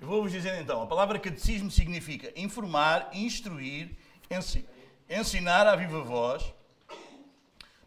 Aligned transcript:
Vou-vos 0.00 0.30
dizer 0.30 0.60
então, 0.60 0.80
a 0.80 0.86
palavra 0.86 1.18
catecismo 1.18 1.72
significa 1.72 2.32
informar, 2.40 3.10
instruir, 3.12 3.90
ensinar 5.10 5.66
à 5.66 5.74
viva 5.74 6.00
voz, 6.02 6.54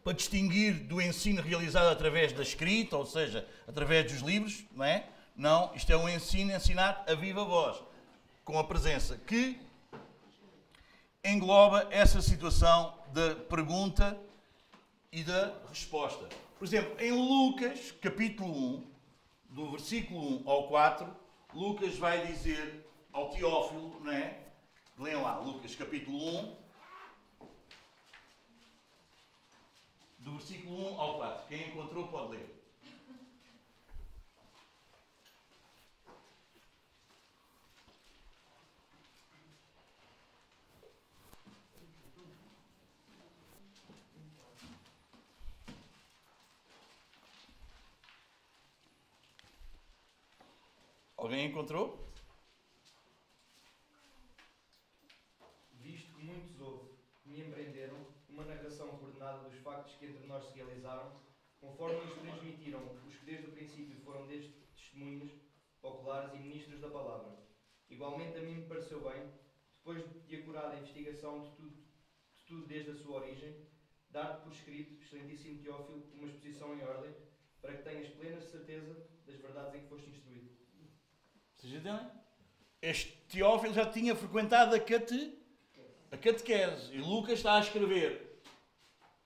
para 0.03 0.11
distinguir 0.11 0.73
do 0.73 1.01
ensino 1.01 1.41
realizado 1.41 1.87
através 1.87 2.33
da 2.33 2.41
escrita, 2.41 2.97
ou 2.97 3.05
seja, 3.05 3.47
através 3.65 4.11
dos 4.11 4.21
livros, 4.21 4.61
não 4.75 4.83
é? 4.83 5.07
Não, 5.37 5.73
isto 5.73 5.89
é 5.89 5.95
um 5.95 6.09
ensino, 6.09 6.53
ensinar 6.53 7.01
a 7.07 7.15
viva 7.15 7.46
voz, 7.46 7.81
com 8.43 8.59
a 8.59 8.63
presença, 8.65 9.17
que 9.25 9.57
engloba 11.23 11.87
essa 11.91 12.21
situação 12.21 12.93
da 13.13 13.35
pergunta 13.35 14.19
e 15.13 15.23
da 15.23 15.53
resposta. 15.69 16.27
Por 16.59 16.66
exemplo, 16.66 16.99
em 16.99 17.12
Lucas, 17.12 17.93
capítulo 18.02 18.52
1, 18.52 18.91
do 19.49 19.71
versículo 19.71 20.41
1 20.43 20.49
ao 20.49 20.67
4, 20.67 21.20
Lucas 21.54 21.98
vai 21.98 22.26
dizer 22.27 22.86
ao 23.12 23.30
Teófilo, 23.30 24.00
não 24.00 24.12
é? 24.12 24.40
Leiam 24.98 25.22
lá, 25.22 25.38
Lucas 25.40 25.76
capítulo 25.76 26.18
1, 26.18 26.55
do 30.20 30.32
versículo 30.34 30.94
1 30.94 31.00
ao 31.00 31.18
4. 31.18 31.48
Quem 31.48 31.68
encontrou 31.68 32.08
pode 32.08 32.38
ler. 32.38 32.61
Alguém 51.21 51.45
encontrou? 51.45 52.11
Visto 55.73 56.11
que 56.16 56.25
muitos 56.25 56.59
houve 56.59 56.95
me 57.25 57.41
empreenderam 57.41 57.95
uma 58.28 58.44
narração 58.44 58.88
coordenada 58.97 59.47
dos 59.47 59.59
factos 59.59 59.94
que 59.97 60.08
entre 60.08 60.25
nós 60.25 60.44
se 60.44 60.55
realizaram, 60.55 61.22
conforme 61.59 62.00
nos 62.00 62.16
transmitiram 62.16 62.81
os 63.05 63.16
que 63.16 63.25
desde 63.25 63.45
o 63.45 63.52
princípio 63.52 64.02
foram 64.02 64.25
desde 64.25 64.50
testemunhas 64.75 65.30
oculares 65.83 66.33
e 66.33 66.39
ministros 66.39 66.81
da 66.81 66.89
palavra. 66.89 67.38
Igualmente 67.88 68.39
a 68.39 68.41
mim 68.41 68.56
me 68.56 68.67
pareceu 68.67 69.08
bem, 69.08 69.31
depois 69.78 70.03
de 70.25 70.35
acurada 70.38 70.80
investigação 70.80 71.44
de 71.44 71.52
tudo, 71.52 71.83
de 72.35 72.45
tudo 72.47 72.66
desde 72.66 72.89
a 72.89 72.95
sua 72.95 73.22
origem, 73.22 73.67
dar-te 74.09 74.41
por 74.41 74.52
escrito, 74.52 75.00
excelentíssimo 75.00 75.61
Teófilo, 75.61 76.03
uma 76.16 76.25
exposição 76.25 76.73
em 76.73 76.81
ordem, 76.81 77.13
para 77.61 77.78
que 77.78 77.83
tenhas 77.83 78.09
plena 78.09 78.41
certeza 78.41 79.08
das 79.28 79.35
verdades 79.35 79.75
em 79.75 79.81
que 79.81 79.88
foste 79.88 80.09
instruído. 80.09 80.61
Vocês? 81.62 81.84
Este 82.81 83.12
Teófilo 83.30 83.72
já 83.72 83.86
tinha 83.86 84.16
frequentado 84.16 84.76
a, 84.76 84.80
cate, 84.80 85.31
a 86.12 86.18
catequese. 86.18 86.92
E 86.92 86.98
Lucas 86.98 87.34
está 87.34 87.58
a 87.58 87.59
escrever 87.59 88.42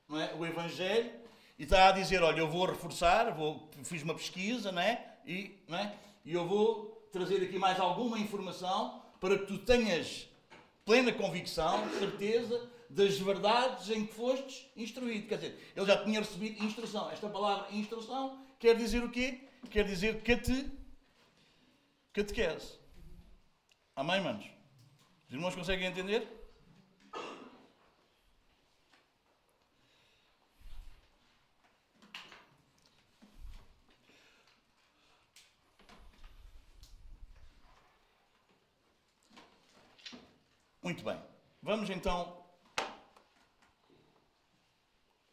não 0.09 0.19
é, 0.19 0.33
o 0.35 0.45
Evangelho 0.45 1.13
e 1.57 1.63
está 1.63 1.87
a 1.87 1.91
dizer: 1.93 2.21
Olha, 2.21 2.39
eu 2.39 2.49
vou 2.49 2.65
reforçar, 2.65 3.33
vou, 3.33 3.69
fiz 3.83 4.03
uma 4.03 4.13
pesquisa, 4.13 4.69
não 4.69 4.81
é? 4.81 5.15
E, 5.25 5.55
não 5.65 5.77
é? 5.77 5.95
e 6.25 6.33
eu 6.33 6.45
vou 6.45 7.07
trazer 7.09 7.41
aqui 7.41 7.57
mais 7.57 7.79
alguma 7.79 8.19
informação 8.19 9.01
para 9.21 9.39
que 9.39 9.45
tu 9.45 9.57
tenhas 9.59 10.27
plena 10.83 11.13
convicção, 11.13 11.89
certeza 11.97 12.69
das 12.89 13.17
verdades 13.17 13.89
em 13.89 14.05
que 14.05 14.13
fostes 14.13 14.65
instruído. 14.75 15.29
Quer 15.29 15.37
dizer, 15.37 15.71
ele 15.73 15.85
já 15.85 16.03
tinha 16.03 16.19
recebido 16.19 16.61
instrução. 16.65 17.09
Esta 17.09 17.29
palavra 17.29 17.73
instrução 17.73 18.37
quer 18.59 18.75
dizer 18.75 19.01
o 19.05 19.09
quê? 19.09 19.39
Quer 19.71 19.85
dizer 19.85 20.21
cate 20.21 20.69
catequese. 22.15 22.79
Amém, 23.93 24.21
manos? 24.21 24.45
Os 25.27 25.33
irmãos 25.33 25.53
conseguem 25.53 25.87
entender? 25.87 26.25
Muito 40.81 41.03
bem. 41.03 41.21
Vamos 41.61 41.89
então 41.89 42.45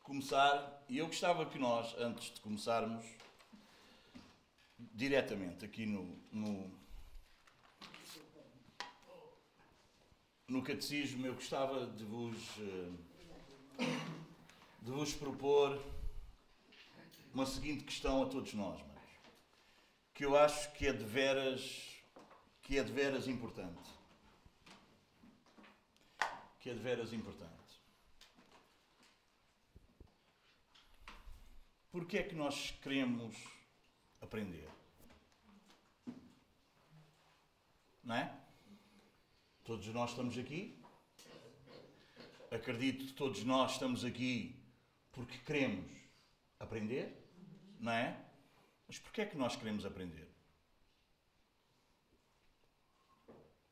começar. 0.02 0.82
E 0.88 0.98
eu 0.98 1.06
gostava 1.06 1.46
que 1.46 1.60
nós, 1.60 1.94
antes 1.96 2.34
de 2.34 2.40
começarmos, 2.40 3.06
diretamente 4.94 5.64
aqui 5.64 5.86
no, 5.86 6.18
no, 6.32 6.70
no 10.48 10.62
catecismo, 10.62 11.26
eu 11.26 11.34
gostava 11.34 11.86
de 11.86 12.04
vos, 12.04 12.36
eh, 13.78 13.86
de 14.82 14.90
vos 14.90 15.14
propor 15.14 15.82
uma 17.32 17.46
seguinte 17.46 17.84
questão 17.84 18.22
a 18.22 18.26
todos 18.26 18.52
nós, 18.54 18.80
mas, 18.88 19.02
que 20.12 20.24
eu 20.24 20.36
acho 20.36 20.72
que 20.72 20.86
é 20.86 20.92
de 20.92 21.04
veras, 21.04 21.96
que 22.62 22.78
é 22.78 22.82
de 22.82 22.92
veras 22.92 23.26
importante. 23.26 23.90
Que 26.60 26.70
é 26.70 26.74
de 26.74 26.80
veras 26.80 27.12
importante. 27.12 27.52
Porquê 31.90 32.18
é 32.18 32.22
que 32.22 32.34
nós 32.34 32.70
queremos 32.82 33.36
aprender? 34.20 34.71
Não 38.02 38.16
é? 38.16 38.36
Todos 39.64 39.86
nós 39.88 40.10
estamos 40.10 40.36
aqui. 40.36 40.82
Acredito 42.50 43.06
que 43.06 43.12
todos 43.12 43.44
nós 43.44 43.72
estamos 43.72 44.04
aqui 44.04 44.60
porque 45.12 45.38
queremos 45.38 45.90
aprender, 46.58 47.28
não 47.78 47.92
é? 47.92 48.20
Mas 48.86 48.98
porquê 48.98 49.22
é 49.22 49.26
que 49.26 49.36
nós 49.36 49.56
queremos 49.56 49.86
aprender? 49.86 50.28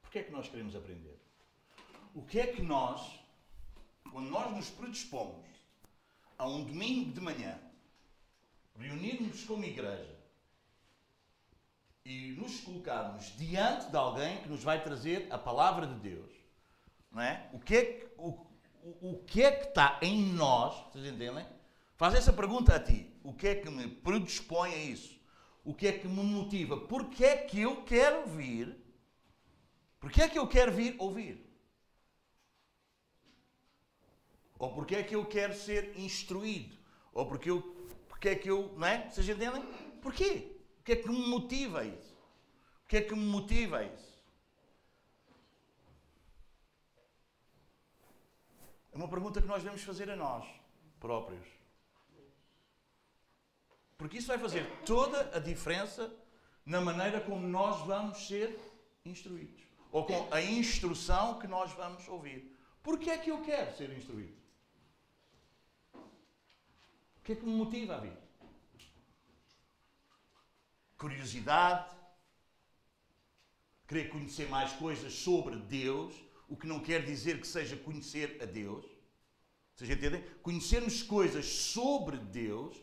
Porquê 0.00 0.20
é 0.20 0.22
que 0.22 0.32
nós 0.32 0.48
queremos 0.48 0.74
aprender? 0.76 1.18
O 2.14 2.22
que 2.22 2.41
é 2.41 2.47
que 2.47 2.62
nós, 2.62 3.20
quando 4.10 4.30
nós 4.30 4.50
nos 4.54 4.70
predispomos 4.70 5.47
a 6.38 6.47
um 6.47 6.64
domingo 6.64 7.12
de 7.12 7.20
manhã, 7.20 7.60
reunirmos 8.76 9.44
como 9.44 9.64
igreja 9.64 10.19
e 12.05 12.33
nos 12.33 12.61
colocarmos 12.61 13.37
diante 13.37 13.91
de 13.91 13.97
alguém 13.97 14.38
que 14.43 14.49
nos 14.49 14.62
vai 14.62 14.83
trazer 14.83 15.27
a 15.31 15.38
palavra 15.38 15.87
de 15.87 15.94
Deus, 15.94 16.31
não 17.11 17.22
é? 17.22 17.49
O 17.53 17.59
que 17.59 17.77
é 17.77 17.84
que, 17.84 18.09
o, 18.16 18.28
o, 18.83 19.11
o 19.11 19.25
que, 19.25 19.43
é 19.43 19.53
que 19.53 19.69
está 19.69 19.99
em 20.00 20.33
nós, 20.33 20.75
vocês 20.93 21.06
entendem? 21.06 21.47
Faz 21.97 22.15
essa 22.15 22.33
pergunta 22.33 22.75
a 22.75 22.81
ti. 22.81 23.15
O 23.22 23.34
que 23.34 23.49
é 23.49 23.55
que 23.55 23.69
me 23.69 23.87
predispõe 23.87 24.72
a 24.72 24.78
isso? 24.78 25.21
O 25.62 25.75
que 25.75 25.87
é 25.87 25.93
que 25.93 26.09
me 26.09 26.22
motiva? 26.22 26.78
Porquê 26.78 27.25
é 27.25 27.37
que 27.37 27.60
eu 27.60 27.84
quero 27.84 28.27
vir? 28.27 28.77
Porquê 29.99 30.22
é 30.22 30.28
que 30.28 30.39
eu 30.39 30.47
quero 30.47 30.72
vir 30.72 30.97
ouvir? 30.99 31.47
Ou 34.59 34.72
porquê 34.72 34.97
é 34.97 35.03
que 35.03 35.15
eu 35.15 35.27
quero 35.27 35.55
ser 35.55 35.99
instruído? 35.99 36.77
Ou 37.12 37.27
porque, 37.27 37.50
eu, 37.50 37.60
porque 38.09 38.31
é 38.31 38.34
que 38.34 38.50
eu, 38.50 38.72
não 38.77 38.87
é? 38.87 39.09
Vocês 39.10 39.28
entendem? 39.28 39.62
Porquê? 40.00 40.59
Que 40.91 40.95
é 40.95 41.03
que 41.03 41.09
me 41.09 41.25
motiva 41.28 41.84
isso? 41.84 42.19
O 42.84 42.89
que 42.89 42.97
é 42.97 43.01
que 43.01 43.15
me 43.15 43.25
motiva 43.25 43.84
isso? 43.84 44.12
É 48.91 48.97
uma 48.97 49.06
pergunta 49.06 49.41
que 49.41 49.47
nós 49.47 49.62
devemos 49.62 49.84
fazer 49.84 50.11
a 50.11 50.17
nós 50.17 50.45
próprios. 50.99 51.47
Porque 53.97 54.19
isso 54.19 54.27
vai 54.27 54.39
fazer 54.39 54.67
toda 54.84 55.31
a 55.33 55.39
diferença 55.39 56.12
na 56.67 56.81
maneira 56.81 57.21
como 57.21 57.47
nós 57.47 57.87
vamos 57.87 58.27
ser 58.27 58.59
instruídos. 59.05 59.63
Ou 59.93 60.04
com 60.04 60.34
a 60.34 60.43
instrução 60.43 61.39
que 61.39 61.47
nós 61.47 61.71
vamos 61.75 62.09
ouvir. 62.09 62.53
Porquê 62.83 63.10
é 63.10 63.19
que 63.19 63.31
eu 63.31 63.41
quero 63.43 63.77
ser 63.77 63.97
instruído? 63.97 64.36
O 65.95 67.22
que 67.22 67.31
é 67.31 67.36
que 67.36 67.47
me 67.47 67.54
motiva 67.54 67.95
a 67.95 68.01
vir? 68.01 68.20
Curiosidade, 71.00 71.97
querer 73.88 74.10
conhecer 74.10 74.47
mais 74.50 74.70
coisas 74.74 75.14
sobre 75.14 75.56
Deus, 75.56 76.14
o 76.47 76.54
que 76.54 76.66
não 76.66 76.78
quer 76.78 77.02
dizer 77.02 77.41
que 77.41 77.47
seja 77.47 77.74
conhecer 77.74 78.36
a 78.42 78.44
Deus. 78.44 78.84
Vocês 79.74 79.88
entendem? 79.88 80.22
Conhecermos 80.42 81.02
coisas 81.02 81.47
sobre 81.47 82.18
Deus, 82.18 82.76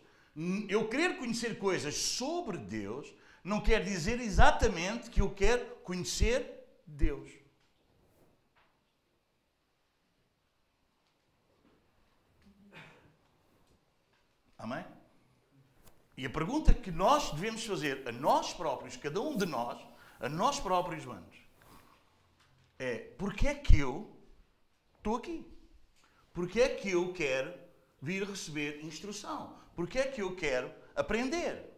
eu 0.68 0.90
querer 0.90 1.20
conhecer 1.20 1.60
coisas 1.60 1.94
sobre 1.96 2.58
Deus, 2.58 3.14
não 3.44 3.62
quer 3.62 3.84
dizer 3.84 4.20
exatamente 4.20 5.12
que 5.12 5.22
eu 5.22 5.30
quero 5.30 5.64
conhecer 5.84 6.68
Deus. 6.88 7.32
Amém? 14.58 14.97
E 16.18 16.26
a 16.26 16.30
pergunta 16.32 16.74
que 16.74 16.90
nós 16.90 17.32
devemos 17.32 17.64
fazer 17.64 18.04
a 18.08 18.12
nós 18.12 18.52
próprios, 18.52 18.98
cada 18.98 19.22
um 19.22 19.38
de 19.38 19.46
nós, 19.46 19.80
a 20.20 20.28
nós 20.28 20.60
próprios, 20.60 21.06
manos, 21.06 21.38
é 22.80 22.96
porque 23.20 23.48
é 23.48 23.54
que 23.54 23.80
eu 23.80 24.18
estou 24.98 25.18
aqui? 25.18 25.46
Porque 26.34 26.60
é 26.60 26.70
que 26.70 26.90
eu 26.90 27.14
quero 27.14 27.54
vir 28.02 28.28
receber 28.28 28.84
instrução? 28.84 29.56
Porque 29.76 30.00
é 30.00 30.08
que 30.08 30.22
eu 30.24 30.36
quero 30.36 30.72
aprender? 30.96 31.72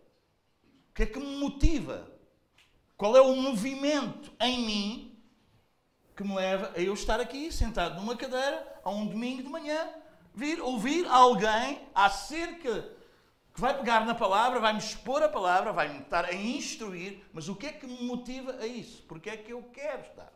O 0.89 0.94
que 0.94 1.03
é 1.03 1.06
que 1.06 1.19
me 1.19 1.38
motiva? 1.38 2.09
Qual 2.95 3.18
é 3.18 3.21
o 3.21 3.36
movimento 3.36 4.31
em 4.39 4.65
mim 4.65 5.21
que 6.15 6.24
me 6.24 6.36
leva 6.36 6.74
a 6.75 6.80
eu 6.81 6.94
estar 6.94 7.19
aqui 7.19 7.51
sentado 7.51 7.95
numa 7.95 8.15
cadeira 8.15 8.81
a 8.83 8.89
um 8.89 9.06
domingo 9.06 9.44
de 9.44 9.50
manhã, 9.50 9.89
vir 10.33 10.62
ouvir 10.62 11.06
alguém 11.07 11.81
acerca 11.94 12.99
que 13.60 13.62
vai 13.62 13.78
pegar 13.78 14.06
na 14.06 14.16
palavra, 14.16 14.62
vai-me 14.62 14.80
expor 14.80 15.22
a 15.22 15.28
palavra, 15.28 15.74
vai-me 15.74 16.00
estar 16.00 16.24
a 16.24 16.34
instruir, 16.34 17.22
mas 17.34 17.50
o 17.50 17.56
que 17.56 17.68
é 17.68 17.74
que 17.74 17.86
me 17.86 18.04
motiva 18.04 18.54
a 18.54 18.66
isso? 18.66 19.04
Porque 19.04 19.30
é 19.30 19.36
que 19.36 19.52
eu 19.52 19.62
quero 19.64 20.02
estar? 20.04 20.32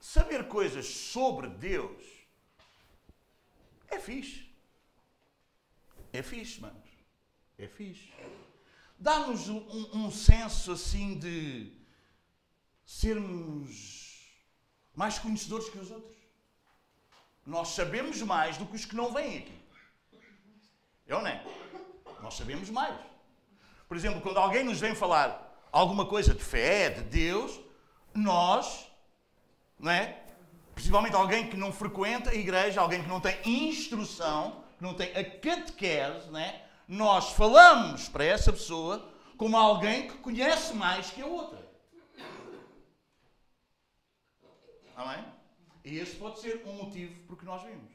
Saber 0.00 0.46
coisas 0.46 0.86
sobre 0.86 1.48
Deus 1.48 2.00
é 3.88 3.98
fixe. 3.98 4.48
É 6.12 6.22
fixe, 6.22 6.60
manos. 6.60 6.90
É 7.58 7.66
fixe. 7.66 8.12
Dá-nos 8.96 9.48
um, 9.48 9.90
um 9.94 10.10
senso 10.12 10.70
assim 10.70 11.18
de 11.18 11.76
sermos 12.86 14.30
mais 14.94 15.18
conhecedores 15.18 15.68
que 15.68 15.78
os 15.78 15.90
outros. 15.90 16.13
Nós 17.46 17.68
sabemos 17.68 18.20
mais 18.22 18.56
do 18.56 18.66
que 18.66 18.76
os 18.76 18.84
que 18.84 18.96
não 18.96 19.12
vêm 19.12 19.38
aqui. 19.38 19.58
Eu 21.06 21.20
não 21.20 21.26
é? 21.26 21.44
Nós 22.22 22.34
sabemos 22.34 22.70
mais. 22.70 22.96
Por 23.86 23.96
exemplo, 23.96 24.20
quando 24.22 24.38
alguém 24.38 24.64
nos 24.64 24.80
vem 24.80 24.94
falar 24.94 25.54
alguma 25.70 26.06
coisa 26.06 26.32
de 26.32 26.42
fé, 26.42 26.88
de 26.88 27.02
Deus, 27.02 27.60
nós, 28.14 28.86
não 29.78 29.90
é? 29.90 30.22
Principalmente 30.74 31.14
alguém 31.14 31.48
que 31.48 31.56
não 31.56 31.72
frequenta 31.72 32.30
a 32.30 32.34
igreja, 32.34 32.80
alguém 32.80 33.02
que 33.02 33.08
não 33.08 33.20
tem 33.20 33.38
instrução, 33.44 34.64
que 34.78 34.82
não 34.82 34.94
tem 34.94 35.10
a 35.10 35.22
catequese, 35.22 36.30
não 36.30 36.40
é? 36.40 36.64
Nós 36.88 37.32
falamos 37.32 38.08
para 38.08 38.24
essa 38.24 38.52
pessoa 38.52 39.10
como 39.36 39.56
alguém 39.56 40.08
que 40.08 40.16
conhece 40.18 40.74
mais 40.74 41.10
que 41.10 41.20
a 41.20 41.26
outra. 41.26 41.62
Amém? 44.96 45.24
E 45.84 45.98
esse 45.98 46.16
pode 46.16 46.40
ser 46.40 46.64
um 46.66 46.72
motivo 46.72 47.14
porque 47.26 47.44
nós 47.44 47.62
vimos. 47.62 47.92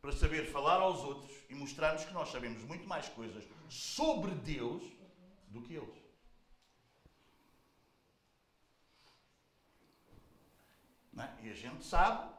Para 0.00 0.12
saber 0.12 0.50
falar 0.50 0.80
aos 0.80 1.00
outros 1.00 1.30
e 1.50 1.54
mostrarmos 1.54 2.04
que 2.04 2.12
nós 2.14 2.30
sabemos 2.30 2.62
muito 2.64 2.88
mais 2.88 3.06
coisas 3.08 3.44
sobre 3.68 4.30
Deus 4.30 4.82
do 5.48 5.60
que 5.60 5.74
eles. 5.74 6.00
É? 11.18 11.46
E 11.46 11.50
a 11.50 11.54
gente 11.54 11.84
sabe. 11.84 12.32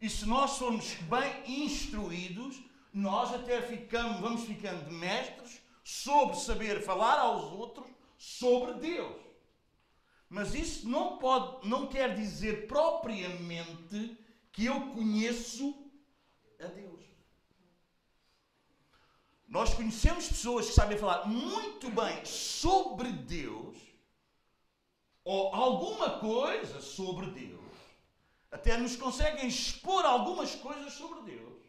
E 0.00 0.08
se 0.08 0.24
nós 0.24 0.56
formos 0.56 0.94
bem 0.94 1.64
instruídos, 1.64 2.62
nós 2.94 3.34
até 3.34 3.60
ficamos, 3.60 4.20
vamos 4.20 4.44
ficando 4.44 4.90
mestres 4.90 5.60
sobre 5.82 6.36
saber 6.36 6.82
falar 6.82 7.18
aos 7.18 7.52
outros 7.52 7.86
sobre 8.16 8.74
Deus. 8.74 9.20
Mas 10.28 10.54
isso 10.54 10.88
não, 10.88 11.18
pode, 11.18 11.68
não 11.68 11.88
quer 11.88 12.14
dizer 12.14 12.68
propriamente 12.68 14.16
que 14.52 14.66
eu 14.66 14.92
conheço 14.92 15.74
a 16.60 16.66
Deus. 16.66 17.00
Nós 19.48 19.74
conhecemos 19.74 20.28
pessoas 20.28 20.66
que 20.66 20.74
sabem 20.74 20.96
falar 20.96 21.26
muito 21.26 21.90
bem 21.90 22.24
sobre 22.24 23.10
Deus, 23.10 23.76
ou 25.24 25.54
alguma 25.54 26.18
coisa 26.18 26.80
sobre 26.80 27.26
Deus, 27.30 27.60
até 28.50 28.76
nos 28.76 28.96
conseguem 28.96 29.48
expor 29.48 30.04
algumas 30.04 30.54
coisas 30.54 30.92
sobre 30.92 31.22
Deus, 31.22 31.62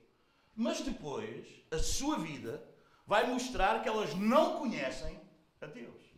mas 0.56 0.82
depois 0.82 1.48
a 1.72 1.80
sua 1.80 2.20
vida 2.20 2.64
vai 3.06 3.28
mostrar 3.28 3.82
que 3.82 3.90
elas 3.90 4.14
não 4.16 4.60
conhecem 4.60 5.20
a 5.60 5.66
Deus. 5.66 6.11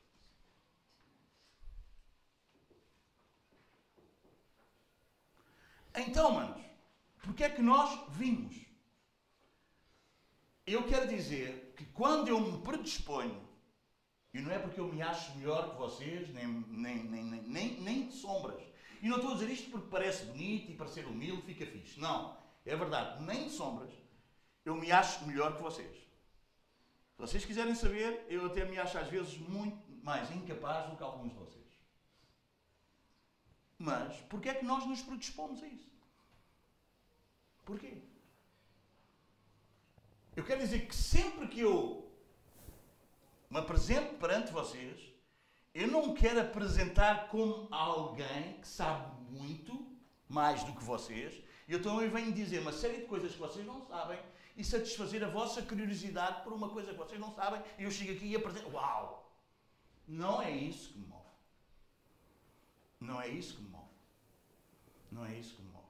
Então, 5.95 6.31
manos, 6.31 6.63
porque 7.21 7.43
é 7.43 7.49
que 7.49 7.61
nós 7.61 7.99
vimos? 8.09 8.55
Eu 10.65 10.83
quero 10.87 11.07
dizer 11.07 11.73
que 11.77 11.85
quando 11.85 12.27
eu 12.27 12.39
me 12.39 12.61
predisponho, 12.63 13.41
e 14.33 14.39
não 14.39 14.51
é 14.51 14.57
porque 14.57 14.79
eu 14.79 14.87
me 14.91 15.01
acho 15.01 15.37
melhor 15.37 15.71
que 15.71 15.77
vocês, 15.77 16.33
nem, 16.33 16.47
nem, 16.47 17.03
nem, 17.03 17.23
nem, 17.23 17.81
nem 17.81 18.07
de 18.07 18.13
sombras, 18.13 18.61
e 19.01 19.07
não 19.07 19.17
estou 19.17 19.31
a 19.31 19.33
dizer 19.35 19.49
isto 19.51 19.69
porque 19.69 19.89
parece 19.89 20.25
bonito 20.25 20.71
e 20.71 20.75
para 20.75 20.87
ser 20.87 21.05
humilde 21.05 21.41
fica 21.43 21.65
fixe. 21.65 21.99
Não, 21.99 22.37
é 22.65 22.75
verdade, 22.75 23.21
nem 23.23 23.45
de 23.45 23.51
sombras, 23.51 23.91
eu 24.65 24.75
me 24.75 24.91
acho 24.91 25.25
melhor 25.27 25.55
que 25.55 25.61
vocês. 25.61 25.95
Se 25.95 27.17
vocês 27.17 27.45
quiserem 27.45 27.75
saber, 27.75 28.25
eu 28.29 28.47
até 28.47 28.65
me 28.65 28.79
acho 28.79 28.97
às 28.97 29.07
vezes 29.09 29.37
muito 29.37 29.91
mais 30.03 30.31
incapaz 30.31 30.89
do 30.89 30.97
que 30.97 31.03
alguns 31.03 31.29
de 31.29 31.37
vocês. 31.37 31.62
Mas 33.87 34.15
porquê 34.29 34.49
é 34.49 34.53
que 34.53 34.63
nós 34.63 34.85
nos 34.85 35.01
predispomos 35.01 35.61
a 35.61 35.67
isso? 35.67 35.91
Porquê? 37.65 38.01
Eu 40.37 40.43
quero 40.45 40.61
dizer 40.61 40.87
que 40.87 40.95
sempre 40.95 41.49
que 41.49 41.59
eu 41.59 42.09
me 43.49 43.59
apresento 43.59 44.13
perante 44.15 44.53
vocês, 44.53 44.97
eu 45.73 45.89
não 45.89 46.13
quero 46.13 46.39
apresentar 46.39 47.27
como 47.27 47.67
alguém 47.71 48.53
que 48.61 48.67
sabe 48.67 49.05
muito 49.29 49.85
mais 50.29 50.63
do 50.63 50.71
que 50.77 50.83
vocês. 50.83 51.43
E 51.67 51.73
eu 51.73 52.09
venho 52.09 52.31
dizer 52.31 52.59
uma 52.59 52.71
série 52.71 53.01
de 53.01 53.05
coisas 53.07 53.33
que 53.33 53.39
vocês 53.39 53.65
não 53.65 53.81
sabem 53.81 54.19
e 54.55 54.63
satisfazer 54.63 55.25
a 55.25 55.29
vossa 55.29 55.61
curiosidade 55.61 56.41
por 56.43 56.53
uma 56.53 56.69
coisa 56.69 56.91
que 56.93 56.97
vocês 56.97 57.19
não 57.19 57.33
sabem. 57.33 57.61
E 57.77 57.83
eu 57.83 57.91
chego 57.91 58.13
aqui 58.13 58.27
e 58.27 58.35
apresento. 58.37 58.69
Uau! 58.69 59.29
Não 60.07 60.41
é 60.41 60.51
isso 60.51 60.93
que 60.93 60.99
me 60.99 61.07
move. 61.07 61.22
Não 63.03 63.21
é 63.21 63.27
isso 63.27 63.55
que 63.55 63.61
me 63.63 63.69
move. 63.69 63.83
Não 65.11 65.25
é 65.25 65.35
isso 65.35 65.55
que 65.55 65.61
me 65.61 65.71
move. 65.71 65.83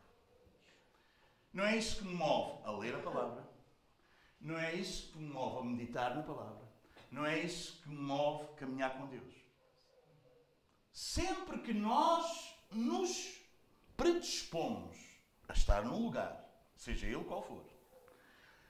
Não 1.54 1.66
é 1.66 1.78
isso 1.78 1.98
que 1.98 2.06
me 2.06 2.16
move 2.16 2.64
a 2.64 2.72
ler 2.72 2.96
a 2.96 3.00
palavra. 3.00 3.48
Não 4.42 4.58
é 4.58 4.74
isso 4.74 5.12
que 5.12 5.20
me 5.20 5.30
move 5.30 5.60
a 5.60 5.64
meditar 5.64 6.16
na 6.16 6.24
palavra. 6.24 6.64
Não 7.12 7.26
é 7.26 7.40
isso 7.40 7.82
que 7.82 7.90
me 7.90 8.02
move 8.02 8.46
a 8.46 8.56
caminhar 8.56 8.98
com 8.98 9.06
Deus. 9.06 9.34
Sempre 10.92 11.60
que 11.60 11.74
nós 11.74 12.56
nos 12.72 13.40
predispomos 13.96 14.98
a 15.48 15.54
estar 15.54 15.84
num 15.84 16.04
lugar, 16.06 16.44
seja 16.76 17.06
ele 17.06 17.24
qual 17.24 17.44
for, 17.44 17.64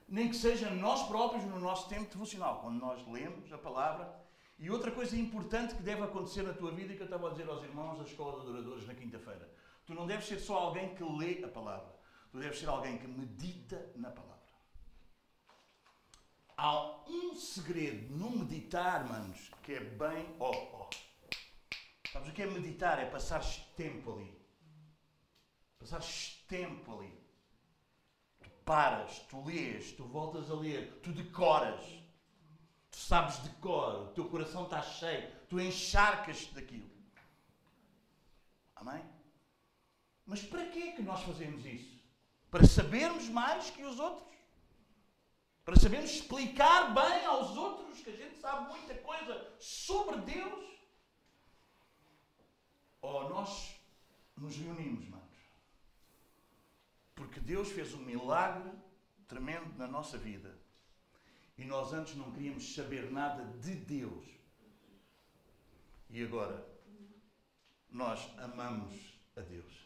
nem 0.08 0.30
que 0.30 0.36
seja 0.36 0.70
nós 0.70 1.08
próprios 1.08 1.46
no 1.46 1.60
nosso 1.60 1.88
tempo 1.88 2.12
devocional, 2.12 2.60
quando 2.62 2.80
nós 2.80 3.08
lemos 3.08 3.52
a 3.52 3.58
palavra. 3.58 4.23
E 4.64 4.70
outra 4.72 4.92
coisa 4.92 5.18
importante 5.18 5.76
que 5.76 5.84
deve 5.84 6.04
acontecer 6.04 6.42
na 6.42 6.54
tua 6.54 6.72
vida, 6.72 6.94
que 6.96 7.02
eu 7.02 7.10
estava 7.12 7.28
a 7.28 7.32
dizer 7.32 7.50
aos 7.50 7.64
irmãos 7.64 7.98
da 7.98 8.06
Escola 8.06 8.40
de 8.40 8.48
Adoradores 8.48 8.88
na 8.88 8.96
quinta-feira, 8.96 9.46
Tu 9.86 9.94
não 9.94 10.08
deves 10.08 10.26
ser 10.26 10.40
só 10.40 10.58
alguém 10.58 10.96
que 10.96 11.04
lê 11.04 11.44
a 11.44 11.50
palavra. 11.50 11.94
Tu 12.32 12.40
deves 12.40 12.60
ser 12.60 12.70
alguém 12.70 12.98
que 12.98 13.06
medita 13.08 13.92
na 13.98 14.10
palavra. 14.10 14.34
Há 16.56 17.04
um 17.10 17.36
segredo 17.36 18.16
no 18.16 18.30
meditar, 18.32 19.06
manos, 19.06 19.52
que 19.64 19.74
é 19.74 19.82
bem. 19.82 20.34
Oh, 20.40 20.52
oh. 20.52 20.90
Sabes 22.14 22.30
o 22.30 22.32
que 22.32 22.44
é 22.44 22.46
meditar? 22.46 23.00
É 23.00 23.06
passar 23.06 23.44
tempo 23.76 24.14
ali. 24.14 24.34
Passar 25.78 26.02
tempo 26.48 26.98
ali. 26.98 27.22
Tu 28.42 28.50
paras, 28.64 29.20
tu 29.30 29.44
lês, 29.44 29.92
tu 29.92 30.06
voltas 30.06 30.50
a 30.50 30.54
ler, 30.54 31.02
tu 31.02 31.12
decoras. 31.12 31.84
Tu 32.94 33.00
sabes 33.00 33.42
de 33.42 33.50
cor, 33.56 34.04
o 34.04 34.08
teu 34.14 34.30
coração 34.30 34.66
está 34.66 34.80
cheio, 34.80 35.28
tu 35.50 35.60
encharcas-te 35.60 36.54
daquilo. 36.54 36.90
Amém? 38.76 39.04
Mas 40.28 40.44
para 40.44 40.68
que 40.68 40.90
é 40.90 40.92
que 40.92 41.02
nós 41.02 41.24
fazemos 41.24 41.66
isso? 41.66 42.00
Para 42.52 42.68
sabermos 42.68 43.28
mais 43.30 43.72
que 43.72 43.84
os 43.84 44.00
outros? 44.00 44.38
Para 45.66 45.76
sabermos 45.76 46.12
explicar 46.12 46.94
bem 46.94 47.26
aos 47.26 47.58
outros 47.58 48.00
que 48.00 48.12
a 48.12 48.16
gente 48.16 48.38
sabe 48.38 48.72
muita 48.72 48.94
coisa 48.96 49.52
sobre 49.60 50.18
Deus? 50.18 50.64
Ou 53.02 53.28
nós 53.28 53.76
nos 54.38 54.56
reunimos, 54.56 55.10
manos? 55.10 55.24
Porque 57.16 57.40
Deus 57.40 57.72
fez 57.72 57.92
um 57.96 58.04
milagre 58.04 58.72
tremendo 59.28 59.76
na 59.80 59.88
nossa 59.88 60.16
vida. 60.16 60.63
E 61.58 61.66
nós 61.66 61.94
antes 61.94 62.16
não 62.16 62.32
queríamos 62.32 62.74
saber 62.74 63.12
nada 63.12 63.44
de 63.60 63.76
Deus. 63.76 64.26
E 66.10 66.24
agora 66.24 66.66
nós 67.90 68.28
amamos 68.38 68.94
a 69.36 69.42
Deus 69.42 69.84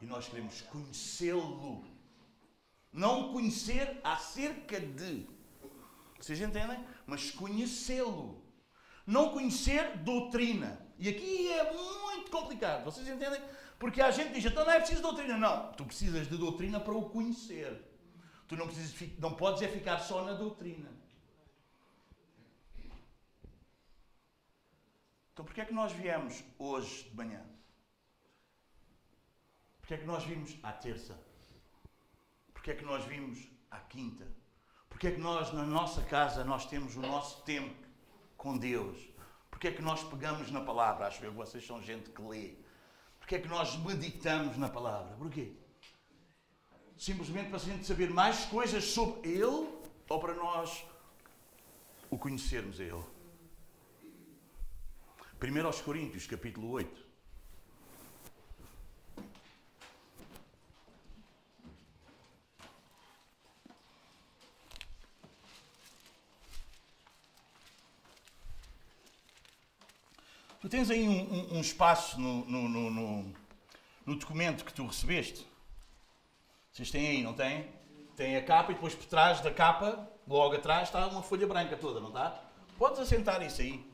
e 0.00 0.06
nós 0.06 0.28
queremos 0.28 0.62
conhecê-lo. 0.62 1.84
Não 2.92 3.32
conhecer 3.32 4.00
acerca 4.02 4.80
de. 4.80 5.28
Vocês 6.18 6.40
entendem? 6.40 6.84
Mas 7.06 7.30
conhecê-lo. 7.30 8.42
Não 9.06 9.30
conhecer 9.30 9.98
doutrina. 9.98 10.80
E 10.98 11.08
aqui 11.08 11.50
é 11.52 11.72
muito 11.72 12.30
complicado. 12.30 12.84
Vocês 12.84 13.06
entendem? 13.08 13.40
Porque 13.78 14.00
a 14.02 14.10
gente 14.10 14.34
diz, 14.34 14.44
então 14.44 14.64
não 14.64 14.72
é 14.72 14.78
preciso 14.78 15.02
doutrina. 15.02 15.38
Não, 15.38 15.72
tu 15.72 15.84
precisas 15.84 16.28
de 16.28 16.36
doutrina 16.36 16.80
para 16.80 16.94
o 16.94 17.08
conhecer. 17.10 17.89
Tu 18.50 18.56
não, 18.56 18.66
precisas, 18.66 19.16
não 19.20 19.32
podes 19.32 19.62
é 19.62 19.68
ficar 19.68 20.00
só 20.00 20.24
na 20.24 20.32
doutrina. 20.32 20.90
Então 25.32 25.44
porquê 25.44 25.60
é 25.60 25.64
que 25.64 25.72
nós 25.72 25.92
viemos 25.92 26.42
hoje 26.58 27.04
de 27.04 27.14
manhã? 27.14 27.46
Porquê 29.78 29.94
é 29.94 29.98
que 29.98 30.04
nós 30.04 30.24
vimos 30.24 30.58
à 30.64 30.72
terça? 30.72 31.16
Porquê 32.52 32.72
é 32.72 32.74
que 32.74 32.84
nós 32.84 33.04
vimos 33.04 33.38
à 33.70 33.78
quinta? 33.78 34.26
Porquê 34.88 35.06
é 35.06 35.12
que 35.12 35.20
nós, 35.20 35.52
na 35.52 35.64
nossa 35.64 36.02
casa, 36.02 36.42
nós 36.42 36.66
temos 36.66 36.96
o 36.96 37.00
nosso 37.00 37.44
tempo 37.44 37.86
com 38.36 38.58
Deus? 38.58 38.98
Porquê 39.48 39.68
é 39.68 39.72
que 39.72 39.80
nós 39.80 40.02
pegamos 40.02 40.50
na 40.50 40.60
palavra? 40.60 41.06
Acho 41.06 41.20
que 41.20 41.28
vocês 41.28 41.64
são 41.64 41.80
gente 41.80 42.10
que 42.10 42.20
lê. 42.20 42.56
Porquê 43.20 43.36
é 43.36 43.38
que 43.38 43.46
nós 43.46 43.76
meditamos 43.76 44.56
na 44.56 44.68
palavra? 44.68 45.16
Porquê? 45.16 45.56
Simplesmente 47.00 47.48
para 47.48 47.56
a 47.56 47.60
gente 47.60 47.86
saber 47.86 48.10
mais 48.10 48.44
coisas 48.44 48.84
sobre 48.84 49.30
Ele 49.30 49.66
ou 50.06 50.20
para 50.20 50.34
nós 50.34 50.84
o 52.10 52.18
conhecermos 52.18 52.78
a 52.78 52.84
Ele? 52.84 53.02
1 55.42 55.64
aos 55.66 55.80
Coríntios, 55.80 56.26
capítulo 56.26 56.68
8. 56.72 57.06
Tu 70.60 70.68
tens 70.68 70.90
aí 70.90 71.08
um, 71.08 71.32
um, 71.32 71.56
um 71.56 71.60
espaço 71.62 72.20
no, 72.20 72.44
no, 72.44 72.68
no, 72.68 73.34
no, 74.04 74.16
documento 74.16 74.66
que 74.66 74.74
tu 74.74 74.86
recebeste. 74.86 75.49
Vocês 76.80 76.92
têm 76.92 77.08
aí, 77.08 77.22
não 77.22 77.34
têm? 77.34 77.70
Tem 78.16 78.36
a 78.36 78.42
capa 78.42 78.72
e 78.72 78.74
depois 78.74 78.94
por 78.94 79.04
trás 79.04 79.42
da 79.42 79.52
capa, 79.52 80.10
logo 80.26 80.56
atrás, 80.56 80.88
está 80.88 81.06
uma 81.08 81.22
folha 81.22 81.46
branca 81.46 81.76
toda, 81.76 82.00
não 82.00 82.08
está? 82.08 82.42
Podes 82.78 82.98
assentar 82.98 83.42
isso 83.42 83.60
aí. 83.60 83.84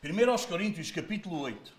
1 0.00 0.30
aos 0.30 0.46
Coríntios, 0.46 0.92
capítulo 0.92 1.40
8. 1.40 1.74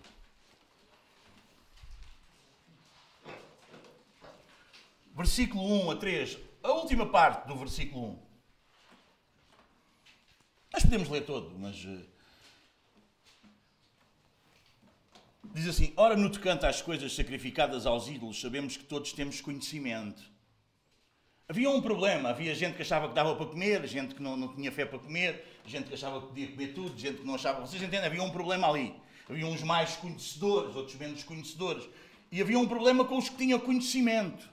Versículo 5.14 5.64
1 5.86 5.90
a 5.92 5.96
3. 5.96 6.38
A 6.62 6.72
última 6.72 7.10
parte 7.10 7.48
do 7.48 7.56
versículo 7.56 8.10
1. 8.10 8.22
Nós 10.74 10.82
podemos 10.82 11.08
ler 11.08 11.24
todo, 11.24 11.58
mas. 11.58 11.82
Uh, 11.82 12.18
diz 15.54 15.68
assim: 15.68 15.92
Ora, 15.96 16.16
no 16.16 16.30
tocante 16.30 16.66
às 16.66 16.82
coisas 16.82 17.14
sacrificadas 17.14 17.86
aos 17.86 18.08
ídolos, 18.08 18.40
sabemos 18.40 18.76
que 18.76 18.84
todos 18.84 19.12
temos 19.12 19.40
conhecimento. 19.40 20.22
Havia 21.48 21.70
um 21.70 21.80
problema, 21.80 22.28
havia 22.28 22.54
gente 22.54 22.76
que 22.76 22.82
achava 22.82 23.08
que 23.08 23.14
dava 23.14 23.34
para 23.34 23.46
comer, 23.46 23.86
gente 23.86 24.14
que 24.14 24.22
não, 24.22 24.36
não 24.36 24.54
tinha 24.54 24.70
fé 24.70 24.84
para 24.84 24.98
comer, 24.98 25.44
gente 25.66 25.88
que 25.88 25.94
achava 25.94 26.20
que 26.20 26.26
podia 26.26 26.48
comer 26.48 26.74
tudo, 26.74 26.98
gente 26.98 27.18
que 27.18 27.26
não 27.26 27.36
achava. 27.36 27.62
Vocês 27.62 27.82
entendem? 27.82 28.04
Havia 28.04 28.22
um 28.22 28.30
problema 28.30 28.68
ali. 28.68 28.94
Havia 29.28 29.46
uns 29.46 29.62
mais 29.62 29.96
conhecedores, 29.96 30.76
outros 30.76 30.96
menos 30.96 31.24
conhecedores. 31.24 31.88
E 32.30 32.42
havia 32.42 32.58
um 32.58 32.68
problema 32.68 33.04
com 33.04 33.16
os 33.16 33.30
que 33.30 33.36
tinham 33.36 33.58
conhecimento. 33.58 34.46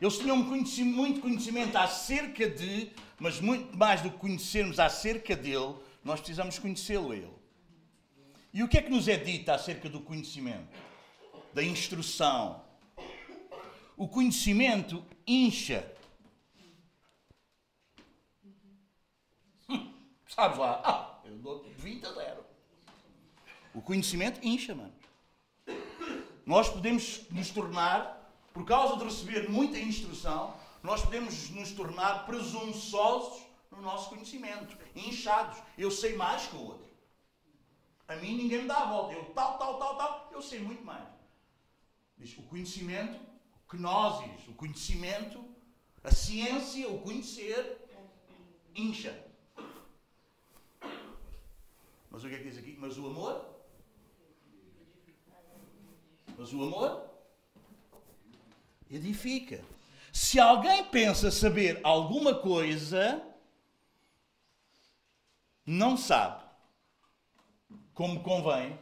Eles 0.00 0.18
tinham 0.18 0.36
muito 0.36 1.20
conhecimento 1.20 1.76
acerca 1.76 2.50
de, 2.50 2.90
mas 3.20 3.40
muito 3.40 3.76
mais 3.78 4.00
do 4.00 4.10
que 4.10 4.18
conhecermos 4.18 4.80
acerca 4.80 5.36
dele, 5.36 5.76
nós 6.02 6.18
precisamos 6.18 6.58
conhecê-lo 6.58 7.12
a 7.12 7.16
ele. 7.16 7.41
E 8.52 8.62
o 8.62 8.68
que 8.68 8.78
é 8.78 8.82
que 8.82 8.90
nos 8.90 9.08
é 9.08 9.16
dito 9.16 9.50
acerca 9.50 9.88
do 9.88 10.00
conhecimento? 10.00 10.68
Da 11.54 11.62
instrução. 11.62 12.62
O 13.96 14.06
conhecimento 14.08 15.04
incha. 15.26 15.90
Hum, 19.68 19.94
sabes 20.28 20.58
lá? 20.58 20.82
Ah, 20.84 21.20
eu 21.24 21.38
dou 21.38 21.64
20 21.78 22.06
a 22.06 22.12
0. 22.12 22.44
O 23.74 23.80
conhecimento 23.80 24.38
incha, 24.46 24.74
mano. 24.74 24.92
Nós 26.44 26.68
podemos 26.68 27.28
nos 27.30 27.50
tornar 27.50 28.22
por 28.52 28.64
causa 28.66 28.96
de 28.98 29.04
receber 29.04 29.48
muita 29.48 29.78
instrução, 29.78 30.54
nós 30.82 31.02
podemos 31.02 31.48
nos 31.50 31.72
tornar 31.72 32.26
presunçosos 32.26 33.42
no 33.70 33.80
nosso 33.80 34.10
conhecimento, 34.10 34.76
inchados. 34.94 35.58
Eu 35.78 35.90
sei 35.90 36.16
mais 36.16 36.46
que 36.46 36.56
o 36.56 36.66
outro. 36.66 36.91
A 38.08 38.16
mim 38.16 38.36
ninguém 38.36 38.62
me 38.62 38.68
dá 38.68 38.78
a 38.78 38.90
volta. 38.90 39.14
Eu 39.14 39.24
tal, 39.26 39.58
tal, 39.58 39.78
tal, 39.78 39.96
tal, 39.96 40.30
eu 40.32 40.42
sei 40.42 40.60
muito 40.60 40.84
mais. 40.84 41.06
Diz 42.18 42.36
o 42.36 42.42
conhecimento, 42.42 43.18
gnosis, 43.68 44.48
o 44.48 44.54
conhecimento, 44.54 45.44
a 46.04 46.10
ciência, 46.10 46.88
o 46.88 47.00
conhecer, 47.00 47.78
incha. 48.74 49.26
Mas 52.10 52.22
o 52.22 52.28
que 52.28 52.34
é 52.34 52.38
que 52.38 52.44
diz 52.44 52.58
aqui? 52.58 52.76
Mas 52.78 52.98
o 52.98 53.06
amor? 53.06 53.44
Mas 56.36 56.52
o 56.52 56.62
amor 56.62 57.08
edifica. 58.90 59.64
Se 60.12 60.38
alguém 60.38 60.84
pensa 60.84 61.30
saber 61.30 61.80
alguma 61.82 62.34
coisa, 62.34 63.26
não 65.64 65.96
sabe 65.96 66.41
como 67.94 68.22
convém 68.22 68.78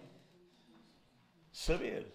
saber. 1.53 2.15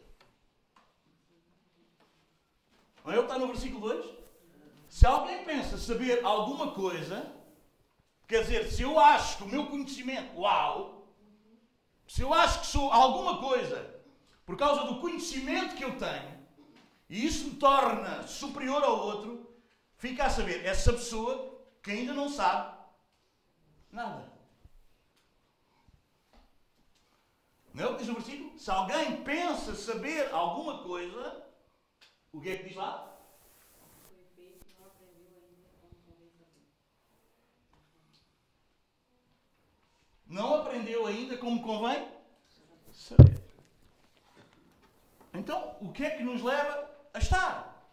Não 3.04 3.14
é? 3.14 3.20
Está 3.20 3.38
no 3.38 3.48
versículo 3.48 3.90
2? 3.90 4.06
Se 4.90 5.06
alguém 5.06 5.44
pensa 5.44 5.78
saber 5.78 6.24
alguma 6.24 6.72
coisa, 6.72 7.32
quer 8.28 8.42
dizer, 8.42 8.72
se 8.72 8.82
eu 8.82 9.00
acho 9.00 9.38
que 9.38 9.44
o 9.44 9.48
meu 9.48 9.68
conhecimento, 9.68 10.40
uau, 10.40 11.14
se 12.08 12.22
eu 12.22 12.34
acho 12.34 12.62
que 12.62 12.68
sou 12.68 12.92
alguma 12.92 13.40
coisa 13.40 13.94
por 14.46 14.56
causa 14.56 14.86
do 14.86 15.02
conhecimento 15.02 15.76
que 15.76 15.84
eu 15.84 15.98
tenho, 15.98 16.36
e 17.10 17.26
isso 17.26 17.46
me 17.50 17.56
torna 17.56 18.26
superior 18.28 18.84
ao 18.84 19.00
outro, 19.00 19.56
fica 19.98 20.26
a 20.26 20.30
saber, 20.30 20.66
essa 20.66 20.94
pessoa 20.94 21.62
que 21.84 21.92
ainda 21.92 22.14
não 22.14 22.30
sabe 22.30 22.76
nada. 23.92 24.35
Não 27.76 27.98
diz 27.98 28.08
o 28.08 28.14
versículo? 28.14 28.58
Se 28.58 28.72
alguém 28.72 29.22
pensa 29.22 29.76
saber 29.76 30.34
alguma 30.34 30.82
coisa, 30.82 31.46
o 32.32 32.40
que 32.40 32.50
é 32.50 32.58
que 32.58 32.70
diz 32.70 32.76
lá? 32.78 33.14
Não 40.26 40.56
aprendeu 40.56 41.06
ainda 41.06 41.38
como 41.38 41.62
convém 41.62 42.10
saber. 42.94 43.44
Então, 45.34 45.76
o 45.82 45.92
que 45.92 46.06
é 46.06 46.12
que 46.12 46.24
nos 46.24 46.42
leva 46.42 46.90
a 47.14 47.20
estar. 47.20 47.86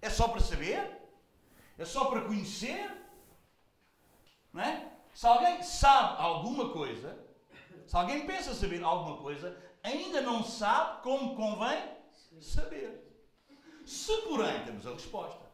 É 0.00 0.08
só 0.08 0.28
para 0.28 0.40
saber? 0.40 1.02
É 1.76 1.84
só 1.84 2.06
para 2.06 2.22
conhecer? 2.22 2.90
Não 4.54 4.62
é? 4.62 4.90
Se 5.12 5.26
alguém 5.26 5.62
sabe 5.62 6.18
alguma 6.18 6.70
coisa, 6.70 7.25
se 7.86 7.96
alguém 7.96 8.26
pensa 8.26 8.54
saber 8.54 8.82
alguma 8.82 9.18
coisa, 9.18 9.56
ainda 9.82 10.20
não 10.20 10.42
sabe 10.42 11.02
como 11.02 11.36
convém 11.36 11.96
saber. 12.40 13.02
Se, 13.84 14.14
porém, 14.22 14.64
temos 14.64 14.86
a 14.86 14.92
resposta. 14.92 15.46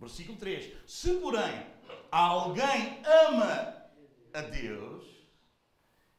Versículo 0.00 0.38
3. 0.38 0.90
Se, 0.90 1.14
porém, 1.14 1.66
alguém 2.10 3.00
ama 3.26 3.90
a 4.34 4.40
Deus, 4.42 5.06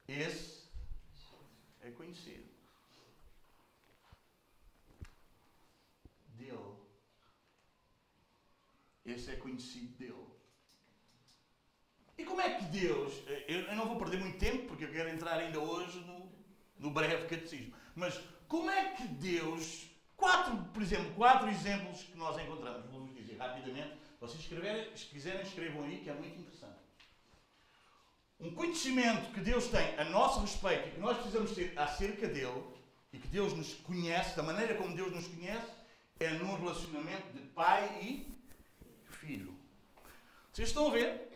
esse 0.08 0.70
é 1.82 1.92
conhecido. 1.92 2.50
Esse 9.10 9.32
é 9.32 9.36
conhecido 9.38 9.98
dele. 9.98 10.29
Como 12.30 12.42
é 12.42 12.52
que 12.52 12.66
Deus. 12.66 13.14
Eu, 13.48 13.76
não 13.76 13.88
vou 13.88 13.98
perder 13.98 14.20
muito 14.20 14.38
tempo, 14.38 14.68
porque 14.68 14.86
eu 14.86 14.92
quero 14.92 15.10
entrar 15.10 15.38
ainda 15.38 15.60
hoje 15.60 16.00
no, 16.02 16.32
no 16.78 16.92
breve 16.92 17.28
catecismo. 17.28 17.74
Mas 17.96 18.20
como 18.48 18.70
é 18.70 18.92
que 18.92 19.08
Deus. 19.08 19.88
Quatro, 20.16 20.56
por 20.74 20.82
exemplo, 20.82 21.12
quatro 21.16 21.50
exemplos 21.50 22.04
que 22.04 22.18
nós 22.18 22.38
encontramos. 22.38 22.86
Vou-vos 22.92 23.16
dizer 23.16 23.38
rapidamente. 23.38 23.94
Vocês 24.20 24.42
escreverem, 24.42 24.96
se 24.96 25.06
quiserem, 25.06 25.42
escrevam 25.42 25.84
aí, 25.84 25.98
que 25.98 26.10
é 26.10 26.14
muito 26.14 26.40
interessante. 26.40 26.78
Um 28.40 28.54
conhecimento 28.54 29.32
que 29.34 29.40
Deus 29.40 29.68
tem 29.68 29.98
a 29.98 30.04
nosso 30.04 30.42
respeito 30.42 30.90
e 30.90 30.92
que 30.92 31.00
nós 31.00 31.18
precisamos 31.18 31.52
ter 31.52 31.74
acerca 31.78 32.28
dele, 32.28 32.64
e 33.12 33.18
que 33.18 33.28
Deus 33.28 33.54
nos 33.54 33.74
conhece, 33.76 34.36
da 34.36 34.44
maneira 34.44 34.76
como 34.76 34.96
Deus 34.96 35.12
nos 35.12 35.28
conhece, 35.28 35.72
é 36.20 36.30
num 36.32 36.56
relacionamento 36.56 37.34
de 37.34 37.40
pai 37.48 38.00
e 38.02 38.28
filho. 39.10 39.58
Vocês 40.52 40.70
estão 40.70 40.88
a 40.88 40.92
ver? 40.92 41.29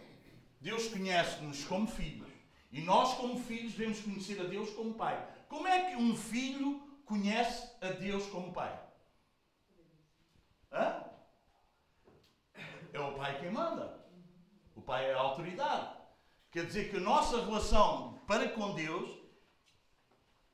Deus 0.63 0.87
conhece-nos 0.87 1.65
como 1.65 1.85
filhos. 1.85 2.31
E 2.71 2.79
nós, 2.79 3.15
como 3.15 3.37
filhos, 3.37 3.73
devemos 3.73 3.99
conhecer 3.99 4.39
a 4.39 4.45
Deus 4.45 4.69
como 4.71 4.93
pai. 4.93 5.15
Como 5.49 5.67
é 5.67 5.89
que 5.89 5.97
um 5.97 6.15
filho 6.15 6.81
conhece 7.05 7.69
a 7.81 7.89
Deus 7.89 8.25
como 8.27 8.53
pai? 8.53 8.73
Hã? 10.71 11.03
É 12.93 12.99
o 12.99 13.13
pai 13.13 13.39
quem 13.41 13.51
manda. 13.51 14.07
O 14.73 14.81
pai 14.81 15.11
é 15.11 15.13
a 15.13 15.19
autoridade. 15.19 15.97
Quer 16.49 16.65
dizer 16.65 16.89
que 16.89 16.97
a 16.97 17.01
nossa 17.01 17.43
relação 17.43 18.21
para 18.25 18.47
com 18.49 18.73
Deus, 18.73 19.11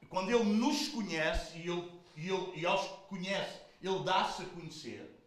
quando 0.10 0.32
Ele 0.32 0.44
nos 0.44 0.88
conhece 0.88 1.60
e, 1.60 1.70
ele, 1.70 2.02
e, 2.16 2.30
ele, 2.30 2.60
e 2.60 2.66
aos 2.66 2.82
que 2.82 3.08
conhece, 3.10 3.62
Ele 3.80 4.04
dá-se 4.04 4.42
a 4.42 4.46
conhecer. 4.48 5.24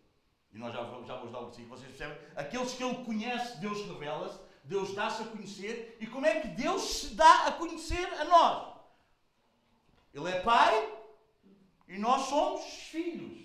E 0.53 0.59
nós 0.59 0.75
já, 0.75 0.83
já 0.83 1.17
vamos 1.17 1.33
dar 1.33 1.41
o 1.41 1.47
versículo, 1.47 1.79
vocês 1.79 1.89
percebem? 1.97 2.19
Aqueles 2.35 2.75
que 2.75 2.83
Ele 2.83 3.05
conhece, 3.05 3.59
Deus 3.59 3.87
revela-se, 3.87 4.39
Deus 4.65 4.95
dá-se 4.95 5.23
a 5.23 5.27
conhecer. 5.27 5.97
E 6.01 6.07
como 6.07 6.27
é 6.27 6.41
que 6.41 6.49
Deus 6.49 6.83
se 6.83 7.15
dá 7.15 7.47
a 7.47 7.53
conhecer 7.53 8.07
a 8.21 8.25
nós? 8.25 8.73
Ele 10.15 10.29
é 10.29 10.41
Pai 10.41 10.93
e 11.89 11.99
nós 11.99 12.23
somos 12.29 12.65
filhos. 12.65 13.43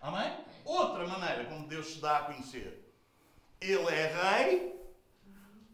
Amém? 0.00 0.44
Outra 0.64 1.06
maneira 1.06 1.44
como 1.46 1.68
Deus 1.68 1.86
se 1.86 1.98
dá 1.98 2.18
a 2.18 2.24
conhecer. 2.24 2.82
Ele 3.60 3.88
é 3.88 4.06
Rei, 4.06 4.80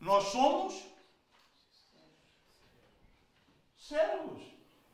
nós 0.01 0.25
somos 0.25 0.83
servos. 3.77 4.43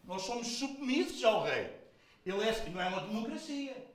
Nós 0.04 0.22
somos 0.22 0.46
submissos 0.46 1.22
ao 1.24 1.42
Rei. 1.42 1.76
Ele 2.24 2.42
é, 2.42 2.68
não 2.70 2.80
é 2.80 2.88
uma 2.88 3.00
democracia. 3.02 3.86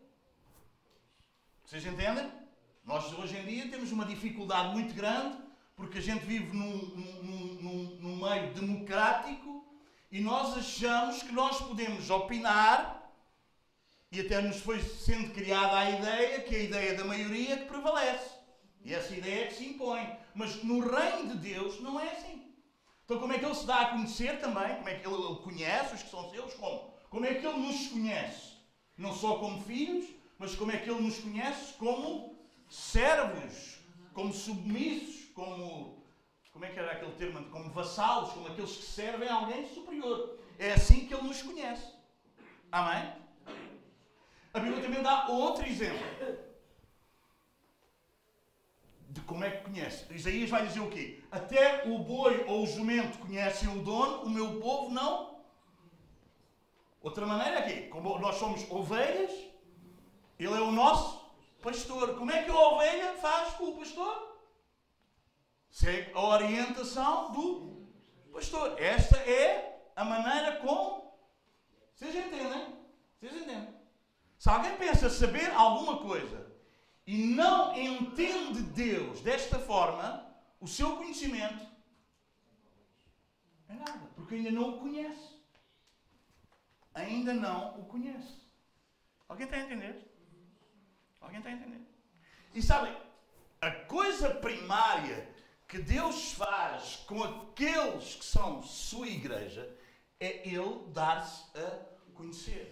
Vocês 1.65 1.85
entendem? 1.85 2.31
Nós 2.85 3.11
hoje 3.13 3.37
em 3.37 3.45
dia 3.45 3.69
temos 3.69 3.91
uma 3.91 4.05
dificuldade 4.05 4.73
muito 4.73 4.93
grande 4.93 5.42
porque 5.75 5.97
a 5.97 6.01
gente 6.01 6.25
vive 6.25 6.55
num, 6.55 6.77
num, 6.77 7.53
num, 7.61 7.83
num 7.99 8.15
meio 8.29 8.53
democrático 8.53 9.65
e 10.11 10.21
nós 10.21 10.57
achamos 10.57 11.23
que 11.23 11.31
nós 11.31 11.59
podemos 11.61 12.09
opinar 12.09 13.11
e 14.11 14.21
até 14.21 14.41
nos 14.41 14.59
foi 14.59 14.79
sendo 14.79 15.33
criada 15.33 15.75
a 15.75 15.89
ideia 15.89 16.41
que 16.41 16.55
a 16.55 16.59
ideia 16.59 16.93
da 16.93 17.03
maioria 17.03 17.57
que 17.57 17.65
prevalece. 17.65 18.29
E 18.85 18.93
essa 18.93 19.15
ideia 19.15 19.45
é 19.45 19.47
que 19.47 19.55
se 19.55 19.65
impõe. 19.65 20.07
Mas 20.35 20.63
no 20.63 20.81
reino 20.81 21.29
de 21.29 21.53
Deus 21.53 21.79
não 21.81 21.99
é 21.99 22.11
assim. 22.11 22.53
Então 23.03 23.19
como 23.19 23.33
é 23.33 23.39
que 23.39 23.45
ele 23.45 23.55
se 23.55 23.65
dá 23.65 23.81
a 23.81 23.85
conhecer 23.87 24.39
também? 24.39 24.75
Como 24.75 24.89
é 24.89 24.95
que 24.95 25.07
ele, 25.07 25.15
ele 25.15 25.35
conhece 25.37 25.95
os 25.95 26.03
que 26.03 26.09
são 26.11 26.29
seus? 26.29 26.53
Como? 26.53 26.93
Como 27.09 27.25
é 27.25 27.33
que 27.33 27.45
ele 27.45 27.57
nos 27.57 27.87
conhece? 27.87 28.53
Não 28.95 29.13
só 29.15 29.37
como 29.37 29.63
filhos, 29.63 30.05
mas 30.37 30.55
como 30.55 30.71
é 30.71 30.77
que 30.77 30.89
ele 30.89 31.01
nos 31.01 31.17
conhece 31.17 31.73
como 31.73 32.37
servos, 32.69 33.79
como 34.13 34.31
submissos, 34.31 35.22
como. 35.33 36.03
Como 36.51 36.65
é 36.65 36.69
que 36.69 36.79
era 36.79 36.91
aquele 36.91 37.13
termo? 37.13 37.43
Como 37.49 37.71
vassalos, 37.71 38.31
como 38.31 38.47
aqueles 38.47 38.75
que 38.75 38.83
servem 38.83 39.27
a 39.27 39.35
alguém 39.35 39.67
superior. 39.67 40.37
É 40.59 40.73
assim 40.73 41.07
que 41.07 41.13
ele 41.13 41.23
nos 41.23 41.41
conhece. 41.41 41.93
Amém? 42.71 43.11
A 44.53 44.59
Bíblia 44.59 44.83
também 44.83 45.01
dá 45.01 45.27
outro 45.29 45.65
exemplo 45.65 46.05
de 49.13 49.21
como 49.21 49.43
é 49.43 49.51
que 49.51 49.63
conhece. 49.63 50.11
Isaías 50.11 50.49
vai 50.49 50.65
dizer 50.65 50.79
o 50.79 50.89
quê? 50.89 51.23
Até 51.31 51.87
o 51.87 51.99
boi 51.99 52.45
ou 52.47 52.63
o 52.63 52.67
jumento 52.67 53.19
conhecem 53.19 53.69
o 53.69 53.83
dono, 53.83 54.23
o 54.23 54.29
meu 54.29 54.59
povo 54.59 54.91
não. 54.91 55.39
Outra 57.01 57.25
maneira 57.25 57.59
é 57.59 57.61
que, 57.61 57.89
como 57.89 58.17
nós 58.17 58.35
somos 58.35 58.69
ovelhas, 58.71 59.31
ele 60.39 60.53
é 60.53 60.61
o 60.61 60.71
nosso 60.71 61.31
pastor. 61.61 62.15
Como 62.15 62.31
é 62.31 62.43
que 62.43 62.49
a 62.49 62.59
ovelha 62.59 63.13
faz 63.15 63.53
com 63.53 63.65
o 63.65 63.77
pastor? 63.77 64.32
Segue 65.73 66.11
a 66.13 66.21
orientação 66.21 67.31
do 67.31 67.87
pastor. 68.31 68.79
Esta 68.79 69.17
é 69.17 69.89
a 69.95 70.05
maneira 70.05 70.57
como. 70.57 71.17
Vocês 71.95 72.13
entendem? 72.15 72.77
Vocês 73.19 73.33
entendem? 73.33 73.73
Se 74.37 74.49
alguém 74.49 74.77
pensa 74.77 75.09
saber 75.09 75.49
alguma 75.51 75.97
coisa 75.97 76.45
e 77.07 77.25
não 77.25 77.75
entende 77.75 78.61
Deus 78.61 79.21
desta 79.21 79.57
forma, 79.57 80.31
o 80.61 80.67
seu 80.67 80.95
conhecimento 80.95 81.65
é 83.67 83.73
nada, 83.73 84.11
porque 84.15 84.35
ainda 84.35 84.51
não 84.51 84.75
o 84.75 84.79
conhece. 84.79 85.41
Ainda 86.93 87.33
não 87.33 87.79
o 87.79 87.85
conhece. 87.85 88.43
Alguém 89.27 89.45
está 89.45 89.57
a 89.57 89.61
entender? 89.61 90.07
Alguém 91.19 91.39
está 91.39 91.49
a 91.49 91.53
entender? 91.53 91.81
E 92.53 92.61
sabem, 92.61 92.95
a 93.59 93.71
coisa 93.71 94.35
primária 94.35 95.32
que 95.73 95.81
Deus 95.81 96.33
faz 96.33 96.97
com 97.07 97.23
aqueles 97.23 98.13
que 98.13 98.23
são 98.23 98.61
sua 98.61 99.07
igreja 99.07 99.75
é 100.19 100.47
Ele 100.47 100.85
dar-se 100.89 101.45
a 101.57 102.13
conhecer. 102.13 102.71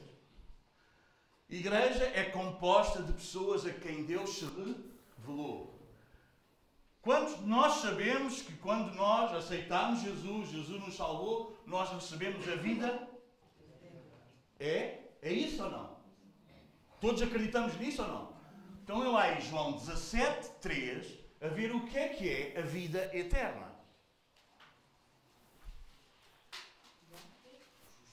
Igreja 1.50 2.04
é 2.14 2.26
composta 2.26 3.02
de 3.02 3.12
pessoas 3.14 3.66
a 3.66 3.74
quem 3.74 4.06
Deus 4.06 4.30
se 4.38 4.46
revelou. 5.18 5.82
Quantos 7.02 7.40
nós 7.40 7.82
sabemos 7.82 8.44
que 8.44 8.54
quando 8.58 8.94
nós 8.94 9.34
aceitamos 9.34 10.02
Jesus, 10.02 10.50
Jesus 10.50 10.80
nos 10.86 10.96
salvou, 10.96 11.60
nós 11.66 11.90
recebemos 11.90 12.48
a 12.48 12.56
vida? 12.56 13.10
É? 14.60 15.00
É 15.24 15.34
isso 15.34 15.64
ou 15.64 15.72
não? 15.72 15.98
Todos 17.00 17.20
acreditamos 17.24 17.76
nisso 17.80 18.04
ou 18.04 18.08
não? 18.08 18.34
Então 18.84 19.04
eu 19.04 19.20
em 19.20 19.42
João 19.42 19.72
17, 19.72 20.52
3, 20.62 21.21
a 21.42 21.48
ver 21.48 21.76
o 21.76 21.88
que 21.88 21.98
é 21.98 22.10
que 22.10 22.30
é 22.30 22.60
a 22.60 22.62
vida 22.62 23.10
eterna. 23.18 23.72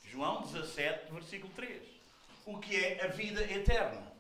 João 0.05 0.43
17, 0.43 1.13
versículo 1.13 1.53
3. 1.53 1.83
O 2.47 2.59
que 2.59 2.75
é 2.75 3.05
a 3.05 3.09
vida 3.09 3.43
eterna? 3.43 4.11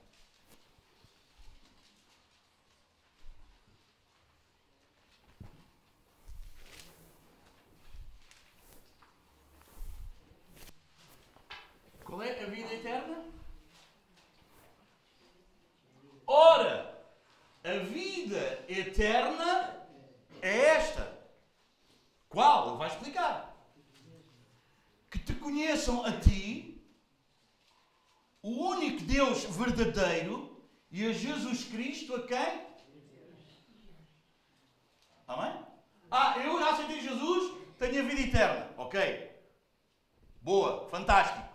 Qual 12.04 12.22
é 12.22 12.42
a 12.42 12.46
vida 12.46 12.74
eterna? 12.74 13.24
Ora, 16.26 16.87
a 17.68 17.78
vida 17.80 18.64
eterna 18.68 19.86
é 20.40 20.58
esta. 20.76 21.16
Qual? 22.28 22.68
Ele 22.68 22.78
vai 22.78 22.88
explicar. 22.88 23.54
Que 25.10 25.18
te 25.18 25.34
conheçam 25.34 26.04
a 26.04 26.12
ti, 26.12 26.82
o 28.42 28.50
único 28.68 29.02
Deus 29.02 29.44
verdadeiro, 29.44 30.66
e 30.90 31.06
a 31.06 31.12
Jesus 31.12 31.64
Cristo 31.64 32.14
a 32.14 32.26
quem? 32.26 32.66
Amém? 35.26 35.62
Ah, 36.10 36.38
eu 36.38 36.58
já 36.58 36.70
aceitei 36.70 37.00
Jesus, 37.00 37.58
tenho 37.78 38.00
a 38.00 38.04
vida 38.04 38.20
eterna. 38.22 38.70
Ok. 38.78 39.30
Boa, 40.40 40.88
fantástico. 40.88 41.46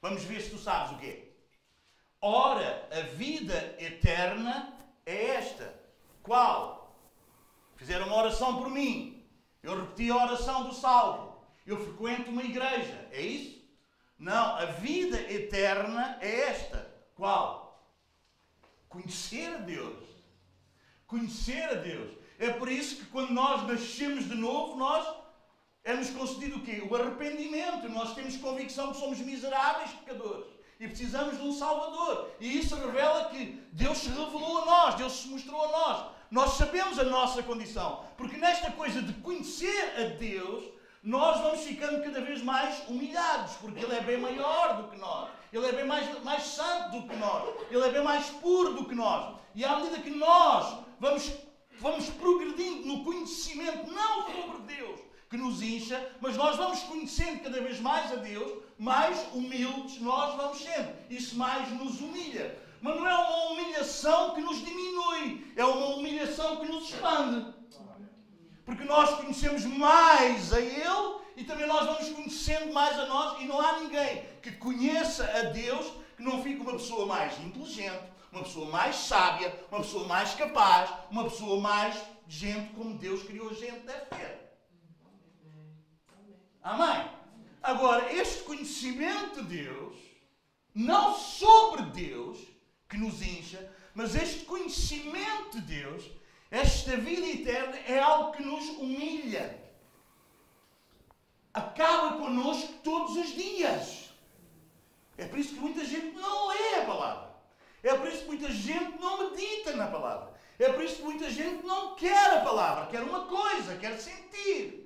Vamos 0.00 0.22
ver 0.22 0.40
se 0.40 0.50
tu 0.50 0.58
sabes 0.58 0.92
o 0.92 0.98
quê. 0.98 1.32
Ora, 2.20 2.88
a 2.92 3.00
vida 3.00 3.74
eterna 3.78 4.73
é 5.06 5.36
esta. 5.36 5.74
Qual? 6.22 6.96
Fizeram 7.76 8.06
uma 8.06 8.16
oração 8.16 8.58
por 8.58 8.70
mim. 8.70 9.24
Eu 9.62 9.80
repeti 9.80 10.10
a 10.10 10.16
oração 10.16 10.64
do 10.64 10.74
salvo. 10.74 11.42
Eu 11.66 11.78
frequento 11.78 12.30
uma 12.30 12.42
igreja. 12.42 13.08
É 13.10 13.20
isso? 13.20 13.62
Não, 14.18 14.56
a 14.56 14.66
vida 14.66 15.20
eterna 15.32 16.18
é 16.20 16.50
esta. 16.50 16.90
Qual? 17.14 17.88
Conhecer 18.88 19.54
a 19.54 19.58
Deus. 19.58 20.04
Conhecer 21.06 21.64
a 21.64 21.74
Deus. 21.74 22.16
É 22.38 22.50
por 22.50 22.70
isso 22.70 22.96
que 22.96 23.06
quando 23.06 23.30
nós 23.30 23.66
nascemos 23.66 24.28
de 24.28 24.34
novo, 24.34 24.76
nós 24.76 25.06
é-nos 25.82 26.10
concedido 26.10 26.56
o 26.56 26.62
quê? 26.62 26.82
O 26.88 26.94
arrependimento. 26.94 27.88
Nós 27.88 28.14
temos 28.14 28.36
convicção 28.36 28.92
que 28.92 28.98
somos 28.98 29.18
miseráveis 29.18 29.90
pecadores 29.92 30.53
e 30.84 30.88
precisamos 30.88 31.38
de 31.38 31.42
um 31.42 31.52
Salvador. 31.52 32.30
E 32.38 32.58
isso 32.58 32.76
revela 32.76 33.30
que 33.30 33.58
Deus 33.72 33.98
se 33.98 34.08
revelou 34.08 34.58
a 34.58 34.64
nós, 34.66 34.94
Deus 34.96 35.12
se 35.14 35.28
mostrou 35.28 35.64
a 35.64 35.68
nós. 35.68 36.06
Nós 36.30 36.52
sabemos 36.54 36.98
a 36.98 37.04
nossa 37.04 37.42
condição, 37.42 38.04
porque 38.16 38.36
nesta 38.36 38.70
coisa 38.72 39.00
de 39.00 39.12
conhecer 39.14 39.94
a 39.96 40.16
Deus, 40.18 40.64
nós 41.02 41.40
vamos 41.40 41.60
ficando 41.60 42.02
cada 42.02 42.20
vez 42.20 42.42
mais 42.42 42.86
humilhados, 42.88 43.52
porque 43.60 43.84
Ele 43.84 43.94
é 43.94 44.00
bem 44.00 44.18
maior 44.18 44.82
do 44.82 44.88
que 44.90 44.96
nós, 44.98 45.30
Ele 45.52 45.66
é 45.66 45.72
bem 45.72 45.86
mais, 45.86 46.22
mais 46.22 46.42
santo 46.42 46.98
do 46.98 47.08
que 47.08 47.16
nós, 47.16 47.54
Ele 47.70 47.84
é 47.84 47.90
bem 47.90 48.02
mais 48.02 48.26
puro 48.30 48.74
do 48.74 48.84
que 48.86 48.94
nós. 48.94 49.36
E 49.54 49.64
à 49.64 49.76
medida 49.76 49.98
que 49.98 50.10
nós 50.10 50.78
vamos, 50.98 51.30
vamos 51.78 52.08
progredindo 52.10 52.88
no 52.88 53.04
conhecimento, 53.04 53.90
não 53.90 54.26
sobre 54.26 54.74
Deus, 54.74 55.00
que 55.30 55.36
nos 55.36 55.62
incha, 55.62 56.10
mas 56.20 56.36
nós 56.36 56.56
vamos 56.56 56.80
conhecendo 56.80 57.42
cada 57.42 57.60
vez 57.60 57.80
mais 57.80 58.12
a 58.12 58.16
Deus, 58.16 58.63
mais 58.84 59.26
humildes 59.32 59.98
nós 60.00 60.36
vamos 60.36 60.58
sendo. 60.58 60.92
Isso 61.08 61.36
mais 61.36 61.70
nos 61.72 62.00
humilha. 62.00 62.46
Mas 62.82 62.96
não 62.96 63.08
é 63.08 63.14
uma 63.14 63.52
humilhação 63.52 64.34
que 64.34 64.42
nos 64.42 64.58
diminui, 64.62 65.52
é 65.56 65.64
uma 65.64 65.86
humilhação 65.96 66.60
que 66.60 66.66
nos 66.66 66.90
expande. 66.90 67.54
Porque 68.66 68.84
nós 68.84 69.16
conhecemos 69.16 69.64
mais 69.64 70.52
a 70.52 70.60
Ele 70.60 71.14
e 71.34 71.44
também 71.44 71.66
nós 71.66 71.86
vamos 71.86 72.10
conhecendo 72.10 72.74
mais 72.74 72.98
a 72.98 73.06
nós, 73.06 73.40
e 73.40 73.46
não 73.46 73.58
há 73.58 73.80
ninguém 73.80 74.24
que 74.42 74.52
conheça 74.52 75.24
a 75.24 75.42
Deus 75.44 75.86
que 76.16 76.22
não 76.22 76.42
fique 76.42 76.60
uma 76.60 76.72
pessoa 76.72 77.06
mais 77.06 77.40
inteligente, 77.40 78.04
uma 78.30 78.42
pessoa 78.42 78.70
mais 78.70 78.96
sábia, 78.96 79.52
uma 79.70 79.80
pessoa 79.80 80.06
mais 80.06 80.34
capaz, 80.34 80.90
uma 81.10 81.24
pessoa 81.24 81.58
mais 81.60 82.00
gente 82.28 82.72
como 82.74 82.98
Deus 82.98 83.22
criou 83.22 83.48
a 83.48 83.54
gente 83.54 83.80
deve 83.86 84.04
ter. 84.06 84.58
Amém? 86.62 87.23
Agora, 87.64 88.12
este 88.12 88.42
conhecimento 88.42 89.42
de 89.42 89.64
Deus, 89.64 89.96
não 90.74 91.14
sobre 91.14 91.84
Deus, 91.84 92.38
que 92.86 92.98
nos 92.98 93.22
incha, 93.22 93.72
mas 93.94 94.14
este 94.14 94.44
conhecimento 94.44 95.58
de 95.58 95.62
Deus, 95.62 96.04
esta 96.50 96.94
vida 96.98 97.26
eterna, 97.26 97.74
é 97.88 97.98
algo 97.98 98.32
que 98.32 98.42
nos 98.42 98.68
humilha. 98.68 99.58
Acaba 101.54 102.18
connosco 102.18 102.70
todos 102.84 103.16
os 103.16 103.28
dias. 103.34 104.10
É 105.16 105.24
por 105.24 105.38
isso 105.38 105.54
que 105.54 105.60
muita 105.60 105.86
gente 105.86 106.14
não 106.16 106.48
lê 106.48 106.74
a 106.82 106.84
palavra. 106.84 107.34
É 107.82 107.94
por 107.94 108.08
isso 108.08 108.24
que 108.24 108.28
muita 108.28 108.50
gente 108.50 109.00
não 109.00 109.30
medita 109.30 109.74
na 109.74 109.86
palavra. 109.86 110.34
É 110.58 110.70
por 110.70 110.84
isso 110.84 110.96
que 110.96 111.02
muita 111.02 111.30
gente 111.30 111.64
não 111.64 111.94
quer 111.94 112.36
a 112.36 112.42
palavra. 112.42 112.88
Quer 112.88 113.00
uma 113.00 113.24
coisa, 113.24 113.78
quer 113.78 113.96
sentir. 113.98 114.83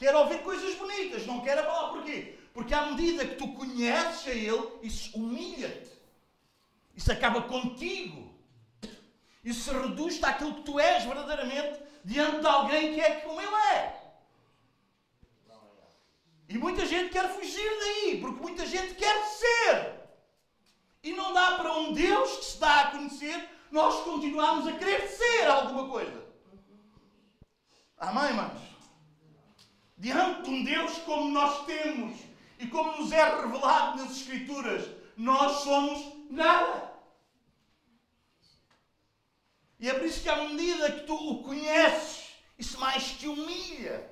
Quer 0.00 0.16
ouvir 0.16 0.42
coisas 0.42 0.74
bonitas, 0.76 1.26
não 1.26 1.42
quer 1.42 1.58
a 1.58 1.62
palavra. 1.62 1.98
Porquê? 1.98 2.38
Porque 2.54 2.72
à 2.72 2.86
medida 2.86 3.26
que 3.26 3.34
tu 3.34 3.48
conheces 3.52 4.26
a 4.26 4.30
Ele, 4.30 4.78
isso 4.82 5.14
humilha-te. 5.14 5.90
Isso 6.96 7.12
acaba 7.12 7.42
contigo. 7.42 8.34
Isso 9.44 9.70
reduz-te 9.70 10.24
àquilo 10.24 10.54
que 10.54 10.62
tu 10.62 10.80
és 10.80 11.04
verdadeiramente 11.04 11.82
diante 12.02 12.40
de 12.40 12.46
alguém 12.46 12.94
que 12.94 13.00
é 13.02 13.20
como 13.20 13.42
Ele 13.42 13.54
é. 13.74 14.00
E 16.48 16.56
muita 16.56 16.86
gente 16.86 17.10
quer 17.10 17.28
fugir 17.28 17.70
daí, 17.80 18.20
porque 18.22 18.40
muita 18.40 18.64
gente 18.64 18.94
quer 18.94 19.22
ser. 19.26 20.00
E 21.02 21.12
não 21.12 21.34
dá 21.34 21.58
para 21.58 21.74
um 21.76 21.92
Deus 21.92 22.38
que 22.38 22.44
se 22.46 22.58
dá 22.58 22.80
a 22.80 22.90
conhecer, 22.92 23.50
nós 23.70 24.02
continuarmos 24.02 24.66
a 24.66 24.72
querer 24.72 25.06
ser 25.08 25.46
alguma 25.46 25.86
coisa. 25.90 26.24
Amém, 27.98 28.30
irmãos? 28.30 28.79
Diante 30.00 30.42
de 30.44 30.50
um 30.50 30.64
Deus 30.64 30.96
como 31.00 31.30
nós 31.30 31.66
temos 31.66 32.18
e 32.58 32.66
como 32.66 32.96
nos 32.96 33.12
é 33.12 33.22
revelado 33.22 33.98
nas 33.98 34.12
Escrituras, 34.12 34.88
nós 35.16 35.58
somos 35.62 36.12
nada. 36.30 36.90
E 39.78 39.88
é 39.88 39.94
por 39.94 40.06
isso 40.06 40.22
que, 40.22 40.28
à 40.28 40.36
medida 40.36 40.90
que 40.90 41.06
tu 41.06 41.14
o 41.14 41.42
conheces, 41.42 42.34
isso 42.58 42.80
mais 42.80 43.12
te 43.12 43.28
humilha. 43.28 44.10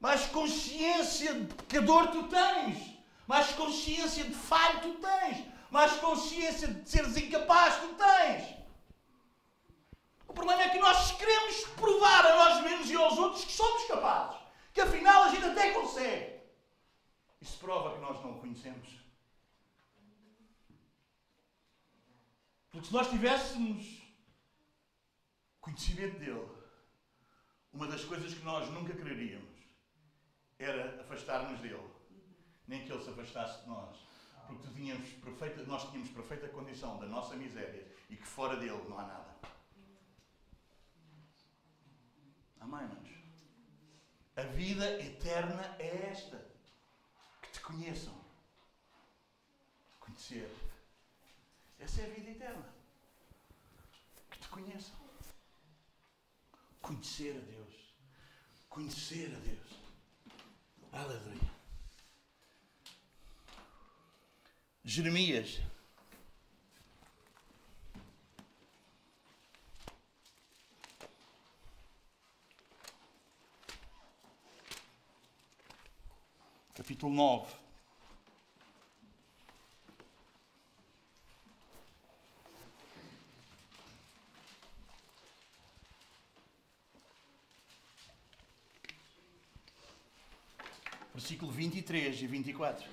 Mais 0.00 0.26
consciência 0.26 1.34
de 1.34 1.54
pecador 1.54 2.08
tu 2.08 2.24
tens. 2.24 2.78
Mais 3.26 3.50
consciência 3.52 4.24
de 4.24 4.34
falho 4.34 4.80
tu 4.80 4.94
tens. 4.94 5.44
Mais 5.70 5.92
consciência 5.94 6.68
de 6.68 6.88
seres 6.88 7.16
incapaz 7.16 7.76
tu 7.76 7.94
tens. 7.94 8.59
O 10.30 10.32
problema 10.32 10.62
é 10.62 10.68
que 10.68 10.78
nós 10.78 11.10
queremos 11.18 11.64
provar 11.74 12.24
a 12.24 12.36
nós 12.36 12.62
mesmos 12.62 12.88
e 12.88 12.94
aos 12.94 13.18
outros 13.18 13.44
que 13.44 13.50
somos 13.50 13.84
capazes. 13.88 14.40
Que 14.72 14.80
afinal 14.80 15.24
a 15.24 15.30
gente 15.30 15.44
até 15.44 15.72
consegue. 15.72 16.40
Isso 17.40 17.58
prova 17.58 17.94
que 17.94 18.00
nós 18.00 18.22
não 18.22 18.36
o 18.36 18.40
conhecemos. 18.40 18.88
Porque 22.70 22.86
se 22.86 22.92
nós 22.92 23.10
tivéssemos 23.10 23.84
conhecimento 25.60 26.20
dele, 26.20 26.48
uma 27.72 27.88
das 27.88 28.04
coisas 28.04 28.32
que 28.32 28.44
nós 28.44 28.70
nunca 28.70 28.94
quereríamos 28.94 29.58
era 30.60 31.00
afastar-nos 31.00 31.58
dele. 31.58 31.90
Nem 32.68 32.84
que 32.84 32.92
ele 32.92 33.02
se 33.02 33.10
afastasse 33.10 33.62
de 33.62 33.68
nós. 33.68 33.96
Porque 34.46 34.68
tínhamos 34.76 35.08
perfeita, 35.08 35.64
nós 35.64 35.90
tínhamos 35.90 36.10
perfeita 36.10 36.48
condição 36.50 37.00
da 37.00 37.06
nossa 37.06 37.34
miséria 37.34 37.84
e 38.08 38.14
que 38.14 38.26
fora 38.28 38.54
dele 38.54 38.80
não 38.88 38.96
há 38.96 39.06
nada. 39.08 39.49
Amém, 42.60 42.82
irmãos? 42.82 43.10
A 44.36 44.42
vida 44.42 45.02
eterna 45.02 45.76
é 45.78 46.10
esta. 46.10 46.38
Que 47.42 47.52
te 47.52 47.60
conheçam. 47.60 48.14
Conhecer. 49.98 50.50
Essa 51.78 52.02
é 52.02 52.06
a 52.06 52.14
vida 52.14 52.30
eterna. 52.30 52.74
Que 54.30 54.38
te 54.38 54.48
conheçam. 54.48 54.96
Conhecer 56.82 57.36
a 57.36 57.40
Deus. 57.40 57.94
Conhecer 58.68 59.34
a 59.34 59.38
Deus. 59.38 59.80
Aleluia. 60.92 61.50
Jeremias 64.84 65.60
capítulo 76.80 77.12
9. 77.12 77.54
Versículo 91.12 91.52
23 91.52 92.22
e 92.22 92.26
24. 92.26 92.88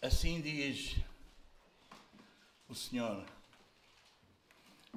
Assim 0.00 0.40
diz 0.40 0.96
o 2.66 2.74
Senhor. 2.74 3.37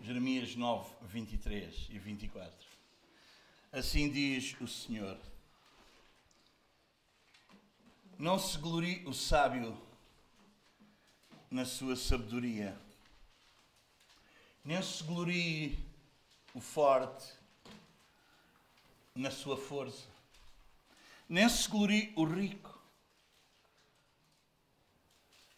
Jeremias 0.03 0.55
9, 0.55 0.95
23 1.03 1.87
e 1.91 1.99
24. 1.99 2.51
Assim 3.71 4.09
diz 4.09 4.59
o 4.59 4.67
Senhor: 4.67 5.15
Não 8.17 8.39
se 8.39 8.57
glorie 8.57 9.05
o 9.05 9.13
sábio 9.13 9.79
na 11.51 11.65
sua 11.65 11.95
sabedoria, 11.95 12.75
nem 14.65 14.81
se 14.81 15.03
glorie 15.03 15.77
o 16.55 16.59
forte 16.59 17.31
na 19.13 19.29
sua 19.29 19.55
força, 19.55 20.07
nem 21.29 21.47
se 21.47 21.69
glorie 21.69 22.11
o 22.15 22.25
rico 22.25 22.81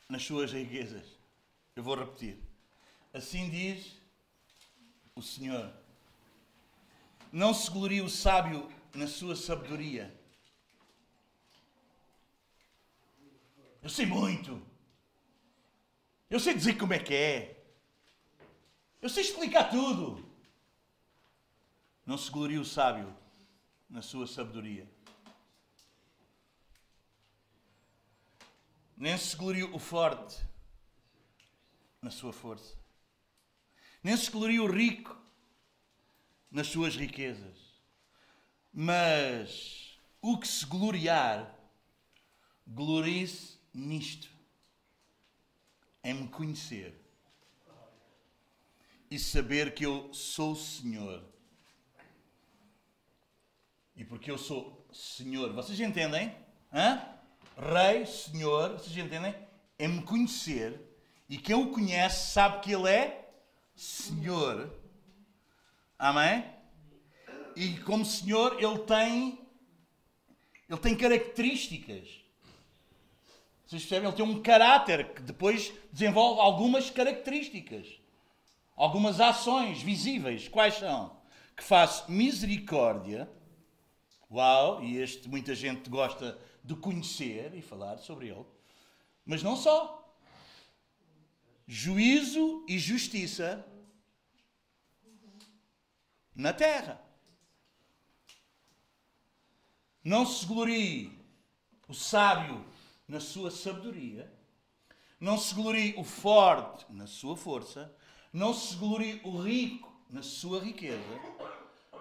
nas 0.10 0.26
suas 0.26 0.52
riquezas. 0.52 1.06
Eu 1.78 1.82
vou 1.82 1.96
repetir. 1.96 2.38
Assim 3.14 3.50
diz 3.50 4.03
o 5.16 5.22
Senhor. 5.22 5.72
Não 7.32 7.54
se 7.54 7.70
glorie 7.70 8.02
o 8.02 8.10
sábio 8.10 8.72
na 8.94 9.08
sua 9.08 9.36
sabedoria. 9.36 10.14
Eu 13.82 13.90
sei 13.90 14.06
muito. 14.06 14.62
Eu 16.30 16.40
sei 16.40 16.54
dizer 16.54 16.78
como 16.78 16.94
é 16.94 17.00
que 17.00 17.14
é. 17.14 17.64
Eu 19.02 19.10
sei 19.10 19.24
explicar 19.24 19.70
tudo. 19.70 20.24
Não 22.06 22.18
se 22.18 22.32
glorie 22.32 22.58
o 22.58 22.66
sábio 22.66 23.16
na 23.90 24.02
sua 24.02 24.26
sabedoria. 24.28 24.88
Nem 28.96 29.18
se 29.18 29.36
glorie 29.36 29.64
o 29.64 29.80
forte 29.80 30.42
na 32.02 32.10
sua 32.10 32.32
força 32.32 32.83
nem 34.04 34.18
se 34.18 34.30
gloria 34.30 34.62
o 34.62 34.70
rico 34.70 35.16
nas 36.52 36.68
suas 36.68 36.96
riquezas. 36.96 37.58
Mas 38.72 39.98
o 40.22 40.38
que 40.38 40.48
se 40.48 40.66
gloriar, 40.66 41.58
glorie-se 42.68 43.58
nisto, 43.74 44.30
em 46.04 46.14
me 46.14 46.28
conhecer 46.28 47.00
e 49.10 49.18
saber 49.18 49.74
que 49.74 49.86
eu 49.86 50.14
sou 50.14 50.56
Senhor. 50.56 51.24
E 53.96 54.04
porque 54.04 54.30
eu 54.30 54.38
sou 54.38 54.86
Senhor, 54.92 55.54
vocês 55.54 55.80
entendem? 55.80 56.36
Hã? 56.74 57.08
Rei, 57.56 58.06
Senhor, 58.06 58.74
vocês 58.74 58.98
entendem? 58.98 59.36
É 59.78 59.88
me 59.88 60.02
conhecer 60.02 60.80
e 61.30 61.38
quem 61.38 61.56
o 61.56 61.72
conhece 61.72 62.32
sabe 62.32 62.62
que 62.62 62.72
Ele 62.72 62.90
é 62.90 63.23
Senhor. 63.76 64.70
Amém? 65.98 66.46
E 67.56 67.78
como 67.80 68.06
Senhor, 68.06 68.62
Ele 68.62 68.80
tem 68.80 69.40
Ele 70.70 70.80
tem 70.80 70.96
características. 70.96 72.24
Vocês 73.66 73.84
percebem? 73.84 74.10
Ele 74.10 74.18
tem 74.18 74.26
um 74.26 74.42
caráter 74.42 75.14
que 75.14 75.22
depois 75.22 75.74
desenvolve 75.92 76.42
algumas 76.42 76.90
características. 76.90 77.88
Algumas 78.76 79.20
ações 79.20 79.82
visíveis. 79.82 80.48
Quais 80.48 80.76
são? 80.76 81.16
Que 81.56 81.64
faz 81.64 82.06
misericórdia. 82.08 83.30
Uau! 84.32 84.84
E 84.84 84.98
este 84.98 85.30
muita 85.30 85.54
gente 85.54 85.90
gosta 85.90 86.38
de 86.64 86.76
conhecer 86.76 87.54
e 87.54 87.62
falar 87.62 87.98
sobre 87.98 88.30
ele. 88.30 88.46
Mas 89.26 89.44
não 89.44 89.56
só. 89.56 90.03
Juízo 91.68 92.66
e 92.68 92.78
justiça 92.78 93.66
na 96.36 96.54
terra. 96.54 97.02
Não 100.04 100.26
se 100.26 100.46
glorie 100.46 101.18
o 101.88 101.94
sábio 101.94 102.66
na 103.08 103.20
sua 103.20 103.50
sabedoria, 103.52 104.32
não 105.20 105.38
se 105.38 105.56
glorie 105.56 105.94
o 105.98 106.04
forte 106.04 106.86
na 106.90 107.08
sua 107.08 107.38
força, 107.38 107.96
não 108.32 108.54
se 108.54 108.76
glorie 108.76 109.22
o 109.24 109.38
rico 109.42 109.94
na 110.10 110.22
sua 110.22 110.60
riqueza, 110.60 111.02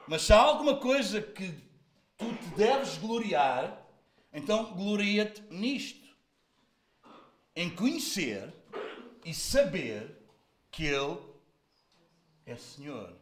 mas 0.09 0.23
se 0.23 0.33
há 0.33 0.41
alguma 0.41 0.77
coisa 0.77 1.23
que 1.23 1.53
tu 2.17 2.35
te 2.35 2.49
deves 2.57 2.99
gloriar, 2.99 3.87
então 4.33 4.75
gloria-te 4.75 5.43
nisto, 5.51 6.09
em 7.55 7.71
conhecer 7.71 8.53
e 9.25 9.35
saber 9.35 10.17
que 10.71 10.85
Ele 10.85 11.19
é 12.47 12.57
Senhor. 12.57 13.15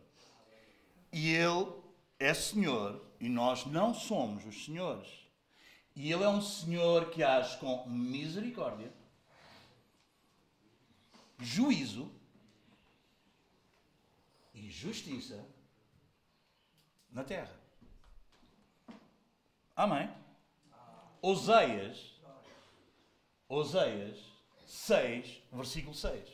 E 1.13 1.35
Ele 1.35 1.73
é 2.19 2.33
Senhor 2.33 3.05
e 3.19 3.29
nós 3.29 3.67
não 3.67 3.93
somos 3.93 4.45
os 4.47 4.65
senhores. 4.65 5.09
E 5.95 6.13
Ele 6.13 6.25
é 6.25 6.29
um 6.29 6.41
Senhor 6.41 7.11
que 7.11 7.23
age 7.23 7.59
com 7.59 7.87
misericórdia, 7.87 8.93
juízo 11.39 12.11
e 14.55 14.71
justiça 14.71 15.45
na 17.11 17.25
terra. 17.25 17.59
Amém? 19.75 20.11
Oseias, 21.21 22.19
Oseias 23.49 24.30
6, 24.71 25.43
versículo 25.53 25.93
6. 25.93 26.29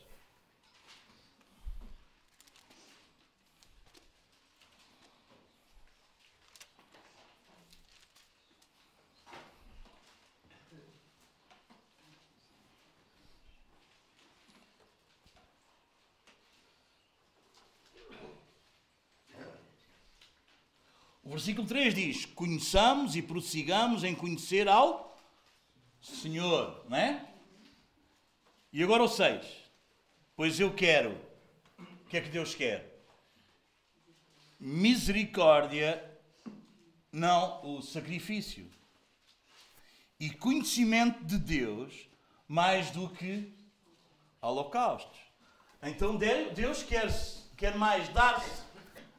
O 21.24 21.30
versículo 21.30 21.66
3 21.66 21.94
diz: 21.94 22.26
Conheçamos 22.26 23.16
e 23.16 23.22
prossigamos 23.22 24.04
em 24.04 24.14
conhecer 24.14 24.68
ao 24.68 25.18
Senhor, 26.02 26.84
não 26.86 26.98
é? 26.98 27.35
E 28.76 28.82
agora 28.82 29.04
o 29.04 29.08
6. 29.08 29.42
Pois 30.36 30.60
eu 30.60 30.70
quero. 30.70 31.18
O 31.78 32.08
que 32.10 32.18
é 32.18 32.20
que 32.20 32.28
Deus 32.28 32.54
quer? 32.54 33.02
Misericórdia, 34.60 36.04
não 37.10 37.64
o 37.64 37.80
sacrifício. 37.80 38.70
E 40.20 40.28
conhecimento 40.28 41.24
de 41.24 41.38
Deus 41.38 42.06
mais 42.46 42.90
do 42.90 43.08
que 43.08 43.50
holocaustos. 44.42 45.20
Então 45.82 46.18
Deus 46.18 46.82
quer, 46.82 47.08
quer 47.56 47.78
mais 47.78 48.10
dar-se 48.10 48.62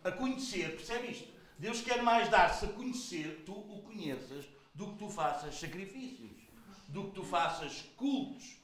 a 0.03 0.11
conhecer, 0.11 0.75
percebe 0.75 1.07
isto? 1.07 1.33
Deus 1.57 1.81
quer 1.81 2.03
mais 2.03 2.29
dar-se 2.29 2.63
a 2.63 2.73
conhecer, 2.73 3.41
tu 3.43 3.53
o 3.53 3.81
conheças, 3.81 4.45
do 4.75 4.91
que 4.91 4.99
tu 4.99 5.09
faças 5.09 5.55
sacrifícios, 5.55 6.43
do 6.89 7.05
que 7.05 7.15
tu 7.15 7.23
faças 7.23 7.81
cultos. 7.95 8.56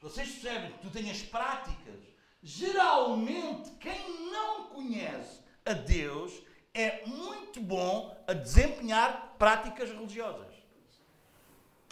Vocês 0.00 0.28
percebem 0.28 0.72
que 0.72 0.78
tu 0.78 0.90
tenhas 0.90 1.22
práticas. 1.22 1.94
Geralmente, 2.42 3.70
quem 3.80 4.30
não 4.30 4.64
conhece 4.68 5.40
a 5.64 5.72
Deus 5.72 6.32
é 6.72 7.04
muito 7.06 7.60
bom 7.60 8.16
a 8.26 8.32
desempenhar 8.32 9.34
práticas 9.38 9.88
religiosas. 9.90 10.54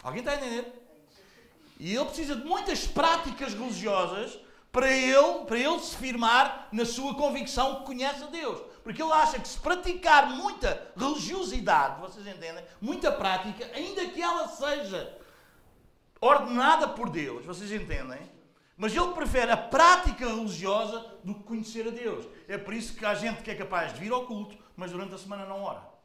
Alguém 0.03 0.19
está 0.19 0.33
a 0.33 0.35
entender? 0.35 0.85
E 1.79 1.93
ele 1.95 2.05
precisa 2.05 2.35
de 2.35 2.45
muitas 2.45 2.85
práticas 2.85 3.53
religiosas 3.53 4.39
para 4.71 4.91
ele, 4.91 5.45
para 5.45 5.57
ele 5.57 5.79
se 5.79 5.95
firmar 5.95 6.67
na 6.71 6.85
sua 6.85 7.15
convicção 7.15 7.77
que 7.77 7.85
conhece 7.85 8.23
a 8.23 8.27
Deus. 8.27 8.61
Porque 8.83 9.01
ele 9.01 9.11
acha 9.11 9.39
que 9.39 9.47
se 9.47 9.59
praticar 9.59 10.29
muita 10.29 10.93
religiosidade, 10.95 11.99
vocês 11.99 12.27
entendem? 12.27 12.63
Muita 12.79 13.11
prática, 13.11 13.69
ainda 13.73 14.05
que 14.05 14.21
ela 14.21 14.47
seja 14.47 15.17
ordenada 16.25 16.87
por 16.87 17.09
Deus, 17.09 17.45
vocês 17.45 17.71
entendem? 17.71 18.19
Mas 18.77 18.95
ele 18.95 19.13
prefere 19.13 19.51
a 19.51 19.57
prática 19.57 20.27
religiosa 20.27 20.99
do 21.23 21.33
que 21.35 21.43
conhecer 21.43 21.87
a 21.87 21.91
Deus. 21.91 22.27
É 22.47 22.57
por 22.57 22.73
isso 22.73 22.95
que 22.95 23.05
há 23.05 23.13
gente 23.13 23.41
que 23.41 23.51
é 23.51 23.55
capaz 23.55 23.93
de 23.93 23.99
vir 23.99 24.11
ao 24.11 24.25
culto, 24.25 24.57
mas 24.75 24.91
durante 24.91 25.15
a 25.15 25.17
semana 25.17 25.45
não 25.45 25.63
ora. 25.63 25.95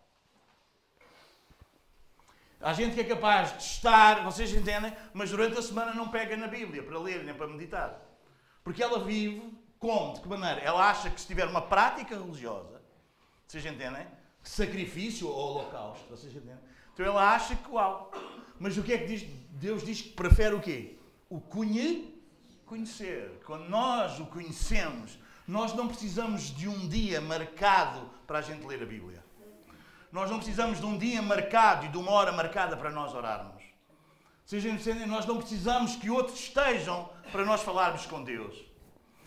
Há 2.61 2.73
gente 2.75 2.95
que 2.95 3.01
é 3.01 3.05
capaz 3.05 3.57
de 3.57 3.65
estar, 3.65 4.23
vocês 4.23 4.53
entendem, 4.53 4.95
mas 5.15 5.31
durante 5.31 5.59
a 5.59 5.63
semana 5.63 5.95
não 5.95 6.09
pega 6.09 6.37
na 6.37 6.47
Bíblia 6.47 6.83
para 6.83 6.99
ler 6.99 7.25
nem 7.25 7.35
para 7.35 7.49
meditar. 7.49 8.01
Porque 8.63 8.83
ela 8.83 9.03
vive 9.03 9.59
como? 9.79 10.15
De 10.15 10.21
que 10.21 10.29
maneira? 10.29 10.61
Ela 10.61 10.91
acha 10.91 11.09
que 11.09 11.21
se 11.21 11.27
tiver 11.27 11.47
uma 11.47 11.63
prática 11.63 12.15
religiosa, 12.15 12.83
vocês 13.47 13.65
entendem? 13.65 14.07
Sacrifício 14.43 15.27
ou 15.27 15.35
holocausto, 15.35 16.07
vocês 16.09 16.35
entendem? 16.35 16.59
Então 17.01 17.15
ela 17.15 17.35
acha 17.35 17.57
que 17.57 17.71
uau. 17.71 18.13
Mas 18.59 18.77
o 18.77 18.83
que 18.83 18.93
é 18.93 18.99
que 18.99 19.07
diz? 19.07 19.23
Deus 19.53 19.83
diz 19.83 20.03
que 20.03 20.11
prefere 20.11 20.55
o 20.55 20.61
quê? 20.61 20.99
O 21.31 21.41
conhe... 21.41 22.23
conhecer. 22.67 23.41
Quando 23.47 23.71
nós 23.71 24.21
o 24.21 24.27
conhecemos, 24.27 25.19
nós 25.49 25.73
não 25.73 25.89
precisamos 25.89 26.55
de 26.55 26.69
um 26.69 26.87
dia 26.87 27.19
marcado 27.19 28.11
para 28.27 28.41
a 28.41 28.43
gente 28.43 28.67
ler 28.67 28.83
a 28.83 28.85
Bíblia. 28.85 29.25
Nós 30.13 30.31
não 30.31 30.37
precisamos 30.37 30.79
de 30.79 30.85
um 30.85 30.99
dia 30.99 31.23
marcado 31.23 31.87
e 31.87 31.89
de 31.89 31.97
uma 31.97 32.11
hora 32.11 32.33
marcada 32.33 32.77
para 32.77 32.91
nós 32.91 33.15
orarmos. 33.15 33.63
Vocês 34.45 34.63
entendem? 34.67 35.07
Nós 35.07 35.25
não 35.25 35.39
precisamos 35.39 35.97
que 35.97 36.11
outros 36.11 36.39
estejam 36.39 37.09
para 37.33 37.47
nós 37.47 37.63
falarmos 37.63 38.05
com 38.05 38.23
Deus 38.23 38.55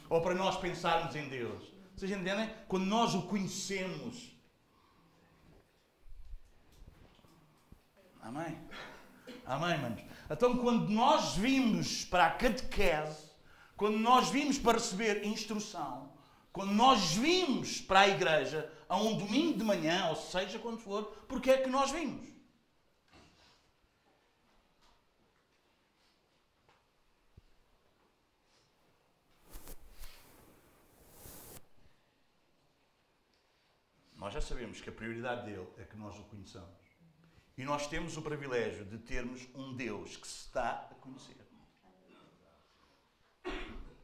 ou 0.07 0.21
para 0.21 0.35
nós 0.35 0.57
pensarmos 0.57 1.15
em 1.15 1.27
Deus. 1.27 1.73
Vocês 1.95 2.11
entendem? 2.11 2.53
Quando 2.67 2.85
nós 2.85 3.15
o 3.15 3.23
conhecemos. 3.23 4.31
Amém? 8.23 8.57
Amém, 9.45 9.77
manos? 9.79 10.01
Então, 10.29 10.57
quando 10.57 10.89
nós 10.89 11.35
vimos 11.35 12.05
para 12.05 12.27
a 12.27 12.31
catequese, 12.31 13.31
quando 13.75 13.97
nós 13.97 14.29
vimos 14.29 14.57
para 14.57 14.77
receber 14.77 15.25
instrução, 15.25 16.11
quando 16.53 16.71
nós 16.71 17.15
vimos 17.15 17.81
para 17.81 18.01
a 18.01 18.07
igreja 18.07 18.71
a 18.87 18.95
um 18.95 19.17
domingo 19.17 19.57
de 19.57 19.63
manhã, 19.63 20.07
ou 20.09 20.15
seja, 20.15 20.57
quando 20.57 20.77
for, 20.77 21.03
porque 21.27 21.51
é 21.51 21.57
que 21.61 21.69
nós 21.69 21.91
vimos? 21.91 22.31
Nós 34.15 34.33
já 34.33 34.39
sabemos 34.39 34.79
que 34.79 34.87
a 34.87 34.93
prioridade 34.93 35.45
dele 35.45 35.67
é 35.77 35.83
que 35.83 35.97
nós 35.97 36.17
o 36.17 36.23
conheçamos. 36.23 36.82
E 37.57 37.63
nós 37.63 37.87
temos 37.87 38.17
o 38.17 38.21
privilégio 38.21 38.85
de 38.85 38.97
termos 38.97 39.47
um 39.53 39.75
Deus 39.75 40.17
que 40.17 40.27
se 40.27 40.45
está 40.45 40.87
a 40.91 40.95
conhecer. 40.95 41.37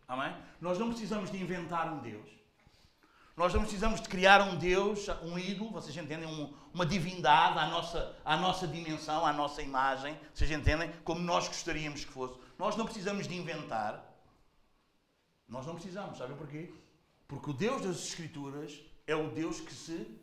Amém? 0.07 0.35
Nós 0.59 0.77
não 0.77 0.89
precisamos 0.89 1.31
de 1.31 1.41
inventar 1.41 1.91
um 1.91 1.99
Deus. 1.99 2.29
Nós 3.39 3.53
não 3.53 3.61
precisamos 3.61 4.01
de 4.01 4.09
criar 4.09 4.41
um 4.41 4.57
Deus, 4.57 5.07
um 5.23 5.39
ídolo, 5.39 5.71
vocês 5.71 5.95
entendem? 5.95 6.27
Um, 6.27 6.53
uma 6.73 6.85
divindade 6.85 7.57
à 7.57 7.67
nossa, 7.67 8.17
à 8.25 8.35
nossa 8.35 8.67
dimensão, 8.67 9.25
à 9.25 9.31
nossa 9.31 9.61
imagem, 9.61 10.19
vocês 10.33 10.51
entendem? 10.51 10.91
Como 11.05 11.21
nós 11.21 11.47
gostaríamos 11.47 12.03
que 12.03 12.11
fosse. 12.11 12.37
Nós 12.57 12.75
não 12.75 12.83
precisamos 12.83 13.27
de 13.27 13.35
inventar. 13.35 14.03
Nós 15.47 15.65
não 15.65 15.75
precisamos, 15.75 16.17
sabem 16.17 16.35
porquê? 16.35 16.73
Porque 17.29 17.49
o 17.51 17.53
Deus 17.53 17.81
das 17.81 17.97
Escrituras 18.03 18.77
é 19.07 19.15
o 19.15 19.29
Deus 19.31 19.61
que 19.61 19.73
se 19.73 20.19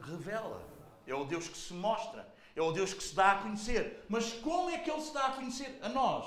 revela. 0.00 0.66
É 1.06 1.14
o 1.14 1.24
Deus 1.24 1.46
que 1.46 1.58
se 1.58 1.74
mostra. 1.74 2.26
É 2.56 2.62
o 2.62 2.72
Deus 2.72 2.94
que 2.94 3.02
se 3.02 3.14
dá 3.14 3.32
a 3.32 3.42
conhecer. 3.42 4.04
Mas 4.08 4.32
como 4.32 4.70
é 4.70 4.78
que 4.78 4.90
Ele 4.90 5.00
se 5.00 5.12
dá 5.12 5.26
a 5.26 5.32
conhecer? 5.32 5.78
A 5.82 5.88
nós. 5.88 6.26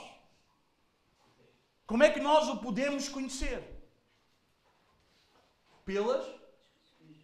Como 1.85 2.03
é 2.03 2.09
que 2.09 2.19
nós 2.19 2.49
o 2.49 2.57
podemos 2.57 3.07
conhecer? 3.07 3.63
Pelas, 5.85 6.25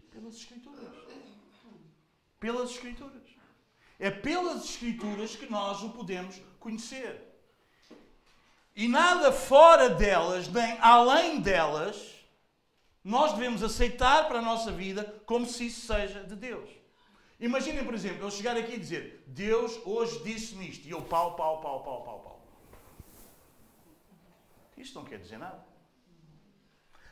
pelas 0.10 0.36
Escrituras. 0.36 0.90
Pelas 2.40 2.70
Escrituras. 2.72 3.22
É 4.00 4.10
pelas 4.10 4.64
Escrituras 4.64 5.36
que 5.36 5.50
nós 5.50 5.84
o 5.84 5.90
podemos 5.90 6.40
conhecer. 6.60 7.30
E 8.76 8.88
nada 8.88 9.32
fora 9.32 9.90
delas, 9.90 10.48
nem 10.48 10.78
além 10.80 11.42
delas, 11.42 12.14
nós 13.04 13.34
devemos 13.34 13.62
aceitar 13.62 14.28
para 14.28 14.40
a 14.40 14.42
nossa 14.42 14.72
vida 14.72 15.22
como 15.26 15.46
se 15.46 15.68
isso 15.68 15.86
seja 15.86 16.24
de 16.24 16.36
Deus. 16.36 16.83
Imaginem, 17.48 17.84
por 17.84 17.94
exemplo, 17.94 18.24
eu 18.26 18.32
chegar 18.32 18.56
aqui 18.56 18.76
e 18.76 18.80
dizer: 18.80 19.22
Deus 19.28 19.78
hoje 19.86 20.24
disse-me 20.24 20.70
isto, 20.70 20.88
e 20.88 20.92
eu 20.92 21.02
pau, 21.02 21.36
pau, 21.36 21.60
pau, 21.60 21.84
pau, 21.84 22.02
pau, 22.02 22.20
pau. 22.20 22.42
Isto 24.78 25.00
não 25.00 25.06
quer 25.06 25.20
dizer 25.20 25.38
nada. 25.38 25.62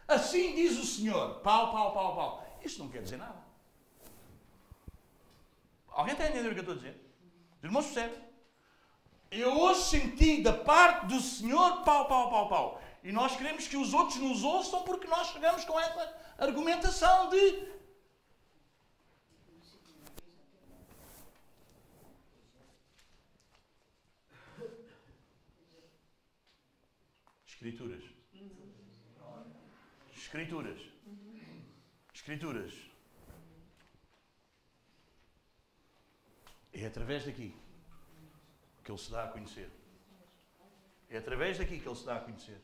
Assim 0.08 0.56
diz 0.56 0.78
o 0.78 0.86
Senhor, 0.86 1.42
pau, 1.42 1.74
pau, 1.74 1.94
pau, 1.94 2.16
pau. 2.16 2.32
Isto 2.64 2.82
não 2.82 2.90
quer 2.90 3.02
dizer 3.02 3.18
nada. 3.18 3.44
Alguém 5.90 6.14
está 6.14 6.30
entender 6.30 6.48
o 6.48 6.54
que 6.54 6.60
eu 6.60 6.62
estou 6.62 6.76
a 6.76 6.78
dizer? 6.78 6.96
Os 7.58 7.64
irmãos 7.66 7.86
percebem? 7.88 8.24
Eu 9.30 9.52
hoje 9.60 9.82
senti 9.82 10.42
da 10.42 10.54
parte 10.54 11.08
do 11.08 11.20
Senhor 11.20 11.84
pau, 11.84 12.08
pau, 12.08 12.30
pau, 12.30 12.48
pau. 12.48 12.82
E 13.04 13.12
nós 13.12 13.36
queremos 13.36 13.68
que 13.68 13.76
os 13.76 13.94
outros 13.94 14.18
nos 14.18 14.46
ouçam 14.46 14.84
porque 14.84 15.08
nós 15.08 15.28
chegamos 15.28 15.66
com 15.66 15.78
essa 15.78 16.16
argumentação 16.38 17.30
de. 17.30 17.81
Escrituras. 27.62 28.04
Escrituras. 30.12 30.82
Escrituras. 32.12 32.74
É 36.74 36.88
através 36.88 37.24
daqui 37.24 37.56
que 38.84 38.92
ele 38.92 38.98
se 38.98 39.12
dá 39.12 39.26
a 39.26 39.28
conhecer. 39.28 39.70
É 41.08 41.18
através 41.18 41.60
daqui 41.60 41.80
que 41.80 41.88
ele 41.88 41.96
se 41.96 42.04
dá 42.04 42.16
a 42.18 42.22
conhecer. 42.22 42.60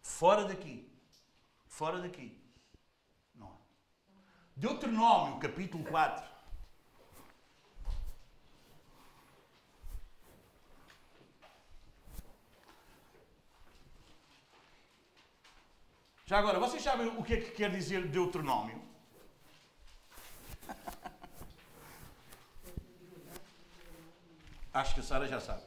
Fora 0.00 0.44
daqui. 0.46 0.90
Fora 1.66 2.00
daqui. 2.00 2.36
Não. 3.36 3.56
Deuteronômio, 4.56 5.38
capítulo 5.38 5.84
4. 5.84 6.33
Já 16.26 16.38
agora, 16.38 16.58
vocês 16.58 16.82
sabem 16.82 17.06
o 17.06 17.22
que 17.22 17.34
é 17.34 17.40
que 17.40 17.50
quer 17.50 17.70
dizer 17.70 18.08
Deuteronômio? 18.08 18.82
Acho 24.72 24.94
que 24.94 25.00
a 25.00 25.02
Sara 25.02 25.28
já 25.28 25.38
sabe. 25.38 25.62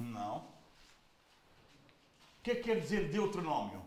Não. 0.00 0.38
O 0.38 0.52
que 2.42 2.50
é 2.50 2.54
que 2.56 2.62
quer 2.62 2.80
dizer 2.80 3.08
Deuteronômio? 3.08 3.86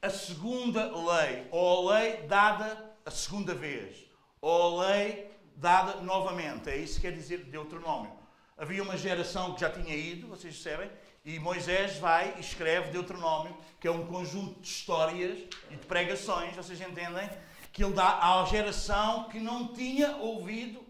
A 0.00 0.08
segunda 0.08 0.86
lei, 0.86 1.46
ou 1.50 1.90
a 1.90 1.94
lei 1.94 2.22
dada 2.22 2.96
a 3.04 3.10
segunda 3.10 3.54
vez, 3.54 4.06
ou 4.40 4.80
a 4.80 4.88
lei 4.88 5.30
dada 5.56 6.00
novamente. 6.00 6.70
É 6.70 6.76
isso 6.76 6.94
que 6.94 7.02
quer 7.02 7.12
dizer 7.12 7.44
Deuteronômio. 7.44 8.18
Havia 8.56 8.82
uma 8.82 8.96
geração 8.96 9.54
que 9.54 9.60
já 9.60 9.70
tinha 9.70 9.94
ido, 9.94 10.26
vocês 10.26 10.54
percebem, 10.54 10.90
e 11.24 11.38
Moisés 11.38 11.98
vai 11.98 12.34
e 12.36 12.40
escreve 12.40 12.90
Deuteronômio, 12.90 13.56
que 13.80 13.86
é 13.86 13.90
um 13.90 14.06
conjunto 14.06 14.60
de 14.60 14.68
histórias 14.68 15.38
e 15.70 15.76
de 15.76 15.86
pregações, 15.86 16.54
vocês 16.56 16.80
entendem? 16.80 17.28
Que 17.72 17.84
ele 17.84 17.94
dá 17.94 18.18
à 18.18 18.44
geração 18.44 19.28
que 19.28 19.38
não 19.38 19.68
tinha 19.68 20.16
ouvido 20.16 20.84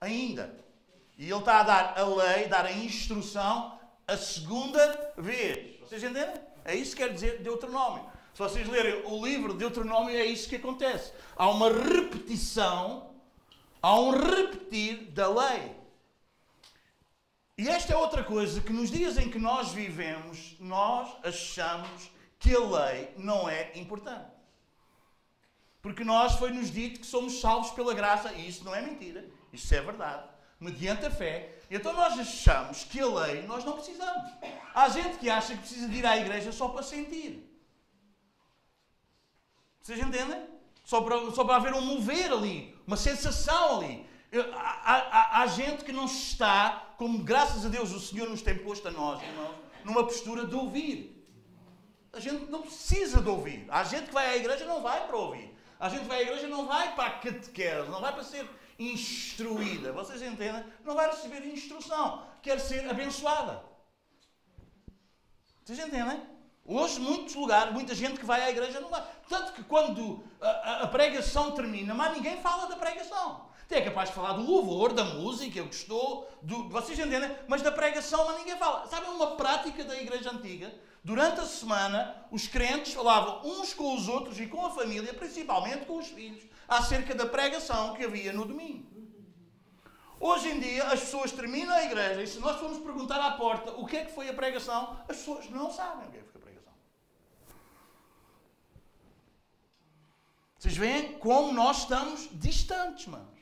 ainda. 0.00 0.58
E 1.18 1.24
ele 1.24 1.38
está 1.38 1.60
a 1.60 1.62
dar 1.62 1.98
a 1.98 2.04
lei, 2.04 2.46
dar 2.46 2.64
a 2.64 2.72
instrução 2.72 3.78
a 4.06 4.16
segunda 4.16 5.12
vez. 5.18 5.78
Vocês 5.80 6.02
entendem? 6.02 6.34
É 6.64 6.74
isso 6.74 6.96
que 6.96 7.02
quer 7.02 7.12
dizer 7.12 7.42
Deuteronômio. 7.42 8.06
Se 8.32 8.38
vocês 8.38 8.68
lerem 8.68 9.02
o 9.04 9.24
livro 9.24 9.52
de 9.52 9.58
Deuteronômio, 9.58 10.16
é 10.16 10.24
isso 10.24 10.48
que 10.48 10.56
acontece. 10.56 11.12
Há 11.36 11.50
uma 11.50 11.70
repetição, 11.70 13.10
há 13.82 13.98
um 13.98 14.10
repetir 14.10 15.10
da 15.10 15.28
lei. 15.28 15.77
E 17.58 17.68
esta 17.68 17.92
é 17.92 17.96
outra 17.96 18.22
coisa 18.22 18.60
que 18.60 18.72
nos 18.72 18.88
dias 18.88 19.18
em 19.18 19.28
que 19.28 19.38
nós 19.38 19.72
vivemos, 19.72 20.56
nós 20.60 21.08
achamos 21.24 22.08
que 22.38 22.54
a 22.54 22.60
lei 22.60 23.12
não 23.16 23.48
é 23.48 23.76
importante. 23.76 24.30
Porque 25.82 26.04
nós 26.04 26.34
foi-nos 26.34 26.70
dito 26.70 27.00
que 27.00 27.06
somos 27.06 27.40
salvos 27.40 27.72
pela 27.72 27.92
graça, 27.94 28.32
e 28.32 28.48
isso 28.48 28.64
não 28.64 28.72
é 28.72 28.80
mentira, 28.80 29.28
isso 29.52 29.74
é 29.74 29.80
verdade, 29.80 30.22
mediante 30.60 31.04
a 31.06 31.10
fé. 31.10 31.56
Então 31.68 31.92
nós 31.92 32.18
achamos 32.18 32.84
que 32.84 33.00
a 33.00 33.06
lei 33.06 33.42
nós 33.42 33.64
não 33.64 33.72
precisamos. 33.74 34.30
Há 34.72 34.88
gente 34.88 35.18
que 35.18 35.28
acha 35.28 35.54
que 35.54 35.60
precisa 35.60 35.88
de 35.88 35.96
ir 35.96 36.06
à 36.06 36.16
igreja 36.16 36.52
só 36.52 36.68
para 36.68 36.82
sentir. 36.82 37.44
Vocês 39.82 39.98
entendem? 39.98 40.46
Só 40.84 41.00
para, 41.00 41.30
só 41.32 41.44
para 41.44 41.56
haver 41.56 41.74
um 41.74 41.80
mover 41.80 42.32
ali, 42.32 42.78
uma 42.86 42.96
sensação 42.96 43.80
ali. 43.80 44.06
Há, 44.54 44.92
há, 44.92 45.42
há, 45.42 45.46
gente 45.46 45.84
que 45.84 45.92
não 45.92 46.04
está, 46.04 46.87
como 46.98 47.22
graças 47.22 47.64
a 47.64 47.68
Deus 47.68 47.92
o 47.92 48.00
Senhor 48.00 48.28
nos 48.28 48.42
tem 48.42 48.58
posto 48.58 48.88
a 48.88 48.90
nós, 48.90 49.22
irmãos, 49.22 49.54
numa 49.84 50.02
postura 50.02 50.44
de 50.44 50.54
ouvir. 50.56 51.14
A 52.12 52.18
gente 52.18 52.50
não 52.50 52.62
precisa 52.62 53.22
de 53.22 53.28
ouvir. 53.28 53.64
Há 53.68 53.84
gente 53.84 54.08
que 54.08 54.14
vai 54.14 54.26
à 54.26 54.36
igreja 54.36 54.64
não 54.64 54.82
vai 54.82 55.06
para 55.06 55.16
ouvir. 55.16 55.56
Há 55.78 55.88
gente 55.88 56.06
vai 56.06 56.18
à 56.18 56.22
igreja 56.22 56.48
não 56.48 56.66
vai 56.66 56.96
para 56.96 57.06
a 57.06 57.10
catequese, 57.20 57.88
não 57.88 58.00
vai 58.00 58.12
para 58.12 58.24
ser 58.24 58.50
instruída. 58.76 59.92
Vocês 59.92 60.20
entendem? 60.20 60.64
Não 60.84 60.96
vai 60.96 61.08
receber 61.08 61.46
instrução. 61.46 62.26
Quer 62.42 62.58
ser 62.58 62.90
abençoada. 62.90 63.62
Vocês 65.64 65.78
entendem? 65.78 66.20
Hoje, 66.64 66.98
muitos 66.98 67.36
lugares, 67.36 67.72
muita 67.72 67.94
gente 67.94 68.18
que 68.18 68.26
vai 68.26 68.42
à 68.42 68.50
igreja 68.50 68.80
não 68.80 68.88
vai. 68.88 69.06
Tanto 69.28 69.52
que 69.52 69.62
quando 69.62 70.24
a, 70.40 70.48
a, 70.48 70.82
a 70.82 70.86
pregação 70.88 71.52
termina, 71.52 71.94
mas 71.94 72.12
ninguém 72.12 72.42
fala 72.42 72.66
da 72.66 72.74
pregação. 72.74 73.47
Até 73.68 73.80
é 73.80 73.82
capaz 73.82 74.08
de 74.08 74.14
falar 74.14 74.32
do 74.32 74.50
louvor, 74.50 74.94
da 74.94 75.04
música, 75.04 75.62
gostou, 75.62 76.26
do, 76.40 76.70
vocês 76.70 76.98
entendem? 76.98 77.30
Mas 77.46 77.60
da 77.60 77.70
pregação 77.70 78.24
mas 78.24 78.38
ninguém 78.38 78.56
fala. 78.56 78.86
Sabem 78.86 79.10
uma 79.10 79.36
prática 79.36 79.84
da 79.84 79.94
igreja 79.94 80.30
antiga? 80.30 80.74
Durante 81.04 81.40
a 81.40 81.44
semana, 81.44 82.26
os 82.30 82.48
crentes 82.48 82.94
falavam 82.94 83.42
uns 83.44 83.74
com 83.74 83.94
os 83.94 84.08
outros 84.08 84.40
e 84.40 84.46
com 84.46 84.64
a 84.64 84.70
família, 84.70 85.12
principalmente 85.12 85.84
com 85.84 85.98
os 85.98 86.06
filhos, 86.06 86.44
acerca 86.66 87.14
da 87.14 87.26
pregação 87.26 87.92
que 87.92 88.04
havia 88.04 88.32
no 88.32 88.46
domingo. 88.46 88.86
Hoje 90.18 90.48
em 90.48 90.60
dia, 90.60 90.84
as 90.84 91.00
pessoas 91.00 91.30
terminam 91.30 91.74
a 91.74 91.84
igreja 91.84 92.22
e 92.22 92.26
se 92.26 92.38
nós 92.38 92.58
formos 92.58 92.78
perguntar 92.78 93.20
à 93.20 93.32
porta 93.32 93.72
o 93.72 93.84
que 93.84 93.98
é 93.98 94.04
que 94.06 94.12
foi 94.12 94.30
a 94.30 94.32
pregação, 94.32 94.98
as 95.06 95.18
pessoas 95.18 95.50
não 95.50 95.70
sabem 95.70 96.08
o 96.08 96.10
que 96.10 96.16
é 96.16 96.20
que 96.22 96.28
foi 96.28 96.40
a 96.40 96.44
pregação. 96.44 96.72
Vocês 100.58 100.74
veem 100.74 101.18
como 101.18 101.52
nós 101.52 101.80
estamos 101.80 102.30
distantes, 102.32 103.06
mano. 103.08 103.37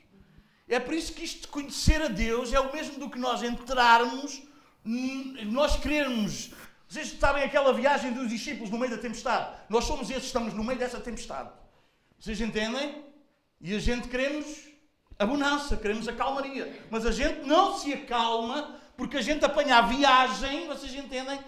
É 0.67 0.79
por 0.79 0.93
isso 0.93 1.13
que 1.13 1.23
isto 1.23 1.41
de 1.41 1.47
conhecer 1.47 2.01
a 2.01 2.07
Deus 2.07 2.53
é 2.53 2.59
o 2.59 2.73
mesmo 2.73 2.99
do 2.99 3.09
que 3.09 3.17
nós 3.17 3.41
entrarmos, 3.41 4.41
nós 4.83 5.77
querermos. 5.77 6.51
Vocês 6.87 7.17
sabem 7.19 7.43
aquela 7.43 7.73
viagem 7.73 8.13
dos 8.13 8.29
discípulos 8.29 8.69
no 8.69 8.77
meio 8.77 8.91
da 8.91 8.97
tempestade? 8.97 9.57
Nós 9.69 9.85
somos 9.85 10.09
esses 10.09 10.25
estamos 10.25 10.53
no 10.53 10.63
meio 10.63 10.79
dessa 10.79 10.99
tempestade. 10.99 11.49
Vocês 12.19 12.39
entendem? 12.41 13.03
E 13.61 13.75
a 13.75 13.79
gente 13.79 14.07
queremos 14.07 14.67
a 15.19 15.25
bonança, 15.25 15.77
queremos 15.77 16.07
a 16.07 16.13
calmaria. 16.13 16.81
Mas 16.89 17.05
a 17.05 17.11
gente 17.11 17.45
não 17.45 17.77
se 17.77 17.93
acalma 17.93 18.79
porque 18.95 19.17
a 19.17 19.21
gente 19.21 19.45
apanha 19.45 19.77
a 19.77 19.81
viagem, 19.81 20.67
vocês 20.67 20.93
entendem? 20.93 21.39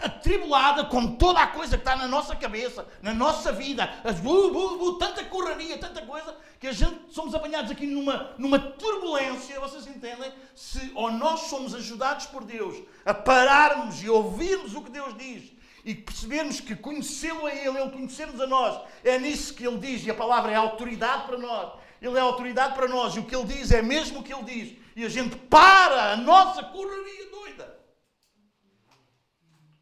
Atribulada 0.00 0.84
com 0.84 1.16
toda 1.16 1.40
a 1.40 1.46
coisa 1.46 1.76
que 1.76 1.82
está 1.82 1.96
na 1.96 2.06
nossa 2.06 2.34
cabeça, 2.36 2.86
na 3.02 3.14
nossa 3.14 3.52
vida, 3.52 3.88
as 4.04 4.18
bu, 4.20 4.50
bu, 4.50 4.78
bu, 4.78 4.98
tanta 4.98 5.24
correria, 5.24 5.78
tanta 5.78 6.02
coisa, 6.02 6.36
que 6.58 6.66
a 6.66 6.72
gente 6.72 6.98
somos 7.10 7.34
apanhados 7.34 7.70
aqui 7.70 7.86
numa, 7.86 8.34
numa 8.38 8.58
turbulência, 8.58 9.60
vocês 9.60 9.86
entendem? 9.86 10.32
Se 10.54 10.92
ou 10.94 11.10
nós 11.10 11.40
somos 11.40 11.74
ajudados 11.74 12.26
por 12.26 12.44
Deus 12.44 12.76
a 13.04 13.14
pararmos 13.14 14.02
e 14.02 14.08
ouvirmos 14.08 14.74
o 14.74 14.82
que 14.82 14.90
Deus 14.90 15.16
diz 15.16 15.56
e 15.84 15.94
percebermos 15.94 16.58
que 16.60 16.74
conhecê-lo 16.74 17.46
a 17.46 17.54
Ele, 17.54 17.78
Ele 17.78 17.90
conhecer-nos 17.90 18.40
a 18.40 18.46
nós, 18.46 18.80
é 19.04 19.18
nisso 19.20 19.54
que 19.54 19.64
Ele 19.64 19.78
diz, 19.78 20.04
e 20.04 20.10
a 20.10 20.14
palavra 20.14 20.50
é 20.50 20.56
autoridade 20.56 21.26
para 21.26 21.38
nós. 21.38 21.74
Ele 22.02 22.18
é 22.18 22.20
autoridade 22.20 22.74
para 22.74 22.88
nós, 22.88 23.14
e 23.14 23.20
o 23.20 23.24
que 23.24 23.34
Ele 23.34 23.44
diz 23.44 23.70
é 23.70 23.80
mesmo 23.80 24.18
o 24.18 24.22
que 24.22 24.34
Ele 24.34 24.42
diz, 24.42 24.76
e 24.96 25.04
a 25.04 25.08
gente 25.08 25.36
para 25.36 26.12
a 26.12 26.16
nossa 26.16 26.64
correria 26.64 27.30
doida. 27.30 27.75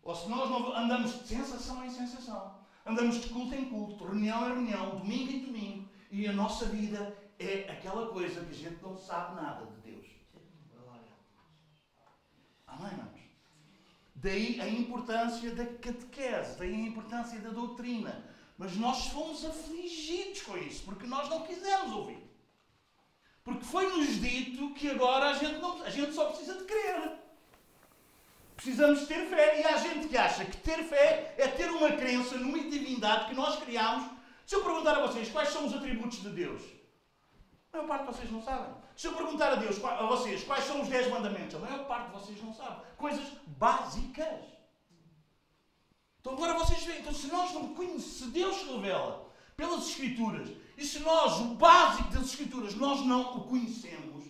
Ou 0.04 0.14
se 0.14 0.28
nós 0.28 0.50
não 0.50 0.76
andamos 0.76 1.20
de 1.20 1.28
sensação 1.28 1.84
em 1.84 1.90
sensação, 1.90 2.54
andamos 2.84 3.20
de 3.20 3.28
culto 3.30 3.54
em 3.54 3.68
culto, 3.70 4.04
reunião 4.04 4.44
em 4.44 4.52
reunião, 4.52 4.98
domingo 4.98 5.32
em 5.32 5.44
domingo, 5.46 5.88
e 6.10 6.28
a 6.28 6.32
nossa 6.32 6.66
vida 6.66 7.16
é 7.38 7.70
aquela 7.70 8.08
coisa 8.08 8.44
que 8.44 8.52
a 8.52 8.54
gente 8.54 8.82
não 8.82 8.96
sabe 8.96 9.34
nada 9.36 9.66
de 9.66 9.90
Deus. 9.90 10.06
Amém, 12.66 12.90
irmãos? 12.92 13.14
Daí 14.16 14.60
a 14.60 14.68
importância 14.68 15.54
da 15.54 15.66
catequese, 15.66 16.58
daí 16.58 16.74
a 16.74 16.88
importância 16.88 17.38
da 17.40 17.50
doutrina. 17.50 18.24
Mas 18.56 18.76
nós 18.76 19.06
fomos 19.08 19.44
afligidos 19.44 20.42
com 20.42 20.56
isso, 20.56 20.84
porque 20.84 21.06
nós 21.06 21.28
não 21.28 21.42
quisemos 21.42 21.92
ouvir. 21.92 22.22
Porque 23.42 23.64
foi-nos 23.64 24.20
dito 24.20 24.72
que 24.74 24.88
agora 24.90 25.30
a 25.30 25.34
gente, 25.34 25.58
não, 25.60 25.82
a 25.82 25.90
gente 25.90 26.14
só 26.14 26.26
precisa 26.28 26.56
de 26.58 26.64
crer. 26.64 27.23
Precisamos 28.56 29.06
ter 29.06 29.26
fé. 29.26 29.60
E 29.60 29.64
há 29.64 29.76
gente 29.76 30.08
que 30.08 30.16
acha 30.16 30.44
que 30.44 30.56
ter 30.58 30.84
fé 30.84 31.34
é 31.36 31.48
ter 31.48 31.70
uma 31.70 31.92
crença 31.92 32.36
numa 32.36 32.58
divindade 32.58 33.26
que 33.26 33.34
nós 33.34 33.58
criamos. 33.62 34.10
Se 34.46 34.54
eu 34.54 34.62
perguntar 34.62 34.96
a 34.96 35.06
vocês 35.06 35.28
quais 35.30 35.48
são 35.48 35.66
os 35.66 35.74
atributos 35.74 36.22
de 36.22 36.30
Deus, 36.30 36.62
a 37.72 37.78
maior 37.78 37.88
parte 37.88 38.06
de 38.06 38.12
vocês 38.12 38.30
não 38.30 38.42
sabem. 38.42 38.74
Se 38.96 39.06
eu 39.08 39.14
perguntar 39.14 39.52
a 39.52 39.56
Deus, 39.56 39.82
a 39.82 40.06
vocês, 40.06 40.44
quais 40.44 40.64
são 40.64 40.82
os 40.82 40.88
10 40.88 41.10
mandamentos, 41.10 41.56
a 41.56 41.58
maior 41.58 41.84
parte 41.86 42.06
de 42.06 42.12
vocês 42.12 42.42
não 42.42 42.54
sabe. 42.54 42.82
Coisas 42.96 43.24
básicas. 43.46 44.44
Então 46.20 46.34
agora 46.34 46.54
vocês 46.54 46.82
veem, 46.84 47.00
então 47.00 47.12
se 47.12 47.26
nós 47.26 47.52
não 47.52 47.74
conhecemos, 47.74 48.04
se 48.04 48.26
Deus 48.28 48.56
se 48.56 48.64
revela 48.72 49.30
pelas 49.56 49.88
Escrituras, 49.88 50.48
e 50.76 50.84
se 50.84 51.00
nós, 51.00 51.40
o 51.40 51.54
básico 51.54 52.10
das 52.10 52.24
Escrituras, 52.24 52.74
nós 52.74 53.04
não 53.04 53.36
o 53.36 53.44
conhecemos, 53.44 54.24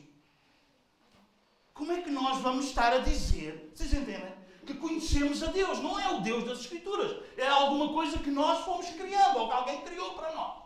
como 1.84 1.98
é 1.98 2.00
que 2.00 2.10
nós 2.10 2.38
vamos 2.38 2.64
estar 2.64 2.94
a 2.94 2.98
dizer, 2.98 3.70
vocês 3.74 3.92
entendem? 3.92 4.34
Que 4.64 4.72
conhecemos 4.72 5.42
a 5.42 5.48
Deus. 5.48 5.80
Não 5.80 6.00
é 6.00 6.08
o 6.14 6.22
Deus 6.22 6.44
das 6.44 6.60
Escrituras. 6.60 7.22
É 7.36 7.46
alguma 7.46 7.92
coisa 7.92 8.18
que 8.18 8.30
nós 8.30 8.64
fomos 8.64 8.88
criando, 8.88 9.38
ou 9.38 9.48
que 9.48 9.54
alguém 9.54 9.82
criou 9.82 10.14
para 10.14 10.32
nós. 10.32 10.62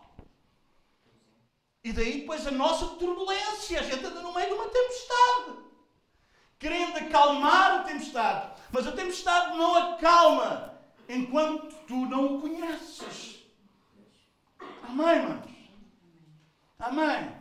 E 1.82 1.92
daí 1.92 2.20
depois 2.20 2.46
a 2.46 2.52
nossa 2.52 2.86
turbulência. 2.94 3.80
A 3.80 3.82
gente 3.82 4.06
anda 4.06 4.22
no 4.22 4.32
meio 4.32 4.46
de 4.46 4.54
uma 4.54 4.68
tempestade. 4.68 5.58
Querendo 6.56 6.96
acalmar 6.98 7.80
a 7.80 7.82
tempestade. 7.82 8.52
Mas 8.70 8.86
a 8.86 8.92
tempestade 8.92 9.56
não 9.56 9.74
acalma 9.74 10.78
enquanto 11.08 11.74
tu 11.88 12.06
não 12.06 12.36
o 12.36 12.40
conheces. 12.40 13.40
Amém, 14.84 15.22
manos? 15.22 15.50
Amém. 16.78 17.36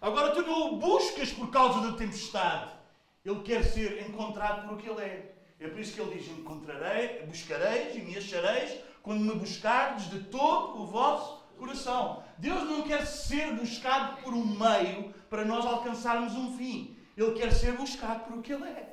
Agora 0.00 0.34
tu 0.34 0.42
não 0.42 0.72
o 0.72 0.76
buscas 0.78 1.30
por 1.30 1.48
causa 1.52 1.88
da 1.88 1.96
tempestade. 1.96 2.81
Ele 3.24 3.40
quer 3.42 3.62
ser 3.64 4.08
encontrado 4.08 4.66
por 4.66 4.74
o 4.74 4.76
que 4.76 4.88
ele 4.88 5.00
é. 5.00 5.34
É 5.60 5.68
por 5.68 5.78
isso 5.78 5.94
que 5.94 6.00
ele 6.00 6.18
diz: 6.18 6.28
Encontrarei, 6.28 7.24
buscareis 7.26 7.94
e 7.94 8.00
me 8.00 8.16
achareis 8.16 8.80
quando 9.02 9.20
me 9.20 9.34
buscardes 9.34 10.10
de 10.10 10.20
todo 10.24 10.82
o 10.82 10.86
vosso 10.86 11.42
coração. 11.56 12.24
Deus 12.38 12.64
não 12.64 12.82
quer 12.82 13.06
ser 13.06 13.54
buscado 13.54 14.20
por 14.22 14.34
um 14.34 14.44
meio 14.44 15.12
para 15.30 15.44
nós 15.44 15.64
alcançarmos 15.64 16.34
um 16.34 16.56
fim. 16.56 16.96
Ele 17.16 17.32
quer 17.32 17.52
ser 17.52 17.76
buscado 17.76 18.24
por 18.24 18.38
o 18.38 18.42
que 18.42 18.52
ele 18.52 18.64
é. 18.64 18.92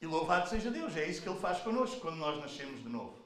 E 0.00 0.06
louvado 0.06 0.48
seja 0.48 0.70
Deus, 0.70 0.96
é 0.96 1.06
isso 1.06 1.22
que 1.22 1.28
Ele 1.28 1.40
faz 1.40 1.58
connosco 1.58 2.00
quando 2.00 2.18
nós 2.18 2.38
nascemos 2.38 2.82
de 2.82 2.88
novo. 2.88 3.18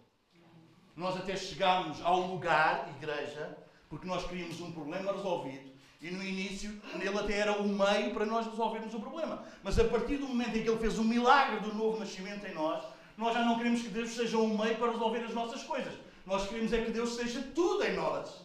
Nós 0.96 1.16
até 1.16 1.36
chegámos 1.36 2.00
ao 2.02 2.20
lugar, 2.20 2.88
igreja, 2.96 3.58
porque 3.90 4.06
nós 4.06 4.26
queríamos 4.26 4.60
um 4.60 4.72
problema 4.72 5.12
resolvido. 5.12 5.71
E 6.02 6.10
no 6.10 6.20
início, 6.20 6.82
ele 7.00 7.16
até 7.16 7.38
era 7.38 7.52
o 7.52 7.68
meio 7.68 8.12
para 8.12 8.26
nós 8.26 8.46
resolvermos 8.46 8.92
o 8.92 8.98
problema. 8.98 9.44
Mas 9.62 9.78
a 9.78 9.84
partir 9.84 10.16
do 10.16 10.26
momento 10.26 10.58
em 10.58 10.62
que 10.64 10.68
ele 10.68 10.78
fez 10.78 10.98
o 10.98 11.04
milagre 11.04 11.60
do 11.60 11.72
novo 11.72 12.00
nascimento 12.00 12.44
em 12.44 12.52
nós, 12.52 12.82
nós 13.16 13.32
já 13.32 13.44
não 13.44 13.56
queremos 13.56 13.82
que 13.82 13.88
Deus 13.88 14.10
seja 14.10 14.36
um 14.36 14.58
meio 14.58 14.76
para 14.78 14.90
resolver 14.90 15.20
as 15.20 15.32
nossas 15.32 15.62
coisas. 15.62 15.94
Nós 16.26 16.48
queremos 16.48 16.72
é 16.72 16.82
que 16.82 16.90
Deus 16.90 17.14
seja 17.14 17.40
tudo 17.54 17.84
em 17.84 17.94
nós. 17.94 18.42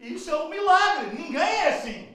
Isso 0.00 0.30
é 0.30 0.36
um 0.44 0.48
milagre. 0.48 1.14
Ninguém 1.14 1.42
é 1.42 1.68
assim. 1.74 2.14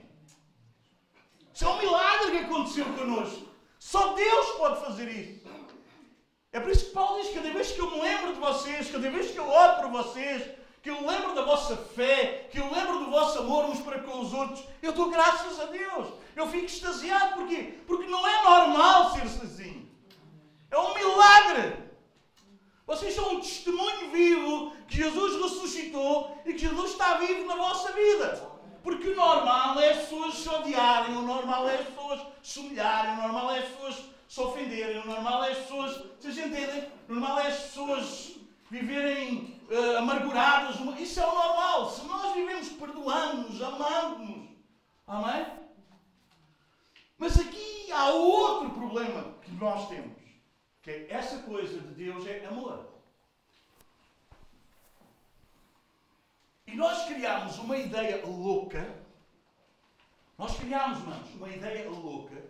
Isso 1.54 1.64
é 1.64 1.68
um 1.68 1.78
milagre 1.78 2.30
que 2.32 2.38
aconteceu 2.38 2.84
connosco. 2.94 3.48
Só 3.78 4.12
Deus 4.14 4.46
pode 4.56 4.80
fazer 4.80 5.08
isso. 5.08 5.42
É 6.50 6.58
por 6.58 6.70
isso 6.70 6.86
que 6.86 6.92
Paulo 6.92 7.22
diz: 7.22 7.32
cada 7.32 7.50
vez 7.50 7.70
que 7.70 7.80
eu 7.80 7.90
me 7.92 8.00
lembro 8.00 8.34
de 8.34 8.40
vocês, 8.40 8.90
cada 8.90 9.08
vez 9.08 9.30
que 9.30 9.38
eu 9.38 9.48
oro 9.48 9.82
por 9.82 9.90
vocês, 9.90 10.50
que 10.82 10.90
eu 10.90 11.06
lembro 11.06 11.32
da 11.32 11.42
vossa 11.42 11.76
fé, 11.76 12.48
que 12.50 12.58
eu 12.58 12.68
lembro 12.72 12.98
do 12.98 13.10
vosso 13.10 13.38
amor 13.38 13.66
uns 13.66 13.80
para 13.80 14.00
com 14.00 14.18
os 14.20 14.32
outros, 14.32 14.64
eu 14.82 14.92
dou 14.92 15.10
graças 15.10 15.60
a 15.60 15.66
Deus. 15.66 16.08
Eu 16.34 16.48
fico 16.48 16.66
extasiado. 16.66 17.36
Porquê? 17.36 17.78
Porque 17.86 18.08
não 18.08 18.26
é 18.26 18.42
normal 18.42 19.12
ser 19.12 19.22
assim. 19.22 19.88
É 20.70 20.76
um 20.76 20.92
milagre. 20.92 21.76
Vocês 22.84 23.14
são 23.14 23.34
um 23.34 23.40
testemunho 23.40 24.10
vivo 24.10 24.72
que 24.88 24.96
Jesus 24.96 25.40
ressuscitou 25.40 26.36
e 26.44 26.52
que 26.52 26.66
Jesus 26.66 26.90
está 26.90 27.14
vivo 27.14 27.46
na 27.46 27.54
vossa 27.54 27.92
vida. 27.92 28.50
Porque 28.82 29.10
o 29.10 29.14
normal 29.14 29.78
é 29.78 29.90
as 29.90 29.98
pessoas 29.98 30.34
se 30.34 30.48
odiarem, 30.48 31.16
o 31.16 31.22
normal 31.22 31.68
é 31.68 31.76
as 31.76 31.86
pessoas 31.86 32.20
se 32.42 32.58
humilharem, 32.58 33.12
o 33.12 33.22
normal 33.22 33.52
é 33.52 33.58
as 33.60 33.68
pessoas 33.68 34.02
se 34.28 34.40
ofenderem, 34.40 34.98
o 34.98 35.06
normal 35.06 35.44
é 35.44 35.52
as 35.52 35.58
pessoas. 35.58 36.04
Vocês 36.18 36.38
entendem? 36.38 36.90
O 37.08 37.12
normal 37.12 37.38
é 37.38 37.46
as 37.46 37.58
pessoas 37.60 38.41
viverem 38.72 39.60
uh, 39.70 39.98
amarguradas. 39.98 40.76
Isso 40.98 41.20
é 41.20 41.26
o 41.26 41.34
normal. 41.34 41.90
Se 41.90 42.06
nós 42.06 42.34
vivemos 42.34 42.70
perdoando-nos, 42.70 43.60
amando-nos. 43.60 44.48
Amém? 45.06 45.46
Mas 47.18 47.38
aqui 47.38 47.92
há 47.92 48.08
outro 48.12 48.70
problema 48.70 49.34
que 49.42 49.50
nós 49.52 49.90
temos. 49.90 50.16
Que 50.80 50.90
é 50.90 51.06
essa 51.10 51.42
coisa 51.42 51.78
de 51.80 51.94
Deus 51.94 52.26
é 52.26 52.46
amor. 52.46 52.88
E 56.66 56.74
nós 56.74 57.04
criámos 57.04 57.58
uma 57.58 57.76
ideia 57.76 58.24
louca. 58.24 58.82
Nós 60.38 60.56
criámos, 60.56 60.98
manos, 61.04 61.34
uma 61.34 61.50
ideia 61.50 61.90
louca 61.90 62.42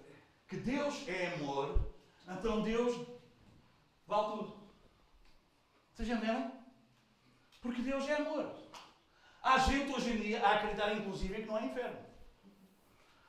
que 0.46 0.56
Deus 0.56 1.08
é 1.08 1.34
amor, 1.34 1.80
então 2.28 2.62
Deus 2.62 3.08
vale 4.06 4.36
tudo. 4.36 4.61
Vocês 5.92 6.08
entenderam? 6.08 6.52
Porque 7.60 7.82
Deus 7.82 8.08
é 8.08 8.14
amor. 8.14 8.54
Há 9.42 9.58
gente 9.58 9.92
hoje 9.92 10.10
em 10.10 10.20
dia 10.20 10.44
a 10.44 10.54
acreditar, 10.54 10.92
inclusive, 10.94 11.34
que 11.34 11.46
não 11.46 11.56
há 11.56 11.62
inferno. 11.62 11.98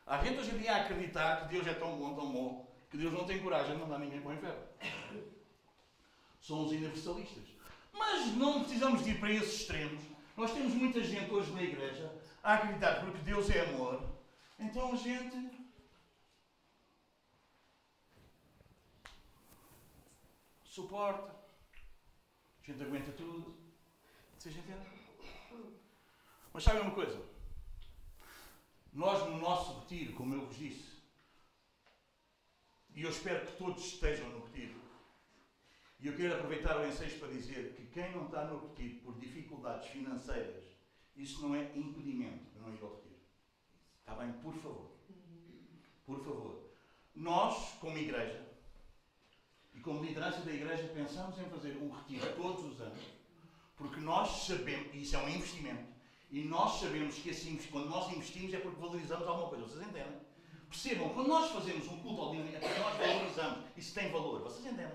Há 0.06 0.24
gente 0.24 0.40
hoje 0.40 0.56
em 0.56 0.58
dia 0.60 0.76
a 0.76 0.82
acreditar 0.82 1.42
que 1.42 1.54
Deus 1.54 1.68
é 1.68 1.74
tão 1.74 1.98
bom, 1.98 2.16
tão 2.16 2.32
bom, 2.32 2.76
que 2.90 2.98
Deus 2.98 3.14
não 3.14 3.26
tem 3.26 3.42
coragem 3.42 3.76
de 3.76 3.82
mandar 3.82 4.00
ninguém 4.00 4.22
para 4.22 4.32
o 4.32 4.34
inferno. 4.34 4.64
São 6.42 6.66
os 6.66 6.72
universalistas. 6.72 7.44
Mas 7.92 8.36
não 8.36 8.62
precisamos 8.62 9.04
de 9.04 9.12
ir 9.12 9.20
para 9.20 9.32
esses 9.32 9.62
extremos 9.62 10.14
nós 10.36 10.52
temos 10.52 10.74
muita 10.74 11.04
gente 11.04 11.32
hoje 11.32 11.52
na 11.52 11.62
igreja 11.62 12.12
a 12.44 12.56
acreditar 12.56 13.02
porque 13.02 13.20
Deus 13.20 13.50
é 13.50 13.62
amor. 13.62 14.04
Então 14.60 14.94
a 14.94 14.96
gente. 14.96 15.64
suporta. 20.66 21.43
A 22.64 22.72
gente 22.72 22.82
aguenta 22.82 23.12
tudo. 23.12 23.58
Vocês 24.40 24.56
entendem? 24.56 24.88
Mas 26.54 26.64
sabem 26.64 26.82
uma 26.82 26.96
coisa? 26.96 27.22
Nós, 28.94 29.28
no 29.28 29.38
nosso 29.38 29.82
retiro, 29.82 30.14
como 30.14 30.34
eu 30.34 30.46
vos 30.46 30.56
disse, 30.56 30.94
e 32.96 33.02
eu 33.02 33.10
espero 33.10 33.46
que 33.46 33.58
todos 33.58 33.84
estejam 33.84 34.30
no 34.30 34.46
retiro, 34.46 34.80
e 36.00 36.08
eu 36.08 36.16
quero 36.16 36.36
aproveitar 36.36 36.78
o 36.78 36.88
ensejo 36.88 37.20
para 37.20 37.30
dizer 37.30 37.74
que 37.74 37.88
quem 37.88 38.12
não 38.14 38.28
está 38.28 38.46
no 38.46 38.68
retiro 38.68 39.02
por 39.02 39.20
dificuldades 39.20 39.90
financeiras, 39.90 40.64
isso 41.18 41.42
não 41.42 41.56
é 41.56 41.64
impedimento 41.76 42.50
de 42.52 42.60
não 42.60 42.74
ir 42.74 42.82
ao 42.82 42.96
retiro. 42.96 43.20
Está 44.00 44.16
bem? 44.16 44.32
Por 44.34 44.56
favor. 44.56 44.92
Por 46.06 46.20
favor. 46.24 46.70
Nós, 47.14 47.74
como 47.80 47.98
igreja, 47.98 48.53
como 49.84 50.04
liderança 50.04 50.40
da 50.42 50.52
igreja, 50.52 50.90
pensamos 50.94 51.38
em 51.38 51.46
fazer 51.46 51.78
um 51.78 51.92
retiro 51.92 52.34
todos 52.36 52.64
os 52.64 52.82
anos, 52.82 53.04
porque 53.76 54.00
nós 54.00 54.30
sabemos, 54.46 54.94
e 54.94 55.02
isso 55.02 55.16
é 55.16 55.20
um 55.20 55.30
investimento, 55.30 55.94
e 56.32 56.42
nós 56.46 56.80
sabemos 56.80 57.16
que 57.16 57.30
assim, 57.30 57.60
quando 57.70 57.90
nós 57.90 58.12
investimos 58.12 58.54
é 58.54 58.58
porque 58.58 58.80
valorizamos 58.80 59.28
alguma 59.28 59.50
coisa. 59.50 59.66
Vocês 59.66 59.88
entendem? 59.88 60.20
Percebam, 60.68 61.10
quando 61.10 61.28
nós 61.28 61.52
fazemos 61.52 61.88
um 61.88 62.00
culto 62.00 62.22
ao 62.22 62.32
dia, 62.32 62.42
é 62.42 62.80
nós 62.80 62.98
valorizamos. 62.98 63.60
Isso 63.78 63.94
tem 63.94 64.10
valor. 64.10 64.42
Vocês 64.42 64.66
entendem? 64.66 64.92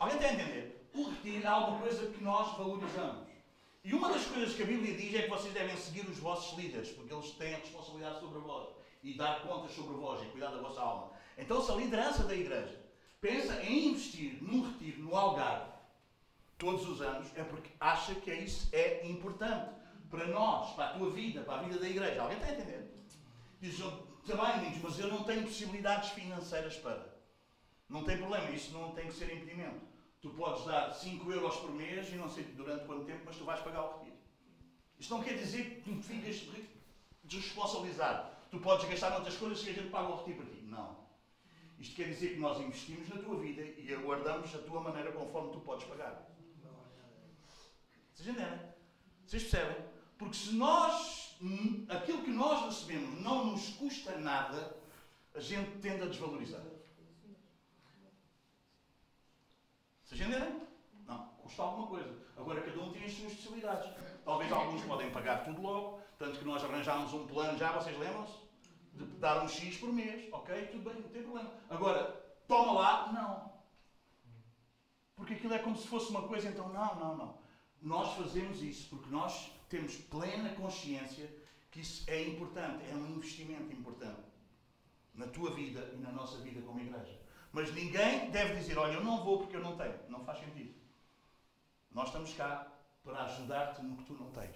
Alguém 0.00 0.16
está 0.16 0.28
a 0.30 0.34
entender? 0.34 0.90
O 0.92 1.08
retiro 1.10 1.44
é 1.44 1.46
alguma 1.46 1.78
coisa 1.78 2.10
que 2.10 2.24
nós 2.24 2.58
valorizamos. 2.58 3.28
E 3.84 3.94
uma 3.94 4.08
das 4.08 4.24
coisas 4.26 4.56
que 4.56 4.64
a 4.64 4.66
Bíblia 4.66 4.96
diz 4.96 5.14
é 5.14 5.22
que 5.22 5.30
vocês 5.30 5.54
devem 5.54 5.76
seguir 5.76 6.08
os 6.08 6.18
vossos 6.18 6.58
líderes, 6.58 6.90
porque 6.90 7.14
eles 7.14 7.30
têm 7.32 7.54
a 7.54 7.58
responsabilidade 7.58 8.18
sobre 8.18 8.40
vós 8.40 8.68
e 9.04 9.16
dar 9.16 9.42
contas 9.42 9.70
sobre 9.72 9.94
vós 9.94 10.20
e 10.22 10.26
cuidar 10.30 10.50
da 10.50 10.60
vossa 10.60 10.80
alma. 10.80 11.12
Então, 11.36 11.62
se 11.62 11.70
a 11.70 11.76
liderança 11.76 12.24
da 12.24 12.34
igreja 12.34 12.87
pensa 13.20 13.62
em 13.62 13.88
investir 13.88 14.42
num 14.42 14.62
retiro 14.62 15.02
no 15.02 15.16
Algarve 15.16 15.72
todos 16.56 16.88
os 16.88 17.00
anos, 17.00 17.28
é 17.36 17.44
porque 17.44 17.70
acha 17.78 18.14
que 18.16 18.32
isso 18.32 18.68
é 18.72 19.06
importante 19.06 19.70
para 20.10 20.26
nós, 20.26 20.74
para 20.74 20.90
a 20.90 20.98
tua 20.98 21.10
vida, 21.10 21.42
para 21.42 21.60
a 21.60 21.62
vida 21.62 21.78
da 21.78 21.88
igreja. 21.88 22.20
Alguém 22.20 22.38
está 22.38 22.50
a 22.50 22.54
entender? 22.54 22.90
Diz, 23.60 23.78
também, 24.26 24.80
mas 24.82 24.98
eu 24.98 25.08
não 25.08 25.24
tenho 25.24 25.42
possibilidades 25.42 26.10
financeiras 26.10 26.76
para. 26.76 27.16
Não 27.88 28.04
tem 28.04 28.18
problema, 28.18 28.50
isso 28.50 28.72
não 28.72 28.92
tem 28.92 29.06
que 29.06 29.14
ser 29.14 29.34
impedimento. 29.34 29.80
Tu 30.20 30.30
podes 30.30 30.64
dar 30.66 30.92
5 30.92 31.32
euros 31.32 31.56
por 31.56 31.70
mês 31.70 32.12
e 32.12 32.16
não 32.16 32.28
sei 32.28 32.44
durante 32.44 32.84
quanto 32.84 33.04
tempo, 33.04 33.22
mas 33.24 33.36
tu 33.36 33.44
vais 33.44 33.60
pagar 33.60 33.82
o 33.82 33.98
retiro. 33.98 34.16
Isto 34.98 35.14
não 35.14 35.22
quer 35.22 35.34
dizer 35.34 35.64
que 35.64 35.80
tu 35.82 36.02
ficas 36.02 36.42
desresponsabilizado. 37.24 38.36
Tu 38.50 38.58
podes 38.58 38.88
gastar 38.88 39.10
noutras 39.10 39.36
coisas 39.36 39.64
e 39.64 39.70
a 39.70 39.72
gente 39.72 39.90
paga 39.90 40.08
o 40.08 40.16
retiro 40.16 40.42
para 40.42 40.54
ti. 40.54 40.62
Não. 40.62 40.97
Isto 41.78 41.94
quer 41.94 42.08
dizer 42.08 42.34
que 42.34 42.40
nós 42.40 42.60
investimos 42.60 43.08
na 43.08 43.22
tua 43.22 43.38
vida 43.38 43.62
e 43.62 43.94
aguardamos 43.94 44.52
a 44.54 44.58
tua 44.58 44.80
maneira 44.80 45.12
conforme 45.12 45.52
tu 45.52 45.60
podes 45.60 45.86
pagar. 45.86 46.28
Vocês 48.12 48.28
entendem? 48.28 48.58
Vocês 49.24 49.42
percebem? 49.44 49.76
Porque 50.18 50.36
se 50.36 50.52
nós, 50.54 51.36
hum, 51.40 51.86
aquilo 51.88 52.24
que 52.24 52.30
nós 52.30 52.64
recebemos 52.64 53.20
não 53.20 53.46
nos 53.46 53.68
custa 53.76 54.18
nada, 54.18 54.76
a 55.34 55.40
gente 55.40 55.78
tende 55.78 56.02
a 56.02 56.06
desvalorizar. 56.06 56.62
Vocês 60.02 60.20
entendem? 60.20 60.62
Não, 61.06 61.28
custa 61.42 61.62
alguma 61.62 61.86
coisa. 61.86 62.12
Agora 62.36 62.60
cada 62.60 62.80
um 62.80 62.92
tem 62.92 63.04
as 63.04 63.12
suas 63.12 63.32
especialidades. 63.32 63.88
Talvez 64.24 64.50
alguns 64.50 64.82
podem 64.82 65.12
pagar 65.12 65.44
tudo 65.44 65.62
logo, 65.62 66.02
tanto 66.18 66.40
que 66.40 66.44
nós 66.44 66.64
arranjámos 66.64 67.12
um 67.14 67.26
plano 67.26 67.56
já, 67.56 67.70
vocês 67.72 67.96
lembram-se? 67.96 68.47
De 69.04 69.18
dar 69.18 69.44
um 69.44 69.48
X 69.48 69.76
por 69.76 69.92
mês, 69.92 70.32
ok? 70.32 70.66
Tudo 70.66 70.90
bem, 70.90 71.00
não 71.00 71.08
tem 71.08 71.22
problema. 71.22 71.52
Agora, 71.70 72.04
toma 72.46 72.72
lá, 72.72 73.12
não. 73.12 73.52
Porque 75.14 75.34
aquilo 75.34 75.54
é 75.54 75.58
como 75.58 75.76
se 75.76 75.86
fosse 75.86 76.10
uma 76.10 76.22
coisa, 76.22 76.48
então, 76.48 76.68
não, 76.68 76.94
não, 76.96 77.16
não. 77.16 77.38
Nós 77.80 78.14
fazemos 78.14 78.62
isso 78.62 78.88
porque 78.88 79.10
nós 79.10 79.52
temos 79.68 79.96
plena 79.96 80.54
consciência 80.54 81.30
que 81.70 81.80
isso 81.80 82.04
é 82.08 82.22
importante, 82.22 82.84
é 82.90 82.94
um 82.94 83.06
investimento 83.06 83.72
importante 83.72 84.28
na 85.14 85.26
tua 85.26 85.50
vida 85.50 85.90
e 85.94 85.96
na 85.98 86.10
nossa 86.12 86.38
vida 86.38 86.60
como 86.62 86.80
igreja. 86.80 87.20
Mas 87.52 87.72
ninguém 87.74 88.30
deve 88.30 88.56
dizer, 88.56 88.78
olha, 88.78 88.94
eu 88.94 89.04
não 89.04 89.24
vou 89.24 89.38
porque 89.38 89.56
eu 89.56 89.60
não 89.60 89.76
tenho. 89.76 89.98
Não 90.08 90.24
faz 90.24 90.38
sentido. 90.40 90.74
Nós 91.90 92.06
estamos 92.08 92.32
cá 92.34 92.66
para 93.02 93.24
ajudar-te 93.24 93.82
no 93.82 93.96
que 93.96 94.04
tu 94.04 94.14
não 94.14 94.30
tens. 94.30 94.54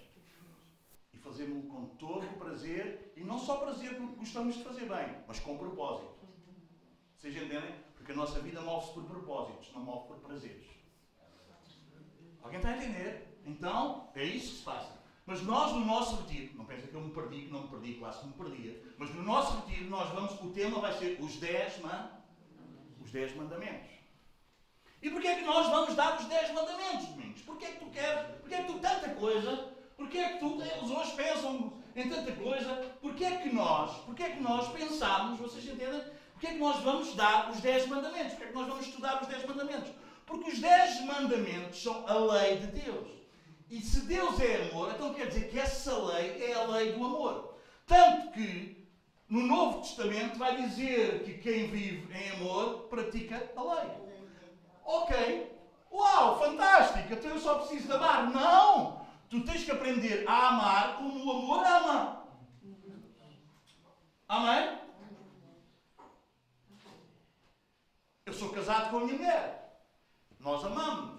Fazemos-lo 1.22 1.70
com 1.70 1.86
todo 1.96 2.26
o 2.26 2.38
prazer, 2.38 3.12
e 3.16 3.22
não 3.22 3.38
só 3.38 3.56
prazer 3.56 3.96
porque 3.96 4.16
gostamos 4.16 4.56
de 4.56 4.64
fazer 4.64 4.88
bem, 4.88 5.16
mas 5.26 5.38
com 5.38 5.56
propósito. 5.56 6.12
Vocês 7.16 7.36
entendem? 7.36 7.74
Porque 7.94 8.12
a 8.12 8.16
nossa 8.16 8.40
vida 8.40 8.60
move-se 8.60 8.92
por 8.92 9.04
propósitos, 9.04 9.72
não 9.72 9.82
move 9.82 10.08
por 10.08 10.16
prazeres. 10.16 10.66
Alguém 12.42 12.58
está 12.58 12.70
a 12.70 12.76
entender? 12.76 13.40
Então, 13.46 14.10
é 14.14 14.24
isso 14.24 14.50
que 14.50 14.58
se 14.58 14.64
passa. 14.64 15.00
Mas 15.24 15.40
nós, 15.42 15.72
no 15.72 15.84
nosso 15.84 16.16
retiro, 16.16 16.56
não 16.56 16.64
pensa 16.64 16.88
que 16.88 16.94
eu 16.94 17.00
me 17.00 17.12
perdi, 17.12 17.42
que 17.42 17.52
não 17.52 17.62
me 17.62 17.68
perdi, 17.68 17.94
quase 17.94 18.20
que 18.20 18.26
me 18.26 18.32
perdia, 18.32 18.82
mas 18.98 19.14
no 19.14 19.22
nosso 19.22 19.56
retiro, 19.60 19.88
nós 19.88 20.08
vamos, 20.10 20.32
o 20.40 20.50
tema 20.50 20.80
vai 20.80 20.92
ser 20.98 21.18
os 21.20 21.36
10 21.36 21.80
man, 21.80 22.10
os 23.00 23.12
dez 23.12 23.34
mandamentos. 23.36 23.90
E 25.00 25.10
porquê 25.10 25.28
é 25.28 25.36
que 25.36 25.44
nós 25.44 25.68
vamos 25.68 25.94
dar 25.94 26.18
os 26.18 26.26
10 26.26 26.52
mandamentos, 26.52 27.06
Domingos? 27.06 27.42
Porquê 27.42 27.66
é 27.66 27.72
que 27.72 27.84
tu 27.84 27.90
queres? 27.90 28.36
Porquê 28.40 28.54
é 28.54 28.62
que 28.62 28.72
tu 28.72 28.78
tanta 28.78 29.14
coisa? 29.14 29.71
Porquê 30.02 30.18
é 30.18 30.28
que 30.30 30.38
tu, 30.40 30.60
eles 30.60 30.90
hoje 30.90 31.12
pensam 31.12 31.72
em 31.94 32.08
tanta 32.08 32.32
coisa? 32.32 32.74
Porquê 33.00 33.24
é 33.24 33.36
que 33.36 33.54
nós, 33.54 33.98
porquê 33.98 34.24
é 34.24 34.30
que 34.30 34.40
nós 34.40 34.68
pensamos, 34.72 35.38
vocês 35.38 35.64
entendem? 35.64 36.02
Porquê 36.32 36.48
é 36.48 36.50
que 36.54 36.58
nós 36.58 36.82
vamos 36.82 37.14
dar 37.14 37.48
os 37.50 37.60
10 37.60 37.86
mandamentos? 37.86 38.32
Porquê 38.32 38.44
é 38.44 38.48
que 38.48 38.54
nós 38.54 38.66
vamos 38.66 38.86
estudar 38.86 39.22
os 39.22 39.28
10 39.28 39.46
mandamentos? 39.46 39.92
Porque 40.26 40.50
os 40.50 40.58
10 40.58 41.02
mandamentos 41.02 41.80
são 41.80 42.04
a 42.08 42.14
lei 42.18 42.58
de 42.58 42.66
Deus. 42.80 43.08
E 43.70 43.80
se 43.80 44.00
Deus 44.00 44.40
é 44.40 44.70
amor, 44.70 44.90
então 44.92 45.14
quer 45.14 45.28
dizer 45.28 45.48
que 45.48 45.58
essa 45.58 45.96
lei 45.96 46.50
é 46.50 46.54
a 46.54 46.64
lei 46.64 46.92
do 46.94 47.04
amor. 47.04 47.54
Tanto 47.86 48.32
que 48.32 48.84
no 49.28 49.42
Novo 49.42 49.82
Testamento 49.82 50.36
vai 50.36 50.56
dizer 50.62 51.22
que 51.22 51.34
quem 51.34 51.68
vive 51.68 52.12
em 52.12 52.30
amor 52.32 52.88
pratica 52.90 53.52
a 53.54 53.62
lei. 53.62 53.90
Ok. 54.84 55.56
Uau, 55.92 56.40
fantástico. 56.40 57.12
Então 57.12 57.30
eu 57.30 57.38
só 57.38 57.54
preciso 57.60 57.86
de 57.86 57.92
amar. 57.92 58.28
Não! 58.28 59.01
Tu 59.32 59.40
tens 59.40 59.64
que 59.64 59.70
aprender 59.70 60.28
a 60.28 60.48
amar 60.48 60.98
como 60.98 61.24
o 61.24 61.30
amor 61.30 61.64
ama. 61.64 62.22
Amém? 64.28 64.78
Eu 68.26 68.34
sou 68.34 68.50
casado 68.50 68.90
com 68.90 68.98
a 68.98 69.00
minha 69.00 69.16
mulher. 69.16 69.80
Nós 70.38 70.62
amamos. 70.62 71.18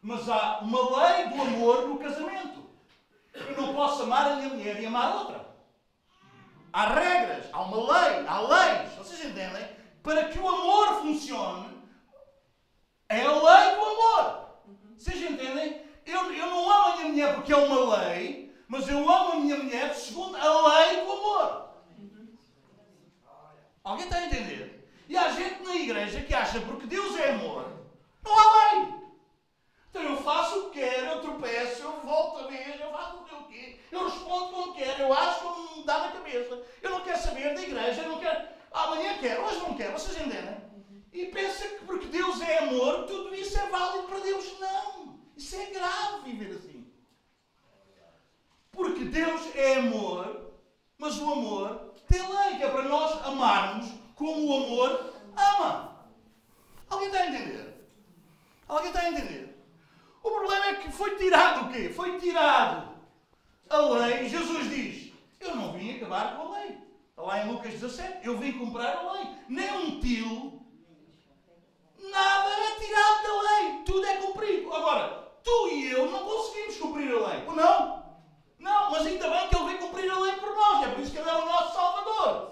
Mas 0.00 0.26
há 0.30 0.60
uma 0.60 0.80
lei 0.96 1.28
do 1.28 1.42
amor 1.42 1.88
no 1.88 1.98
casamento. 1.98 2.64
Eu 3.34 3.54
não 3.54 3.74
posso 3.74 4.04
amar 4.04 4.32
a 4.32 4.36
minha 4.36 4.48
mulher 4.48 4.80
e 4.80 4.86
amar 4.86 5.16
outra. 5.16 5.46
Há 6.72 6.88
regras, 6.88 7.50
há 7.52 7.60
uma 7.60 7.76
lei, 7.76 8.26
há 8.26 8.40
leis. 8.40 8.94
Vocês 8.94 9.22
entendem? 9.26 9.76
Para 10.02 10.30
que 10.30 10.38
o 10.38 10.48
amor 10.48 11.02
funcione, 11.02 11.86
é 13.10 13.20
a 13.20 13.30
lei 13.30 13.76
do 13.76 13.84
amor. 13.84 14.48
Vocês 14.96 15.20
entendem? 15.20 15.89
Eu, 16.10 16.32
eu 16.32 16.46
não 16.46 16.70
amo 16.70 16.84
a 16.84 16.96
minha 16.96 17.08
mulher 17.08 17.34
porque 17.34 17.52
é 17.52 17.56
uma 17.56 17.96
lei, 17.98 18.52
mas 18.66 18.88
eu 18.88 18.98
amo 18.98 19.32
a 19.32 19.36
minha 19.36 19.56
mulher 19.56 19.94
segundo 19.94 20.36
a 20.36 20.78
lei 20.78 21.04
do 21.04 21.12
amor. 21.12 21.70
Alguém 23.84 24.04
está 24.04 24.18
a 24.18 24.26
entender? 24.26 24.88
E 25.08 25.16
há 25.16 25.30
gente 25.30 25.62
na 25.62 25.74
igreja 25.74 26.22
que 26.22 26.34
acha 26.34 26.60
porque 26.60 26.86
Deus 26.86 27.16
é 27.18 27.30
amor, 27.30 27.64
não 28.22 28.38
há 28.38 28.72
lei. 28.72 28.94
Então 29.88 30.02
eu 30.02 30.16
faço 30.18 30.58
o 30.58 30.70
que 30.70 30.80
quero, 30.80 31.06
eu 31.06 31.20
tropeço, 31.20 31.82
eu 31.82 32.00
volto 32.04 32.44
a 32.44 32.46
vez, 32.46 32.80
eu 32.80 32.90
faço 32.92 33.16
o 33.16 33.24
que 33.24 33.34
eu 33.34 33.42
quero, 33.44 33.78
eu 33.90 34.04
respondo 34.04 34.52
como 34.52 34.74
quero, 34.74 35.02
eu 35.02 35.12
acho 35.12 35.40
como 35.40 35.76
me 35.76 35.84
dá 35.84 35.98
na 35.98 36.12
cabeça. 36.12 36.62
Eu 36.80 36.90
não 36.90 37.00
quero 37.00 37.18
saber 37.18 37.54
da 37.54 37.62
igreja, 37.62 38.02
eu 38.02 38.08
não 38.08 38.20
quero. 38.20 38.48
Amanhã 38.72 39.18
quero, 39.18 39.44
hoje 39.44 39.58
não 39.58 39.76
quero, 39.76 39.92
vocês 39.92 40.16
entendem? 40.16 40.56
E 41.12 41.26
pensa 41.26 41.66
que 41.66 41.84
porque 41.84 42.06
Deus 42.06 42.40
é 42.40 42.58
amor, 42.58 43.04
tudo 43.06 43.34
isso 43.34 43.58
é 43.58 43.66
válido 43.66 44.06
para 44.06 44.20
Deus. 44.20 44.58
Não! 44.60 45.09
Isso 45.40 45.56
é 45.56 45.66
grave 45.70 46.30
viver 46.30 46.54
assim. 46.54 46.86
Porque 48.70 49.06
Deus 49.06 49.40
é 49.56 49.76
amor, 49.76 50.52
mas 50.98 51.18
o 51.18 51.32
amor 51.32 51.94
tem 52.06 52.20
lei, 52.20 52.58
que 52.58 52.62
é 52.62 52.68
para 52.68 52.82
nós 52.82 53.24
amarmos 53.24 53.90
como 54.16 54.46
o 54.46 54.64
amor 54.64 55.14
ama. 55.34 56.06
Alguém 56.90 57.06
está 57.06 57.20
a 57.20 57.26
entender? 57.28 57.88
Alguém 58.68 58.88
está 58.88 59.00
a 59.00 59.08
entender? 59.08 59.64
O 60.22 60.30
problema 60.30 60.66
é 60.66 60.74
que 60.74 60.92
foi 60.92 61.16
tirado 61.16 61.64
o 61.64 61.72
quê? 61.72 61.88
Foi 61.88 62.20
tirado 62.20 62.90
a 63.70 63.78
lei. 63.78 64.28
Jesus 64.28 64.68
diz: 64.68 65.14
Eu 65.40 65.56
não 65.56 65.72
vim 65.72 65.96
acabar 65.96 66.36
com 66.36 66.48
a 66.52 66.58
lei. 66.58 66.78
Está 67.08 67.22
lá 67.22 67.42
em 67.42 67.50
Lucas 67.50 67.72
17. 67.72 68.26
Eu 68.26 68.36
vim 68.36 68.52
cumprir 68.52 68.84
a 68.84 69.12
lei. 69.12 69.26
Nem 69.48 69.70
um 69.70 70.00
tilo 70.00 70.60
Nada 72.10 72.50
é 72.50 72.78
tirado 72.78 73.22
da 73.22 73.42
lei. 73.42 73.82
Tudo 73.84 74.06
é 74.06 74.16
cumprido. 74.16 74.72
Agora, 74.72 75.29
tu 75.42 75.68
e 75.68 75.90
eu 75.90 76.10
não 76.10 76.24
conseguimos 76.24 76.76
cumprir 76.76 77.14
a 77.14 77.28
lei. 77.28 77.44
Ou 77.46 77.54
não? 77.54 78.00
Não, 78.58 78.90
mas 78.90 79.06
ainda 79.06 79.28
bem 79.28 79.48
que 79.48 79.56
Ele 79.56 79.66
vem 79.66 79.76
cumprir 79.78 80.10
a 80.10 80.18
lei 80.18 80.32
por 80.32 80.54
nós. 80.54 80.86
É 80.86 80.88
por 80.90 81.00
isso 81.00 81.12
que 81.12 81.18
Ele 81.18 81.28
é 81.28 81.34
o 81.34 81.46
nosso 81.46 81.74
Salvador. 81.74 82.50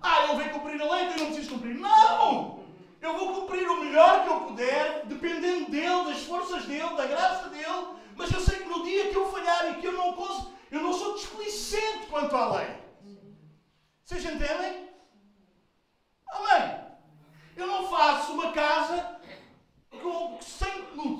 Ah, 0.00 0.24
Ele 0.24 0.42
vem 0.42 0.48
cumprir 0.52 0.80
a 0.80 0.90
lei, 0.92 1.04
então 1.04 1.16
eu 1.16 1.24
não 1.24 1.26
preciso 1.26 1.54
cumprir. 1.54 1.74
Não! 1.74 2.64
Eu 3.00 3.18
vou 3.18 3.34
cumprir 3.34 3.68
o 3.68 3.84
melhor 3.84 4.22
que 4.22 4.28
eu 4.30 4.40
puder, 4.40 5.04
dependendo 5.04 5.70
dele, 5.70 6.04
das 6.04 6.22
forças 6.22 6.64
dele, 6.64 6.96
da 6.96 7.06
graça 7.06 7.48
dele. 7.50 7.88
Mas 8.16 8.32
eu 8.32 8.40
sei 8.40 8.58
que 8.58 8.68
no 8.68 8.82
dia 8.82 9.10
que 9.10 9.16
eu 9.16 9.30
falhar 9.30 9.70
e 9.70 9.80
que 9.80 9.86
eu 9.86 9.92
não 9.92 10.14
consigo, 10.14 10.54
eu 10.70 10.80
não 10.80 10.92
sou 10.92 11.14
displicente 11.14 12.06
quanto 12.06 12.34
à 12.34 12.56
lei. 12.56 12.68
Vocês 14.04 14.24
entendem? 14.24 14.88
Amém? 16.28 16.80
Eu 17.56 17.66
não 17.66 17.88
faço 17.88 18.32
uma 18.32 18.52
casa 18.52 19.20
com, 20.04 20.38
sem, 20.42 20.82
no, 20.94 21.16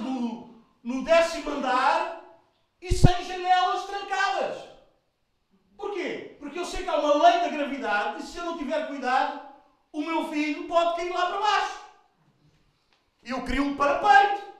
no, 0.00 0.64
no 0.82 1.04
décimo 1.04 1.50
andar 1.50 2.20
e 2.80 2.92
sem 2.92 3.24
janelas 3.24 3.86
trancadas. 3.86 4.68
Porquê? 5.76 6.36
Porque 6.40 6.58
eu 6.58 6.64
sei 6.64 6.82
que 6.82 6.88
há 6.88 6.96
uma 6.96 7.28
lei 7.28 7.40
da 7.40 7.48
gravidade 7.48 8.22
e 8.22 8.26
se 8.26 8.36
eu 8.36 8.44
não 8.44 8.58
tiver 8.58 8.86
cuidado, 8.88 9.40
o 9.92 10.00
meu 10.00 10.28
filho 10.28 10.66
pode 10.66 10.96
cair 10.96 11.12
lá 11.12 11.26
para 11.26 11.40
baixo. 11.40 11.80
Eu 13.22 13.44
crio 13.44 13.64
um 13.64 13.76
parapeito. 13.76 14.52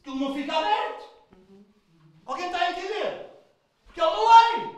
Aquilo 0.00 0.16
não 0.16 0.34
fica 0.34 0.54
aberto. 0.54 1.04
Alguém 2.26 2.46
está 2.46 2.58
a 2.58 2.70
entender? 2.72 3.30
Porque 3.84 4.00
é 4.00 4.06
uma 4.06 4.18
lei. 4.18 4.76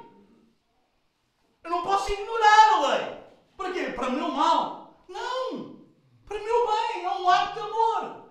Eu 1.64 1.70
não 1.70 1.82
posso 1.82 2.12
ignorar 2.12 2.74
a 2.74 2.88
lei. 2.88 3.16
Para 3.56 3.72
quê? 3.72 3.92
Para 3.92 4.10
meu 4.10 4.28
mal. 4.30 5.04
Não! 5.08 5.80
Para 6.26 6.38
meu 6.38 6.66
bem, 6.66 7.04
é 7.04 7.10
um 7.10 7.28
ato 7.28 7.54
de 7.54 7.60
amor. 7.60 8.25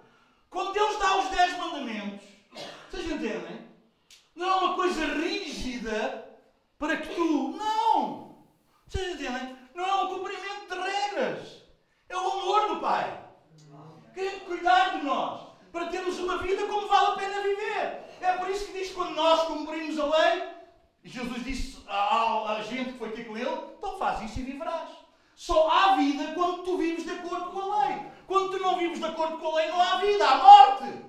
Quando 0.56 0.72
Deus 0.72 0.98
dá 1.00 1.18
os 1.18 1.28
dez 1.32 1.58
mandamentos, 1.58 2.26
vocês 2.90 3.12
entendem? 3.12 3.68
Não 4.34 4.48
é 4.48 4.56
uma 4.56 4.76
coisa 4.76 5.06
rígida 5.06 6.34
para 6.80 6.96
que 6.96 7.14
tu. 7.14 7.50
Não! 7.58 8.38
Vocês 8.88 9.16
entendem? 9.16 9.58
Não 9.74 9.84
é 9.84 9.96
um 9.96 10.16
cumprimento 10.16 10.70
de 10.70 10.76
regras. 10.76 11.62
É 12.08 12.16
o 12.16 12.32
amor 12.40 12.70
do 12.70 12.80
Pai. 12.80 13.22
Querendo 14.14 14.46
cuidar 14.46 14.98
de 14.98 15.04
nós. 15.04 15.42
Para 15.74 15.88
termos 15.88 16.18
uma 16.20 16.38
vida 16.38 16.66
como 16.68 16.88
vale 16.88 17.08
a 17.08 17.16
pena 17.18 17.42
viver. 17.42 18.18
É 18.22 18.38
por 18.38 18.50
isso 18.50 18.68
que 18.68 18.80
diz 18.80 18.88
que 18.88 18.94
quando 18.94 19.14
nós 19.14 19.42
cumprimos 19.48 20.00
a 20.00 20.06
lei, 20.06 20.44
Jesus 21.04 21.44
disse 21.44 21.84
à 21.86 22.62
gente 22.62 22.94
que 22.94 22.98
foi 22.98 23.12
ter 23.12 23.26
com 23.26 23.36
ele, 23.36 23.60
então 23.78 23.98
faz 23.98 24.22
isso 24.22 24.40
e 24.40 24.44
viverás. 24.44 24.90
Só 25.36 25.70
há 25.70 25.98
vida 25.98 26.32
quando 26.34 26.64
tu 26.64 26.78
vives 26.78 27.04
de 27.04 27.12
acordo 27.12 27.52
com 27.52 27.60
a 27.60 27.88
lei. 27.88 28.15
Quando 28.28 28.60
não 28.60 28.78
vives 28.78 29.00
de 29.00 29.06
acordo 29.06 29.38
com 29.38 29.50
a 29.50 29.56
lei, 29.56 29.68
não 29.68 29.82
há 29.82 29.98
vida, 29.98 30.28
há 30.28 30.38
morte. 30.38 31.06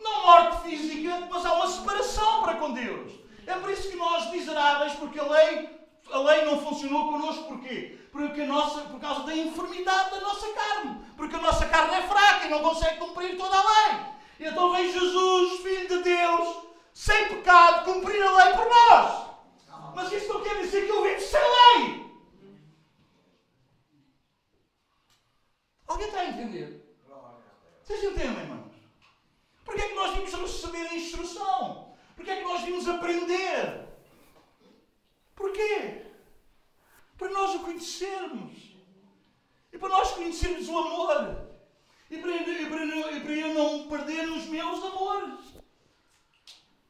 Não 0.00 0.22
morte 0.22 0.62
física, 0.62 1.28
mas 1.30 1.46
há 1.46 1.52
uma 1.54 1.66
separação 1.66 2.42
para 2.42 2.56
com 2.56 2.72
Deus. 2.72 3.12
É 3.46 3.54
por 3.54 3.70
isso 3.70 3.90
que 3.90 3.96
nós, 3.96 4.30
miseráveis, 4.30 4.94
porque 4.94 5.20
a 5.20 5.24
lei, 5.24 5.70
a 6.10 6.18
lei 6.18 6.44
não 6.44 6.60
funcionou 6.60 7.12
connosco, 7.12 7.44
porquê? 7.44 7.98
Porque 8.10 8.40
a 8.42 8.46
nossa, 8.46 8.82
por 8.82 9.00
causa 9.00 9.22
da 9.24 9.36
enfermidade 9.36 10.10
da 10.10 10.20
nossa 10.20 10.48
carne. 10.52 11.00
Porque 11.16 11.36
a 11.36 11.40
nossa 11.40 11.66
carne 11.66 11.94
é 11.94 12.02
fraca 12.02 12.46
e 12.46 12.50
não 12.50 12.60
consegue 12.60 12.98
cumprir 12.98 13.36
toda 13.36 13.56
a 13.56 13.62
lei. 13.62 14.00
E 14.40 14.44
então 14.46 14.72
vem 14.72 14.92
Jesus, 14.92 15.60
Filho 15.60 15.88
de 15.88 16.02
Deus, 16.02 16.56
sem 16.92 17.28
pecado, 17.28 17.84
cumprir 17.84 18.22
a 18.22 18.44
lei 18.44 18.54
por 18.54 18.68
nós. 18.68 19.24
Mas 19.94 20.12
isso 20.12 20.32
não 20.32 20.42
quer 20.42 20.56
dizer 20.60 20.86
que 20.86 20.90
eu 20.90 21.02
vivo 21.02 21.20
sem 21.20 21.40
lei. 21.40 22.03
Alguém 25.86 26.06
está 26.06 26.20
a 26.20 26.28
entender? 26.28 26.84
Vocês 27.82 28.02
entendem, 28.02 28.42
irmãos? 28.42 28.74
Porquê 29.64 29.82
é 29.82 29.88
que 29.88 29.94
nós 29.94 30.14
vimos 30.14 30.32
receber 30.32 30.86
a 30.86 30.94
instrução? 30.94 31.94
Porquê 32.16 32.30
é 32.30 32.36
que 32.36 32.44
nós 32.44 32.62
vimos 32.62 32.88
aprender? 32.88 33.88
Porquê? 35.34 36.06
Para 37.18 37.30
nós 37.30 37.54
o 37.56 37.60
conhecermos. 37.60 38.74
E 39.72 39.78
para 39.78 39.88
nós 39.88 40.12
conhecermos 40.12 40.68
o 40.68 40.78
amor. 40.78 41.48
E 42.10 42.18
para, 42.18 42.36
e 42.36 42.66
para, 42.68 42.84
e 43.12 43.20
para 43.20 43.32
eu 43.32 43.54
não 43.54 43.88
perder 43.88 44.28
os 44.28 44.46
meus 44.46 44.82
amores. 44.84 45.40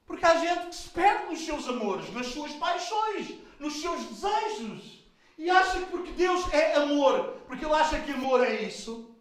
Porque 0.06 0.24
há 0.24 0.36
gente 0.36 0.68
que 0.68 0.76
se 0.76 0.88
perde 0.90 1.26
nos 1.26 1.44
seus 1.44 1.66
amores, 1.68 2.12
nas 2.12 2.26
suas 2.26 2.52
paixões, 2.52 3.34
nos 3.58 3.80
seus 3.80 4.04
desejos. 4.04 5.03
E 5.36 5.50
acha 5.50 5.80
que 5.80 5.86
porque 5.86 6.12
Deus 6.12 6.52
é 6.52 6.74
amor, 6.76 7.40
porque 7.46 7.64
ele 7.64 7.74
acha 7.74 8.00
que 8.00 8.12
amor 8.12 8.44
é 8.44 8.62
isso, 8.62 9.14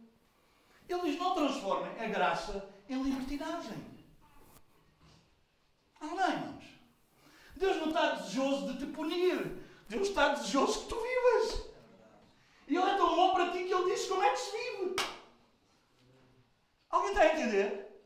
ele 0.93 1.01
diz: 1.01 1.19
não 1.19 1.33
transformem 1.33 1.99
a 1.99 2.07
graça 2.07 2.69
em 2.89 3.01
libertinagem. 3.01 3.93
É, 6.01 6.05
irmãos? 6.05 6.63
Deus 7.55 7.77
não 7.77 7.87
está 7.87 8.11
desejoso 8.15 8.73
de 8.73 8.79
te 8.79 8.91
punir. 8.91 9.57
Deus 9.89 10.07
está 10.07 10.29
desejoso 10.29 10.81
que 10.81 10.89
tu 10.89 10.95
vivas. 10.95 11.65
E 12.67 12.75
Ele 12.75 12.89
é 12.89 12.97
tão 12.97 13.15
bom 13.15 13.33
para 13.33 13.51
ti 13.51 13.63
que 13.63 13.73
Ele 13.73 13.91
diz 13.91 14.07
como 14.07 14.23
é 14.23 14.29
que 14.31 14.39
se 14.39 14.51
vive. 14.51 14.95
Alguém 16.89 17.09
está 17.09 17.21
a 17.21 17.33
entender? 17.33 18.03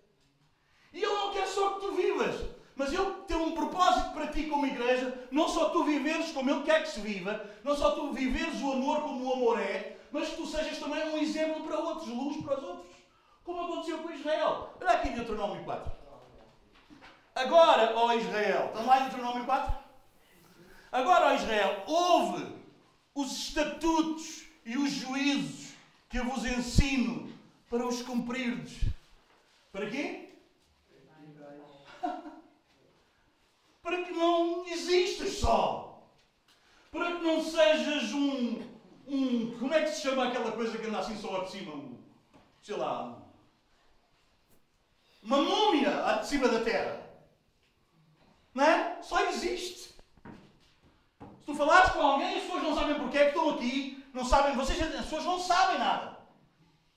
E 0.94 1.04
Ele 1.04 1.14
não 1.14 1.32
quer 1.32 1.48
só 1.48 1.74
que 1.74 1.82
tu 1.82 1.92
vivas. 1.94 2.57
Mas 2.78 2.94
Ele 2.94 3.12
tem 3.28 3.36
um 3.36 3.54
propósito 3.54 4.12
para 4.12 4.28
ti 4.28 4.44
como 4.44 4.68
igreja, 4.68 5.28
não 5.32 5.50
só 5.50 5.70
tu 5.70 5.84
viveres 5.84 6.32
como 6.32 6.50
Ele 6.50 6.64
quer 6.64 6.84
que 6.84 6.90
se 6.90 7.02
viva, 7.02 7.44
não 7.64 7.76
só 7.76 7.92
tu 7.92 8.14
viveres 8.14 8.62
o 8.62 8.72
amor 8.72 9.02
como 9.02 9.26
o 9.26 9.34
amor 9.34 9.60
é, 9.60 9.98
mas 10.12 10.30
que 10.30 10.36
tu 10.36 10.46
sejas 10.46 10.78
também 10.78 11.10
um 11.10 11.18
exemplo 11.18 11.64
para 11.64 11.80
outros, 11.80 12.08
luz 12.08 12.38
para 12.44 12.58
os 12.58 12.64
outros. 12.64 12.96
Como 13.44 13.62
aconteceu 13.62 13.98
com 14.00 14.12
Israel. 14.12 14.78
Olha 14.80 14.92
aqui 14.92 15.10
Deuteronômio 15.10 15.64
4. 15.64 15.92
Agora, 17.34 17.94
ó 17.96 18.14
Israel, 18.14 18.68
estão 18.68 18.86
lá 18.86 19.00
em 19.00 19.02
Deuteronômio 19.04 19.46
4? 19.46 19.76
Agora, 20.92 21.28
ó 21.28 21.34
Israel, 21.34 21.84
ouve 21.88 22.56
os 23.16 23.32
estatutos 23.32 24.46
e 24.66 24.78
os 24.78 24.92
juízos 24.92 25.74
que 26.10 26.20
eu 26.20 26.26
vos 26.26 26.46
ensino 26.46 27.32
para 27.70 27.86
os 27.86 28.02
cumprirdes. 28.02 28.92
Para 29.72 29.90
quê? 29.90 30.27
Para 33.88 34.04
que 34.04 34.12
não 34.12 34.66
existas 34.68 35.38
só. 35.38 36.04
Para 36.92 37.16
que 37.16 37.24
não 37.24 37.42
sejas 37.42 38.12
um, 38.12 38.62
um. 39.08 39.58
Como 39.58 39.74
é 39.74 39.84
que 39.84 39.92
se 39.92 40.02
chama 40.02 40.28
aquela 40.28 40.52
coisa 40.52 40.78
que 40.78 40.86
anda 40.86 41.00
assim 41.00 41.16
só 41.16 41.32
lá 41.32 41.46
de 41.46 41.52
cima? 41.52 41.74
Um, 41.74 41.98
sei 42.62 42.76
lá. 42.76 43.18
Uma 45.24 45.42
múmia 45.42 45.90
lá 45.90 46.18
de 46.18 46.28
cima 46.28 46.50
da 46.50 46.60
terra. 46.60 47.02
Não 48.54 48.66
é? 48.66 49.02
Só 49.02 49.24
existe. 49.30 49.96
Se 51.40 51.46
tu 51.46 51.56
falares 51.56 51.92
com 51.92 52.02
alguém, 52.02 52.40
as 52.40 52.44
pessoas 52.44 52.64
não 52.64 52.76
sabem 52.76 52.96
porque 52.96 53.18
é 53.18 53.32
que 53.32 53.38
estão 53.38 53.52
aqui, 53.52 54.06
não 54.14 54.26
sabem, 54.26 54.56
vocês, 54.56 54.82
as 54.82 55.06
pessoas 55.06 55.24
não 55.24 55.40
sabem 55.40 55.80
nada. 55.80 56.18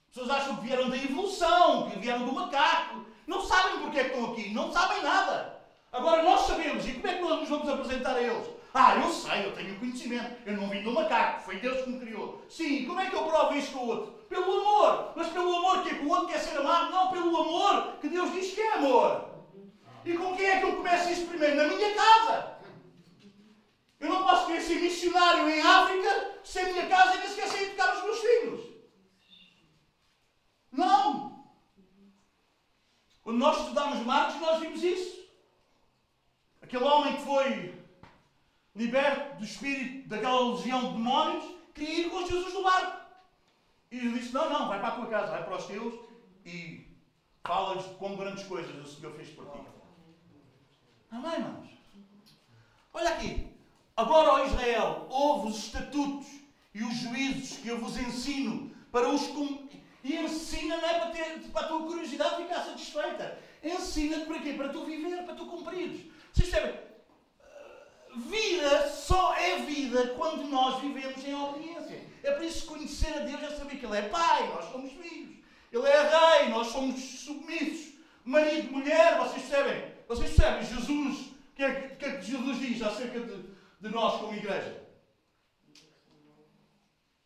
As 0.09 0.15
pessoas 0.15 0.31
acham 0.31 0.57
que 0.57 0.63
vieram 0.63 0.91
da 0.91 0.97
evolução, 0.97 1.89
que 1.89 2.01
vieram 2.01 2.27
do 2.27 2.33
macaco. 2.33 3.07
Não 3.29 3.47
sabem 3.47 3.79
porque 3.79 4.01
é 4.01 4.05
que 4.09 4.17
estão 4.17 4.33
aqui, 4.33 4.53
não 4.53 4.73
sabem 4.73 5.05
nada. 5.05 5.60
Agora 5.93 6.23
nós 6.23 6.43
sabemos, 6.43 6.87
e 6.87 6.93
como 6.95 7.07
é 7.09 7.15
que 7.15 7.23
nós 7.23 7.41
nos 7.41 7.49
vamos 7.49 7.69
apresentar 7.69 8.15
a 8.15 8.23
eles? 8.23 8.49
Ah, 8.73 8.97
eu 8.97 9.11
sei, 9.11 9.47
eu 9.47 9.53
tenho 9.53 9.79
conhecimento, 9.81 10.37
eu 10.47 10.57
não 10.57 10.69
vim 10.69 10.83
do 10.83 10.93
macaco, 10.93 11.43
foi 11.43 11.57
Deus 11.57 11.83
que 11.83 11.91
me 11.91 11.99
criou. 11.99 12.45
Sim, 12.49 12.87
como 12.87 13.01
é 13.01 13.11
que 13.11 13.17
eu 13.17 13.25
provo 13.25 13.57
isto 13.57 13.73
com 13.73 13.85
o 13.85 13.89
outro? 13.89 14.13
Pelo 14.29 14.61
amor, 14.61 15.13
mas 15.17 15.27
pelo 15.29 15.57
amor 15.57 15.83
que 15.83 15.89
é 15.89 15.95
que 15.95 16.05
o 16.05 16.09
outro 16.09 16.29
quer 16.29 16.39
ser 16.39 16.57
amado, 16.57 16.93
não 16.93 17.11
pelo 17.11 17.37
amor 17.37 17.97
que 18.01 18.09
Deus 18.09 18.33
diz 18.33 18.53
que 18.55 18.61
é 18.61 18.75
amor. 18.75 19.29
E 20.05 20.17
com 20.17 20.37
quem 20.37 20.47
é 20.47 20.61
que 20.61 20.67
eu 20.67 20.77
começo 20.77 21.11
isso 21.11 21.27
primeiro? 21.27 21.57
Na 21.57 21.65
minha 21.65 21.95
casa. 21.95 22.59
Eu 23.99 24.09
não 24.09 24.23
posso 24.23 24.47
querer 24.47 24.61
ser 24.61 24.77
missionário 24.77 25.49
em 25.49 25.61
África 25.61 26.39
sem 26.45 26.65
a 26.65 26.69
minha 26.69 26.87
casa 26.87 27.17
e 27.17 27.19
nem 27.19 27.29
sequer 27.29 27.49
sem 27.49 27.63
educar 27.65 27.97
os 27.97 28.05
meus 28.05 28.21
filhos. 28.21 28.61
Não! 30.71 31.45
Quando 33.23 33.39
nós 33.39 33.59
estudamos 33.59 34.07
Marcos, 34.07 34.41
nós 34.41 34.61
vimos 34.61 34.83
isso. 34.83 35.20
Aquele 36.71 36.85
homem 36.85 37.17
que 37.17 37.23
foi 37.23 37.75
liberto 38.77 39.39
do 39.39 39.45
espírito 39.45 40.09
daquela 40.09 40.53
legião 40.53 40.81
de 40.81 40.93
demónios, 40.99 41.45
queria 41.75 42.07
ir 42.07 42.11
com 42.11 42.25
Jesus 42.25 42.55
no 42.55 42.63
barco. 42.63 43.01
E 43.91 43.99
ele 43.99 44.17
disse: 44.17 44.33
Não, 44.33 44.49
não, 44.49 44.69
vai 44.69 44.79
para 44.79 44.89
a 44.91 44.93
tua 44.93 45.07
casa, 45.07 45.33
vai 45.33 45.43
para 45.43 45.57
os 45.57 45.67
teus 45.67 45.95
e 46.47 46.87
falas 47.45 47.85
com 47.97 48.15
grandes 48.15 48.45
coisas 48.45 48.73
o 48.77 48.87
Senhor 48.89 49.13
fez 49.17 49.31
por 49.31 49.47
ti. 49.47 49.59
Amém, 51.11 51.33
irmãos? 51.33 51.71
Olha 52.95 53.15
aqui. 53.15 53.49
Agora, 53.97 54.35
ó 54.35 54.47
Israel, 54.47 55.09
ouve 55.11 55.49
os 55.49 55.59
estatutos 55.59 56.29
e 56.73 56.85
os 56.85 56.95
juízos 56.95 57.59
que 57.59 57.67
eu 57.67 57.81
vos 57.81 57.99
ensino 57.99 58.71
para 58.93 59.09
os. 59.09 59.27
Com... 59.27 59.69
E 60.05 60.15
ensina 60.15 60.77
não 60.77 60.89
é 60.89 61.01
para, 61.01 61.11
ter, 61.11 61.41
para 61.51 61.67
a 61.67 61.69
tua 61.69 61.83
curiosidade 61.83 62.45
ficar 62.45 62.63
satisfeita. 62.63 63.37
Ensina-te 63.61 64.27
para 64.27 64.39
quê? 64.39 64.53
Para 64.53 64.69
tu 64.69 64.85
viver, 64.85 65.25
para 65.25 65.35
tu 65.35 65.47
cumprires. 65.47 66.10
Vocês 66.41 66.51
percebem? 66.51 66.81
Vida 68.17 68.89
só 68.89 69.35
é 69.35 69.59
vida 69.59 70.15
quando 70.17 70.45
nós 70.45 70.81
vivemos 70.81 71.23
em 71.25 71.35
obediência. 71.35 72.03
É 72.23 72.33
por 72.33 72.43
isso 72.43 72.63
que 72.63 72.69
conhecer 72.69 73.15
a 73.15 73.21
Deus 73.21 73.43
é 73.43 73.51
saber 73.51 73.77
que 73.77 73.87
Ele 73.87 73.99
é 73.99 74.09
Pai, 74.09 74.49
nós 74.49 74.71
somos 74.71 74.93
filhos. 74.93 75.37
Ele 75.71 75.87
é 75.87 76.03
Rei, 76.03 76.49
nós 76.49 76.69
somos 76.69 77.01
submissos. 77.01 77.95
Marido, 78.25 78.73
mulher, 78.73 79.19
vocês 79.19 79.43
percebem? 79.43 79.95
Vocês 80.09 80.31
percebem? 80.31 80.65
Jesus, 80.65 81.19
o 81.27 81.55
que, 81.55 81.63
é, 81.63 81.97
que, 81.99 82.05
é 82.05 82.17
que 82.17 82.27
Jesus 82.27 82.59
diz 82.59 82.83
acerca 82.83 83.21
de, 83.21 83.45
de 83.81 83.89
nós 83.89 84.21
como 84.21 84.35
igreja? 84.35 84.83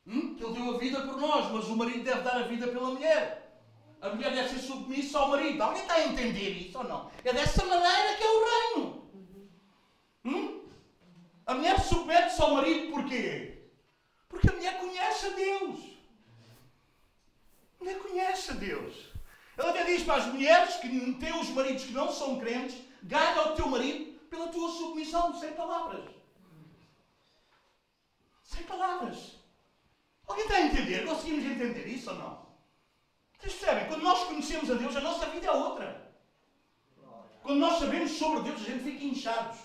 Hum? 0.06 0.34
Que 0.34 0.44
Ele 0.44 0.54
deu 0.54 0.74
a 0.74 0.78
vida 0.78 1.00
por 1.00 1.16
nós, 1.18 1.50
mas 1.50 1.64
o 1.66 1.76
marido 1.76 2.04
deve 2.04 2.20
dar 2.20 2.36
a 2.36 2.42
vida 2.42 2.68
pela 2.68 2.90
mulher. 2.90 3.44
A 4.02 4.10
mulher 4.10 4.34
deve 4.34 4.50
ser 4.50 4.58
submissa 4.58 5.18
ao 5.18 5.30
marido. 5.30 5.62
Alguém 5.62 5.80
está 5.80 5.94
a 5.94 6.04
entender 6.04 6.50
isso 6.50 6.76
ou 6.76 6.84
não? 6.84 7.10
É 7.24 7.32
dessa 7.32 7.64
maneira 7.64 8.16
que 8.16 8.22
é 8.22 8.28
o 8.28 8.44
reino. 8.44 9.03
Hum? 10.24 10.66
A 11.46 11.54
mulher 11.54 11.78
submete-se 11.80 12.40
ao 12.40 12.54
marido 12.54 12.92
porquê? 12.92 13.58
Porque 14.28 14.48
a 14.48 14.52
mulher 14.52 14.80
conhece 14.80 15.26
a 15.26 15.30
Deus. 15.30 15.80
A 17.80 17.84
mulher 17.84 17.98
conhece 17.98 18.50
a 18.50 18.54
Deus. 18.54 18.94
Ela 19.56 19.70
até 19.70 19.84
diz 19.84 20.02
para 20.02 20.16
as 20.16 20.26
mulheres 20.26 20.76
que 20.76 20.88
têm 21.14 21.38
os 21.38 21.48
maridos 21.50 21.84
que 21.84 21.92
não 21.92 22.10
são 22.10 22.40
crentes, 22.40 22.76
ganha 23.02 23.42
o 23.42 23.54
teu 23.54 23.68
marido 23.68 24.18
pela 24.28 24.48
tua 24.48 24.70
submissão, 24.70 25.38
sem 25.38 25.52
palavras. 25.52 26.04
Sem 28.42 28.62
palavras. 28.64 29.36
Alguém 30.26 30.44
está 30.44 30.56
a 30.56 30.62
entender? 30.62 31.06
Conseguimos 31.06 31.44
entender 31.44 31.86
isso 31.86 32.10
ou 32.10 32.16
não? 32.16 32.46
Vocês 33.38 33.54
percebem? 33.54 33.88
Quando 33.88 34.02
nós 34.02 34.24
conhecemos 34.24 34.70
a 34.70 34.74
Deus, 34.74 34.96
a 34.96 35.00
nossa 35.00 35.26
vida 35.26 35.46
é 35.46 35.52
outra. 35.52 36.12
Quando 37.42 37.58
nós 37.58 37.78
sabemos 37.78 38.12
sobre 38.12 38.40
Deus, 38.40 38.62
a 38.62 38.64
gente 38.64 38.84
fica 38.84 39.04
inchados. 39.04 39.58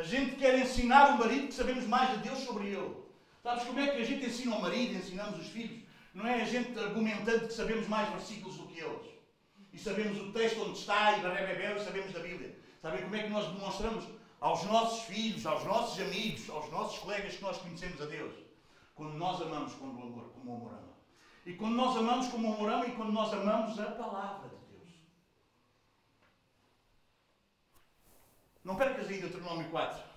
A 0.00 0.02
gente 0.02 0.36
quer 0.36 0.58
ensinar 0.58 1.10
o 1.10 1.18
marido 1.18 1.48
que 1.48 1.52
sabemos 1.52 1.86
mais 1.86 2.12
de 2.12 2.28
Deus 2.28 2.38
sobre 2.38 2.68
ele. 2.68 2.96
Sabes 3.42 3.64
como 3.64 3.80
é 3.80 3.88
que 3.88 4.00
a 4.00 4.04
gente 4.04 4.24
ensina 4.24 4.56
o 4.56 4.62
marido, 4.62 4.94
ensinamos 4.94 5.38
os 5.38 5.48
filhos? 5.48 5.82
Não 6.14 6.26
é 6.26 6.40
a 6.40 6.44
gente 6.46 6.78
argumentando 6.78 7.46
que 7.46 7.52
sabemos 7.52 7.86
mais 7.86 8.08
versículos 8.08 8.56
do 8.56 8.66
que 8.68 8.80
eles. 8.80 9.08
E 9.74 9.78
sabemos 9.78 10.18
o 10.18 10.32
texto 10.32 10.62
onde 10.62 10.78
está 10.78 11.18
e 11.18 11.20
bebê 11.20 11.76
e 11.76 11.84
sabemos 11.84 12.14
da 12.14 12.20
Bíblia. 12.20 12.58
Sabem 12.80 13.02
como 13.02 13.14
é 13.14 13.24
que 13.24 13.28
nós 13.28 13.46
demonstramos 13.52 14.06
aos 14.40 14.64
nossos 14.64 15.02
filhos, 15.02 15.44
aos 15.44 15.64
nossos 15.66 16.00
amigos, 16.00 16.48
aos 16.48 16.70
nossos 16.70 16.98
colegas 17.00 17.36
que 17.36 17.42
nós 17.42 17.58
conhecemos 17.58 18.00
a 18.00 18.06
Deus? 18.06 18.34
Quando 18.94 19.18
nós 19.18 19.42
amamos 19.42 19.74
como 19.74 20.00
o 20.00 20.02
amor, 20.02 20.32
como 20.32 20.50
o 20.50 20.56
amor 20.56 20.72
ama. 20.72 20.94
E 21.44 21.52
quando 21.52 21.74
nós 21.74 21.94
amamos 21.94 22.28
como 22.28 22.48
o 22.48 22.54
amor 22.54 22.72
ama 22.72 22.86
e 22.86 22.92
quando 22.92 23.12
nós 23.12 23.30
amamos 23.34 23.78
a 23.78 23.90
palavra 23.90 24.48
de 24.48 24.56
Deus. 24.56 24.88
Não 28.64 28.76
percas 28.76 29.08
aí 29.08 29.20
Deuteronômio 29.20 29.70
4. 29.70 30.10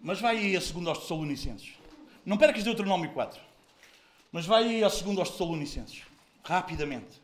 Mas 0.00 0.20
vai 0.20 0.36
aí 0.36 0.56
a 0.56 0.60
segundo 0.60 0.88
aos 0.88 1.00
Tessalonicenses. 1.00 1.74
Não 2.24 2.38
percas 2.38 2.62
Deuteronômio 2.62 3.12
4. 3.12 3.40
Mas 4.30 4.46
vai 4.46 4.64
aí 4.64 4.84
a 4.84 4.90
segundo 4.90 5.20
aos 5.20 5.30
Tessalonicenses. 5.30 6.04
Rapidamente. 6.44 7.20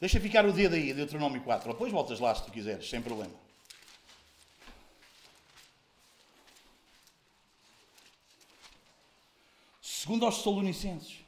Deixa 0.00 0.18
ficar 0.18 0.44
o 0.46 0.52
dedo 0.52 0.74
aí, 0.74 0.92
Deuteronômio 0.92 1.42
4. 1.42 1.72
Depois 1.72 1.92
voltas 1.92 2.20
lá 2.20 2.34
se 2.34 2.44
tu 2.44 2.50
quiseres, 2.50 2.88
sem 2.88 3.00
problema. 3.02 3.34
Segundo 9.80 10.26
aos 10.26 10.36
Tessalonicenses, 10.36 11.20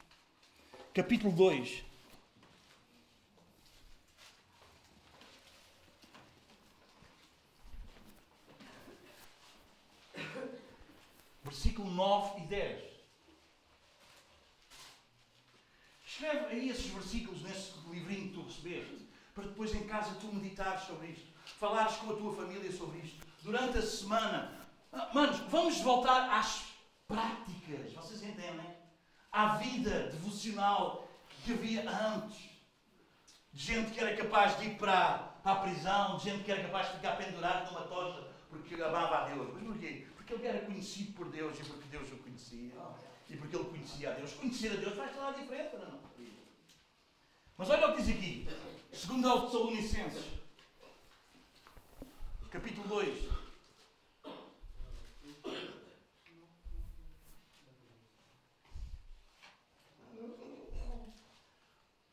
capítulo 0.93 1.31
2. 1.31 1.86
Versículo 11.47 11.89
9 11.91 12.41
e 12.41 12.45
10. 12.47 12.83
Escreve 16.05 16.45
aí 16.47 16.69
esses 16.69 16.87
versículos 16.87 17.41
nesse 17.41 17.71
livrinho 17.89 18.27
que 18.27 18.33
tu 18.33 18.43
recebeste, 18.43 19.07
para 19.33 19.45
depois 19.45 19.73
em 19.73 19.87
casa 19.87 20.15
tu 20.15 20.27
meditares 20.27 20.81
sobre 20.81 21.07
isto, 21.07 21.25
falares 21.57 21.95
com 21.97 22.11
a 22.11 22.15
tua 22.17 22.35
família 22.35 22.69
sobre 22.69 22.99
isto. 22.99 23.25
Durante 23.43 23.77
a 23.77 23.81
semana, 23.81 24.59
ah, 24.91 25.09
manos, 25.13 25.37
vamos 25.49 25.79
voltar 25.79 26.29
às 26.37 26.65
práticas, 27.07 27.93
vocês 27.93 28.23
entendem? 28.23 28.75
À 29.31 29.55
vida 29.55 30.09
devocional 30.09 31.07
que 31.45 31.53
havia 31.53 31.89
antes. 31.89 32.49
De 33.53 33.63
gente 33.63 33.91
que 33.91 33.99
era 34.01 34.17
capaz 34.17 34.59
de 34.59 34.65
ir 34.65 34.77
para, 34.77 35.33
a 35.45 35.55
prisão, 35.55 36.17
de 36.17 36.25
gente 36.25 36.43
que 36.43 36.51
era 36.51 36.63
capaz 36.63 36.89
de 36.89 36.95
ficar 36.95 37.15
pendurado 37.15 37.71
numa 37.71 37.87
tocha 37.87 38.27
porque 38.49 38.75
amava 38.75 39.19
a 39.19 39.29
Deus. 39.29 39.53
Mas 39.53 39.63
porquê? 39.63 40.07
Porque 40.27 40.45
ele 40.45 40.47
era 40.47 40.65
conhecido 40.65 41.13
por 41.13 41.29
Deus 41.29 41.57
e 41.57 41.63
porque 41.63 41.87
Deus 41.87 42.11
o 42.11 42.17
conhecia. 42.17 42.73
E 43.29 43.37
porque 43.37 43.55
ele 43.55 43.65
conhecia 43.65 44.11
a 44.11 44.13
Deus. 44.13 44.33
Conhecer 44.33 44.73
a 44.73 44.75
Deus 44.75 44.93
faz 44.93 45.15
toda 45.15 45.29
a 45.29 45.31
diferença, 45.31 45.77
não? 45.77 45.97
É? 45.97 46.31
Mas 47.57 47.69
olha 47.69 47.87
o 47.87 47.95
que 47.95 48.01
diz 48.01 48.15
aqui. 48.15 48.47
Segundo 48.91 49.29
aos 49.29 49.45
Tessalonicenses. 49.45 50.25
Capítulo 52.51 52.87
2. 52.89 53.37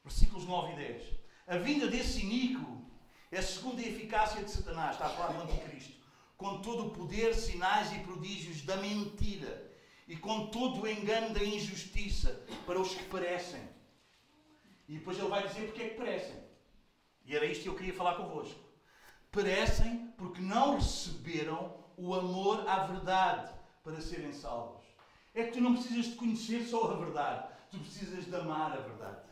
versículos 0.04 0.46
9 0.46 0.72
e 0.72 0.76
10. 0.76 1.02
A 1.48 1.56
vinda 1.56 1.88
desse 1.88 2.20
iníquo 2.20 2.84
é 3.32 3.42
segundo 3.42 3.78
a 3.78 3.82
eficácia 3.82 4.44
de 4.44 4.50
Satanás, 4.50 4.92
está 4.92 5.06
a 5.06 5.10
falar 5.10 5.32
do 5.32 5.42
anticristo, 5.42 6.03
com 6.37 6.61
todo 6.61 6.87
o 6.87 6.91
poder, 6.91 7.35
sinais 7.35 7.93
e 7.93 7.99
prodígios 8.01 8.62
da 8.62 8.76
mentira 8.76 9.72
e 10.07 10.16
com 10.16 10.47
todo 10.47 10.82
o 10.82 10.89
engano 10.89 11.32
da 11.32 11.43
injustiça 11.43 12.45
para 12.66 12.80
os 12.80 12.95
que 12.95 13.05
parecem. 13.05 13.68
E 14.89 14.99
depois 14.99 15.18
ele 15.18 15.28
vai 15.28 15.47
dizer 15.47 15.66
porque 15.66 15.82
é 15.82 15.89
que 15.91 15.97
parecem. 15.97 16.45
E 17.24 17.35
era 17.35 17.47
isto 17.47 17.62
que 17.62 17.68
eu 17.68 17.76
queria 17.76 17.95
falar 17.95 18.16
convosco. 18.16 18.61
Parecem 19.30 20.12
porque 20.18 20.41
não 20.41 20.76
receberam 20.76 21.82
o 21.97 22.14
amor 22.14 22.68
à 22.68 22.87
verdade 22.87 23.53
para 23.82 24.01
serem 24.01 24.32
salvos. 24.32 24.85
É 25.35 25.45
que 25.45 25.53
tu 25.53 25.61
não 25.61 25.74
precisas 25.74 26.07
de 26.07 26.16
conhecer 26.16 26.64
só 26.64 26.91
a 26.91 26.97
verdade, 26.97 27.49
tu 27.70 27.78
precisas 27.78 28.26
de 28.26 28.37
amar 28.37 28.72
a 28.72 28.76
verdade. 28.76 29.22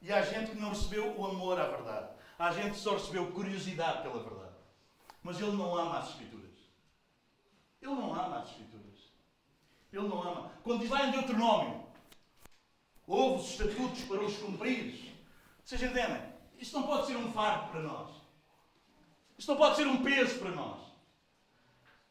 E 0.00 0.12
há 0.12 0.22
gente 0.22 0.52
que 0.52 0.56
não 0.56 0.70
recebeu 0.70 1.16
o 1.16 1.26
amor 1.26 1.60
à 1.60 1.66
verdade. 1.66 2.17
Há 2.38 2.52
gente 2.52 2.76
só 2.78 2.92
recebeu 2.92 3.32
curiosidade 3.32 4.02
pela 4.02 4.22
verdade. 4.22 4.54
Mas 5.22 5.40
ele 5.40 5.56
não 5.56 5.76
ama 5.76 5.98
as 5.98 6.10
Escrituras. 6.10 6.56
Ele 7.82 7.94
não 7.94 8.14
ama 8.14 8.38
as 8.38 8.50
Escrituras. 8.50 9.12
Ele 9.92 10.06
não 10.06 10.22
ama. 10.22 10.52
Quando 10.62 10.80
diz 10.80 10.90
lá 10.90 11.06
em 11.06 11.10
Deuteronômio, 11.10 11.84
houve 13.06 13.42
os 13.42 13.50
estatutos 13.50 14.04
para 14.04 14.22
os 14.22 14.36
cumprir. 14.36 15.16
Vocês 15.64 15.82
entendem? 15.82 16.22
Isto 16.58 16.78
não 16.78 16.86
pode 16.86 17.06
ser 17.08 17.16
um 17.16 17.32
fardo 17.32 17.72
para 17.72 17.80
nós. 17.80 18.10
Isto 19.36 19.52
não 19.52 19.58
pode 19.58 19.76
ser 19.76 19.86
um 19.86 20.02
peso 20.02 20.38
para 20.38 20.50
nós. 20.50 20.80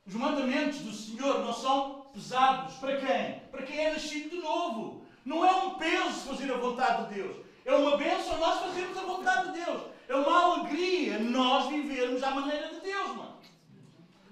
Os 0.05 0.13
mandamentos 0.13 0.79
do 0.79 0.91
Senhor 0.91 1.39
não 1.39 1.53
são 1.53 2.01
pesados. 2.13 2.75
Para 2.75 2.97
quem? 2.97 3.39
Para 3.49 3.63
quem 3.63 3.85
é 3.85 3.93
nascido 3.93 4.29
de 4.29 4.39
novo. 4.39 5.05
Não 5.23 5.45
é 5.45 5.51
um 5.51 5.75
peso 5.75 6.19
fazer 6.21 6.51
a 6.51 6.57
vontade 6.57 7.07
de 7.07 7.15
Deus. 7.15 7.45
É 7.65 7.75
uma 7.75 7.97
bênção 7.97 8.37
nós 8.37 8.59
fazermos 8.59 8.97
a 8.97 9.01
vontade 9.03 9.51
de 9.51 9.65
Deus. 9.65 9.96
É 10.07 10.15
uma 10.15 10.55
alegria 10.55 11.19
nós 11.19 11.69
vivermos 11.69 12.23
à 12.23 12.31
maneira 12.31 12.69
de 12.69 12.79
Deus, 12.79 13.15
mano. 13.15 13.37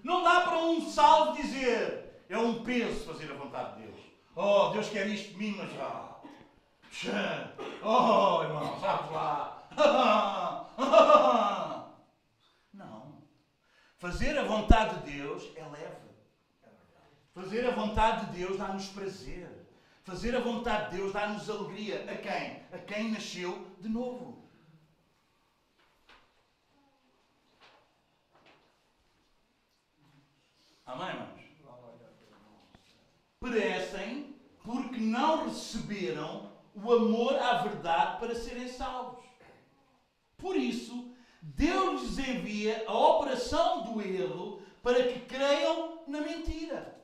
Não 0.04 0.24
dá 0.24 0.42
para 0.42 0.60
um 0.60 0.90
salvo 0.90 1.42
dizer, 1.42 2.24
é 2.30 2.38
um 2.38 2.64
peso 2.64 3.06
fazer 3.06 3.32
a 3.32 3.36
vontade 3.36 3.76
de 3.76 3.88
Deus. 3.88 4.00
Oh, 4.36 4.70
Deus 4.70 4.90
quer 4.90 5.08
isto 5.08 5.32
de 5.32 5.38
mim, 5.38 5.56
mas 5.58 5.74
já. 5.74 6.16
Oh, 7.84 8.44
irmão, 8.44 8.80
sabes 8.80 9.12
lá. 9.12 9.68
Não. 12.74 13.22
Fazer 13.98 14.38
a 14.38 14.44
vontade 14.44 15.02
de 15.02 15.18
Deus 15.18 15.44
é 15.56 15.64
leve. 15.64 16.06
Fazer 17.34 17.68
a 17.68 17.72
vontade 17.72 18.28
de 18.28 18.38
Deus 18.38 18.58
dá-nos 18.58 18.88
prazer. 18.88 19.50
Fazer 20.04 20.36
a 20.36 20.40
vontade 20.40 20.92
de 20.92 20.98
Deus 20.98 21.12
dá-nos 21.12 21.50
alegria. 21.50 22.06
A 22.10 22.16
quem? 22.16 22.64
A 22.72 22.78
quem 22.78 23.12
nasceu 23.12 23.68
de 23.82 23.90
novo. 23.90 24.35
Amém, 30.86 31.08
irmãos? 31.08 31.46
Perecem 33.40 34.36
porque 34.64 34.98
não 35.00 35.46
receberam 35.46 36.52
o 36.74 36.92
amor 36.92 37.36
à 37.38 37.64
verdade 37.64 38.20
para 38.20 38.36
serem 38.36 38.68
salvos. 38.68 39.24
Por 40.38 40.56
isso, 40.56 41.16
Deus 41.42 42.02
lhes 42.02 42.28
envia 42.28 42.84
a 42.88 42.94
operação 42.94 43.84
do 43.84 44.02
erro 44.02 44.62
para 44.82 45.08
que 45.08 45.20
creiam 45.22 46.04
na 46.08 46.22
mentira 46.22 46.96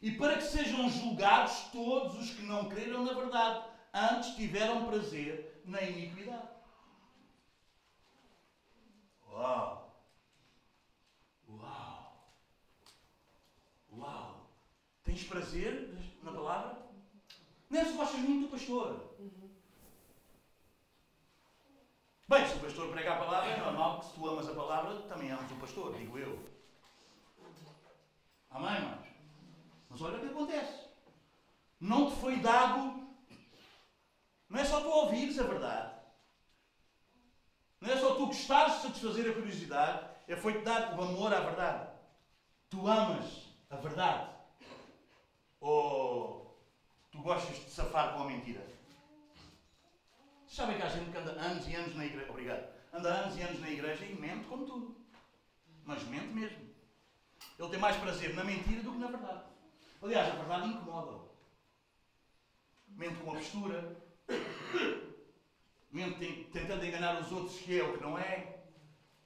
e 0.00 0.10
para 0.12 0.36
que 0.36 0.44
sejam 0.44 0.88
julgados 0.90 1.58
todos 1.72 2.18
os 2.18 2.30
que 2.30 2.42
não 2.42 2.68
creram 2.68 3.04
na 3.04 3.12
verdade, 3.12 3.64
antes 3.92 4.34
tiveram 4.34 4.86
prazer 4.86 5.62
na 5.64 5.80
iniquidade. 5.82 6.48
Uau! 9.30 9.86
Uau! 11.48 12.06
Tens 15.16 15.28
prazer 15.28 15.96
na 16.22 16.30
palavra? 16.30 16.76
Não 17.70 17.80
é 17.80 17.84
se 17.86 17.94
gostas 17.94 18.20
muito 18.20 18.48
do 18.48 18.50
pastor. 18.50 19.14
Bem, 22.28 22.46
se 22.46 22.56
o 22.56 22.60
pastor 22.60 22.90
prega 22.90 23.14
a 23.14 23.18
palavra, 23.24 23.48
é 23.48 23.58
normal 23.58 24.00
que 24.00 24.04
se 24.04 24.12
tu 24.12 24.28
amas 24.28 24.46
a 24.46 24.54
palavra, 24.54 25.00
também 25.08 25.30
amas 25.30 25.50
o 25.50 25.54
pastor, 25.54 25.96
digo 25.96 26.18
eu. 26.18 26.38
Amém, 28.50 28.74
irmãos? 28.74 29.06
Mas 29.88 30.02
olha 30.02 30.18
o 30.18 30.20
que 30.20 30.26
acontece. 30.26 30.84
Não 31.80 32.10
te 32.10 32.16
foi 32.16 32.36
dado. 32.40 33.08
Não 34.50 34.60
é 34.60 34.66
só 34.66 34.82
tu 34.82 34.88
ouvires 34.90 35.38
a 35.38 35.44
verdade. 35.44 35.94
Não 37.80 37.90
é 37.90 37.96
só 37.96 38.16
tu 38.16 38.26
gostares 38.26 38.74
de 38.74 38.82
satisfazer 38.82 39.30
a 39.30 39.34
curiosidade. 39.34 40.10
É 40.28 40.36
foi-te 40.36 40.62
dado 40.62 41.00
o 41.00 41.04
amor 41.04 41.32
à 41.32 41.40
verdade. 41.40 41.90
Tu 42.68 42.86
amas 42.86 43.46
a 43.70 43.76
verdade. 43.76 44.35
Ou 45.66 46.56
tu 47.10 47.20
gostas 47.22 47.56
de 47.56 47.70
safar 47.70 48.14
com 48.14 48.22
a 48.22 48.26
mentira. 48.26 48.64
Sabem 50.46 50.76
que 50.76 50.82
há 50.84 50.88
gente 50.88 51.10
que 51.10 51.18
anda 51.18 51.32
anos 51.32 51.66
e 51.66 51.74
anos 51.74 51.96
na 51.96 52.04
igreja. 52.04 52.30
Obrigado. 52.30 52.72
Anda 52.92 53.08
anos 53.08 53.36
e 53.36 53.42
anos 53.42 53.60
na 53.60 53.68
igreja 53.68 54.04
e 54.06 54.14
mente 54.14 54.46
como 54.46 54.64
tudo. 54.64 54.96
Mas 55.84 56.04
mente 56.04 56.32
mesmo. 56.32 56.64
Ele 57.58 57.68
tem 57.68 57.80
mais 57.80 57.96
prazer 57.96 58.32
na 58.34 58.44
mentira 58.44 58.80
do 58.80 58.92
que 58.92 58.98
na 58.98 59.08
verdade. 59.08 59.42
Aliás, 60.00 60.28
a 60.28 60.36
verdade 60.36 60.68
incomoda-o. 60.68 61.28
Mente 62.88 63.18
com 63.18 63.32
a 63.32 63.34
postura, 63.34 63.96
mente 65.90 66.48
tentando 66.52 66.84
enganar 66.84 67.20
os 67.20 67.32
outros 67.32 67.58
que 67.58 67.78
é 67.78 67.82
o 67.82 67.92
que 67.92 68.02
não 68.02 68.16
é, 68.16 68.56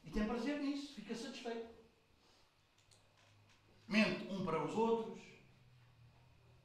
e 0.02 0.10
tem 0.10 0.26
prazer 0.26 0.58
nisso, 0.58 0.94
fica 0.94 1.14
satisfeito. 1.14 1.68
Mente 3.86 4.26
um 4.32 4.44
para 4.44 4.64
os 4.64 4.74
outros, 4.74 5.29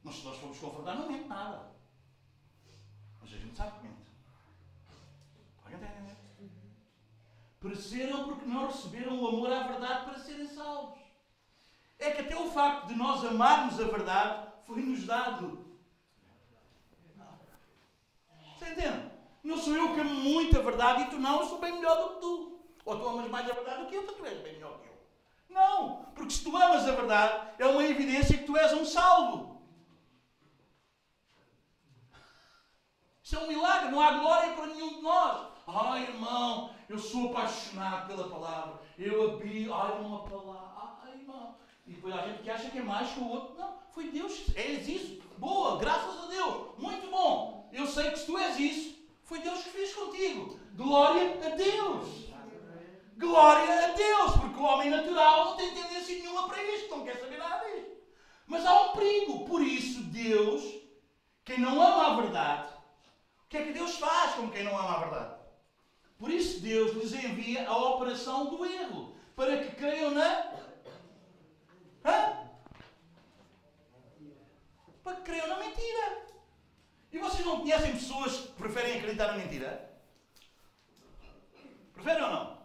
mas 0.06 0.14
se 0.14 0.24
nós 0.24 0.36
formos 0.38 0.58
confrontar, 0.58 0.96
não 0.96 1.08
mente 1.08 1.26
nada. 1.26 1.72
Mas 3.20 3.34
a 3.34 3.36
gente 3.36 3.56
sabe 3.56 3.72
que 3.72 3.88
mente. 3.88 4.06
A 5.64 5.72
entender? 5.72 6.16
Porque 8.24 8.46
não 8.46 8.68
receberam 8.68 9.20
o 9.20 9.26
amor 9.26 9.52
à 9.52 9.64
verdade 9.64 10.04
para 10.04 10.18
serem 10.20 10.46
salvos 10.46 11.00
é 11.98 12.10
que 12.10 12.20
até 12.20 12.36
o 12.36 12.50
facto 12.50 12.86
de 12.86 12.94
nós 12.94 13.24
amarmos 13.24 13.80
a 13.80 13.84
verdade 13.84 14.52
foi-nos 14.64 15.04
dado. 15.04 15.66
Você 18.56 18.70
entende? 18.70 19.10
Não 19.42 19.56
sou 19.56 19.74
eu 19.74 19.92
que 19.92 20.00
amo 20.00 20.14
muito 20.14 20.56
a 20.56 20.62
verdade 20.62 21.02
e 21.02 21.10
tu 21.10 21.18
não, 21.18 21.40
eu 21.40 21.46
sou 21.46 21.58
bem 21.58 21.72
melhor 21.72 21.96
do 21.96 22.14
que 22.14 22.20
tu. 22.20 22.60
Ou 22.84 22.96
tu 22.96 23.08
amas 23.08 23.28
mais 23.28 23.50
a 23.50 23.54
verdade 23.54 23.82
do 23.82 23.88
que 23.88 23.96
eu, 23.96 24.02
então 24.02 24.14
tu 24.14 24.24
és 24.24 24.38
bem 24.40 24.52
melhor 24.52 24.78
que 24.78 24.86
eu. 24.86 24.96
Não, 25.48 26.04
porque 26.14 26.30
se 26.30 26.44
tu 26.44 26.56
amas 26.56 26.86
a 26.86 26.92
verdade, 26.92 27.54
é 27.58 27.66
uma 27.66 27.82
evidência 27.82 28.38
que 28.38 28.44
tu 28.44 28.56
és 28.56 28.72
um 28.72 28.84
salvo. 28.84 29.55
Isso 33.26 33.34
é 33.34 33.38
um 33.40 33.48
milagre, 33.48 33.90
não 33.90 34.00
há 34.00 34.12
glória 34.12 34.52
para 34.52 34.68
nenhum 34.68 34.98
de 34.98 35.02
nós. 35.02 35.48
Ai, 35.66 36.04
irmão, 36.04 36.70
eu 36.88 36.96
sou 36.96 37.30
apaixonado 37.30 38.06
pela 38.06 38.28
palavra. 38.28 38.80
Eu 38.96 39.32
abri, 39.32 39.68
ai, 39.68 39.98
uma 40.00 40.20
palavra. 40.20 41.00
Ai, 41.02 41.14
irmão, 41.18 41.56
E 41.84 41.94
depois 41.94 42.14
há 42.14 42.18
gente 42.18 42.44
que 42.44 42.50
acha 42.50 42.70
que 42.70 42.78
é 42.78 42.82
mais 42.84 43.10
que 43.10 43.18
o 43.18 43.28
outro. 43.28 43.56
Não, 43.58 43.78
foi 43.90 44.10
Deus. 44.10 44.54
És 44.54 44.86
isso. 44.86 45.20
Boa, 45.38 45.76
graças 45.76 46.22
a 46.22 46.26
Deus. 46.28 46.78
Muito 46.78 47.10
bom. 47.10 47.68
Eu 47.72 47.84
sei 47.88 48.12
que 48.12 48.18
se 48.20 48.26
tu 48.26 48.38
és 48.38 48.60
isso, 48.60 48.96
foi 49.24 49.40
Deus 49.40 49.60
que 49.60 49.70
fez 49.70 49.92
contigo. 49.92 50.60
Glória 50.76 51.36
a 51.44 51.56
Deus. 51.56 52.08
Glória 53.18 53.86
a 53.86 53.88
Deus, 53.88 54.36
porque 54.36 54.60
o 54.60 54.62
homem 54.62 54.88
natural 54.88 55.46
não 55.46 55.56
tem 55.56 55.74
tendência 55.74 56.16
nenhuma 56.16 56.46
para 56.46 56.62
isto, 56.62 56.90
não 56.90 57.04
quer 57.04 57.18
saber 57.18 57.38
nada 57.38 57.64
disto. 57.74 57.90
Mas 58.46 58.64
há 58.64 58.82
um 58.82 58.92
perigo. 58.92 59.44
Por 59.46 59.62
isso, 59.62 60.00
Deus, 60.04 60.62
quem 61.44 61.58
não 61.58 61.82
ama 61.82 62.12
a 62.12 62.20
verdade, 62.20 62.75
o 63.46 63.48
que 63.48 63.56
é 63.58 63.64
que 63.64 63.72
Deus 63.72 63.96
faz 63.96 64.34
com 64.34 64.50
quem 64.50 64.64
não 64.64 64.76
ama 64.76 64.96
a 64.96 64.98
verdade? 64.98 65.34
Por 66.18 66.30
isso, 66.30 66.60
Deus 66.60 66.94
lhes 66.94 67.12
envia 67.12 67.68
a 67.68 67.76
operação 67.76 68.50
do 68.50 68.66
erro, 68.66 69.14
para 69.36 69.62
que 69.62 69.76
creiam 69.76 70.10
na. 70.10 70.52
Hã? 72.04 72.48
Para 75.04 75.16
que 75.16 75.22
creiam 75.22 75.46
na 75.46 75.60
mentira. 75.60 76.26
E 77.12 77.18
vocês 77.18 77.46
não 77.46 77.60
conhecem 77.60 77.92
pessoas 77.92 78.36
que 78.36 78.52
preferem 78.54 78.98
acreditar 78.98 79.28
na 79.28 79.38
mentira? 79.38 79.96
Preferem 81.92 82.24
ou 82.24 82.30
não? 82.30 82.58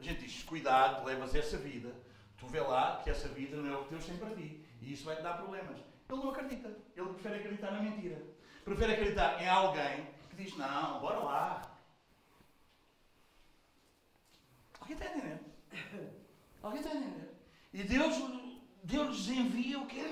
A 0.00 0.02
gente 0.02 0.22
diz: 0.22 0.42
cuidado, 0.42 1.06
levas 1.06 1.32
essa 1.32 1.56
vida. 1.58 1.94
Tu 2.38 2.46
vê 2.48 2.60
lá 2.60 3.02
que 3.04 3.10
essa 3.10 3.28
vida 3.28 3.56
não 3.56 3.72
é 3.72 3.76
o 3.76 3.84
que 3.84 3.90
Deus 3.90 4.04
tem 4.04 4.16
para 4.16 4.34
ti. 4.34 4.66
E 4.82 4.92
isso 4.92 5.04
vai 5.04 5.14
te 5.14 5.22
dar 5.22 5.34
problemas. 5.34 5.78
Ele 6.08 6.18
não 6.18 6.30
acredita. 6.30 6.76
Ele 6.96 7.08
prefere 7.10 7.36
acreditar 7.36 7.70
na 7.70 7.82
mentira. 7.82 8.35
Prefere 8.66 8.94
acreditar 8.94 9.40
em 9.40 9.48
alguém 9.48 10.08
que 10.28 10.42
diz: 10.42 10.56
não, 10.56 10.98
bora 10.98 11.20
lá. 11.20 11.78
Alguém 14.80 14.96
está 14.96 15.04
a 15.06 15.16
entender? 15.16 15.40
Alguém 16.60 16.80
está 16.80 16.92
a 16.92 16.96
entender? 16.96 17.30
E 17.72 17.84
Deus, 17.84 18.16
Deus 18.82 19.28
envia 19.28 19.78
o 19.78 19.86
quê? 19.86 20.02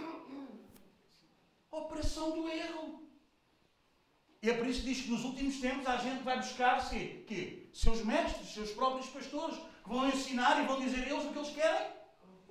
A 1.72 1.76
operação 1.76 2.30
do 2.30 2.48
erro. 2.48 3.02
E 4.40 4.48
é 4.48 4.54
por 4.54 4.68
isso 4.68 4.82
que 4.82 4.86
diz 4.86 5.00
que 5.00 5.10
nos 5.10 5.24
últimos 5.24 5.58
tempos 5.58 5.88
a 5.88 5.96
gente 5.96 6.22
vai 6.22 6.36
buscar-se 6.36 7.24
que 7.26 7.68
seus 7.74 8.04
mestres, 8.04 8.54
seus 8.54 8.70
próprios 8.70 9.08
pastores, 9.08 9.56
que 9.56 9.88
vão 9.88 10.08
ensinar 10.08 10.62
e 10.62 10.66
vão 10.66 10.78
dizer 10.78 11.08
eles 11.08 11.24
o 11.24 11.32
que 11.32 11.38
eles 11.38 11.50
querem 11.50 11.93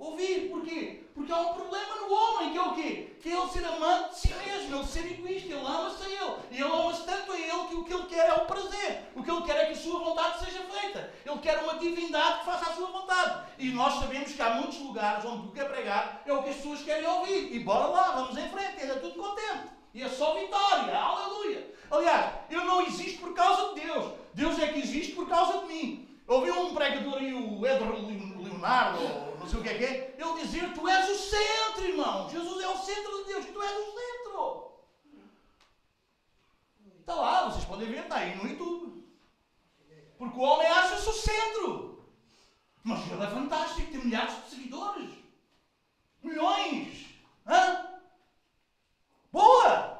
ouvir. 0.03 0.49
Porquê? 0.49 1.03
Porque 1.13 1.31
há 1.31 1.37
um 1.37 1.53
problema 1.53 1.95
no 1.95 2.13
homem, 2.13 2.51
que 2.51 2.57
é 2.57 2.61
o 2.61 2.73
quê? 2.73 3.15
Que 3.21 3.29
é 3.29 3.39
ele 3.39 3.49
ser 3.49 3.65
amante 3.65 4.09
de 4.09 4.19
si 4.19 4.33
mesmo, 4.33 4.75
ele 4.75 4.87
ser 4.87 5.11
egoísta, 5.11 5.53
ele 5.53 5.65
ama-se 5.65 6.03
a 6.03 6.09
ele. 6.09 6.35
E 6.51 6.55
ele 6.55 6.63
ama-se 6.63 7.05
tanto 7.05 7.31
a 7.31 7.39
ele 7.39 7.67
que 7.69 7.75
o 7.75 7.83
que 7.83 7.93
ele 7.93 8.03
quer 8.03 8.29
é 8.29 8.33
o 8.33 8.45
prazer. 8.45 9.11
O 9.15 9.23
que 9.23 9.31
ele 9.31 9.41
quer 9.43 9.57
é 9.57 9.65
que 9.65 9.73
a 9.73 9.75
sua 9.75 9.99
vontade 9.99 10.39
seja 10.45 10.59
feita. 10.63 11.13
Ele 11.25 11.39
quer 11.39 11.59
uma 11.59 11.75
divindade 11.75 12.39
que 12.39 12.45
faça 12.45 12.71
a 12.71 12.73
sua 12.73 12.87
vontade. 12.87 13.51
E 13.59 13.69
nós 13.69 13.93
sabemos 13.95 14.31
que 14.31 14.41
há 14.41 14.55
muitos 14.55 14.79
lugares 14.79 15.23
onde 15.25 15.47
o 15.47 15.51
que 15.51 15.59
é 15.59 15.65
pregar 15.65 16.23
é 16.25 16.33
o 16.33 16.41
que 16.41 16.49
as 16.49 16.55
pessoas 16.55 16.81
querem 16.81 17.07
ouvir. 17.07 17.55
E 17.55 17.59
bora 17.59 17.87
lá, 17.87 18.11
vamos 18.11 18.37
em 18.37 18.49
frente, 18.49 18.81
ainda 18.81 18.95
tudo 18.95 19.21
contente. 19.21 19.73
E 19.93 20.01
é 20.01 20.09
só 20.09 20.33
vitória, 20.33 20.97
aleluia. 20.97 21.71
Aliás, 21.91 22.33
eu 22.49 22.65
não 22.65 22.81
existo 22.81 23.21
por 23.21 23.33
causa 23.35 23.75
de 23.75 23.81
Deus. 23.81 24.13
Deus 24.33 24.59
é 24.59 24.67
que 24.67 24.79
existe 24.79 25.13
por 25.13 25.29
causa 25.29 25.59
de 25.59 25.65
mim. 25.67 26.09
Ouvi 26.27 26.49
um 26.49 26.73
pregador 26.73 27.17
aí, 27.19 27.33
o 27.33 27.65
Edward 27.65 28.01
Leonardo, 28.41 28.99
não 29.51 29.59
o 29.59 29.63
que 29.63 29.69
é 29.69 29.77
que 29.77 29.85
é, 29.85 30.15
ele 30.17 30.41
dizer: 30.41 30.73
Tu 30.73 30.87
és 30.87 31.09
o 31.09 31.15
centro, 31.15 31.85
irmão. 31.85 32.29
Jesus 32.29 32.63
é 32.63 32.67
o 32.67 32.77
centro 32.77 33.17
de 33.17 33.33
Deus, 33.33 33.45
tu 33.45 33.61
és 33.61 33.77
o 33.77 33.91
centro. 33.91 34.73
Está 36.99 37.15
lá, 37.15 37.49
vocês 37.49 37.65
podem 37.65 37.91
ver, 37.91 38.03
está 38.03 38.17
aí 38.17 38.35
no 38.35 38.47
YouTube. 38.47 39.03
Porque 40.17 40.39
o 40.39 40.41
homem 40.41 40.67
acha-se 40.67 41.09
o 41.09 41.13
centro. 41.13 42.07
Mas 42.83 43.11
ele 43.11 43.23
é 43.23 43.27
fantástico, 43.27 43.91
tem 43.91 44.05
milhares 44.05 44.43
de 44.43 44.49
seguidores. 44.51 45.11
Milhões. 46.21 47.07
Hã? 47.45 47.99
Boa! 49.31 49.93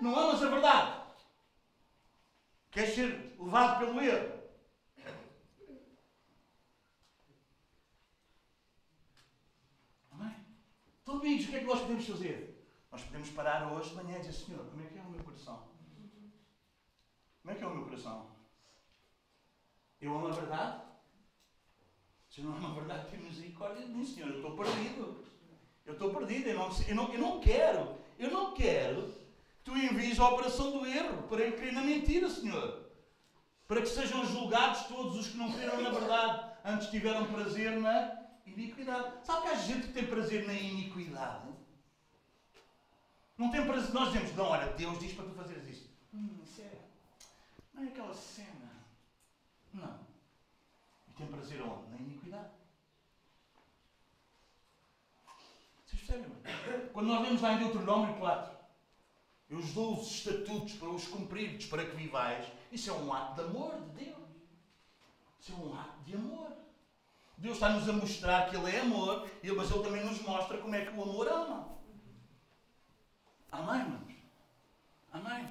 Não 0.00 0.18
amas 0.18 0.42
a 0.42 0.48
verdade? 0.48 1.00
Queres 2.70 2.94
ser 2.94 3.36
levado 3.38 3.78
pelo 3.78 4.00
erro? 4.00 4.40
Amém? 10.12 10.34
Amigos, 11.10 11.46
o 11.46 11.48
que 11.48 11.56
é 11.56 11.58
que 11.58 11.66
nós 11.66 11.80
podemos 11.80 12.06
fazer? 12.06 12.64
Nós 12.92 13.02
podemos 13.02 13.30
parar 13.30 13.72
hoje 13.72 13.90
de 13.90 13.96
manhã 13.96 14.16
e 14.16 14.20
dizer, 14.20 14.32
Senhor, 14.32 14.64
como 14.64 14.82
é 14.82 14.86
que 14.86 14.98
é 14.98 15.02
o 15.02 15.10
meu 15.10 15.24
coração? 15.24 15.68
Como 17.42 17.52
é 17.52 17.54
que 17.58 17.64
é 17.64 17.66
o 17.66 17.74
meu 17.74 17.84
coração? 17.84 18.30
Eu 20.00 20.14
amo 20.14 20.28
a 20.28 20.30
verdade? 20.30 20.82
Se 22.30 22.40
não 22.42 22.54
amo 22.54 22.68
a 22.68 22.74
verdade, 22.74 23.10
tem 23.10 23.18
misericórdia 23.18 23.84
de 23.84 23.92
mim, 23.92 24.06
Senhor. 24.06 24.30
Eu 24.30 24.36
estou 24.36 24.56
perdido. 24.56 25.24
Eu 25.84 25.92
estou 25.94 26.14
perdido. 26.14 26.48
Eu 26.48 26.58
não, 26.58 26.70
eu, 26.86 26.94
não, 26.94 27.12
eu 27.12 27.18
não 27.18 27.40
quero. 27.40 27.96
Eu 28.16 28.30
não 28.30 28.54
quero 28.54 29.02
que 29.08 29.64
tu 29.64 29.76
envies 29.76 30.18
a 30.20 30.28
operação 30.28 30.70
do 30.70 30.86
erro 30.86 31.24
para 31.24 31.42
eu 31.42 31.56
crer 31.56 31.72
na 31.72 31.82
mentira, 31.82 32.30
Senhor. 32.30 32.88
Para 33.66 33.82
que 33.82 33.88
sejam 33.88 34.24
julgados 34.26 34.84
todos 34.84 35.16
os 35.16 35.28
que 35.28 35.36
não 35.36 35.52
creram 35.52 35.82
na 35.82 35.90
verdade, 35.90 36.52
antes 36.64 36.88
tiveram 36.88 37.26
prazer 37.26 37.80
na 37.80 38.19
iniquidade. 38.52 39.26
Sabe 39.26 39.42
que 39.42 39.48
há 39.48 39.54
gente 39.54 39.86
que 39.88 39.92
tem 39.92 40.06
prazer 40.06 40.46
na 40.46 40.54
iniquidade? 40.54 41.48
Não 43.36 43.50
tem 43.50 43.64
prazer. 43.64 43.92
Nós 43.94 44.12
dizemos, 44.12 44.36
não, 44.36 44.44
olha, 44.44 44.72
Deus 44.74 44.98
diz 44.98 45.12
para 45.12 45.24
tu 45.24 45.34
fazeres 45.34 45.68
isto. 45.68 45.88
Hum, 46.12 46.40
isso 46.44 46.60
é. 46.60 46.72
Não 47.72 47.84
é 47.84 47.86
aquela 47.86 48.14
cena. 48.14 48.70
Não. 49.72 50.00
E 51.08 51.12
tem 51.12 51.26
prazer 51.26 51.62
onde? 51.62 51.90
Na 51.90 51.96
iniquidade. 51.96 52.50
Vocês 55.86 56.02
percebem? 56.02 56.30
Quando 56.92 57.06
nós 57.06 57.22
lemos 57.22 57.40
lá 57.40 57.52
em 57.54 57.58
Deuteronômio 57.58 58.18
4, 58.18 58.58
eu 59.48 59.58
os 59.58 59.72
dou 59.72 59.98
os 59.98 60.06
estatutos 60.10 60.74
para 60.74 60.88
os 60.88 61.06
cumprirdes, 61.08 61.66
para 61.66 61.84
que 61.84 61.96
vivais, 61.96 62.46
isso 62.70 62.90
é 62.90 62.92
um 62.92 63.12
ato 63.12 63.34
de 63.34 63.48
amor 63.48 63.80
de 63.80 64.04
Deus. 64.04 64.28
Isso 65.40 65.52
é 65.52 65.56
um 65.56 65.74
ato 65.78 66.02
de 66.04 66.14
amor. 66.14 66.52
Deus 67.40 67.54
está-nos 67.54 67.88
a 67.88 67.92
mostrar 67.94 68.50
que 68.50 68.56
Ele 68.56 68.76
é 68.76 68.80
amor, 68.80 69.26
mas 69.56 69.70
Ele 69.70 69.82
também 69.82 70.04
nos 70.04 70.20
mostra 70.20 70.58
como 70.58 70.74
é 70.74 70.84
que 70.84 70.94
o 70.94 71.02
amor 71.02 71.26
ama. 71.26 71.68
Amém, 73.50 73.80
irmãos? 73.80 74.14
Amém? 75.10 75.48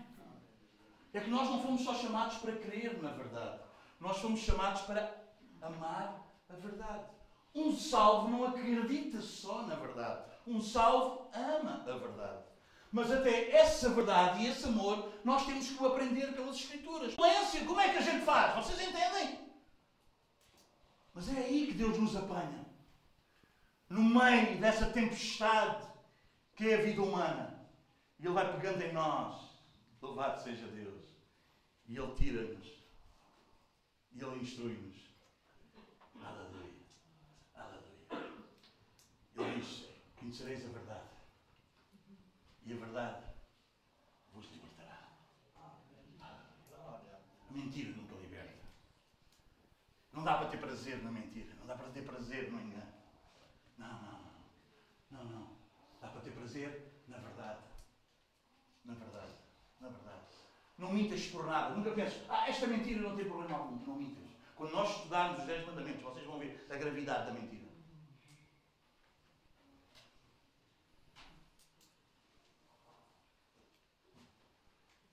É 1.11 1.19
que 1.19 1.31
nós 1.31 1.49
não 1.49 1.63
fomos 1.63 1.81
só 1.81 1.95
chamados 1.95 2.37
para 2.37 2.51
crer 2.51 3.01
na 3.01 3.09
verdade. 3.09 3.59
Nós 3.99 4.19
fomos 4.19 4.39
chamados 4.41 4.81
para 4.81 5.11
amar 5.63 6.27
a 6.47 6.53
verdade. 6.57 7.05
Um 7.55 7.75
salvo 7.75 8.29
não 8.29 8.45
acredita 8.45 9.19
só 9.19 9.63
na 9.63 9.73
verdade. 9.73 10.21
Um 10.45 10.61
salvo 10.61 11.27
ama 11.33 11.83
a 11.87 11.97
verdade. 11.97 12.43
Mas 12.91 13.11
até 13.11 13.49
essa 13.49 13.89
verdade 13.89 14.43
e 14.43 14.47
esse 14.47 14.65
amor 14.65 15.11
nós 15.23 15.43
temos 15.47 15.67
que 15.67 15.83
o 15.83 15.87
aprender 15.87 16.33
pelas 16.33 16.55
Escrituras. 16.55 17.15
Como 17.15 17.81
é 17.81 17.89
que 17.89 17.97
a 17.97 18.01
gente 18.01 18.23
faz? 18.23 18.63
Vocês 18.63 18.79
entendem? 18.79 19.48
Mas 21.13 21.29
é 21.29 21.37
aí 21.37 21.67
que 21.67 21.73
Deus 21.73 21.97
nos 21.97 22.15
apanha. 22.15 22.65
No 23.89 24.03
meio 24.03 24.59
dessa 24.59 24.91
tempestade 24.91 25.87
que 26.55 26.69
é 26.69 26.75
a 26.75 26.81
vida 26.81 27.01
humana. 27.01 27.57
E 28.19 28.25
Ele 28.25 28.33
vai 28.33 28.53
pegando 28.53 28.81
em 28.81 28.93
nós. 28.93 29.49
Louvado 30.01 30.41
seja 30.43 30.67
Deus. 30.67 31.05
E 31.87 31.97
Ele 31.97 32.15
tira-nos. 32.15 32.67
E 34.11 34.21
Ele 34.21 34.41
instrui-nos. 34.41 34.97
Aleluia. 36.21 36.73
Aleluia. 37.55 38.33
Ele 39.37 39.59
diz: 39.59 39.85
Conhecereis 40.17 40.65
a 40.65 40.69
verdade. 40.69 41.09
E 42.65 42.73
a 42.73 42.75
verdade 42.75 43.23
vos 44.33 44.45
libertará. 44.51 45.07
A 45.55 47.53
mentira. 47.53 47.98
Não 50.19 50.25
dá 50.25 50.35
para 50.35 50.47
ter 50.47 50.57
prazer 50.57 51.01
na 51.01 51.11
mentira. 51.13 51.55
Não 51.61 51.65
dá 51.65 51.75
para 51.75 51.87
ter 51.91 52.01
prazer 52.01 52.51
no 52.51 52.59
engano. 52.59 52.91
Não, 53.77 53.87
não, 53.87 54.19
não. 55.11 55.23
Não, 55.23 55.23
não. 55.23 55.47
Dá 56.01 56.09
para 56.09 56.19
ter 56.19 56.31
prazer 56.31 56.91
na 57.07 57.19
verdade. 57.19 57.63
Na 58.83 58.95
verdade. 58.95 59.33
Na 59.79 59.87
verdade. 59.87 60.23
Não 60.77 60.91
mintas 60.91 61.25
por 61.27 61.45
nada. 61.45 61.73
Nunca 61.73 61.91
penses, 61.91 62.21
ah, 62.27 62.49
esta 62.49 62.67
mentira 62.67 63.01
não 63.01 63.15
tem 63.15 63.29
problema 63.29 63.59
algum. 63.59 63.77
Não 63.85 63.95
mintas. 63.95 64.25
Quando 64.57 64.73
nós 64.73 64.89
estudarmos 64.89 65.39
os 65.39 65.45
10 65.45 65.67
mandamentos, 65.67 66.01
vocês 66.01 66.25
vão 66.25 66.37
ver 66.37 66.67
a 66.69 66.75
gravidade 66.75 67.27
da 67.27 67.31
mentira. 67.31 67.69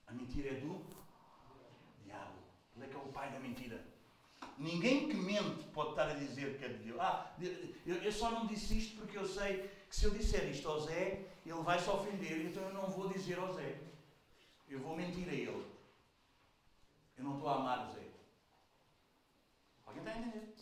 A 0.08 0.12
mentira 0.12 0.48
é 0.48 0.54
do 0.54 0.84
diabo. 2.02 2.38
Ele 2.74 2.86
é 2.86 2.88
que 2.88 2.96
é 2.96 2.98
o 2.98 3.12
pai 3.12 3.30
da 3.30 3.38
mentira. 3.38 3.65
Ninguém 4.58 5.08
que 5.08 5.14
mente 5.14 5.64
pode 5.74 5.90
estar 5.90 6.08
a 6.08 6.14
dizer 6.14 6.58
que 6.58 6.64
é 6.64 6.68
de 6.68 6.84
Deus. 6.84 6.98
Ah, 6.98 7.30
eu, 7.84 8.12
só 8.12 8.30
não 8.30 8.46
disse 8.46 8.78
isto 8.78 8.96
porque 8.96 9.18
eu 9.18 9.26
sei 9.26 9.68
que 9.88 9.94
se 9.94 10.06
eu 10.06 10.10
disser 10.12 10.48
isto 10.48 10.66
ao 10.68 10.80
Zé, 10.80 11.26
ele 11.44 11.62
vai 11.62 11.78
se 11.78 11.90
ofender, 11.90 12.46
então 12.46 12.62
eu 12.62 12.72
não 12.72 12.90
vou 12.90 13.08
dizer 13.08 13.38
ao 13.38 13.52
Zé. 13.52 13.78
Eu 14.68 14.80
vou 14.80 14.96
mentir 14.96 15.28
a 15.28 15.32
ele. 15.32 15.66
Eu 17.18 17.24
não 17.24 17.34
estou 17.34 17.48
a 17.48 17.56
amar 17.56 17.86
o 17.86 17.92
Zé. 17.92 18.06
Alguém 19.84 20.02
está 20.02 20.12
a 20.12 20.18
entender? 20.18 20.54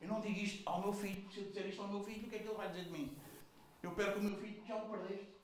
Eu 0.00 0.08
não 0.08 0.20
digo 0.20 0.38
isto 0.38 0.68
ao 0.68 0.80
meu 0.80 0.92
filho, 0.92 1.30
se 1.30 1.40
eu 1.40 1.44
disser 1.44 1.66
isto 1.68 1.82
ao 1.82 1.88
meu 1.88 2.02
filho, 2.02 2.26
o 2.26 2.30
que 2.30 2.36
é 2.36 2.38
que 2.38 2.48
ele 2.48 2.56
vai 2.56 2.68
dizer 2.68 2.84
de 2.84 2.90
mim? 2.90 3.18
Eu 3.82 3.92
perco 3.92 4.18
o 4.18 4.22
meu 4.22 4.36
filho, 4.38 4.64
já 4.66 4.76
o 4.76 4.88
perdeste. 4.88 5.39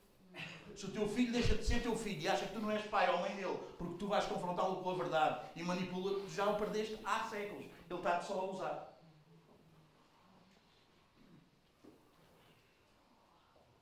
Se 0.77 0.85
o 0.85 0.91
teu 0.91 1.09
filho 1.09 1.33
deixa 1.33 1.57
de 1.57 1.64
ser 1.64 1.83
teu 1.83 1.97
filho 1.97 2.20
e 2.20 2.29
acha 2.29 2.47
que 2.47 2.53
tu 2.53 2.61
não 2.61 2.70
és 2.70 2.85
pai 2.85 3.11
ou 3.11 3.20
mãe 3.20 3.35
dele, 3.35 3.59
porque 3.79 3.97
tu 3.97 4.09
vais 4.09 4.27
confrontá-lo 4.27 4.83
com 4.83 4.91
a 4.91 4.95
verdade 4.95 5.41
e 5.57 5.62
manipula, 5.62 6.20
tu 6.20 6.29
já 6.29 6.51
o 6.51 6.59
perdeste 6.59 6.99
há 7.03 7.24
séculos. 7.24 7.64
Ele 7.89 7.99
está-te 7.99 8.27
só 8.27 8.39
a 8.39 8.45
usar. 8.45 8.99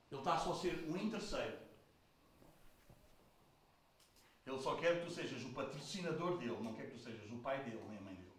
Ele 0.09 0.21
está 0.21 0.37
só 0.37 0.53
a 0.53 0.55
ser 0.55 0.85
um 0.89 0.95
interesseiro. 0.95 1.57
Ele 4.45 4.61
só 4.61 4.75
quer 4.75 4.99
que 4.99 5.05
tu 5.05 5.11
sejas 5.11 5.43
o 5.43 5.49
patrocinador 5.49 6.37
dele, 6.37 6.57
não 6.61 6.73
quer 6.73 6.85
que 6.85 6.97
tu 6.97 6.99
sejas 6.99 7.29
o 7.29 7.39
pai 7.39 7.61
dele 7.65 7.83
nem 7.89 7.97
a 7.97 8.01
mãe 8.01 8.15
dele. 8.15 8.31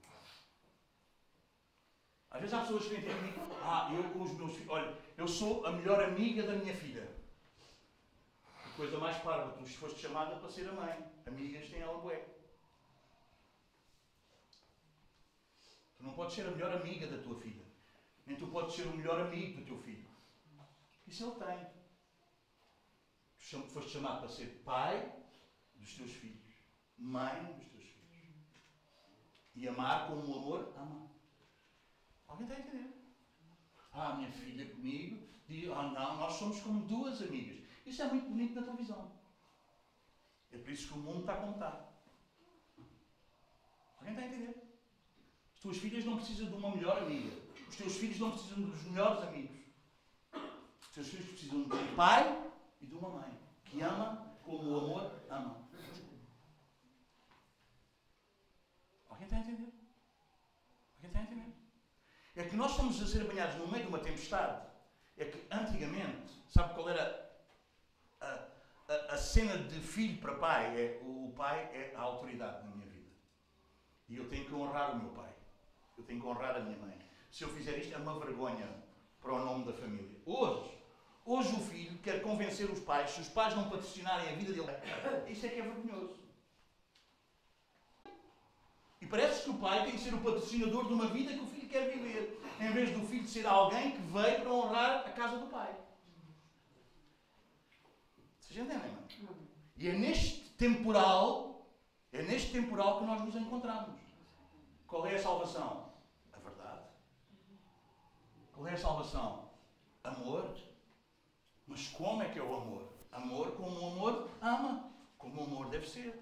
Às 2.31 2.41
vezes 2.41 2.55
há 2.55 2.61
pessoas 2.61 2.87
que 2.87 3.03
comigo, 3.03 3.55
ah, 3.63 3.91
eu 3.93 4.03
com 4.15 4.23
os 4.23 4.33
meus 4.33 4.55
filhos, 4.55 4.71
olha, 4.71 4.97
eu 5.19 5.29
sou 5.29 5.67
a 5.67 5.73
melhor 5.73 6.03
amiga 6.03 6.43
da 6.45 6.55
minha 6.55 6.75
filha. 6.75 7.26
Coisa 8.77 8.99
mais 8.99 9.17
parva, 9.23 9.57
tu 9.57 9.65
foste 9.65 9.99
chamada 9.99 10.37
para 10.37 10.51
ser 10.51 10.69
a 10.69 10.73
mãe. 10.73 11.11
Amigas 11.27 11.71
têm 11.71 11.81
ela 11.81 11.97
bué. 11.97 12.19
Tu 15.97 16.05
não 16.05 16.13
podes 16.13 16.35
ser 16.35 16.47
a 16.47 16.51
melhor 16.51 16.73
amiga 16.73 17.07
da 17.07 17.23
tua 17.23 17.41
filha. 17.41 17.65
Nem 18.27 18.37
tu 18.37 18.47
podes 18.49 18.75
ser 18.75 18.87
o 18.87 18.95
melhor 18.95 19.19
amigo 19.19 19.61
do 19.61 19.65
teu 19.65 19.79
filho. 19.79 20.07
Isso 21.07 21.25
ele 21.25 21.37
tem. 21.37 21.67
Tu 23.49 23.71
foste 23.71 23.93
chamado 23.93 24.19
para 24.19 24.29
ser 24.29 24.47
pai 24.63 25.11
dos 25.77 25.95
teus 25.95 26.13
filhos, 26.13 26.53
mãe 26.99 27.55
dos 27.55 27.67
teus 27.69 27.85
filhos. 27.85 28.35
E 29.55 29.67
amar 29.67 30.07
como 30.07 30.27
o 30.27 30.37
amor 30.37 30.73
ama. 30.77 31.09
Alguém 32.27 32.47
está 32.47 32.57
a 32.57 32.61
entender? 32.61 32.91
Ah, 33.91 34.13
minha 34.13 34.31
filha 34.31 34.69
comigo 34.69 35.27
diz, 35.47 35.71
ah 35.71 35.85
não, 35.85 36.17
nós 36.17 36.35
somos 36.35 36.61
como 36.61 36.83
duas 36.83 37.23
amigas. 37.23 37.66
Isso 37.87 38.03
é 38.03 38.07
muito 38.09 38.29
bonito 38.29 38.55
na 38.55 38.67
televisão. 38.67 39.13
É 40.53 40.59
por 40.59 40.71
isso 40.71 40.89
que 40.89 40.95
o 40.95 41.03
mundo 41.03 41.21
está 41.21 41.37
como 41.37 41.53
está. 41.53 41.89
Alguém 43.99 44.15
está 44.15 44.23
a 44.23 44.27
entender? 44.27 44.55
As 45.55 45.61
tuas 45.61 45.79
filhas 45.79 46.05
não 46.05 46.17
precisam 46.17 46.49
de 46.49 46.55
uma 46.55 46.75
melhor 46.75 46.99
amiga. 46.99 47.37
Os 47.69 47.77
teus 47.77 47.97
filhos 47.97 48.19
não 48.19 48.33
precisam 48.33 48.63
dos 48.63 48.83
melhores 48.85 49.23
amigos. 49.23 49.57
Os 50.81 50.89
teus 50.95 51.09
filhos 51.09 51.29
precisam 51.29 51.63
de 51.63 51.75
um 51.75 51.97
pai 51.97 52.53
e 52.81 52.87
de 52.87 52.95
uma 52.95 53.09
mãe 53.09 53.39
que 53.65 53.81
ama 53.81 54.37
como 54.43 54.71
o 54.71 54.79
amor 54.79 55.23
ama. 55.31 55.69
Alguém 59.09 59.27
está 59.27 59.37
a 59.37 59.41
entender? 59.41 59.73
Alguém 60.97 61.09
está 61.09 61.19
a 61.21 61.23
entender? 61.23 61.53
É 62.35 62.45
que 62.45 62.57
nós 62.57 62.73
estamos 62.73 63.01
a 63.01 63.07
ser 63.07 63.23
apanhados 63.23 63.57
no 63.57 63.69
meio 63.69 63.85
de 63.85 63.89
uma 63.89 64.01
tempestade. 64.01 64.67
É 65.17 65.25
que 65.25 65.47
antigamente, 65.51 66.33
sabe 66.49 66.75
qual 66.75 66.89
era 66.89 67.26
a, 68.27 68.93
a, 68.93 69.15
a 69.15 69.19
cena 69.19 69.57
de 69.59 69.81
filho 69.81 70.21
para 70.21 70.35
pai? 70.35 70.81
É, 70.81 71.01
o 71.03 71.33
pai 71.37 71.59
é 71.73 71.95
a 71.97 72.01
autoridade 72.01 72.65
na 72.65 72.75
minha 72.75 72.89
vida. 72.89 73.11
E 74.09 74.17
eu 74.17 74.29
tenho 74.29 74.45
que 74.45 74.55
honrar 74.55 74.93
o 74.93 74.99
meu 74.99 75.11
pai. 75.11 75.33
Eu 75.97 76.05
tenho 76.05 76.21
que 76.21 76.27
honrar 76.27 76.57
a 76.57 76.61
minha 76.61 76.79
mãe. 76.79 76.99
Se 77.31 77.45
eu 77.45 77.49
fizer 77.49 77.79
isto, 77.79 77.95
é 77.95 77.99
uma 77.99 78.19
vergonha 78.19 78.69
para 79.21 79.35
o 79.35 79.45
nome 79.45 79.65
da 79.65 79.73
família. 79.73 80.19
Hoje, 80.25 80.71
hoje 81.25 81.55
o 81.55 81.61
filho 81.61 81.99
quer 81.99 82.23
convencer 82.23 82.71
os 82.71 82.81
pais, 82.81 83.11
se 83.11 83.21
os 83.21 83.29
pais 83.29 83.55
não 83.55 83.69
patrocinarem 83.69 84.29
a 84.29 84.37
vida 84.37 84.53
dele, 84.53 84.67
isso 85.29 85.47
é 85.47 85.49
que 85.49 85.61
é 85.61 85.63
vergonhoso. 85.63 86.27
E 89.01 89.07
parece 89.07 89.45
que 89.45 89.51
o 89.51 89.59
pai 89.59 89.85
tem 89.85 89.93
que 89.93 89.99
ser 89.99 90.15
o 90.15 90.21
patrocinador 90.21 90.87
de 90.87 90.93
uma 90.95 91.07
vida 91.09 91.33
que 91.33 91.41
o 91.41 91.47
filho 91.47 91.69
quer 91.69 91.91
viver, 91.91 92.41
em 92.59 92.73
vez 92.73 92.91
do 92.91 93.07
filho 93.07 93.29
ser 93.29 93.47
alguém 93.47 93.93
que 93.93 93.99
veio 93.99 94.41
para 94.41 94.53
honrar 94.53 95.07
a 95.07 95.11
casa 95.11 95.39
do 95.39 95.47
pai. 95.47 95.75
Não? 98.65 99.37
E 99.77 99.89
é 99.89 99.93
neste 99.93 100.41
temporal, 100.51 101.67
é 102.13 102.23
neste 102.23 102.53
temporal 102.53 102.99
que 102.99 103.05
nós 103.05 103.23
nos 103.23 103.37
encontramos. 103.37 104.01
Qual 104.87 105.07
é 105.07 105.15
a 105.15 105.19
salvação? 105.19 105.93
A 106.33 106.39
verdade. 106.39 106.83
Qual 108.55 108.67
é 108.67 108.73
a 108.73 108.79
salvação? 108.79 109.51
Amor. 110.03 110.57
Mas 111.67 111.89
como 111.89 112.23
é 112.23 112.29
que 112.29 112.39
é 112.39 112.43
o 112.43 112.55
amor? 112.55 112.89
Amor 113.13 113.53
como 113.57 113.81
o 113.81 113.93
amor 113.93 114.31
ama, 114.41 114.91
como 115.19 115.41
o 115.41 115.45
amor 115.45 115.69
deve 115.69 115.89
ser. 115.89 116.19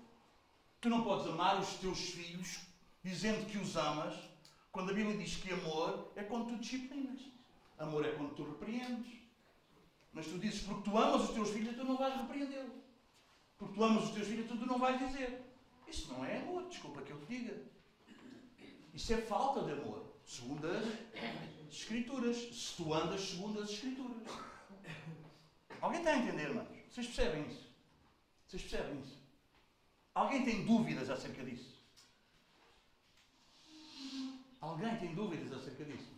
Tu 0.81 0.89
não 0.89 1.05
podes 1.05 1.27
amar 1.27 1.61
os 1.61 1.75
teus 1.75 2.11
filhos 2.11 2.61
dizendo 3.03 3.47
que 3.47 3.59
os 3.59 3.77
amas, 3.77 4.15
quando 4.73 4.91
a 4.91 4.95
Bíblia 4.95 5.17
diz 5.17 5.37
que 5.37 5.53
amor 5.53 6.11
é 6.17 6.25
quando 6.25 6.49
tu 6.49 6.57
disciplinas. 6.57 7.21
Amor 7.79 8.05
é 8.05 8.13
quando 8.13 8.35
tu 8.35 8.45
repreendes. 8.45 9.24
Mas 10.15 10.27
tu 10.27 10.39
dizes, 10.39 10.63
porque 10.63 10.89
tu 10.89 10.97
amas 10.97 11.29
os 11.29 11.31
teus 11.31 11.51
filhos, 11.51 11.77
tu 11.77 11.85
não 11.85 11.97
vais 11.97 12.17
repreendê-los. 12.17 12.73
Porque 13.59 13.75
tu 13.75 13.85
amas 13.85 14.05
os 14.05 14.11
teus 14.11 14.29
filhos, 14.29 14.47
tu 14.47 14.55
não 14.55 14.79
vais 14.79 14.99
dizer. 14.99 15.43
Isso 15.89 16.13
não 16.13 16.25
é 16.25 16.39
amor, 16.39 16.69
desculpa 16.69 17.03
que 17.03 17.11
eu 17.11 17.21
te 17.21 17.27
diga. 17.27 17.61
Isso 18.95 19.13
é 19.13 19.17
falta 19.19 19.63
de 19.63 19.73
amor, 19.73 20.05
segundo 20.25 20.67
as 20.69 20.85
Escrituras. 21.71 22.37
Se 22.37 22.77
tu 22.77 22.95
andas 22.95 23.21
segundo 23.21 23.61
as 23.61 23.71
Escrituras. 23.71 24.23
Alguém 25.81 25.99
está 25.99 26.13
a 26.13 26.19
entender, 26.19 26.49
irmãos? 26.49 26.69
Vocês 26.89 27.09
percebem 27.09 27.47
isso? 27.49 27.67
Vocês 28.47 28.63
percebem 28.63 29.01
isso? 29.01 29.19
Alguém 30.15 30.45
tem 30.45 30.65
dúvidas 30.65 31.11
acerca 31.11 31.43
disso? 31.43 31.75
Alguém 34.61 34.97
tem 34.97 35.13
dúvidas 35.15 35.53
acerca 35.53 35.85
disso? 35.85 36.14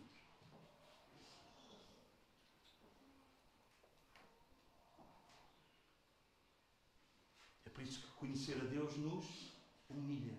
Por 7.77 7.83
isso 7.83 8.01
que 8.01 8.11
conhecer 8.13 8.57
a 8.59 8.65
Deus 8.65 8.97
nos 8.97 9.53
humilha. 9.91 10.35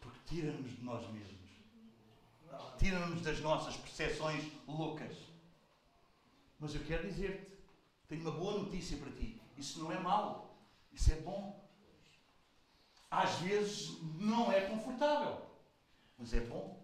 Porque 0.00 0.18
tira-nos 0.24 0.74
de 0.74 0.82
nós 0.82 1.06
mesmos. 1.12 1.50
Tira-nos 2.78 3.20
das 3.20 3.40
nossas 3.40 3.76
percepções 3.76 4.50
loucas. 4.66 5.14
Mas 6.58 6.74
eu 6.74 6.82
quero 6.86 7.06
dizer-te, 7.06 7.46
tenho 8.08 8.22
uma 8.22 8.30
boa 8.30 8.58
notícia 8.58 8.96
para 8.96 9.10
ti. 9.10 9.38
Isso 9.58 9.80
não 9.80 9.92
é 9.92 9.98
mau. 9.98 10.58
Isso 10.90 11.12
é 11.12 11.16
bom. 11.16 11.62
Às 13.10 13.34
vezes 13.40 14.00
não 14.18 14.50
é 14.50 14.62
confortável, 14.62 15.46
mas 16.16 16.32
é 16.32 16.40
bom. 16.40 16.82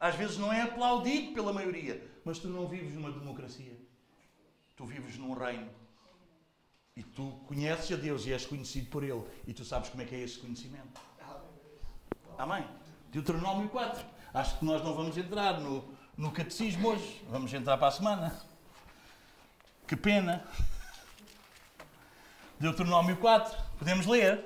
Às 0.00 0.14
vezes 0.14 0.38
não 0.38 0.50
é 0.50 0.62
aplaudido 0.62 1.34
pela 1.34 1.52
maioria, 1.52 2.10
mas 2.24 2.38
tu 2.38 2.48
não 2.48 2.66
vives 2.66 2.94
numa 2.94 3.12
democracia. 3.12 3.78
Tu 4.76 4.84
vives 4.86 5.18
num 5.18 5.34
reino. 5.34 5.83
E 6.96 7.02
tu 7.02 7.32
conheces 7.48 7.90
a 7.90 8.00
Deus 8.00 8.24
e 8.24 8.32
és 8.32 8.46
conhecido 8.46 8.88
por 8.88 9.02
Ele. 9.02 9.24
E 9.46 9.52
tu 9.52 9.64
sabes 9.64 9.88
como 9.88 10.02
é 10.02 10.06
que 10.06 10.14
é 10.14 10.20
esse 10.20 10.38
conhecimento. 10.38 11.00
Amém? 12.38 12.64
Deuteronômio 13.10 13.68
4. 13.68 14.04
Acho 14.32 14.58
que 14.58 14.64
nós 14.64 14.82
não 14.82 14.94
vamos 14.94 15.16
entrar 15.16 15.60
no, 15.60 15.84
no 16.16 16.30
catecismo 16.30 16.88
hoje. 16.88 17.24
Vamos 17.28 17.52
entrar 17.52 17.76
para 17.78 17.88
a 17.88 17.92
semana. 17.92 18.40
Que 19.86 19.96
pena. 19.96 20.44
Deuteronômio 22.60 23.16
4. 23.16 23.56
Podemos 23.78 24.06
ler? 24.06 24.44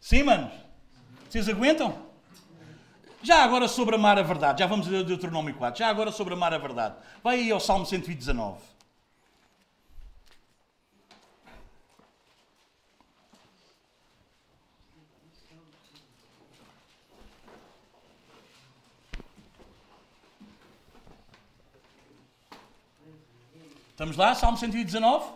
Sim, 0.00 0.22
manos? 0.22 0.52
Vocês 1.28 1.48
aguentam? 1.48 2.06
Já 3.22 3.42
agora 3.42 3.66
sobre 3.66 3.96
amar 3.96 4.16
a 4.16 4.22
verdade. 4.22 4.60
Já 4.60 4.66
vamos 4.68 4.86
ler 4.86 5.04
Deuteronômio 5.04 5.54
4. 5.54 5.80
Já 5.80 5.88
agora 5.88 6.12
sobre 6.12 6.34
amar 6.34 6.54
a 6.54 6.58
verdade. 6.58 6.94
Vai 7.22 7.40
aí 7.40 7.50
ao 7.50 7.58
Salmo 7.58 7.84
119. 7.84 8.75
Estamos 23.96 24.14
lá? 24.18 24.34
Salmo 24.34 24.58
119? 24.58 25.32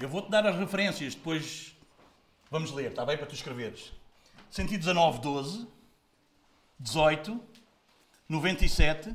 Eu 0.00 0.08
vou-te 0.08 0.28
dar 0.28 0.44
as 0.44 0.56
referências, 0.56 1.14
depois 1.14 1.72
vamos 2.50 2.72
ler, 2.72 2.90
está 2.90 3.06
bem? 3.06 3.16
Para 3.16 3.26
tu 3.28 3.34
escreveres. 3.36 3.92
119, 4.50 5.20
12, 5.20 5.68
18, 6.80 7.40
97, 8.28 9.14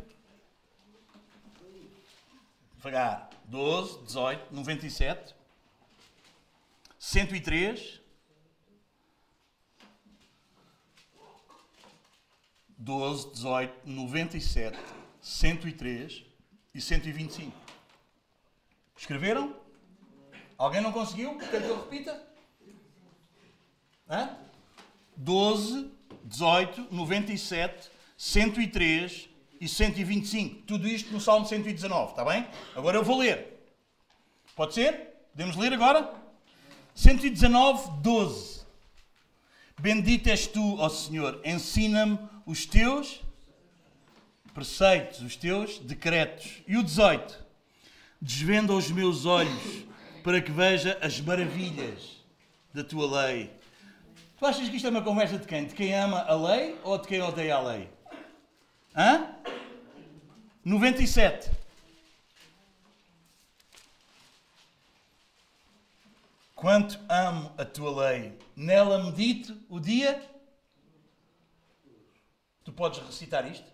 devagar, 2.78 3.30
12, 3.44 4.06
18, 4.06 4.56
97, 4.56 5.36
103, 6.98 8.02
12, 12.78 13.32
18, 13.34 13.90
97, 13.90 14.78
103 15.22 16.24
e 16.74 16.82
125. 16.82 17.52
Escreveram? 18.98 19.56
Alguém 20.58 20.82
não 20.82 20.92
conseguiu? 20.92 21.38
Quer 21.38 21.62
que 21.62 21.68
eu 21.68 21.82
repita? 21.82 22.22
Hã? 24.10 24.38
12, 25.16 25.92
18, 26.24 26.88
97, 26.92 27.90
103 28.18 29.30
e 29.60 29.68
125. 29.68 30.64
Tudo 30.64 30.88
isto 30.88 31.12
no 31.12 31.20
Salmo 31.20 31.46
119, 31.46 32.12
está 32.12 32.26
bem? 32.26 32.48
Agora 32.76 32.98
eu 32.98 33.04
vou 33.04 33.20
ler. 33.20 33.56
Pode 34.56 34.74
ser? 34.74 35.14
Podemos 35.32 35.56
ler 35.56 35.74
agora? 35.74 36.14
119, 36.94 38.02
12. 38.02 38.66
Bendito 39.78 40.30
és 40.30 40.48
tu, 40.48 40.78
ó 40.80 40.88
Senhor, 40.88 41.42
ensina-me 41.44 42.18
os 42.46 42.66
teus 42.66 43.22
preceitos, 44.54 45.22
os 45.22 45.36
teus 45.36 45.80
decretos. 45.80 46.62
E 46.68 46.78
o 46.78 46.84
18. 46.84 47.44
Desvenda 48.22 48.74
os 48.74 48.90
meus 48.90 49.26
olhos 49.26 49.86
para 50.24 50.42
que 50.42 50.52
veja 50.52 50.98
as 51.02 51.20
maravilhas 51.20 52.24
da 52.74 52.84
tua 52.84 53.26
lei. 53.26 53.52
Tu 54.38 54.46
achas 54.46 54.68
que 54.70 54.76
isto 54.76 54.88
é 54.88 54.90
uma 54.90 55.02
conversa 55.02 55.38
de 55.38 55.48
quem? 55.48 55.66
De 55.66 55.74
quem 55.74 55.94
ama 55.94 56.22
a 56.22 56.36
lei 56.36 56.80
ou 56.84 56.98
de 56.98 57.08
quem 57.08 57.22
odeia 57.22 57.56
a 57.56 57.62
lei? 57.62 57.90
Hã? 58.96 59.30
97. 60.64 61.52
Quanto 66.56 67.00
amo 67.08 67.52
a 67.58 67.66
tua 67.66 68.10
lei, 68.10 68.38
nela 68.56 69.04
medito 69.04 69.56
o 69.70 69.80
dia. 69.80 70.35
Tu 72.66 72.74
podes 72.74 73.00
recitar 73.00 73.50
isto? 73.50 73.72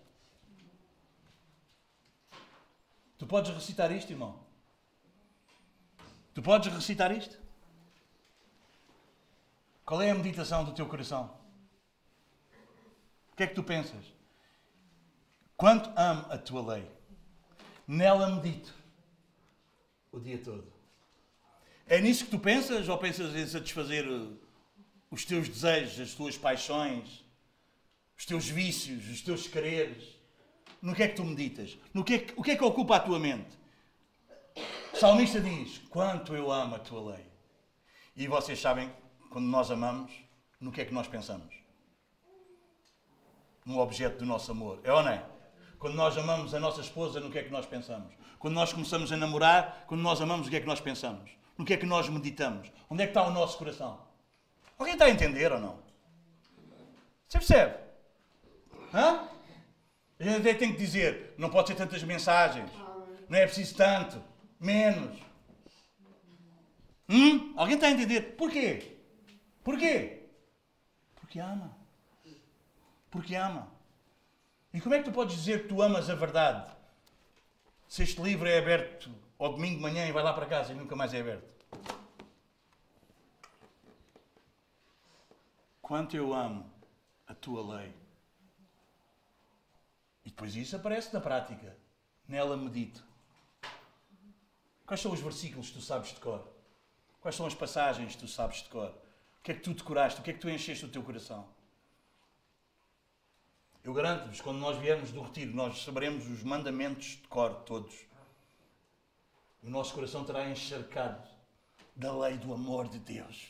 Tu 3.16 3.26
podes 3.26 3.52
recitar 3.52 3.90
isto, 3.90 4.10
irmão? 4.10 4.38
Tu 6.34 6.42
podes 6.42 6.72
recitar 6.72 7.10
isto? 7.10 7.40
Qual 9.84 10.02
é 10.02 10.10
a 10.10 10.14
meditação 10.14 10.64
do 10.64 10.72
teu 10.72 10.86
coração? 10.86 11.34
O 13.32 13.36
que 13.36 13.44
é 13.44 13.46
que 13.46 13.54
tu 13.54 13.62
pensas? 13.62 14.04
Quanto 15.56 15.90
amo 15.96 16.26
a 16.30 16.36
tua 16.36 16.74
lei, 16.74 16.90
nela 17.86 18.28
medito 18.28 18.74
o 20.10 20.20
dia 20.20 20.38
todo. 20.38 20.70
É 21.86 21.98
nisso 21.98 22.26
que 22.26 22.30
tu 22.30 22.38
pensas 22.38 22.88
ou 22.88 22.98
pensas 22.98 23.34
em 23.34 23.46
satisfazer 23.46 24.06
uh, 24.06 24.38
os 25.10 25.24
teus 25.24 25.48
desejos, 25.48 26.00
as 26.00 26.14
tuas 26.14 26.36
paixões, 26.36 27.21
os 28.22 28.26
teus 28.26 28.48
vícios, 28.48 29.10
os 29.10 29.20
teus 29.20 29.48
quereres? 29.48 30.16
No 30.80 30.94
que 30.94 31.02
é 31.02 31.08
que 31.08 31.16
tu 31.16 31.24
meditas? 31.24 31.76
No 31.92 32.04
que 32.04 32.14
é 32.14 32.18
que, 32.20 32.34
o 32.36 32.42
que 32.42 32.52
é 32.52 32.56
que 32.56 32.62
ocupa 32.62 32.94
a 32.94 33.00
tua 33.00 33.18
mente? 33.18 33.58
O 34.92 34.96
salmista 34.96 35.40
diz: 35.40 35.78
Quanto 35.90 36.36
eu 36.36 36.52
amo 36.52 36.76
a 36.76 36.78
tua 36.78 37.14
lei. 37.14 37.26
E 38.14 38.28
vocês 38.28 38.60
sabem, 38.60 38.92
quando 39.28 39.46
nós 39.46 39.72
amamos, 39.72 40.12
no 40.60 40.70
que 40.70 40.82
é 40.82 40.84
que 40.84 40.94
nós 40.94 41.08
pensamos? 41.08 41.52
No 43.66 43.80
objeto 43.80 44.18
do 44.18 44.26
nosso 44.26 44.52
amor. 44.52 44.78
É 44.84 44.92
ou 44.92 45.02
não 45.02 45.10
é? 45.10 45.26
Quando 45.76 45.94
nós 45.94 46.16
amamos 46.16 46.54
a 46.54 46.60
nossa 46.60 46.80
esposa, 46.80 47.18
no 47.18 47.28
que 47.28 47.40
é 47.40 47.42
que 47.42 47.50
nós 47.50 47.66
pensamos? 47.66 48.14
Quando 48.38 48.54
nós 48.54 48.72
começamos 48.72 49.10
a 49.10 49.16
namorar, 49.16 49.84
quando 49.88 50.00
nós 50.00 50.20
amamos, 50.20 50.46
o 50.46 50.50
que 50.50 50.56
é 50.56 50.60
que 50.60 50.66
nós 50.66 50.80
pensamos? 50.80 51.32
No 51.58 51.64
que 51.64 51.74
é 51.74 51.76
que 51.76 51.86
nós 51.86 52.08
meditamos? 52.08 52.70
Onde 52.88 53.02
é 53.02 53.06
que 53.06 53.10
está 53.10 53.26
o 53.26 53.32
nosso 53.32 53.58
coração? 53.58 54.00
Alguém 54.78 54.94
está 54.94 55.06
a 55.06 55.10
entender 55.10 55.50
ou 55.50 55.58
não? 55.58 55.80
Você 57.26 57.38
percebe? 57.38 57.91
Hã? 58.94 59.28
A 60.20 60.36
até 60.36 60.54
tem 60.54 60.72
que 60.72 60.78
dizer, 60.78 61.34
não 61.36 61.50
pode 61.50 61.68
ser 61.68 61.74
tantas 61.74 62.02
mensagens. 62.02 62.70
Não 63.28 63.38
é 63.38 63.46
preciso 63.46 63.74
tanto. 63.76 64.22
Menos. 64.60 65.18
Hum? 67.08 67.54
Alguém 67.56 67.74
está 67.74 67.88
a 67.88 67.90
entender? 67.90 68.36
Porquê? 68.36 68.96
Porquê? 69.64 70.28
Porque 71.16 71.40
ama. 71.40 71.76
Porque 73.10 73.34
ama. 73.34 73.68
E 74.72 74.80
como 74.80 74.94
é 74.94 74.98
que 74.98 75.04
tu 75.04 75.12
podes 75.12 75.36
dizer 75.36 75.62
que 75.62 75.68
tu 75.68 75.82
amas 75.82 76.08
a 76.08 76.14
verdade? 76.14 76.70
Se 77.88 78.02
este 78.02 78.22
livro 78.22 78.48
é 78.48 78.58
aberto 78.58 79.10
ao 79.38 79.52
domingo 79.52 79.76
de 79.76 79.82
manhã 79.82 80.06
e 80.06 80.12
vai 80.12 80.22
lá 80.22 80.32
para 80.32 80.46
casa 80.46 80.72
e 80.72 80.76
nunca 80.76 80.94
mais 80.94 81.12
é 81.12 81.20
aberto. 81.20 81.50
Quanto 85.82 86.16
eu 86.16 86.32
amo 86.32 86.70
a 87.26 87.34
tua 87.34 87.76
lei. 87.76 88.01
E 90.24 90.30
depois 90.30 90.54
isso 90.54 90.76
aparece 90.76 91.12
na 91.12 91.20
prática. 91.20 91.76
Nela 92.26 92.56
medito. 92.56 93.04
Quais 94.86 95.00
são 95.00 95.12
os 95.12 95.20
versículos 95.20 95.68
que 95.68 95.74
tu 95.74 95.80
sabes 95.80 96.10
de 96.10 96.20
cor? 96.20 96.46
Quais 97.20 97.36
são 97.36 97.46
as 97.46 97.54
passagens 97.54 98.14
que 98.14 98.20
tu 98.20 98.28
sabes 98.28 98.62
de 98.62 98.68
cor? 98.68 98.90
O 99.38 99.42
que 99.42 99.52
é 99.52 99.54
que 99.54 99.60
tu 99.60 99.74
decoraste? 99.74 100.20
O 100.20 100.22
que 100.22 100.30
é 100.30 100.32
que 100.34 100.40
tu 100.40 100.50
encheste 100.50 100.84
o 100.84 100.88
teu 100.88 101.02
coração? 101.02 101.48
Eu 103.84 103.92
garanto-vos, 103.92 104.40
quando 104.40 104.58
nós 104.58 104.78
viermos 104.78 105.10
do 105.10 105.20
retiro, 105.22 105.52
nós 105.54 105.82
saberemos 105.82 106.28
os 106.28 106.42
mandamentos 106.44 107.06
de 107.06 107.28
cor 107.28 107.52
todos. 107.64 107.92
O 109.60 109.68
nosso 109.68 109.92
coração 109.92 110.24
terá 110.24 110.48
encharcado 110.48 111.28
da 111.96 112.16
lei 112.16 112.36
do 112.36 112.54
amor 112.54 112.88
de 112.88 112.98
Deus. 113.00 113.48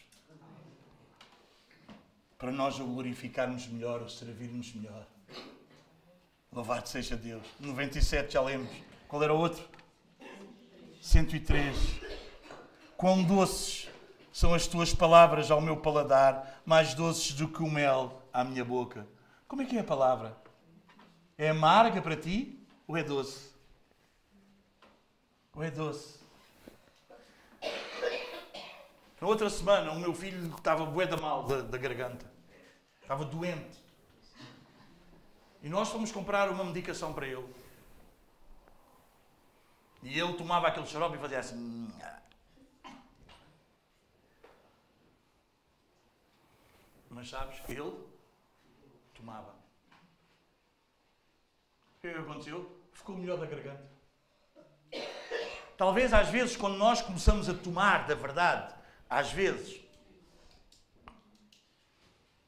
Para 2.39 2.51
nós 2.51 2.79
o 2.81 2.87
glorificarmos 2.87 3.67
melhor, 3.67 4.01
o 4.03 4.09
servirmos 4.09 4.73
melhor. 4.75 5.07
Louvado 6.53 6.87
seja 6.87 7.17
Deus. 7.17 7.43
97 7.59 8.35
já 8.35 8.43
lemos. 8.43 8.71
Qual 9.09 9.23
era 9.23 9.33
o 9.33 9.39
outro? 9.39 9.65
103. 11.01 11.75
Quão 12.95 13.25
doces 13.25 13.89
são 14.31 14.53
as 14.53 14.67
tuas 14.67 14.93
palavras 14.93 15.51
ao 15.51 15.63
meu 15.63 15.79
paladar, 15.79 16.61
mais 16.67 16.93
doces 16.95 17.33
do 17.33 17.49
que 17.49 17.63
o 17.63 17.71
mel 17.71 18.23
à 18.33 18.45
minha 18.45 18.65
boca. 18.65 19.07
Como 19.49 19.63
é 19.63 19.65
que 19.65 19.79
é 19.79 19.81
a 19.81 19.85
palavra? 19.85 20.37
É 21.39 21.49
amarga 21.49 22.03
para 22.03 22.17
ti 22.17 22.63
ou 22.87 22.99
é 22.99 23.03
doce? 23.03 23.51
Ou 25.55 25.63
é 25.65 25.71
doce? 25.71 26.21
Na 29.21 29.27
outra 29.27 29.49
semana, 29.49 29.93
o 29.93 29.99
meu 29.99 30.13
filho 30.13 30.55
estava 30.55 30.85
bué 30.85 31.07
da 31.07 31.17
mal 31.17 31.45
da, 31.45 31.63
da 31.63 31.79
garganta. 31.79 32.31
Estava 33.01 33.25
doente. 33.25 33.82
E 35.63 35.69
nós 35.69 35.89
fomos 35.89 36.11
comprar 36.11 36.51
uma 36.51 36.65
medicação 36.65 37.15
para 37.15 37.27
ele. 37.27 37.55
E 40.03 40.19
ele 40.19 40.33
tomava 40.35 40.67
aquele 40.67 40.87
xarope 40.87 41.17
e 41.17 41.21
fazia 41.21 41.39
assim. 41.39 41.89
Mas 47.09 47.29
sabes, 47.29 47.61
ele 47.69 47.95
tomava. 49.15 49.55
O 51.97 52.01
que 52.01 52.09
é 52.09 52.15
que 52.15 52.19
aconteceu? 52.19 52.83
Ficou 52.93 53.17
melhor 53.17 53.39
da 53.39 53.47
garganta. 53.47 53.89
Talvez 55.77 56.13
às 56.13 56.29
vezes, 56.29 56.57
quando 56.57 56.77
nós 56.77 57.01
começamos 57.01 57.49
a 57.49 57.55
tomar 57.55 58.09
da 58.09 58.17
verdade, 58.17 58.75
às 59.09 59.31
vezes, 59.31 59.81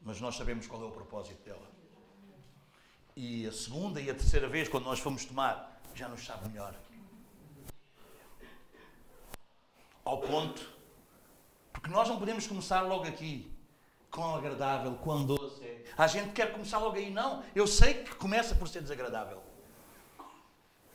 mas 0.01 0.20
nós 0.20 0.35
sabemos 0.35 0.66
qual 0.66 0.82
é 0.82 0.86
o 0.86 0.91
propósito 0.91 1.41
dela. 1.45 1.73
E 3.16 3.47
a 3.47 3.53
segunda 3.53 4.01
e 4.01 4.11
a 4.11 4.15
terceira 4.15 4.49
vez, 4.49 4.69
quando 4.69 4.85
nós 4.85 4.99
fomos 4.99 5.24
tomar, 5.24 5.81
já 5.95 6.09
nos 6.09 6.24
sabe 6.24 6.49
melhor. 6.49 6.74
Ao 10.05 10.20
ponto, 10.20 10.69
porque 11.73 11.89
nós 11.89 12.09
não 12.09 12.19
podemos 12.19 12.47
começar 12.47 12.82
logo 12.82 13.05
aqui. 13.05 13.51
Quão 14.11 14.36
agradável, 14.36 14.95
quão 14.97 15.24
doce 15.24 15.65
é. 15.65 15.85
A 15.99 16.07
gente 16.07 16.32
quer 16.32 16.53
começar 16.53 16.78
logo 16.78 16.97
aí. 16.97 17.11
Não, 17.11 17.43
eu 17.55 17.66
sei 17.66 18.05
que 18.05 18.15
começa 18.15 18.55
por 18.55 18.69
ser 18.69 18.81
desagradável. 18.81 19.43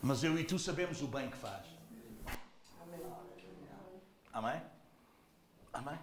Mas 0.02 0.24
eu 0.24 0.40
e 0.40 0.44
tu 0.44 0.58
sabemos 0.58 1.02
o 1.02 1.08
bem 1.08 1.30
que 1.30 1.38
faz. 1.38 1.66
Amém? 4.32 4.62
Amém? 5.74 6.00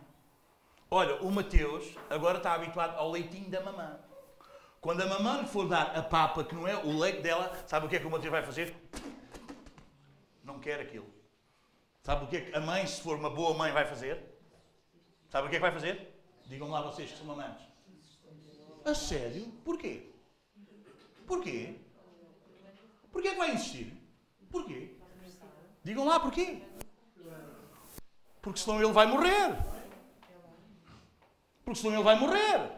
Olha, 0.91 1.23
o 1.23 1.33
Mateus 1.33 1.87
agora 2.11 2.39
está 2.39 2.53
habituado 2.53 2.97
ao 2.97 3.11
leitinho 3.11 3.51
da 3.51 3.61
mamã. 3.61 3.99
Quando 4.81 5.03
a 5.03 5.07
mamã 5.07 5.41
lhe 5.41 5.49
for 5.49 5.69
dar 5.69 5.97
a 5.97 6.03
papa, 6.03 6.45
que 6.45 6.55
não 6.55 6.67
é 6.67 6.77
o 6.77 6.97
leite 6.97 7.23
dela, 7.23 7.53
sabe 7.67 7.87
o 7.87 7.89
que 7.89 7.97
é 7.97 7.99
que 7.99 8.07
o 8.07 8.11
Mateus 8.11 8.31
vai 8.31 8.43
fazer? 8.43 8.75
Não 10.45 10.61
quer 10.61 10.81
aquilo. 10.81 11.07
Sabe 12.03 12.25
o 12.25 12.29
que 12.29 12.37
é 12.37 12.41
que 12.43 12.57
a 12.57 12.61
mãe, 12.61 12.87
se 12.87 13.01
for 13.01 13.17
uma 13.19 13.31
boa 13.31 13.53
mãe, 13.55 13.73
vai 13.73 13.85
fazer? 13.85 14.23
Sabe 15.29 15.47
o 15.47 15.51
que 15.51 15.57
é 15.57 15.59
que 15.59 15.65
vai 15.65 15.73
fazer? 15.73 16.15
Digam 16.47 16.71
lá 16.71 16.83
vocês 16.83 17.11
que 17.11 17.19
são 17.19 17.27
mamães. 17.27 17.57
A 18.85 18.95
sério? 18.95 19.47
Porquê? 19.65 20.13
Porquê? 21.27 21.75
Porquê 23.11 23.29
é 23.29 23.31
que 23.33 23.39
vai 23.39 23.55
insistir? 23.55 23.93
Porquê? 24.51 24.95
Digam 25.83 26.05
lá 26.05 26.21
porquê. 26.21 26.63
Porque 28.41 28.61
senão 28.61 28.81
ele 28.81 28.93
vai 28.93 29.07
morrer. 29.07 29.57
Porque 31.65 31.81
senão 31.81 31.95
ele 31.95 32.05
vai 32.05 32.17
morrer. 32.17 32.76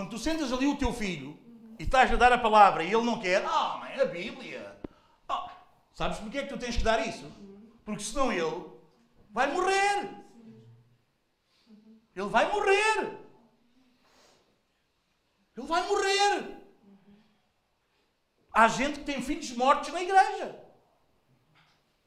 Quando 0.00 0.12
tu 0.12 0.18
sentas 0.18 0.50
ali 0.50 0.66
o 0.66 0.78
teu 0.78 0.94
filho 0.94 1.38
e 1.78 1.82
estás 1.82 2.10
a 2.10 2.16
dar 2.16 2.32
a 2.32 2.38
palavra 2.38 2.82
e 2.82 2.86
ele 2.86 3.04
não 3.04 3.20
quer, 3.20 3.44
ah, 3.44 3.74
oh, 3.74 3.80
mãe, 3.80 4.00
a 4.00 4.06
Bíblia. 4.06 4.80
Oh, 5.28 5.46
sabes 5.92 6.16
porquê 6.16 6.38
é 6.38 6.42
que 6.44 6.48
tu 6.48 6.58
tens 6.58 6.74
que 6.74 6.82
dar 6.82 7.06
isso? 7.06 7.30
Porque 7.84 8.02
senão 8.02 8.32
ele 8.32 8.64
vai 9.28 9.52
morrer. 9.52 10.08
Ele 12.16 12.28
vai 12.30 12.50
morrer. 12.50 13.20
Ele 15.54 15.66
vai 15.66 15.86
morrer. 15.86 16.56
Há 18.54 18.68
gente 18.68 19.00
que 19.00 19.04
tem 19.04 19.20
filhos 19.20 19.50
mortos 19.50 19.92
na 19.92 20.00
igreja. 20.00 20.64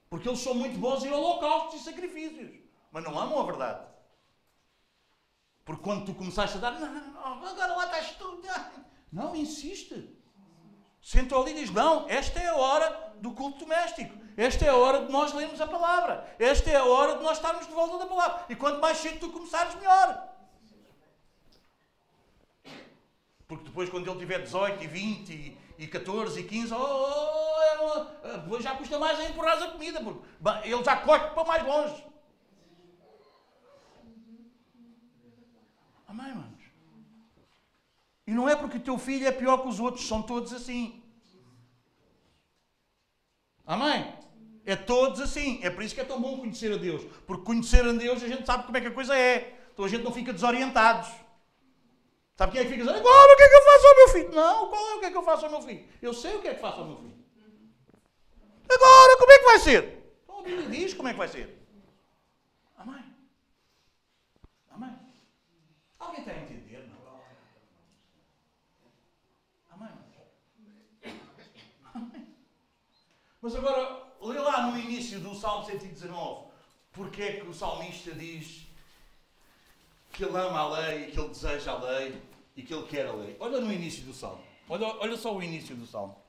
Porque 0.09 0.27
eles 0.27 0.39
são 0.39 0.55
muito 0.55 0.79
bons 0.79 1.03
em 1.03 1.11
holocaustos 1.11 1.79
e 1.79 1.83
sacrifícios. 1.83 2.59
Mas 2.91 3.03
não 3.03 3.19
amam 3.19 3.39
a 3.39 3.45
verdade. 3.45 3.92
Porque 5.65 5.81
quando 5.81 6.05
tu 6.05 6.13
começaste 6.13 6.57
a 6.57 6.59
dar, 6.59 6.71
não, 6.71 6.91
não, 6.91 7.13
não, 7.13 7.47
agora 7.47 7.75
lá 7.75 7.85
estás 7.85 8.15
tu. 8.17 8.41
Não, 9.11 9.35
insiste. 9.35 10.09
Senta 10.99 11.37
ali 11.37 11.51
e 11.51 11.53
diz: 11.53 11.69
Não, 11.69 12.09
esta 12.09 12.39
é 12.39 12.47
a 12.47 12.55
hora 12.55 13.13
do 13.19 13.31
culto 13.31 13.59
doméstico. 13.59 14.17
Esta 14.35 14.65
é 14.65 14.69
a 14.69 14.75
hora 14.75 15.05
de 15.05 15.11
nós 15.11 15.31
lermos 15.33 15.61
a 15.61 15.67
palavra. 15.67 16.35
Esta 16.39 16.71
é 16.71 16.77
a 16.77 16.85
hora 16.85 17.17
de 17.17 17.23
nós 17.23 17.37
estarmos 17.37 17.67
de 17.67 17.73
volta 17.73 17.99
da 17.99 18.07
palavra. 18.07 18.45
E 18.49 18.55
quanto 18.55 18.81
mais 18.81 18.97
cedo 18.97 19.19
tu 19.19 19.29
começares, 19.29 19.75
melhor. 19.75 20.29
Porque 23.47 23.65
depois, 23.65 23.89
quando 23.89 24.09
ele 24.09 24.19
tiver 24.19 24.41
18 24.41 24.83
e 24.83 24.87
20 24.87 25.29
e, 25.29 25.57
e 25.77 25.87
14 25.87 26.39
e 26.39 26.43
15, 26.43 26.73
oh, 26.73 26.77
oh, 26.77 27.61
é 27.61 27.79
uma, 27.79 28.37
depois 28.39 28.63
já 28.63 28.75
custa 28.75 28.97
mais 28.97 29.19
a 29.19 29.25
empurrar 29.25 29.61
a 29.61 29.67
comida, 29.67 30.01
porque 30.01 30.67
ele 30.67 30.83
já 30.83 30.97
corre 30.97 31.27
para 31.27 31.43
mais 31.43 31.63
longe. 31.63 32.03
Amém, 36.13 36.27
irmãos? 36.27 36.63
E 38.27 38.31
não 38.31 38.47
é 38.47 38.55
porque 38.55 38.77
o 38.77 38.81
teu 38.87 38.97
filho 38.99 39.27
é 39.27 39.31
pior 39.31 39.57
que 39.57 39.67
os 39.67 39.79
outros, 39.79 40.07
são 40.07 40.21
todos 40.21 40.53
assim. 40.53 41.01
Amém? 43.65 44.13
É 44.63 44.75
todos 44.75 45.19
assim. 45.19 45.59
É 45.63 45.71
por 45.71 45.81
isso 45.83 45.95
que 45.95 46.01
é 46.01 46.05
tão 46.05 46.21
bom 46.21 46.37
conhecer 46.37 46.71
a 46.71 46.77
Deus. 46.77 47.03
Porque 47.25 47.43
conhecer 47.43 47.83
a 47.83 47.91
Deus 47.91 48.21
a 48.21 48.27
gente 48.27 48.45
sabe 48.45 48.63
como 48.63 48.77
é 48.77 48.81
que 48.81 48.87
a 48.87 48.93
coisa 48.93 49.17
é. 49.17 49.59
Então 49.73 49.85
a 49.85 49.87
gente 49.87 50.03
não 50.03 50.13
fica 50.13 50.31
desorientados. 50.31 51.09
Sabe 52.35 52.51
quem 52.51 52.61
é 52.61 52.63
que 52.63 52.71
fica 52.71 52.83
dizendo, 52.83 52.99
agora 52.99 53.33
o 53.33 53.37
que 53.37 53.43
é 53.43 53.49
que 53.49 53.55
eu 53.55 53.63
faço 53.63 53.87
ao 53.87 53.95
meu 53.95 54.07
filho? 54.09 54.35
Não, 54.35 54.69
qual 54.69 54.89
é 54.89 54.95
o 54.95 54.99
que 54.99 55.05
é 55.05 55.11
que 55.11 55.17
eu 55.17 55.23
faço 55.23 55.45
ao 55.45 55.51
meu 55.51 55.61
filho? 55.61 55.85
Eu 56.01 56.13
sei 56.13 56.35
o 56.35 56.41
que 56.41 56.47
é 56.47 56.53
que 56.53 56.61
faço 56.61 56.79
ao 56.79 56.87
meu 56.87 56.97
filho. 56.97 57.17
Agora, 58.69 59.17
como 59.17 59.31
é 59.31 59.39
que 59.39 59.45
vai 59.45 59.59
ser? 59.59 60.13
Então 60.23 60.39
a 60.39 60.43
Bíblia 60.43 60.69
diz 60.69 60.93
como 60.93 61.09
é 61.09 61.11
que 61.11 61.17
vai 61.17 61.27
ser. 61.27 61.59
Amém? 62.77 62.95
Amém? 62.95 63.12
Alguém 66.05 66.19
está 66.19 66.31
a 66.31 66.43
entender? 66.43 66.89
Não? 66.89 67.21
Amém? 69.71 69.89
Amém? 71.93 72.27
Mas 73.41 73.55
agora, 73.55 74.03
lê 74.21 74.39
lá 74.39 74.67
no 74.67 74.77
início 74.77 75.19
do 75.19 75.33
Salmo 75.33 75.65
119, 75.65 76.47
porque 76.91 77.21
é 77.21 77.39
que 77.39 77.47
o 77.47 77.53
salmista 77.53 78.11
diz 78.13 78.67
que 80.11 80.23
ele 80.23 80.37
ama 80.37 80.59
a 80.59 80.69
lei, 80.69 81.11
que 81.11 81.19
ele 81.19 81.29
deseja 81.29 81.71
a 81.71 81.81
lei 81.81 82.21
e 82.55 82.61
que 82.61 82.73
ele 82.73 82.87
quer 82.87 83.07
a 83.07 83.13
lei. 83.13 83.35
Olha 83.39 83.59
no 83.59 83.71
início 83.71 84.03
do 84.03 84.13
Salmo. 84.13 84.43
Olha, 84.69 84.87
olha 84.99 85.17
só 85.17 85.35
o 85.35 85.41
início 85.41 85.75
do 85.75 85.87
Salmo. 85.87 86.22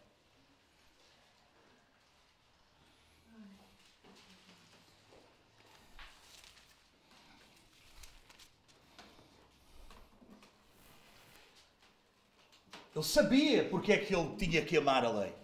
Ele 12.94 13.04
sabia 13.04 13.64
porque 13.68 13.92
é 13.92 13.98
que 13.98 14.14
ele 14.14 14.36
tinha 14.36 14.64
que 14.64 14.76
amar 14.76 15.04
a 15.04 15.10
lei. 15.10 15.34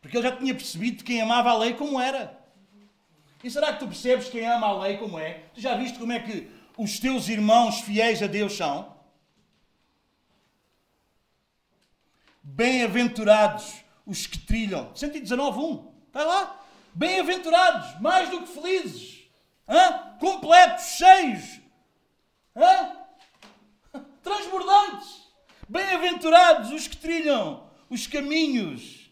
Porque 0.00 0.16
ele 0.16 0.28
já 0.28 0.36
tinha 0.36 0.54
percebido 0.54 1.04
quem 1.04 1.20
amava 1.20 1.50
a 1.50 1.58
lei 1.58 1.74
como 1.74 2.00
era. 2.00 2.38
E 3.44 3.50
será 3.50 3.72
que 3.72 3.80
tu 3.80 3.86
percebes 3.86 4.28
quem 4.28 4.46
ama 4.46 4.68
a 4.68 4.82
lei 4.82 4.96
como 4.96 5.18
é? 5.18 5.44
Tu 5.54 5.60
já 5.60 5.76
viste 5.76 5.98
como 5.98 6.12
é 6.12 6.20
que 6.20 6.50
os 6.76 6.98
teus 6.98 7.28
irmãos 7.28 7.80
fiéis 7.80 8.22
a 8.22 8.26
Deus 8.26 8.54
são? 8.54 8.96
Bem-aventurados 12.42 13.84
os 14.06 14.26
que 14.26 14.38
trilham. 14.38 14.92
119.1. 14.94 15.92
Está 16.06 16.24
lá? 16.24 16.60
Bem-aventurados, 16.94 18.00
mais 18.00 18.30
do 18.30 18.42
que 18.42 18.48
felizes. 18.48 19.30
Hã? 19.68 20.16
Completos, 20.18 20.84
cheios. 20.84 21.60
Hã? 22.56 22.96
Transbordantes. 24.22 25.19
Bem-aventurados 25.70 26.72
os 26.72 26.88
que 26.88 26.96
trilham 26.96 27.70
os 27.88 28.04
caminhos 28.04 29.08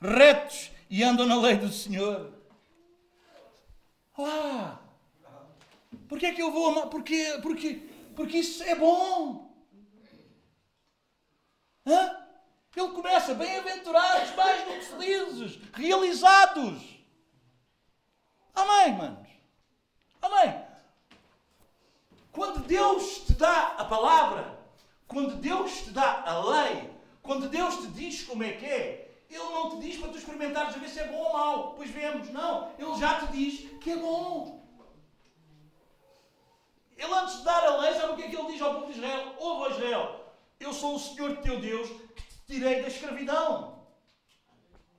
retos 0.00 0.70
e 0.88 1.02
andam 1.02 1.26
na 1.26 1.38
lei 1.38 1.58
do 1.58 1.70
Senhor. 1.70 2.32
Ah! 4.16 4.78
Porquê 6.08 6.24
é 6.24 6.32
que 6.32 6.40
eu 6.40 6.50
vou 6.50 6.70
amar? 6.70 6.86
Porque, 6.86 7.38
porque, 7.42 7.86
porque 8.16 8.38
isso 8.38 8.62
é 8.62 8.74
bom. 8.74 9.54
Hã? 11.86 12.26
Ele 12.74 12.88
começa 12.92 13.34
bem-aventurados, 13.34 14.34
mais 14.34 14.64
do 14.64 14.70
que 14.70 14.84
felizes, 14.86 15.58
realizados. 15.74 16.82
Amém, 18.54 18.96
manos? 18.96 19.28
Amém. 20.22 20.64
Quando 22.32 22.60
Deus 22.60 23.18
te 23.26 23.34
dá 23.34 23.74
a 23.76 23.84
palavra, 23.84 24.59
quando 25.10 25.34
Deus 25.36 25.72
te 25.82 25.90
dá 25.90 26.22
a 26.24 26.38
lei, 26.38 26.88
quando 27.20 27.48
Deus 27.48 27.78
te 27.78 27.88
diz 27.88 28.22
como 28.22 28.44
é 28.44 28.52
que 28.52 28.64
é, 28.64 29.10
Ele 29.28 29.42
não 29.42 29.70
te 29.70 29.80
diz 29.80 29.96
para 29.96 30.08
tu 30.08 30.18
experimentares 30.18 30.76
a 30.76 30.78
ver 30.78 30.88
se 30.88 31.00
é 31.00 31.08
bom 31.08 31.18
ou 31.18 31.32
mau. 31.32 31.74
Pois 31.74 31.90
vemos, 31.90 32.30
não. 32.30 32.72
Ele 32.78 32.94
já 32.96 33.20
te 33.20 33.32
diz 33.32 33.68
que 33.80 33.90
é 33.90 33.96
bom. 33.96 34.64
Ele 36.96 37.12
antes 37.12 37.38
de 37.38 37.44
dar 37.44 37.64
a 37.64 37.76
lei, 37.78 37.94
sabe 37.94 38.12
o 38.12 38.16
que 38.16 38.22
é 38.22 38.28
que 38.28 38.36
ele 38.36 38.52
diz 38.52 38.62
ao 38.62 38.74
povo 38.74 38.86
de 38.86 38.98
Israel? 38.98 39.34
Ouve, 39.38 39.74
Israel, 39.74 40.34
eu 40.60 40.72
sou 40.72 40.94
o 40.94 40.98
Senhor 41.00 41.38
teu 41.38 41.58
Deus 41.60 41.88
que 41.88 42.22
te 42.22 42.40
tirei 42.46 42.80
da 42.80 42.88
escravidão. 42.88 43.80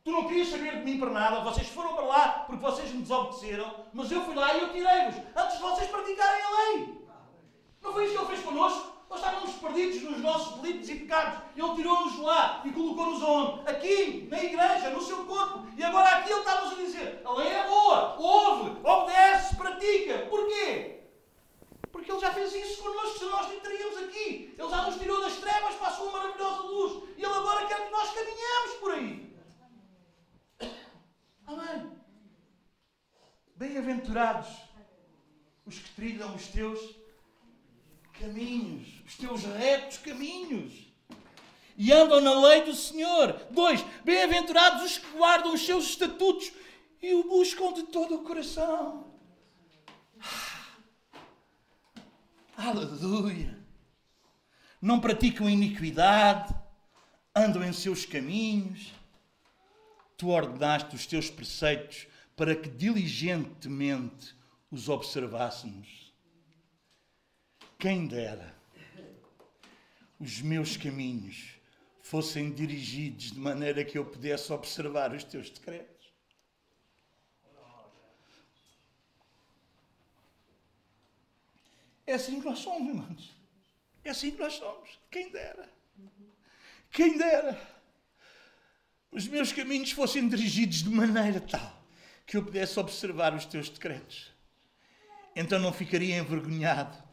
Tu 0.04 0.12
não 0.12 0.28
querias 0.28 0.50
saber 0.50 0.78
de 0.78 0.84
mim 0.84 1.00
para 1.00 1.12
nada, 1.12 1.40
vocês 1.42 1.70
foram 1.70 1.94
para 1.94 2.06
lá 2.06 2.30
porque 2.48 2.62
vocês 2.62 2.92
me 2.92 3.02
desobedeceram, 3.02 3.86
mas 3.94 4.12
eu 4.12 4.26
fui 4.26 4.36
lá 4.36 4.54
e 4.56 4.62
eu 4.62 4.74
tirei-vos, 4.74 5.16
antes 5.36 5.58
de 5.58 5.62
vocês 5.62 5.90
praticarem 5.90 6.42
a 6.42 6.50
lei. 6.50 7.08
Não 7.82 7.94
foi 7.94 8.06
isso 8.06 8.14
que 8.14 8.20
ele 8.20 8.28
fez 8.28 8.42
connosco? 8.42 8.91
Nós 9.12 9.20
estávamos 9.20 9.52
perdidos 9.56 10.04
nos 10.04 10.22
nossos 10.22 10.62
delitos 10.62 10.88
e 10.88 10.96
pecados. 10.96 11.42
Ele 11.54 11.76
tirou-nos 11.76 12.18
lá 12.20 12.62
e 12.64 12.72
colocou-nos 12.72 13.22
onde? 13.22 13.70
Aqui, 13.70 14.26
na 14.32 14.42
igreja, 14.42 14.90
no 14.90 15.02
seu 15.02 15.26
corpo. 15.26 15.68
E 15.76 15.84
agora 15.84 16.16
aqui 16.16 16.32
ele 16.32 16.40
está-nos 16.40 16.72
a 16.72 16.76
dizer: 16.76 17.22
a 17.26 17.34
lei 17.34 17.50
é 17.50 17.68
boa, 17.68 18.16
ouve, 18.18 18.80
obedece, 18.82 19.58
pratica. 19.58 20.28
Porquê? 20.30 21.02
Porque 21.92 22.10
Ele 22.10 22.22
já 22.22 22.32
fez 22.32 22.56
isso 22.56 22.82
connosco, 22.82 23.20
se 23.20 23.26
nós 23.26 23.52
lhe 23.52 23.60
teríamos 23.60 23.98
aqui. 23.98 24.56
Ele 24.58 24.70
já 24.70 24.82
nos 24.84 24.98
tirou 24.98 25.20
das 25.20 25.36
trevas 25.36 25.76
para 25.76 25.88
a 25.88 25.92
sua 25.92 26.10
maravilhosa 26.10 26.62
luz. 26.62 27.04
E 27.18 27.22
Ele 27.22 27.34
agora 27.34 27.66
quer 27.66 27.86
que 27.86 27.92
nós 27.92 28.14
caminhemos 28.14 28.74
por 28.80 28.94
aí. 28.94 29.36
Amém. 31.48 31.98
Bem-aventurados 33.58 34.48
os 35.66 35.80
que 35.80 35.90
trilham 35.96 36.34
os 36.34 36.48
teus 36.48 37.01
caminhos, 38.22 38.88
os 39.06 39.18
teus 39.18 39.44
retos 39.44 39.98
caminhos. 39.98 40.72
E 41.76 41.92
andam 41.92 42.22
na 42.22 42.40
lei 42.48 42.64
do 42.64 42.76
Senhor. 42.76 43.34
Dois, 43.50 43.84
bem-aventurados 44.06 44.84
os 44.84 44.98
que 45.00 45.18
guardam 45.18 45.54
os 45.54 45.66
seus 45.66 45.86
estatutos 45.86 46.52
e 47.02 47.16
o 47.16 47.24
buscam 47.24 47.74
de 47.74 47.84
todo 47.84 48.16
o 48.16 48.24
coração. 48.24 49.12
Aleluia! 52.56 53.60
Não 54.80 55.00
praticam 55.00 55.50
iniquidade, 55.50 56.54
andam 57.36 57.64
em 57.64 57.74
seus 57.74 58.06
caminhos. 58.06 58.94
Tu 60.16 60.30
ordenaste 60.30 60.96
os 60.96 61.08
teus 61.08 61.32
preceitos 61.32 62.06
para 62.36 62.56
que 62.56 62.70
diligentemente 62.70 64.36
os 64.70 64.90
observássemos. 64.90 66.01
Quem 67.82 68.06
dera 68.06 68.56
os 70.20 70.40
meus 70.40 70.78
caminhos 70.78 71.56
fossem 72.04 72.52
dirigidos 72.52 73.32
de 73.32 73.40
maneira 73.40 73.84
que 73.84 73.98
eu 73.98 74.06
pudesse 74.06 74.54
observar 74.54 75.12
os 75.16 75.24
teus 75.24 75.50
decretos. 75.50 76.14
É 82.06 82.14
assim 82.14 82.40
que 82.40 82.46
nós 82.46 82.60
somos, 82.60 82.88
irmãos. 82.88 83.36
É 84.04 84.12
assim 84.12 84.30
que 84.30 84.38
nós 84.38 84.54
somos. 84.54 85.00
Quem 85.10 85.32
dera. 85.32 85.68
Quem 86.92 87.18
dera. 87.18 87.60
Os 89.12 89.28
meus 89.28 89.52
caminhos 89.52 89.92
fossem 89.92 90.30
dirigidos 90.30 90.84
de 90.84 90.90
maneira 90.92 91.42
tal 91.42 91.82
que 92.28 92.38
eu 92.38 92.46
pudesse 92.46 92.80
observar 92.80 93.34
os 93.34 93.46
teus 93.46 93.70
decretos. 93.70 94.32
Então 95.36 95.58
não 95.58 95.74
ficaria 95.74 96.20
envergonhado, 96.20 97.11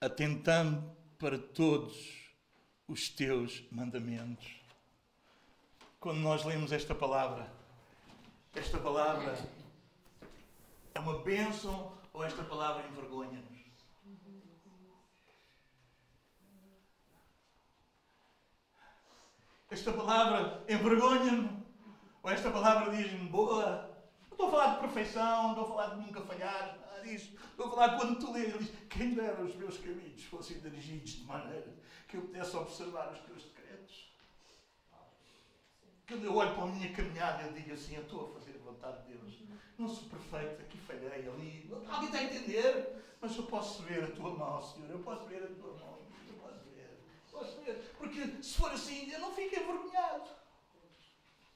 atentando 0.00 0.94
para 1.18 1.38
todos 1.38 1.94
os 2.86 3.08
teus 3.08 3.64
mandamentos. 3.70 4.60
Quando 5.98 6.18
nós 6.20 6.44
lemos 6.44 6.72
esta 6.72 6.94
palavra, 6.94 7.50
esta 8.54 8.78
palavra 8.78 9.36
é 10.94 11.00
uma 11.00 11.18
bênção 11.18 11.96
Ou 12.16 12.24
esta 12.24 12.42
palavra 12.42 12.82
envergonha-nos? 12.88 13.60
Esta 19.70 19.92
palavra 19.92 20.64
envergonha-me? 20.66 21.62
Ou 22.22 22.30
esta 22.30 22.50
palavra 22.50 22.96
diz-me 22.96 23.28
boa? 23.28 23.90
Não 24.22 24.32
estou 24.32 24.48
a 24.48 24.50
falar 24.50 24.74
de 24.74 24.80
perfeição, 24.80 25.42
não 25.42 25.50
estou 25.50 25.64
a 25.64 25.68
falar 25.68 25.94
de 25.94 26.06
nunca 26.06 26.22
falhar, 26.22 26.78
a 27.14 27.70
falar 27.70 27.88
de 27.88 27.96
quando 27.96 28.18
tu 28.18 28.32
lês, 28.32 28.58
diz: 28.58 28.72
Quem 28.88 29.14
dera 29.14 29.42
os 29.42 29.54
meus 29.54 29.78
caminhos 29.78 30.24
fossem 30.24 30.58
dirigidos 30.60 31.10
de 31.10 31.24
maneira 31.24 31.72
que 32.08 32.16
eu 32.16 32.22
pudesse 32.22 32.56
observar 32.56 33.12
os 33.12 33.18
teus 33.20 33.44
decretos. 33.44 34.12
Quando 36.08 36.24
eu 36.24 36.36
olho 36.36 36.54
para 36.54 36.62
a 36.64 36.66
minha 36.66 36.92
caminhada, 36.92 37.42
eu 37.44 37.52
digo 37.52 37.72
assim: 37.72 37.96
Eu 37.96 38.02
estou 38.02 38.30
a 38.30 38.38
fazer 38.38 38.54
a 38.54 38.64
vontade 38.64 39.02
de 39.02 39.14
Deus. 39.14 39.42
Não 39.78 39.88
sou 39.88 40.08
perfeito, 40.08 40.62
aqui 40.62 40.78
falhei, 40.78 41.28
ali. 41.28 41.70
Alguém 41.88 42.06
está 42.06 42.18
a 42.18 42.24
entender? 42.24 43.02
Mas 43.20 43.36
eu 43.36 43.42
posso 43.44 43.82
ver 43.82 44.04
a 44.04 44.10
tua 44.10 44.30
mão, 44.30 44.62
Senhor. 44.62 44.90
Eu 44.90 45.00
posso 45.00 45.26
ver 45.26 45.42
a 45.42 45.48
tua 45.48 45.72
mão. 45.74 45.98
Eu 46.28 46.34
posso 46.34 46.64
ver. 46.74 46.98
Posso 47.30 47.60
ver. 47.60 47.94
Porque 47.98 48.42
se 48.42 48.54
for 48.54 48.70
assim, 48.70 49.10
eu 49.10 49.18
não 49.18 49.34
fico 49.34 49.54
envergonhado. 49.54 50.30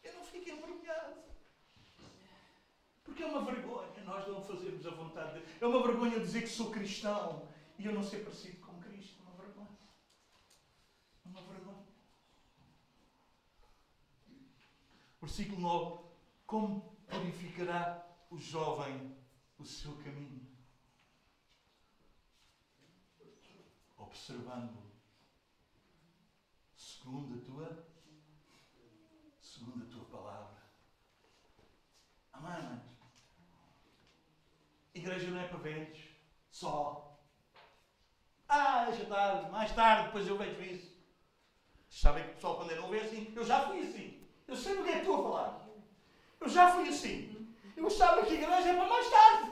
Eu 0.03 0.15
não 0.15 0.25
fico 0.25 0.51
envergonhado. 0.51 1.30
Porque 3.11 3.25
é 3.25 3.27
uma 3.27 3.45
vergonha 3.45 3.91
nós 4.11 4.27
não 4.27 4.43
fazermos 4.43 4.85
a 4.87 4.91
vontade 4.91 5.35
de 5.35 5.41
Deus. 5.41 5.63
É 5.63 5.67
uma 5.67 5.87
vergonha 5.87 6.19
dizer 6.21 6.43
que 6.43 6.49
sou 6.49 6.71
cristão 6.71 7.49
e 7.79 7.87
eu 7.87 7.95
não 7.95 8.03
ser 8.03 8.25
parecido 8.25 8.59
com 8.67 8.81
Cristo. 8.81 9.21
É 9.21 9.23
uma 9.23 9.37
vergonha. 9.37 9.79
É 11.25 11.29
uma 11.29 11.43
vergonha. 11.43 11.87
Versículo 15.21 15.61
9. 15.61 16.05
Como 16.47 16.81
purificará 17.09 18.05
o 18.31 18.39
jovem 18.39 19.17
o 19.59 19.65
seu 19.65 19.95
caminho? 19.99 20.49
Observando 23.97 24.91
segundo 26.77 27.39
a 27.39 27.45
tua 27.45 27.87
segundo 29.41 29.85
a 29.85 29.89
tua 29.89 30.05
palavra. 30.07 30.61
Amém, 32.33 32.81
Igreja 35.01 35.31
não 35.31 35.41
é 35.41 35.49
para 35.49 35.59
velhos. 35.59 35.99
Só. 36.51 37.19
Ah, 38.49 38.85
deixa 38.85 39.07
tarde, 39.07 39.51
mais 39.51 39.73
tarde, 39.73 40.07
depois 40.07 40.29
eu 40.29 40.37
vejo 40.37 40.61
isso. 40.63 40.91
Sabem 41.89 42.25
que 42.25 42.31
o 42.31 42.35
pessoal 42.35 42.57
quando 42.57 42.73
eu 42.73 42.83
não 42.83 42.91
vê 42.91 43.01
assim, 43.01 43.33
eu 43.35 43.45
já 43.45 43.67
fui 43.67 43.81
assim. 43.81 44.29
Eu 44.47 44.57
sei 44.57 44.77
do 44.77 44.85
que 44.85 44.91
é 44.91 44.93
que 44.95 44.99
estou 44.99 45.21
a 45.21 45.23
falar. 45.23 45.69
Eu 46.41 46.49
já 46.49 46.73
fui 46.73 46.89
assim. 46.89 47.55
Eu 47.77 47.87
achava 47.87 48.27
que 48.27 48.33
a 48.33 48.35
igreja 48.35 48.71
é 48.71 48.77
para 48.77 48.89
mais 48.89 49.11
tarde. 49.11 49.51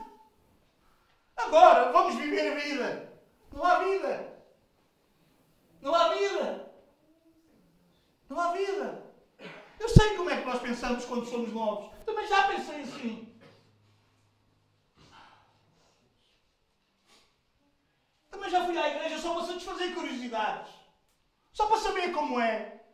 Agora, 1.36 1.92
vamos 1.92 2.16
viver 2.16 2.52
a 2.52 2.54
vida. 2.56 3.12
Não 3.52 3.64
há 3.64 3.78
vida. 3.78 4.42
Não 5.80 5.94
há 5.94 6.14
vida. 6.14 6.72
Não 8.28 8.40
há 8.40 8.52
vida. 8.52 9.14
Eu 9.80 9.88
sei 9.88 10.16
como 10.16 10.30
é 10.30 10.40
que 10.40 10.46
nós 10.46 10.60
pensamos 10.60 11.04
quando 11.06 11.26
somos 11.26 11.52
novos. 11.52 11.96
Também 12.04 12.26
já 12.26 12.48
pensei 12.48 12.80
assim. 12.82 13.27
Também 18.38 18.50
já 18.50 18.64
fui 18.64 18.78
à 18.78 18.88
igreja 18.88 19.18
só 19.18 19.34
para 19.34 19.46
satisfazer 19.46 19.94
curiosidades. 19.94 20.72
Só 21.52 21.66
para 21.66 21.78
saber 21.78 22.12
como 22.12 22.38
é. 22.38 22.84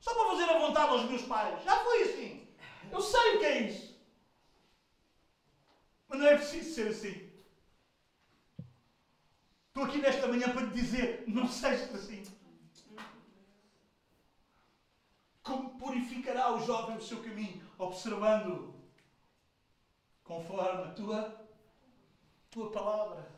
Só 0.00 0.14
para 0.14 0.30
fazer 0.30 0.44
a 0.44 0.58
vontade 0.58 0.92
aos 0.92 1.04
meus 1.04 1.22
pais. 1.22 1.62
Já 1.62 1.84
fui 1.84 2.02
assim. 2.04 2.48
Eu 2.90 3.02
sei 3.02 3.36
o 3.36 3.38
que 3.38 3.44
é 3.44 3.60
isso. 3.64 4.00
Mas 6.08 6.18
não 6.18 6.26
é 6.26 6.36
preciso 6.38 6.74
ser 6.74 6.88
assim. 6.88 7.30
Estou 9.68 9.84
aqui 9.84 9.98
nesta 9.98 10.26
manhã 10.26 10.50
para 10.54 10.68
te 10.68 10.72
dizer: 10.72 11.24
não 11.26 11.46
sejas 11.46 11.94
assim. 11.94 12.24
Como 15.42 15.76
purificará 15.76 16.54
o 16.54 16.64
jovem 16.64 16.96
o 16.96 17.02
seu 17.02 17.22
caminho? 17.22 17.62
Observando 17.76 18.74
conforme 20.22 20.84
a 20.84 20.94
tua, 20.94 21.46
tua 22.50 22.72
palavra. 22.72 23.33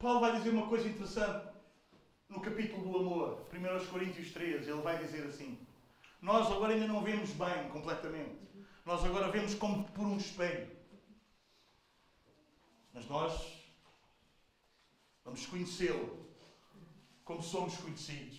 Paulo 0.00 0.20
vai 0.20 0.32
dizer 0.32 0.48
uma 0.48 0.66
coisa 0.66 0.88
interessante 0.88 1.46
no 2.26 2.40
capítulo 2.40 2.90
do 2.90 2.98
amor, 2.98 3.46
1 3.52 3.86
Coríntios 3.90 4.32
13. 4.32 4.70
Ele 4.70 4.80
vai 4.80 4.96
dizer 4.96 5.26
assim: 5.26 5.58
Nós 6.22 6.50
agora 6.50 6.72
ainda 6.72 6.86
não 6.86 7.02
vemos 7.02 7.30
bem 7.32 7.68
completamente. 7.68 8.40
Nós 8.86 9.04
agora 9.04 9.30
vemos 9.30 9.54
como 9.54 9.84
por 9.90 10.06
um 10.06 10.16
espelho. 10.16 10.70
Mas 12.94 13.06
nós 13.10 13.62
vamos 15.22 15.44
conhecê-lo 15.44 16.26
como 17.22 17.42
somos 17.42 17.76
conhecidos. 17.76 18.38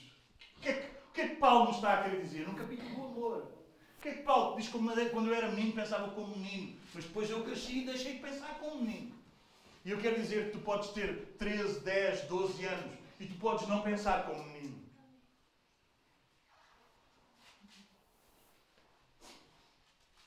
O 0.57 0.61
que 0.61 0.69
é 0.69 0.73
que 0.73 0.97
o 1.09 1.13
que 1.13 1.21
é 1.21 1.27
que 1.27 1.35
Paulo 1.35 1.65
nos 1.65 1.75
está 1.75 1.99
a 1.99 2.03
querer 2.03 2.23
dizer? 2.23 2.47
No 2.47 2.55
capítulo 2.55 2.89
do 2.89 3.05
amor. 3.05 3.51
O 3.99 4.01
que 4.01 4.09
é 4.09 4.13
que 4.15 4.23
Paulo 4.23 4.57
diz 4.57 4.65
que 4.65 4.71
quando 5.11 5.27
eu 5.27 5.35
era 5.35 5.51
menino 5.51 5.73
pensava 5.73 6.09
como 6.09 6.35
menino, 6.35 6.79
mas 6.91 7.05
depois 7.05 7.29
eu 7.29 7.43
cresci 7.43 7.81
e 7.81 7.85
deixei 7.85 8.15
de 8.15 8.19
pensar 8.19 8.57
como 8.57 8.81
menino? 8.81 9.20
E 9.83 9.89
eu 9.89 9.99
quero 9.99 10.21
dizer 10.21 10.45
que 10.45 10.57
tu 10.57 10.59
podes 10.59 10.89
ter 10.89 11.35
13, 11.39 11.79
10, 11.79 12.21
12 12.25 12.65
anos 12.65 12.99
e 13.19 13.25
tu 13.25 13.35
podes 13.35 13.67
não 13.67 13.81
pensar 13.81 14.25
como 14.25 14.43
menino. 14.43 14.79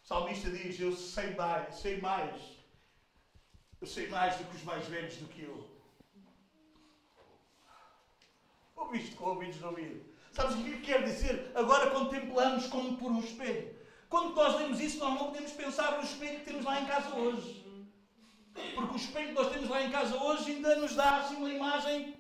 O 0.03 0.07
salmista 0.07 0.51
diz: 0.51 0.79
Eu 0.81 0.93
sei 0.93 1.35
mais, 1.35 1.77
sei 1.77 2.01
mais. 2.01 2.55
Eu 3.81 3.87
sei 3.87 4.09
mais 4.09 4.37
do 4.37 4.45
que 4.45 4.57
os 4.57 4.65
mais 4.65 4.87
velhos 4.87 5.17
do 5.17 5.29
que 5.29 5.43
eu. 5.43 5.71
Ouviste 8.75 9.15
com 9.15 9.31
ouvidos 9.31 9.59
de 9.59 9.65
ouvir. 9.65 10.15
Sabes 10.33 10.57
o 10.57 10.65
que 10.65 10.81
quer 10.81 11.05
dizer? 11.05 11.53
Agora 11.55 11.91
contemplamos 11.91 12.67
como 12.67 12.97
por 12.97 13.11
um 13.11 13.21
espelho. 13.21 13.73
Quando 14.09 14.35
nós 14.35 14.57
lemos 14.57 14.81
isso, 14.81 14.99
nós 14.99 15.15
não 15.15 15.27
podemos 15.29 15.53
pensar 15.53 15.97
no 15.97 16.03
espelho 16.03 16.41
que 16.41 16.47
temos 16.47 16.65
lá 16.65 16.81
em 16.81 16.87
casa 16.87 17.15
hoje. 17.15 17.64
Porque 18.75 18.95
o 18.95 18.97
espelho 18.97 19.29
que 19.29 19.35
nós 19.35 19.53
temos 19.53 19.69
lá 19.69 19.83
em 19.83 19.91
casa 19.91 20.17
hoje 20.17 20.53
ainda 20.53 20.77
nos 20.77 20.95
dá 20.95 21.17
assim 21.17 21.37
uma 21.37 21.51
imagem. 21.51 22.15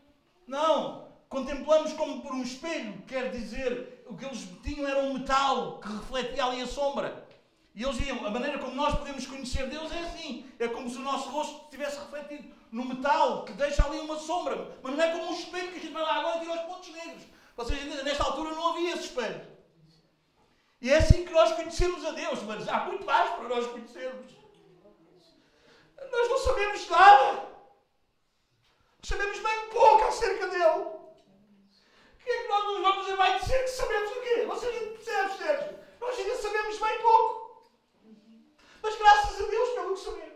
Não! 0.46 1.04
Contemplamos 1.28 1.92
como 1.94 2.20
por 2.20 2.32
um 2.32 2.42
espelho, 2.42 3.02
quer 3.06 3.30
dizer, 3.30 4.04
o 4.06 4.16
que 4.16 4.24
eles 4.24 4.46
tinham 4.62 4.86
era 4.86 5.00
um 5.00 5.14
metal 5.14 5.80
que 5.80 5.88
refletia 5.88 6.44
ali 6.44 6.62
a 6.62 6.66
sombra. 6.66 7.26
E 7.74 7.82
eles 7.82 7.98
diziam, 7.98 8.24
a 8.24 8.30
maneira 8.30 8.58
como 8.58 8.74
nós 8.74 8.96
podemos 8.96 9.26
conhecer 9.26 9.68
Deus 9.68 9.90
é 9.90 9.98
assim. 10.00 10.46
É 10.60 10.68
como 10.68 10.88
se 10.88 10.96
o 10.96 11.00
nosso 11.00 11.28
rosto 11.30 11.64
estivesse 11.64 11.98
refletido 11.98 12.54
no 12.70 12.84
metal 12.84 13.44
que 13.44 13.52
deixa 13.52 13.84
ali 13.84 13.98
uma 13.98 14.16
sombra. 14.16 14.78
Mas 14.82 14.94
não 14.94 15.02
é 15.02 15.10
como 15.10 15.30
um 15.30 15.34
espelho 15.34 15.72
que 15.72 15.78
a 15.78 15.80
gente 15.80 15.92
vai 15.92 16.02
lá 16.02 16.20
agora 16.20 16.36
e 16.36 16.40
tira 16.40 16.54
os 16.54 16.72
pontos 16.72 16.92
negros. 16.92 17.22
Vocês? 17.56 18.04
Nesta 18.04 18.24
altura 18.24 18.50
não 18.50 18.70
havia 18.70 18.92
esse 18.92 19.04
espelho. 19.04 19.40
E 20.80 20.90
é 20.90 20.98
assim 20.98 21.24
que 21.24 21.32
nós 21.32 21.52
conhecemos 21.52 22.04
a 22.04 22.12
Deus, 22.12 22.42
mas 22.42 22.68
há 22.68 22.84
muito 22.84 23.04
mais 23.04 23.30
para 23.30 23.48
nós 23.48 23.66
conhecermos. 23.66 24.43
Nós 26.10 26.28
não 26.30 26.38
sabemos 26.38 26.88
nada. 26.88 27.48
Sabemos 29.02 29.38
bem 29.38 29.68
pouco 29.70 30.04
acerca 30.04 30.48
dele. 30.48 30.64
O 30.64 32.24
que 32.24 32.30
é 32.30 32.42
que 32.42 32.48
nós 32.48 32.64
nos 32.64 32.80
vamos 32.80 33.10
a 33.10 33.16
mais 33.16 33.42
dizer 33.42 33.64
que 33.64 33.70
sabemos 33.70 34.10
o 34.10 34.20
quê? 34.22 34.46
Vocês 34.46 34.92
percebem, 34.92 35.36
Sérgio? 35.36 35.78
Nós 36.00 36.18
ainda 36.18 36.36
sabemos 36.36 36.78
bem 36.78 37.02
pouco. 37.02 37.70
Mas 38.82 38.96
graças 38.96 39.40
a 39.40 39.46
Deus 39.46 39.68
pelo 39.70 39.94
que 39.94 40.00
sabemos. 40.00 40.34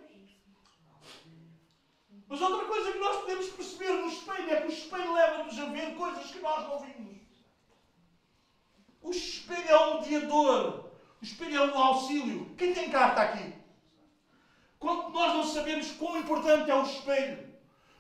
Mas 2.29 2.41
outra 2.43 2.67
coisa 2.67 2.93
que 2.93 2.99
nós 2.99 3.17
podemos 3.21 3.47
perceber 3.49 3.93
no 3.93 4.09
espelho 4.09 4.51
é 4.51 4.61
que 4.61 4.67
o 4.67 4.73
espelho 4.73 5.15
leva-nos 5.15 5.59
a 5.59 5.65
ver 5.67 5.97
coisas 5.97 6.31
que 6.31 6.41
nós 6.41 6.69
não 6.69 6.79
vimos. 6.81 7.19
O 9.01 9.11
espelho 9.11 9.69
é 9.69 9.87
um 9.87 10.01
mediador. 10.01 10.91
O 11.21 11.25
espelho 11.25 11.57
é 11.57 11.65
um 11.65 11.79
auxílio. 11.79 12.55
Quem 12.59 12.75
tem 12.75 12.91
carta 12.91 13.23
aqui? 13.23 13.58
Quando 14.79 15.11
nós 15.11 15.35
não 15.35 15.45
sabemos 15.45 15.91
quão 15.93 16.17
importante 16.19 16.71
é 16.71 16.75
o 16.75 16.83
espelho. 16.83 17.49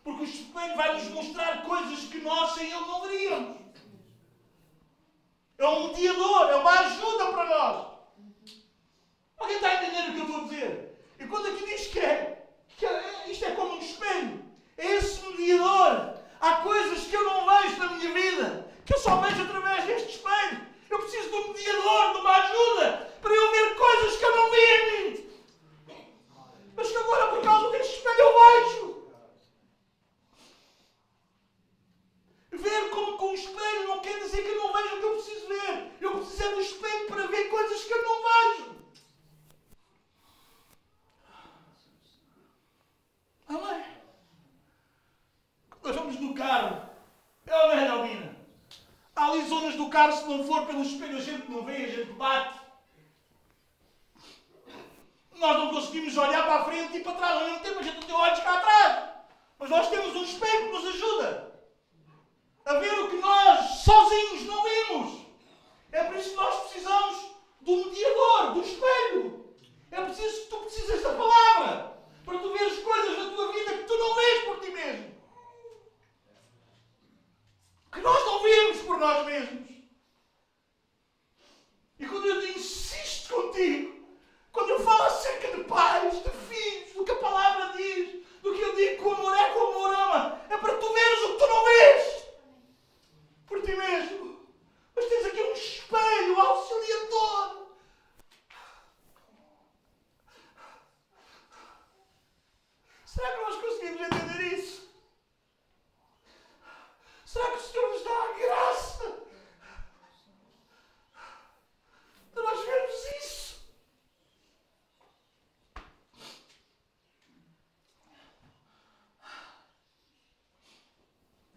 Porque 0.05 0.22
o 0.22 0.24
espelho 0.24 0.76
vai 0.76 0.94
nos 0.94 1.09
mostrar 1.10 1.62
coisas 1.64 2.00
que 2.05 2.18
nós 2.18 2.55
sem 2.55 2.70
ele 2.70 2.86
não 2.86 3.02
veríamos. 3.02 3.59
É 5.59 5.68
um 5.68 5.88
mediador, 5.88 6.50
é 6.50 6.56
uma 6.56 6.80
ajuda 6.80 7.32
para 7.32 7.44
nós. 7.44 7.86
Alguém 9.38 9.56
está 9.56 9.68
a 9.68 9.84
entender 9.84 10.10
o 10.10 10.12
que 10.12 10.18
eu 10.18 10.24
estou 10.24 10.40
a 10.40 10.44
dizer? 10.44 11.05
E 11.18 11.26
quando 11.26 11.46
aqui 11.46 11.66
diz 11.66 11.88
que 11.88 12.00
é 12.00 12.38
que 12.76 12.86
é, 12.86 13.24
isto 13.28 13.44
é 13.44 13.50
como 13.50 13.74
um 13.74 13.78
espelho. 13.80 14.44
É 14.76 14.86
esse 14.96 15.20
mediador. 15.26 16.14
Há 16.40 16.52
coisas 16.62 17.05
que 17.06 17.16
eu 17.16 17.24
não 17.24 17.44
vejo 17.44 17.76
na 17.78 17.88
minha 17.88 18.12
vida, 18.12 18.72
que 18.86 18.94
eu 18.94 18.98
só 18.98 19.16
vejo 19.16 19.42
através 19.42 19.84
deste 19.84 20.10
espelho. 20.10 20.66
Eu 20.88 20.98
preciso 21.00 21.28
de 21.28 21.34
um 21.34 21.52
mediador, 21.52 22.12
de 22.12 22.20
uma 22.20 22.36
ajuda, 22.36 23.12
para 23.20 23.34
eu 23.34 23.50
ver 23.50 23.74
coisas 23.74 24.16
que 24.16 24.24
eu 24.24 24.36
não 24.36 24.50
vi 24.50 24.56
em 24.59 25.10
mim. 25.10 25.27
Mas 26.78 26.92
que 26.92 26.96
agora, 26.96 27.26
por 27.26 27.42
causa 27.42 27.70
deste 27.72 27.96
espelho, 27.96 28.20
eu 28.20 28.34
vejo. 28.38 29.09
Ver 32.52 32.90
como 32.90 33.18
com 33.18 33.30
um 33.30 33.34
espelho 33.34 33.88
não 33.88 34.00
quer 34.00 34.20
dizer 34.20 34.42
que 34.42 34.48
eu 34.48 34.59
não 34.59 34.72
vejo 34.72 34.94
o 34.94 34.98
que 35.00 35.05
eu 35.06 35.14
preciso 35.14 35.48
ver. 35.48 35.92
Eu 36.00 36.12
preciso 36.12 36.44
é 36.44 36.55
do 36.55 36.60
espelho 36.60 37.06
para 37.09 37.26
ver 37.26 37.48
coisas 37.48 37.82
que 37.82 37.92
eu 37.92 38.02
não 38.05 38.22
vejo. 38.22 38.76
Amém? 43.48 43.84
Nós 45.82 45.96
vamos 45.96 46.20
no 46.20 46.32
carro. 46.32 46.88
É 47.44 47.56
ou 47.56 47.74
não 47.74 47.92
Albina? 48.02 48.36
Há 49.16 49.26
ali 49.26 49.48
zonas 49.48 49.74
do 49.74 49.90
carro, 49.90 50.12
se 50.12 50.28
não 50.28 50.46
for 50.46 50.64
pelo 50.64 50.82
espelho, 50.82 51.18
a 51.18 51.20
gente 51.20 51.50
não 51.50 51.64
vê, 51.64 51.74
a 51.74 51.88
gente 51.88 52.12
bate. 52.12 52.57
Nós 55.39 55.56
não 55.56 55.70
conseguimos 55.70 56.16
olhar 56.16 56.44
para 56.44 56.56
a 56.56 56.65
frente 56.65 56.97
e 56.97 57.01
para 57.01 57.12
trás 57.12 57.36
ao 57.36 57.44
mesmo 57.44 57.60
tempo, 57.60 57.78
a 57.78 57.82
gente 57.82 58.06
tem 58.06 58.15
olhos 58.15 58.40
cá 58.40 58.59
atrás. 58.59 59.09
Mas 59.59 59.70
nós 59.70 59.89
temos 59.89 60.15
um 60.16 60.24
espelho 60.24 60.66
que 60.66 60.73
nos 60.73 60.86
ajuda 60.86 61.62
a 62.65 62.74
ver 62.74 62.98
o 63.01 63.09
que 63.09 63.16
nós 63.16 63.65
sozinhos 63.82 64.44
não 64.47 64.62
vimos. 64.62 65.27
É 65.93 66.05
por 66.05 66.16
isso 66.16 66.31
que 66.31 66.36
nós 66.36 66.60
precisamos 66.62 67.31
do 67.60 67.77
mediador, 67.77 68.52
do 68.55 68.60
espelho. 68.62 69.55
É 69.90 70.05
preciso 70.05 70.43
que 70.43 70.48
tu 70.48 70.56
precisas 70.59 71.02
da 71.02 71.15
palavra 71.15 71.98
para 72.24 72.39
tu 72.39 72.52
veres 72.52 72.78
coisas 72.81 73.19
na 73.19 73.31
tua 73.31 73.52
vida 73.52 73.78
que 73.78 73.85
tu 73.85 73.97
não 73.97 74.15
vês 74.15 74.44
por 74.44 74.60
ti 74.60 74.70
mesmo. 74.70 75.19
Que 77.93 78.01
nós 78.01 78.27
não 78.27 78.43
vemos 78.43 78.78
por 78.82 78.98
nós 78.98 79.24
mesmos. 79.24 79.69
E 81.98 82.06
quando 82.06 82.27
eu 82.27 82.40
te 82.40 82.59
insisto 82.59 83.35
contigo, 83.35 83.97
quando 84.59 84.70
eu 84.70 84.80
falo 84.80 85.05
acerca 85.05 85.56
de 85.56 85.62
pais, 85.62 86.20
de 86.20 86.30
filhos, 86.30 86.93
do 86.93 87.05
que 87.05 87.12
a 87.12 87.14
palavra 87.14 87.76
diz, 87.76 88.26
do 88.43 88.52
que 88.52 88.60
eu 88.60 88.74
digo 88.74 88.97
que 88.97 89.09
o 89.09 89.12
amor 89.12 89.32
é 89.32 89.51
como 89.51 89.66
o 89.66 89.68
amor 89.68 89.94
ama, 89.94 90.43
é 90.51 90.56
para 90.56 90.76
tu 90.76 90.93
veres 90.93 91.22
o 91.22 91.32
que 91.32 91.39
tu 91.39 91.47
não 91.47 91.64
vês 91.64 92.24
por 93.47 93.62
ti 93.62 93.76
mesmo. 93.76 94.48
Mas 94.97 95.05
tens 95.05 95.26
aqui 95.26 95.40
um 95.40 95.52
espelho 95.52 96.40
auxiliador. 96.40 97.68
Será 103.05 103.30
que 103.30 103.40
nós 103.40 103.60
conseguimos 103.60 104.01
entender 104.01 104.59
isso? 104.59 104.90
Será 107.24 107.48
que 107.52 107.59
o 107.59 107.60
Senhor 107.60 107.89
nos 107.90 108.02
dá 108.02 108.10
a 108.10 108.32
graça 108.32 109.18
de 112.35 112.43
nós 112.43 112.64
vermos 112.64 113.05
isso? 113.20 113.39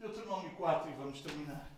Deuteronômio 0.02 0.56
4 0.56 0.90
e 0.90 0.94
vamos 1.11 1.21
terminar. 1.21 1.69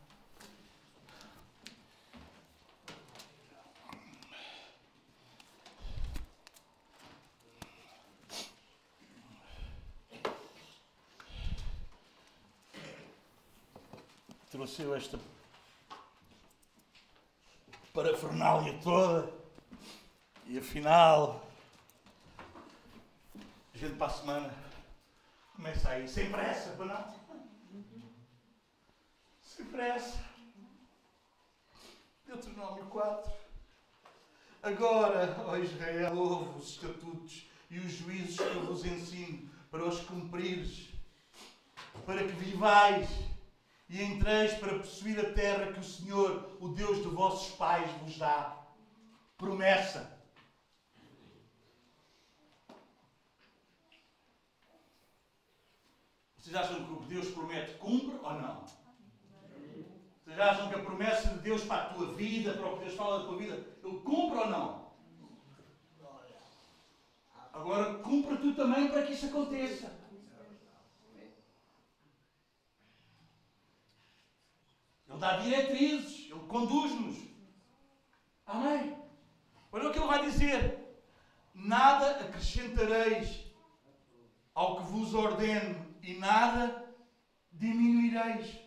trouxe 14.51 14.83
esta 14.93 15.19
parafernália 17.91 18.77
toda 18.83 19.33
e 20.45 20.59
afinal 20.59 21.43
a 23.73 23.77
gente 23.77 23.95
para 23.95 24.05
a 24.05 24.09
semana 24.11 24.53
começa 25.55 25.89
aí 25.89 26.07
sem 26.07 26.31
pressa, 26.31 26.69
para 26.73 26.85
não? 26.85 27.22
Sem 29.73 29.79
pressa. 29.79 30.19
Deuteronômio 32.27 32.85
4. 32.85 33.33
Agora, 34.61 35.35
ó 35.47 35.57
Israel, 35.57 36.15
ouve 36.15 36.59
os 36.59 36.69
estatutos 36.69 37.47
e 37.71 37.79
os 37.79 37.91
juízos 37.91 38.35
que 38.35 38.55
eu 38.55 38.67
vos 38.67 38.85
ensino 38.85 39.49
para 39.71 39.83
os 39.83 39.99
cumprires, 40.01 40.89
para 42.05 42.19
que 42.19 42.33
vivais 42.33 43.09
e 43.89 44.03
entreis 44.03 44.53
para 44.59 44.77
possuir 44.77 45.19
a 45.19 45.33
terra 45.33 45.73
que 45.73 45.79
o 45.79 45.83
Senhor, 45.83 46.55
o 46.61 46.67
Deus 46.69 46.97
de 46.97 47.07
vossos 47.07 47.55
pais, 47.55 47.89
vos 48.03 48.15
dá. 48.19 48.63
Promessa. 49.37 50.19
Vocês 56.37 56.55
acham 56.55 56.85
que 56.85 56.93
o 56.93 56.97
que 56.97 57.07
Deus 57.07 57.31
promete 57.31 57.73
cumpre 57.79 58.19
ou 58.21 58.33
não? 58.33 58.82
Vocês 60.33 60.47
acham 60.47 60.67
que 60.67 60.75
a 60.75 60.83
promessa 60.83 61.29
de 61.29 61.39
Deus 61.41 61.63
para 61.63 61.83
a 61.83 61.93
tua 61.93 62.11
vida, 62.13 62.53
para 62.53 62.67
o 62.67 62.77
que 62.79 62.85
Deus 62.85 62.95
fala 62.95 63.19
da 63.19 63.25
tua 63.25 63.37
vida, 63.37 63.53
Ele 63.83 63.99
cumpre 63.99 64.39
ou 64.39 64.49
não? 64.49 64.91
Agora, 67.53 67.99
cumpre 67.99 68.37
tu 68.37 68.55
também 68.55 68.89
para 68.89 69.03
que 69.03 69.13
isso 69.13 69.27
aconteça. 69.27 69.95
Ele 75.07 75.19
dá 75.19 75.37
diretrizes, 75.37 76.31
Ele 76.31 76.47
conduz-nos. 76.47 77.27
Amém? 78.47 78.97
Olha 79.71 79.89
o 79.89 79.91
que 79.91 79.99
Ele 79.99 80.07
vai 80.07 80.25
dizer. 80.25 80.79
Nada 81.53 82.21
acrescentareis 82.21 83.45
ao 84.55 84.77
que 84.77 84.91
vos 84.91 85.13
ordeno 85.13 85.95
e 86.01 86.15
nada 86.15 86.91
diminuireis. 87.51 88.62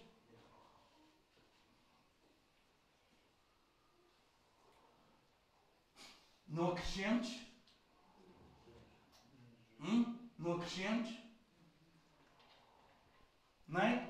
Não 6.49 6.73
acrescentes? 6.73 7.41
Hum? 9.81 10.19
Não 10.39 10.53
acrescentes? 10.55 11.17
Nem? 13.69 14.09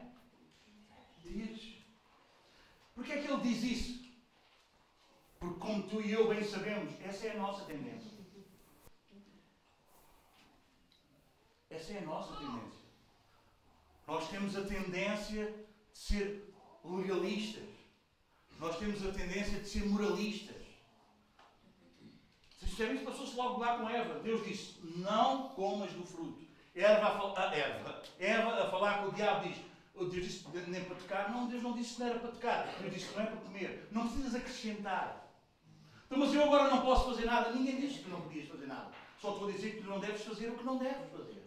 Tires. 1.23 1.77
Porquê 2.95 3.13
é 3.13 3.23
que 3.23 3.31
ele 3.31 3.43
diz 3.43 3.63
isso? 3.63 4.07
Porque, 5.39 5.61
como 5.61 5.89
tu 5.89 6.01
e 6.01 6.13
eu 6.13 6.29
bem 6.29 6.43
sabemos, 6.43 6.95
essa 7.03 7.27
é 7.27 7.31
a 7.33 7.39
nossa 7.39 7.65
tendência. 7.65 8.17
Essa 11.71 11.93
é 11.93 11.99
a 11.99 12.07
nossa 12.07 12.37
tendência. 12.37 12.81
Nós 14.07 14.29
temos 14.31 14.57
a 14.57 14.65
tendência 14.65 15.53
de 15.93 15.99
ser 15.99 16.55
legalistas. 16.85 17.69
Nós 18.59 18.79
temos 18.79 19.05
a 19.05 19.13
tendência 19.13 19.61
de 19.61 19.69
ser 19.69 19.85
moralistas. 19.87 20.56
Isso 22.85 23.05
passou-se 23.05 23.35
logo 23.37 23.59
lá 23.59 23.79
com 23.79 23.89
Eva. 23.89 24.21
Deus 24.21 24.45
disse: 24.45 24.77
Não 24.97 25.49
comas 25.51 25.91
do 25.93 26.05
fruto. 26.05 26.45
Eva 26.75 27.07
a, 27.07 27.19
falar, 27.19 27.57
Eva, 27.57 28.03
Eva 28.19 28.63
a 28.63 28.71
falar 28.71 28.99
com 28.99 29.09
o 29.09 29.13
diabo 29.13 29.49
diz: 29.49 29.57
Deus 29.95 30.13
disse 30.13 30.45
nem 30.67 30.85
para 30.85 30.97
tocar. 30.97 31.31
Não, 31.31 31.49
Deus 31.49 31.63
não 31.63 31.73
disse 31.73 31.95
que 31.95 32.01
não 32.01 32.09
era 32.09 32.19
para 32.19 32.31
tocar. 32.31 32.75
Deus 32.81 32.95
disse 32.95 33.09
que 33.09 33.17
não 33.17 33.23
é 33.23 33.27
para 33.27 33.41
comer. 33.41 33.89
Não 33.91 34.07
precisas 34.07 34.35
acrescentar. 34.35 35.27
Então, 36.07 36.19
mas 36.19 36.35
eu 36.35 36.45
agora 36.45 36.69
não 36.69 36.83
posso 36.83 37.07
fazer 37.07 37.25
nada. 37.25 37.51
Ninguém 37.51 37.81
disse 37.81 38.01
que 38.01 38.11
não 38.11 38.21
podias 38.21 38.47
fazer 38.47 38.67
nada. 38.67 38.91
Só 39.21 39.33
te 39.33 39.41
vou 39.41 39.51
dizer 39.51 39.77
que 39.77 39.83
tu 39.83 39.89
não 39.89 39.99
deves 39.99 40.23
fazer 40.23 40.49
o 40.49 40.59
que 40.59 40.65
não 40.65 40.77
deves 40.77 41.11
fazer. 41.11 41.43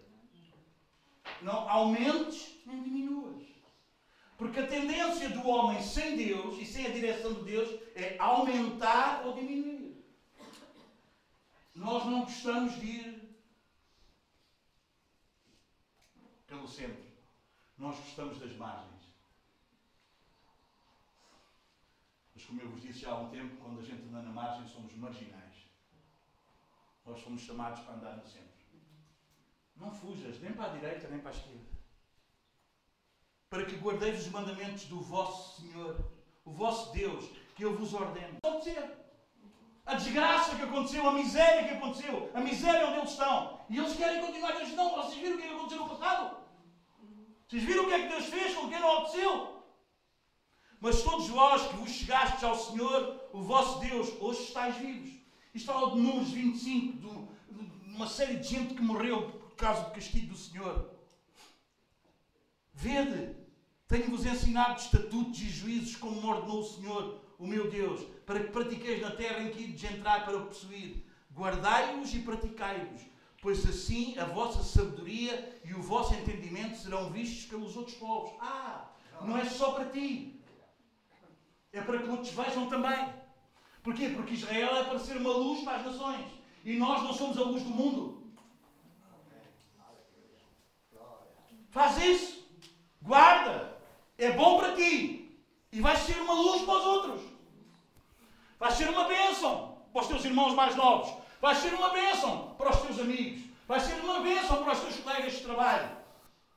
Não 1.43 1.69
aumentes 1.69 2.55
nem 2.65 2.81
diminuas. 2.81 3.43
Porque 4.35 4.59
a 4.59 4.67
tendência 4.67 5.29
do 5.29 5.47
homem 5.47 5.81
sem 5.81 6.17
Deus 6.17 6.57
e 6.57 6.65
sem 6.65 6.87
a 6.87 6.89
direção 6.89 7.33
de 7.33 7.43
Deus 7.43 7.69
é 7.95 8.15
aumentar 8.17 9.21
ou 9.25 9.33
diminuir. 9.33 9.78
Nós 11.79 12.05
não 12.05 12.25
gostamos 12.25 12.73
de 12.75 12.85
ir 12.85 13.39
pelo 16.45 16.67
centro. 16.67 17.05
Nós 17.77 17.97
gostamos 17.97 18.37
das 18.37 18.53
margens. 18.57 19.01
Mas 22.35 22.43
como 22.43 22.61
eu 22.61 22.69
vos 22.69 22.81
disse 22.81 22.99
já 22.99 23.11
há 23.11 23.19
um 23.21 23.29
tempo, 23.29 23.55
quando 23.63 23.79
a 23.79 23.83
gente 23.83 24.03
anda 24.09 24.21
na 24.21 24.31
margem, 24.31 24.67
somos 24.67 24.93
marginais. 24.95 25.55
Nós 27.05 27.21
somos 27.21 27.41
chamados 27.43 27.79
para 27.79 27.93
andar 27.93 28.17
no 28.17 28.27
centro. 28.27 28.59
Não 29.77 29.95
fujas, 29.95 30.37
nem 30.41 30.51
para 30.51 30.71
a 30.71 30.75
direita, 30.75 31.07
nem 31.07 31.19
para 31.19 31.31
a 31.31 31.33
esquerda. 31.33 31.79
Para 33.49 33.65
que 33.65 33.77
guardeis 33.77 34.25
os 34.25 34.31
mandamentos 34.33 34.83
do 34.87 34.99
vosso 34.99 35.61
Senhor, 35.61 36.11
o 36.43 36.51
vosso 36.51 36.91
Deus, 36.91 37.29
que 37.55 37.63
eu 37.63 37.77
vos 37.77 37.93
ordeno. 37.93 38.39
Obedecer. 38.43 38.98
A 39.89 39.95
desgraça 39.95 40.55
que 40.55 40.61
aconteceu, 40.61 41.07
a 41.09 41.13
miséria 41.13 41.67
que 41.67 41.73
aconteceu, 41.73 42.29
a 42.35 42.39
miséria 42.39 42.87
onde 42.87 42.99
eles 42.99 43.11
estão. 43.11 43.59
E 43.67 43.77
eles 43.79 43.95
querem 43.95 44.21
continuar. 44.23 44.55
Eles 44.57 44.75
não, 44.75 44.95
vocês 44.95 45.19
viram 45.21 45.35
o 45.35 45.41
que 45.41 45.47
aconteceu 45.47 45.79
no 45.79 45.89
passado? 45.89 46.37
Vocês 47.47 47.63
viram 47.63 47.83
o 47.85 47.87
que 47.87 47.93
é 47.93 48.01
que 48.03 48.09
Deus 48.09 48.25
fez 48.25 48.55
com 48.55 48.69
quem 48.69 48.79
não 48.79 48.97
obedeceu? 48.97 49.63
Mas 50.79 51.01
todos 51.01 51.27
vós 51.27 51.67
que 51.67 51.75
vos 51.77 51.89
chegastes 51.89 52.43
ao 52.43 52.55
Senhor, 52.55 53.29
o 53.33 53.41
vosso 53.41 53.79
Deus, 53.79 54.09
hoje 54.21 54.43
estáis 54.43 54.75
vivos. 54.75 55.09
Isto 55.55 55.73
fala 55.73 55.89
de 55.91 55.97
Números 55.99 56.29
25, 56.29 56.97
de 56.99 57.95
uma 57.95 58.07
série 58.07 58.37
de 58.37 58.47
gente 58.47 58.75
que 58.75 58.81
morreu 58.83 59.31
por 59.31 59.55
causa 59.55 59.81
do 59.85 59.91
castigo 59.91 60.27
do 60.27 60.37
Senhor. 60.37 60.91
Vede, 62.75 63.35
tenho-vos 63.87 64.23
ensinado 64.23 64.79
estatutos 64.79 65.41
e 65.41 65.49
juízos 65.49 65.95
como 65.95 66.25
ordenou 66.25 66.59
o 66.59 66.63
Senhor, 66.63 67.28
o 67.39 67.47
meu 67.47 67.71
Deus, 67.71 68.01
para 68.25 68.39
que 68.41 68.51
pratiqueis 68.51 69.01
na 69.01 69.11
terra 69.11 69.41
em 69.41 69.49
que 69.49 69.63
ides 69.63 69.91
entrar 69.91 70.25
para 70.25 70.37
o 70.37 70.45
possuir. 70.45 71.03
Guardai-os 71.33 72.13
e 72.13 72.19
praticai-os 72.19 73.01
pois 73.41 73.67
assim 73.67 74.17
a 74.17 74.25
vossa 74.25 74.63
sabedoria 74.63 75.59
e 75.63 75.73
o 75.73 75.81
vosso 75.81 76.13
entendimento 76.13 76.77
serão 76.77 77.09
vistos 77.09 77.45
pelos 77.45 77.75
outros 77.75 77.95
povos. 77.97 78.33
Ah, 78.39 78.89
não 79.21 79.37
é 79.37 79.45
só 79.45 79.71
para 79.71 79.89
ti. 79.89 80.41
É 81.71 81.81
para 81.81 81.99
que 81.99 82.09
outros 82.09 82.31
vejam 82.31 82.67
também. 82.67 83.13
Porquê? 83.83 84.09
Porque 84.09 84.33
Israel 84.33 84.75
é 84.75 84.83
para 84.83 84.99
ser 84.99 85.17
uma 85.17 85.31
luz 85.31 85.63
para 85.63 85.77
as 85.77 85.85
nações. 85.85 86.25
E 86.65 86.77
nós 86.77 87.03
não 87.03 87.13
somos 87.13 87.37
a 87.37 87.43
luz 87.43 87.63
do 87.63 87.69
mundo. 87.69 88.33
Faz 91.69 91.97
isso. 92.01 92.49
Guarda. 93.01 93.77
É 94.17 94.31
bom 94.33 94.57
para 94.57 94.75
ti. 94.75 95.28
E 95.79 95.81
vais 95.81 95.99
ser 95.99 96.19
uma 96.21 96.33
luz 96.33 96.61
para 96.63 96.77
os 96.77 96.85
outros. 96.85 97.21
Vais 98.59 98.73
ser 98.73 98.89
uma 98.89 99.05
bênção 99.05 99.77
para 99.93 100.01
os 100.01 100.09
teus 100.09 100.25
irmãos 100.25 100.53
mais 100.53 100.75
novos. 100.75 101.09
Vais 101.39 101.57
ser 101.57 101.73
uma 101.73 101.87
bênção 101.91 102.53
para 102.57 102.71
os 102.71 102.81
teus 102.81 102.99
amigos. 102.99 103.45
Vais 103.65 103.83
ser 103.83 103.93
uma 104.01 104.19
bênção 104.19 104.61
para 104.61 104.73
os 104.73 104.81
teus 104.81 104.97
colegas 104.97 105.31
de 105.31 105.41
trabalho. 105.41 105.89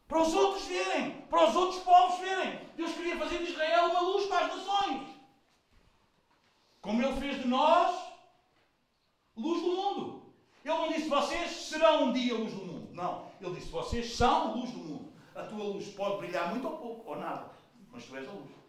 Para 0.09 0.23
os 0.23 0.35
outros 0.35 0.65
verem. 0.65 1.23
Para 1.31 1.49
os 1.49 1.55
outros 1.55 1.81
povos 1.85 2.19
verem. 2.19 2.59
Deus 2.75 2.95
queria 2.95 3.17
fazer 3.17 3.39
de 3.39 3.53
Israel 3.53 3.91
uma 3.91 4.01
luz 4.01 4.27
para 4.27 4.47
as 4.47 4.57
nações. 4.57 5.09
Como 6.81 7.01
Ele 7.01 7.21
fez 7.21 7.43
de 7.43 7.47
nós 7.47 7.97
luz 9.37 9.63
do 9.63 9.69
mundo. 9.69 10.35
Ele 10.65 10.75
não 10.75 10.89
disse 10.89 11.09
vocês 11.09 11.49
serão 11.53 12.07
um 12.07 12.13
dia 12.13 12.35
luz 12.35 12.53
do 12.53 12.65
mundo. 12.65 12.89
Não. 12.93 13.31
Ele 13.41 13.55
disse 13.55 13.71
vocês 13.71 14.17
são 14.17 14.57
luz 14.57 14.73
do 14.73 14.79
mundo. 14.79 15.13
A 15.33 15.45
tua 15.45 15.63
luz 15.63 15.87
pode 15.91 16.17
brilhar 16.17 16.51
muito 16.51 16.67
ou 16.67 16.77
pouco, 16.77 17.09
ou 17.09 17.17
nada. 17.17 17.53
Mas 17.93 18.05
tu 18.05 18.17
és 18.17 18.27
a 18.29 18.33
luz. 18.33 18.62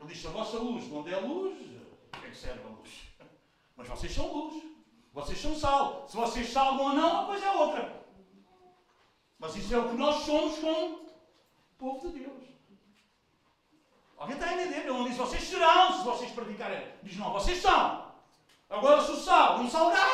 Ele 0.00 0.08
disse 0.08 0.26
a 0.26 0.30
vossa 0.30 0.58
luz 0.58 0.88
não 0.88 1.02
der 1.02 1.20
luz, 1.22 1.58
para 2.10 2.20
que 2.20 2.26
é 2.28 2.34
serve 2.34 2.64
a 2.64 2.70
luz? 2.70 2.90
Mas 3.76 3.88
vocês 3.88 4.12
são 4.12 4.32
luz. 4.32 4.62
Vocês 5.12 5.40
são 5.40 5.54
sal. 5.56 6.06
Se 6.08 6.16
vocês 6.16 6.48
salvam 6.48 6.86
ou 6.86 6.92
não, 6.92 7.12
uma 7.12 7.26
coisa 7.26 7.46
é 7.46 7.50
outra. 7.50 8.06
Mas 9.38 9.56
isso 9.56 9.74
é 9.74 9.78
o 9.78 9.88
que 9.88 9.96
nós 9.96 10.24
somos 10.24 10.58
como 10.58 11.08
povo 11.76 12.10
de 12.10 12.18
Deus. 12.20 12.44
Alguém 14.16 14.36
está 14.36 14.48
a 14.48 14.54
entender? 14.54 14.80
Ele 14.80 14.88
não 14.88 15.04
diz 15.04 15.16
vocês 15.16 15.42
serão 15.44 15.98
se 15.98 16.04
vocês 16.04 16.30
praticarem. 16.32 16.92
Diz 17.02 17.16
não, 17.16 17.32
vocês 17.32 17.60
são. 17.60 18.12
Agora 18.68 19.02
se 19.02 19.12
o 19.12 19.16
sal 19.16 19.58
não 19.58 19.70
salgar, 19.70 20.08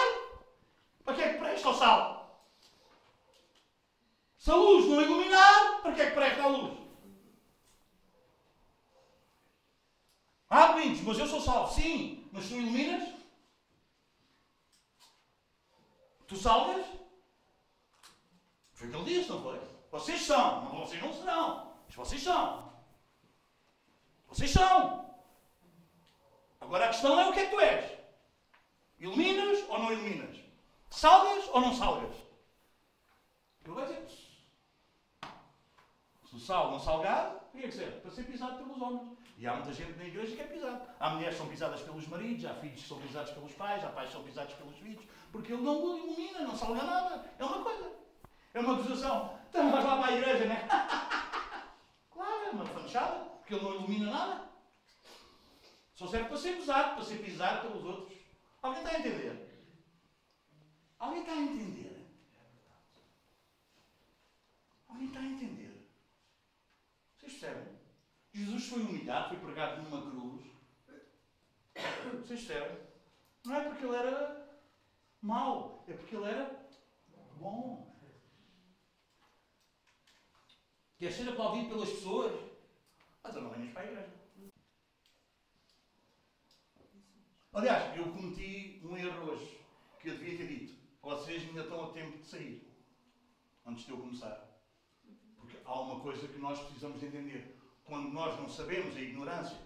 para 1.05 1.15
que 1.15 1.23
é 1.23 1.32
que 1.32 1.39
presta 1.39 1.69
o 1.69 1.74
sal? 1.74 2.44
Se 4.39 4.51
a 4.51 4.55
luz 4.55 4.86
não 4.86 5.01
iluminar, 5.01 5.81
para 5.82 5.93
que 5.93 6.02
é 6.02 6.06
que 6.11 6.15
presta 6.15 6.43
a 6.43 6.48
luz? 6.48 6.84
Ah, 10.48 10.72
Brindes, 10.72 11.02
mas 11.02 11.18
eu 11.18 11.26
sou 11.26 11.40
salvo. 11.40 11.72
Sim, 11.72 12.28
mas 12.32 12.48
tu 12.48 12.54
iluminas? 12.54 13.08
Tu 16.26 16.36
salgas? 16.36 16.86
Foi 18.72 18.88
o 18.88 18.90
que 18.90 18.96
ele 18.96 19.04
disse, 19.04 19.30
não 19.30 19.42
foi? 19.42 19.60
Vocês 19.90 20.22
são, 20.22 20.62
mas 20.62 20.88
vocês 20.88 21.02
não 21.02 21.12
serão. 21.12 21.72
Mas 21.86 21.94
vocês 21.94 22.22
são. 22.22 22.72
Vocês 24.28 24.50
são. 24.50 25.04
Agora 26.60 26.86
a 26.86 26.88
questão 26.88 27.20
é 27.20 27.28
o 27.28 27.32
que 27.32 27.40
é 27.40 27.44
que 27.44 27.50
tu 27.50 27.60
és. 27.60 27.98
Iluminas 28.98 29.68
ou 29.68 29.78
não 29.78 29.92
iluminas? 29.92 30.36
Salgas 30.90 31.48
ou 31.48 31.60
não 31.60 31.74
salgas? 31.74 32.16
Ele 33.64 33.74
vai 33.74 33.86
dizer: 33.86 34.08
se 36.28 36.36
o 36.36 36.38
sal 36.38 36.70
não 36.70 36.80
salgar, 36.80 37.36
o 37.52 37.58
que 37.58 37.64
é 37.64 37.68
que 37.68 37.72
serve? 37.72 38.00
Para 38.00 38.10
ser 38.10 38.24
pisado 38.24 38.56
pelos 38.58 38.80
homens. 38.80 39.18
E 39.36 39.47
há 39.47 39.55
muita 39.55 39.73
gente 39.73 39.98
na 39.98 40.05
igreja 40.05 40.36
que 40.36 40.43
é 40.43 40.47
pisado. 40.47 40.82
Há 40.98 41.11
mulheres 41.11 41.35
que 41.35 41.43
são 41.43 41.51
pisadas 41.51 41.81
pelos 41.81 42.06
maridos, 42.06 42.44
há 42.44 42.55
filhos 42.55 42.82
que 42.82 42.89
são 42.89 43.01
pisados 43.01 43.32
pelos 43.32 43.52
pais, 43.52 43.85
há 43.85 43.89
pais 43.89 44.09
que 44.09 44.15
são 44.15 44.23
pisados 44.23 44.55
pelos 44.55 44.77
filhos, 44.77 45.05
porque 45.32 45.52
ele 45.52 45.62
não 45.62 45.98
ilumina, 45.98 46.40
não 46.40 46.56
salga 46.56 46.82
nada. 46.82 47.31
É 47.39 47.44
uma 47.44 47.62
coisa. 47.62 47.93
É 48.52 48.61
uma 48.61 48.74
acusação. 48.74 49.39
Então 49.48 49.70
vais 49.73 49.85
lá 49.85 49.97
para 49.98 50.12
a 50.12 50.16
igreja, 50.16 50.44
não 50.44 50.55
é? 50.55 50.69
claro, 52.12 52.44
é 52.44 52.51
uma 52.51 52.65
fanchada, 52.65 53.24
porque 53.39 53.55
ele 53.55 53.65
não 53.65 53.74
ilumina 53.74 54.11
nada. 54.11 54.48
Só 55.94 56.06
serve 56.06 56.28
para 56.28 56.36
ser 56.36 56.56
pisado, 56.56 56.94
para 56.94 57.05
ser 57.05 57.19
pisado 57.19 57.69
pelos 57.69 57.85
outros. 57.85 58.19
Alguém 58.62 58.82
está 58.82 58.97
a 58.97 59.01
entender? 59.01 59.55
Alguém 60.98 61.20
está 61.20 61.32
a 61.32 61.36
entender? 61.36 62.06
Alguém 64.89 65.06
está 65.09 65.20
a 65.20 65.24
entender? 65.24 65.90
Vocês 67.19 67.32
percebem? 67.32 67.73
Jesus 68.35 68.66
foi 68.66 68.82
humilhado, 68.82 69.28
foi 69.28 69.39
pregado 69.39 69.82
numa 69.82 70.11
cruz. 70.11 70.44
Vocês 72.20 72.44
percebem? 72.44 72.78
Não 73.44 73.55
é 73.55 73.69
porque 73.69 73.85
ele 73.85 73.94
era 73.94 74.61
mau, 75.23 75.85
é 75.86 75.93
porque 75.93 76.16
ele 76.16 76.24
era 76.24 76.69
bom. 77.36 77.94
Quer 80.98 81.12
ser 81.12 81.28
aplaudido 81.28 81.69
pelas 81.69 81.90
pessoas? 81.90 82.32
Mas 83.23 83.36
eu 83.36 83.43
não 83.43 83.51
venhas 83.51 83.73
para 83.73 83.82
a 83.82 83.86
igreja. 83.86 84.24
Aliás, 87.52 87.97
eu 87.97 88.12
cometi 88.12 88.81
um 88.85 88.97
erro 88.97 89.31
hoje, 89.31 89.61
que 90.01 90.09
eu 90.09 90.19
devia 90.19 90.39
ter 90.39 90.48
dito. 90.48 90.74
Vocês 91.01 91.43
ainda 91.43 91.62
estão 91.62 91.85
a 91.85 91.93
tempo 91.93 92.19
de 92.19 92.27
sair, 92.27 92.69
antes 93.65 93.85
de 93.85 93.93
eu 93.93 93.98
começar. 93.98 94.61
Porque 95.36 95.59
há 95.65 95.81
uma 95.81 96.01
coisa 96.01 96.27
que 96.27 96.39
nós 96.39 96.59
precisamos 96.61 96.98
de 96.98 97.06
entender. 97.06 97.53
Quando 97.85 98.11
nós 98.11 98.39
não 98.40 98.48
sabemos, 98.48 98.97
a 98.97 99.01
ignorância, 99.01 99.59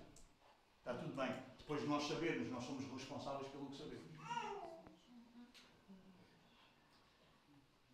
está 0.78 0.95
tudo 0.95 1.15
bem. 1.15 1.32
Depois 1.59 1.82
de 1.82 1.86
nós 1.86 2.07
sabermos, 2.09 2.51
nós 2.51 2.65
somos 2.65 2.85
responsáveis 2.93 3.49
pelo 3.49 3.66
que 3.70 3.77
sabemos. 3.77 4.09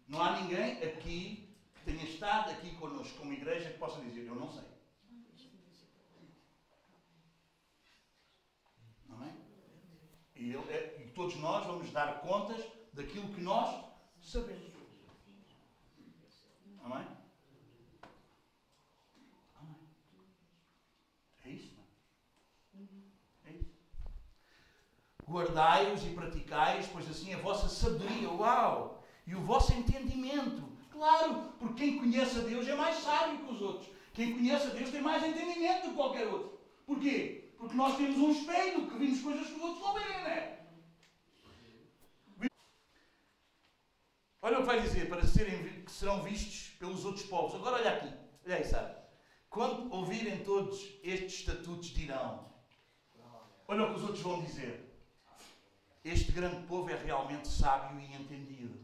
Não 0.07 0.23
há 0.23 0.41
ninguém 0.41 0.83
aqui 0.83 1.55
que 1.75 1.85
tenha 1.85 2.05
estado 2.05 2.51
aqui 2.51 2.75
connosco 2.77 3.19
como 3.19 3.33
igreja 3.33 3.71
que 3.71 3.79
possa 3.79 4.01
dizer, 4.01 4.27
eu 4.27 4.35
não 4.35 4.51
sei. 4.51 4.65
Não 9.09 9.25
é? 9.25 9.35
E, 10.37 10.55
é, 10.55 11.03
e 11.05 11.11
todos 11.11 11.37
nós 11.37 11.67
vamos 11.67 11.91
dar 11.91 12.21
contas 12.21 12.65
daquilo 12.93 13.35
que 13.35 13.41
nós 13.41 13.85
sabemos. 14.23 14.73
Amém. 16.85 17.07
É 21.45 21.51
isso, 21.51 21.75
não 21.75 22.83
é? 23.45 23.51
É 23.51 23.53
isso. 23.53 23.75
Guardai-os 25.29 26.05
e 26.05 26.11
praticai-os, 26.11 26.87
pois 26.89 27.09
assim 27.09 27.33
a 27.33 27.39
vossa 27.39 27.69
sabedoria, 27.69 28.31
uau! 28.31 29.03
E 29.27 29.35
o 29.35 29.41
vosso 29.41 29.73
entendimento. 29.73 30.63
Claro, 30.91 31.53
porque 31.59 31.75
quem 31.75 31.99
conhece 31.99 32.39
a 32.39 32.43
Deus 32.43 32.69
é 32.69 32.75
mais 32.75 32.97
sábio 32.97 33.39
que 33.39 33.53
os 33.53 33.63
outros. 33.63 33.89
Quem 34.13 34.33
conhece 34.35 34.67
a 34.67 34.71
Deus 34.71 34.91
tem 34.91 35.01
mais 35.01 35.25
entendimento 35.25 35.85
do 35.85 35.89
que 35.91 35.97
qualquer 35.97 36.27
outro. 36.29 36.61
Porquê? 36.87 37.53
Porque 37.59 37.75
nós 37.75 37.97
temos 37.97 38.19
um 38.19 38.31
espelho 38.31 38.87
que 38.87 38.99
vimos 38.99 39.21
coisas 39.23 39.47
que 39.47 39.55
os 39.55 39.63
outros 39.63 39.83
não 39.83 39.95
veem, 39.95 40.21
não 40.21 40.27
é? 40.29 40.55
Olha 44.43 44.59
o 44.59 44.61
que 44.61 44.67
vai 44.67 44.83
dizer, 44.83 45.09
para 45.09 45.27
serem, 45.27 45.83
que 45.83 45.91
serão 45.91 46.23
vistos 46.23 46.77
pelos 46.79 47.07
outros 47.07 47.25
povos. 47.25 47.55
Agora 47.55 47.77
olha 47.77 47.95
aqui, 47.95 48.15
olha 48.45 48.57
aí, 48.57 48.65
sabe? 48.65 48.95
Quando 49.49 49.91
ouvirem 49.91 50.45
todos 50.45 50.79
estes 51.03 51.41
estatutos 51.41 51.89
dirão, 51.89 52.53
olha 53.67 53.85
o 53.85 53.91
que 53.91 53.97
os 53.97 54.03
outros 54.03 54.21
vão 54.21 54.43
dizer. 54.43 54.84
Este 56.05 56.33
grande 56.33 56.67
povo 56.67 56.91
é 56.91 56.97
realmente 57.03 57.49
sábio 57.49 57.99
e 57.99 58.15
entendido. 58.15 58.79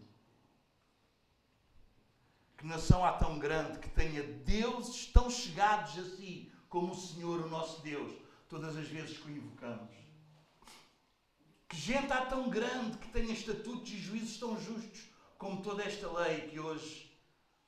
Que 2.56 2.66
nação 2.66 3.04
há 3.04 3.12
tão 3.12 3.38
grande 3.38 3.78
que 3.78 3.90
tenha 3.90 4.22
deuses 4.22 5.06
tão 5.12 5.28
chegados 5.30 5.98
a 5.98 6.04
si 6.16 6.50
como 6.68 6.92
o 6.92 6.96
Senhor, 6.96 7.40
o 7.40 7.48
nosso 7.48 7.82
Deus, 7.82 8.14
todas 8.48 8.74
as 8.74 8.88
vezes 8.88 9.18
que 9.18 9.26
o 9.26 9.36
invocamos. 9.36 9.94
Que 11.68 11.76
gente 11.76 12.10
há 12.10 12.24
tão 12.24 12.48
grande 12.48 12.96
que 12.96 13.08
tenha 13.08 13.32
estatutos 13.32 13.90
e 13.92 13.98
juízos 13.98 14.38
tão 14.38 14.58
justos 14.58 15.08
como 15.36 15.62
toda 15.62 15.84
esta 15.84 16.10
lei 16.10 16.48
que 16.48 16.58
hoje 16.58 17.18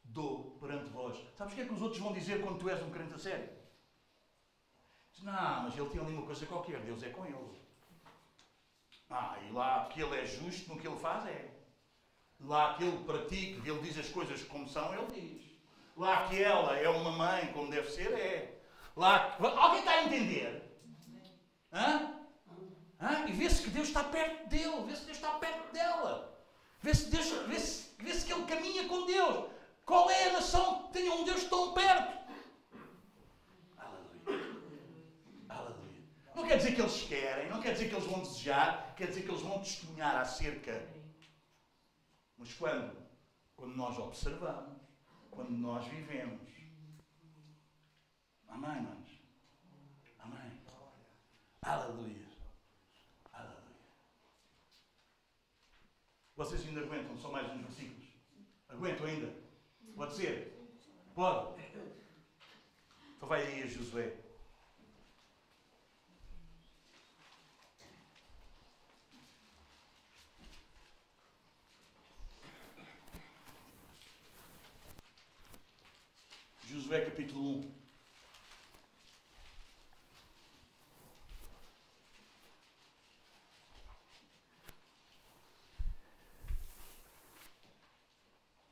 dou 0.02 0.56
perante 0.60 0.90
vós. 0.90 1.18
Sabes 1.36 1.52
o 1.52 1.56
que 1.56 1.62
é 1.62 1.66
que 1.66 1.74
os 1.74 1.82
outros 1.82 2.00
vão 2.00 2.12
dizer 2.12 2.40
quando 2.42 2.58
tu 2.58 2.70
és 2.70 2.82
um 2.82 2.90
crente 2.90 3.14
a 3.14 3.18
sério? 3.18 3.50
Diz, 5.12 5.22
não, 5.22 5.64
mas 5.64 5.76
ele 5.76 5.90
tem 5.90 6.00
ali 6.00 6.12
uma 6.12 6.26
coisa 6.26 6.46
qualquer, 6.46 6.80
Deus 6.82 7.02
é 7.02 7.10
com 7.10 7.26
ele. 7.26 7.61
Ah, 9.12 9.36
e 9.46 9.52
lá 9.52 9.88
que 9.90 10.00
ele 10.00 10.18
é 10.18 10.24
justo 10.24 10.72
no 10.72 10.80
que 10.80 10.88
ele 10.88 10.98
faz 10.98 11.26
é. 11.26 11.50
Lá 12.40 12.74
que 12.74 12.84
ele 12.84 13.04
pratica, 13.04 13.68
ele 13.68 13.80
diz 13.82 13.98
as 13.98 14.08
coisas 14.08 14.42
como 14.44 14.66
são, 14.66 14.92
ele 14.94 15.06
diz. 15.12 15.42
Lá 15.96 16.26
que 16.28 16.42
ela 16.42 16.76
é 16.76 16.88
uma 16.88 17.12
mãe 17.12 17.52
como 17.52 17.70
deve 17.70 17.90
ser, 17.90 18.10
é. 18.14 18.58
Lá 18.96 19.30
que... 19.30 19.46
Alguém 19.46 19.80
está 19.80 19.92
a 19.92 20.04
entender? 20.04 20.80
Hã? 21.70 22.14
Hã? 22.98 23.28
E 23.28 23.32
vê-se 23.32 23.62
que 23.62 23.70
Deus 23.70 23.88
está 23.88 24.02
perto 24.04 24.48
dele, 24.48 24.82
vê-se 24.86 25.00
que 25.00 25.06
Deus 25.06 25.18
está 25.18 25.30
perto 25.32 25.72
dela. 25.72 26.32
Vê-se 26.80 27.10
Deus, 27.10 27.30
vê-se, 27.46 27.94
vê-se 27.98 28.26
que 28.26 28.32
ele 28.32 28.46
caminha 28.46 28.88
com 28.88 29.06
Deus. 29.06 29.50
Qual 29.84 30.10
é 30.10 30.30
a 30.30 30.32
nação 30.32 30.84
que 30.84 30.92
tenha 30.94 31.12
um 31.12 31.24
Deus 31.24 31.44
tão 31.44 31.74
perto? 31.74 32.18
Aleluia. 33.76 34.56
Aleluia. 35.48 36.02
Não 36.34 36.46
quer 36.46 36.56
dizer 36.56 36.74
que 36.74 36.80
eles 36.80 37.02
querem, 37.02 37.50
não 37.50 37.60
quer 37.60 37.72
dizer 37.72 37.88
que 37.88 37.94
eles 37.94 38.06
vão 38.06 38.20
desejar, 38.20 38.94
quer 38.96 39.08
dizer 39.08 39.22
que 39.22 39.30
eles 39.30 39.42
vão 39.42 39.58
testemunhar 39.58 40.16
acerca. 40.16 40.88
Mas 42.38 42.54
quando? 42.54 42.96
Quando 43.54 43.76
nós 43.76 43.98
observamos, 43.98 44.80
quando 45.30 45.50
nós 45.50 45.86
vivemos. 45.86 46.50
Amém, 48.48 48.82
manos? 48.82 49.10
Amém. 50.18 50.60
Aleluia. 51.62 52.26
Aleluia. 53.32 53.62
Vocês 56.36 56.66
ainda 56.66 56.80
aguentam 56.80 57.16
só 57.18 57.30
mais 57.30 57.50
uns 57.52 57.60
versículos? 57.62 58.08
Aguentam 58.68 59.06
ainda? 59.06 59.34
Pode 59.94 60.14
ser? 60.14 60.58
Pode. 61.14 61.62
Então 63.16 63.28
vai 63.28 63.46
aí 63.46 63.62
a 63.62 63.66
Josué. 63.66 64.21
Josué 76.72 77.04
capítulo 77.04 77.58
1. 77.58 77.74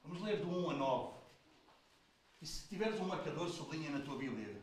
Vamos 0.04 0.22
ler 0.22 0.38
do 0.38 0.48
1 0.48 0.70
a 0.70 0.74
9. 0.74 1.14
E 2.40 2.46
se 2.46 2.68
tiveres 2.68 2.98
um 3.00 3.04
marcador, 3.04 3.50
sublinha 3.50 3.90
na 3.90 4.00
tua 4.00 4.16
Bíblia. 4.16 4.58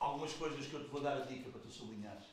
Algumas 0.00 0.32
coisas 0.32 0.66
que 0.66 0.74
eu 0.74 0.82
te 0.82 0.90
vou 0.90 1.00
dar 1.00 1.18
a 1.18 1.24
dica 1.26 1.48
para 1.48 1.60
tu 1.60 1.70
sublinhares. 1.70 2.26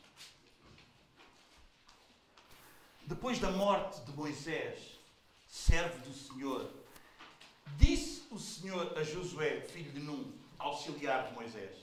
Depois 3.06 3.38
da 3.38 3.52
morte 3.52 4.02
de 4.02 4.12
Moisés, 4.14 5.00
servo 5.48 6.00
do 6.00 6.14
Senhor, 6.16 6.80
disse 7.78 8.24
o 8.32 8.40
Senhor 8.40 8.98
a 8.98 9.04
Josué, 9.04 9.62
filho 9.62 9.92
de 9.92 10.00
Num, 10.00 10.32
auxiliar 10.58 11.28
de 11.28 11.34
Moisés: 11.34 11.76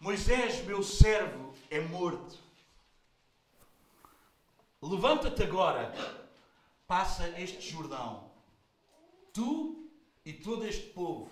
Moisés, 0.00 0.64
meu 0.64 0.82
servo, 0.82 1.54
é 1.70 1.80
morto. 1.80 2.38
Levanta-te 4.82 5.42
agora, 5.42 5.92
passa 6.86 7.28
este 7.40 7.70
Jordão, 7.70 8.30
tu 9.32 9.90
e 10.24 10.32
todo 10.32 10.66
este 10.66 10.90
povo, 10.90 11.30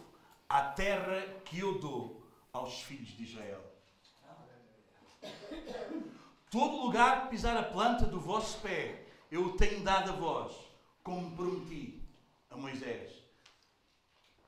à 0.49 0.63
terra 0.63 1.41
que 1.45 1.59
eu 1.59 1.79
dou 1.79 2.27
aos 2.53 2.81
filhos 2.81 3.09
de 3.17 3.25
Israel. 3.25 3.63
Todo 6.51 6.83
lugar 6.83 7.23
que 7.23 7.31
pisar 7.31 7.57
a 7.57 7.63
planta 7.63 8.07
do 8.07 8.21
vosso 8.21 8.61
pé, 8.61 9.07
eu 9.31 9.47
o 9.47 9.57
tenho 9.57 9.83
dado 9.83 10.11
a 10.11 10.15
vós, 10.15 10.55
como 11.05 11.37
prometi 11.37 12.03
a 12.51 12.57
Moisés. 12.57 13.23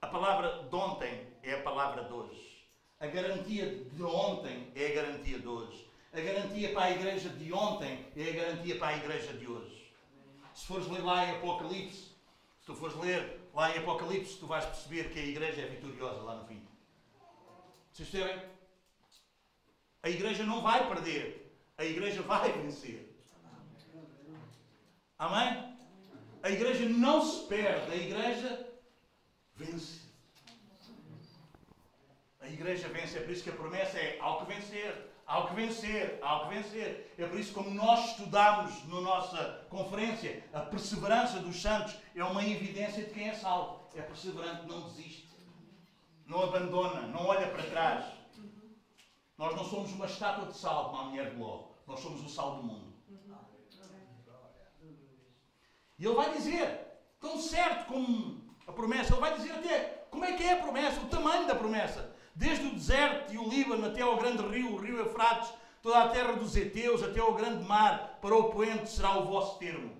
A 0.00 0.06
palavra 0.06 0.62
de 0.62 0.74
ontem 0.74 1.26
é 1.42 1.52
a 1.52 1.62
palavra 1.62 2.04
de 2.04 2.12
hoje. 2.12 2.66
A 2.98 3.06
garantia 3.06 3.84
de 3.84 4.02
ontem 4.02 4.72
é 4.74 4.86
a 4.86 4.94
garantia 4.94 5.38
de 5.38 5.46
hoje. 5.46 5.86
A 6.14 6.20
garantia 6.20 6.72
para 6.72 6.84
a 6.86 6.90
igreja 6.92 7.28
de 7.28 7.52
ontem 7.52 8.06
é 8.16 8.30
a 8.30 8.32
garantia 8.32 8.78
para 8.78 8.88
a 8.88 8.96
igreja 8.96 9.34
de 9.34 9.46
hoje. 9.46 9.92
Se 10.54 10.66
fores 10.66 10.88
ler 10.88 11.04
lá 11.04 11.26
em 11.26 11.36
Apocalipse, 11.36 12.14
se 12.58 12.64
tu 12.64 12.74
fores 12.74 12.96
ler 12.96 13.38
lá 13.52 13.76
em 13.76 13.78
Apocalipse, 13.80 14.38
tu 14.38 14.46
vais 14.46 14.64
perceber 14.64 15.12
que 15.12 15.18
a 15.18 15.24
igreja 15.26 15.60
é 15.60 15.66
vitoriosa 15.66 16.22
lá 16.22 16.36
no 16.36 16.46
fim. 16.46 16.66
Vocês 17.92 18.08
percebem? 18.08 18.42
A 20.02 20.08
igreja 20.08 20.42
não 20.44 20.62
vai 20.62 20.88
perder. 20.88 21.54
A 21.76 21.84
igreja 21.84 22.22
vai 22.22 22.50
vencer. 22.50 23.14
Amém? 25.18 25.75
A 26.42 26.50
igreja 26.50 26.88
não 26.88 27.24
se 27.24 27.46
perde. 27.46 27.92
A 27.92 27.96
igreja 27.96 28.68
vence. 29.54 30.00
A 32.40 32.48
igreja 32.48 32.88
vence. 32.88 33.18
É 33.18 33.22
por 33.22 33.30
isso 33.30 33.42
que 33.42 33.50
a 33.50 33.54
promessa 33.54 33.98
é 33.98 34.18
ao 34.20 34.38
que 34.38 34.52
vencer. 34.52 35.12
Ao 35.26 35.48
que 35.48 35.54
vencer, 35.54 36.18
ao 36.22 36.48
que 36.48 36.54
vencer. 36.54 37.14
É 37.18 37.26
por 37.26 37.38
isso 37.38 37.52
como 37.52 37.70
nós 37.70 38.10
estudamos 38.10 38.86
na 38.86 39.00
nossa 39.00 39.66
conferência, 39.68 40.44
a 40.52 40.60
perseverança 40.60 41.40
dos 41.40 41.60
santos 41.60 41.96
é 42.14 42.22
uma 42.22 42.44
evidência 42.44 43.02
de 43.02 43.10
quem 43.12 43.28
é 43.28 43.34
salvo. 43.34 43.88
É 43.96 44.02
perseverante, 44.02 44.66
não 44.66 44.82
desiste, 44.82 45.26
não 46.26 46.44
abandona, 46.44 47.08
não 47.08 47.26
olha 47.26 47.48
para 47.48 47.62
trás. 47.64 48.04
Nós 49.36 49.54
não 49.56 49.64
somos 49.64 49.90
uma 49.92 50.06
estátua 50.06 50.46
de 50.46 50.56
sal, 50.56 50.90
como 50.90 51.02
a 51.02 51.04
mulher 51.06 51.30
de 51.30 51.36
Ló. 51.36 51.70
Nós 51.86 52.00
somos 52.00 52.24
o 52.24 52.28
sal 52.28 52.56
do 52.56 52.62
mundo. 52.62 52.95
E 55.98 56.04
ele 56.04 56.14
vai 56.14 56.32
dizer, 56.32 56.86
tão 57.20 57.38
certo 57.38 57.86
como 57.86 58.44
a 58.66 58.72
promessa, 58.72 59.12
ele 59.12 59.20
vai 59.20 59.34
dizer 59.34 59.52
até 59.52 59.78
como 60.10 60.24
é 60.24 60.32
que 60.32 60.42
é 60.42 60.52
a 60.52 60.62
promessa, 60.62 61.00
o 61.00 61.08
tamanho 61.08 61.46
da 61.46 61.54
promessa. 61.54 62.14
Desde 62.34 62.66
o 62.66 62.74
deserto 62.74 63.32
e 63.32 63.38
o 63.38 63.48
Líbano 63.48 63.86
até 63.86 64.02
ao 64.02 64.16
grande 64.16 64.42
rio, 64.46 64.74
o 64.74 64.76
rio 64.76 64.98
Eufrates, 64.98 65.52
toda 65.82 66.04
a 66.04 66.08
terra 66.08 66.32
dos 66.32 66.54
Eteus, 66.56 67.02
até 67.02 67.20
ao 67.20 67.34
grande 67.34 67.64
mar, 67.64 68.18
para 68.20 68.34
o 68.34 68.50
poente 68.50 68.90
será 68.90 69.18
o 69.18 69.26
vosso 69.26 69.58
termo. 69.58 69.96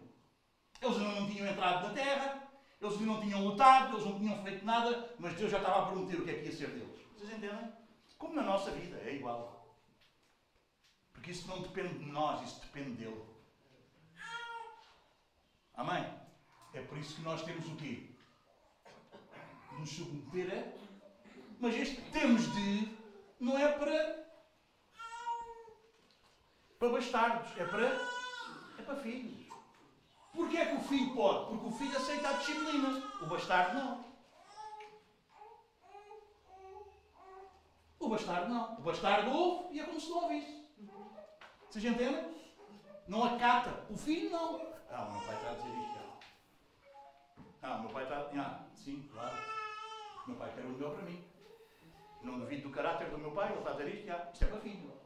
Eles 0.83 0.99
não 0.99 1.27
tinham 1.27 1.49
entrado 1.49 1.89
na 1.89 1.95
terra, 1.95 2.43
eles 2.81 3.01
não 3.01 3.21
tinham 3.21 3.43
lutado, 3.43 3.95
eles 3.95 4.05
não 4.05 4.19
tinham 4.19 4.43
feito 4.43 4.65
nada, 4.65 5.15
mas 5.19 5.35
Deus 5.35 5.51
já 5.51 5.59
estava 5.59 5.83
a 5.83 5.87
prometer 5.87 6.17
o 6.17 6.25
que 6.25 6.31
é 6.31 6.35
que 6.35 6.47
ia 6.47 6.53
ser 6.53 6.69
deles. 6.69 7.01
Vocês 7.17 7.33
entendem? 7.33 7.73
Como 8.19 8.35
na 8.35 8.43
nossa 8.43 8.71
vida, 8.71 9.01
é 9.05 9.15
igual. 9.15 9.77
Porque 11.13 11.31
isso 11.31 11.49
não 11.49 11.63
depende 11.63 11.99
de 11.99 12.07
nós, 12.07 12.43
isso 12.43 12.61
depende 12.61 12.91
dele. 12.91 13.36
Amém? 15.77 16.07
É 16.73 16.81
por 16.81 16.97
isso 16.97 17.17
que 17.17 17.23
nós 17.23 17.43
temos 17.43 17.67
o 17.67 17.77
quê? 17.77 18.09
Nos 19.79 19.91
submeter 19.91 20.59
a. 20.59 20.87
Mas 21.61 21.75
este 21.75 22.01
temos 22.11 22.51
de 22.55 22.97
não 23.39 23.59
é 23.59 23.69
para. 23.73 24.27
para 26.79 26.89
bastardos, 26.89 27.51
é 27.59 27.65
para. 27.65 27.87
é 28.79 28.83
para 28.83 28.97
filhos. 28.97 29.47
Porquê 30.33 30.57
é 30.57 30.67
que 30.67 30.77
o 30.77 30.81
filho 30.81 31.15
pode? 31.15 31.51
Porque 31.51 31.67
o 31.67 31.73
filho 31.73 31.97
aceita 31.97 32.29
a 32.29 32.33
disciplina. 32.35 33.03
O 33.21 33.27
bastardo 33.27 33.79
não. 33.79 34.05
O 37.99 38.09
bastardo 38.09 38.49
não. 38.53 38.79
O 38.79 38.83
bastardo 38.83 39.31
ouve 39.31 39.75
e 39.75 39.81
é 39.81 39.85
como 39.85 40.01
se 40.01 40.09
não 40.09 40.23
ouvisse. 40.25 40.67
Vocês 41.71 41.85
entendem? 41.85 42.35
Não 43.09 43.25
acata. 43.25 43.85
O 43.91 43.97
filho 43.97 44.31
não. 44.31 44.76
Ah, 44.91 45.11
meu 45.11 45.21
pai 45.27 45.37
está 45.37 45.51
a 45.51 45.55
dizer 45.55 45.77
isto. 45.79 45.99
Ah, 47.63 47.79
meu 47.79 47.91
pai 47.91 48.03
está. 48.05 48.31
Ah, 48.37 48.65
sim, 48.75 49.09
claro. 49.13 49.37
Meu 50.27 50.37
pai 50.37 50.55
quer 50.55 50.65
o 50.65 50.71
melhor 50.71 50.95
para 50.95 51.05
mim. 51.05 51.25
Não 52.23 52.39
duvido 52.39 52.69
do 52.69 52.75
caráter 52.75 53.11
do 53.11 53.19
meu 53.19 53.33
pai, 53.33 53.51
ele 53.51 53.59
está 53.59 53.71
a 53.71 53.75
dizer 53.75 53.95
isto. 53.95 54.33
Isto 54.33 54.45
é 54.45 54.49
para 54.49 54.61
filho. 54.61 55.01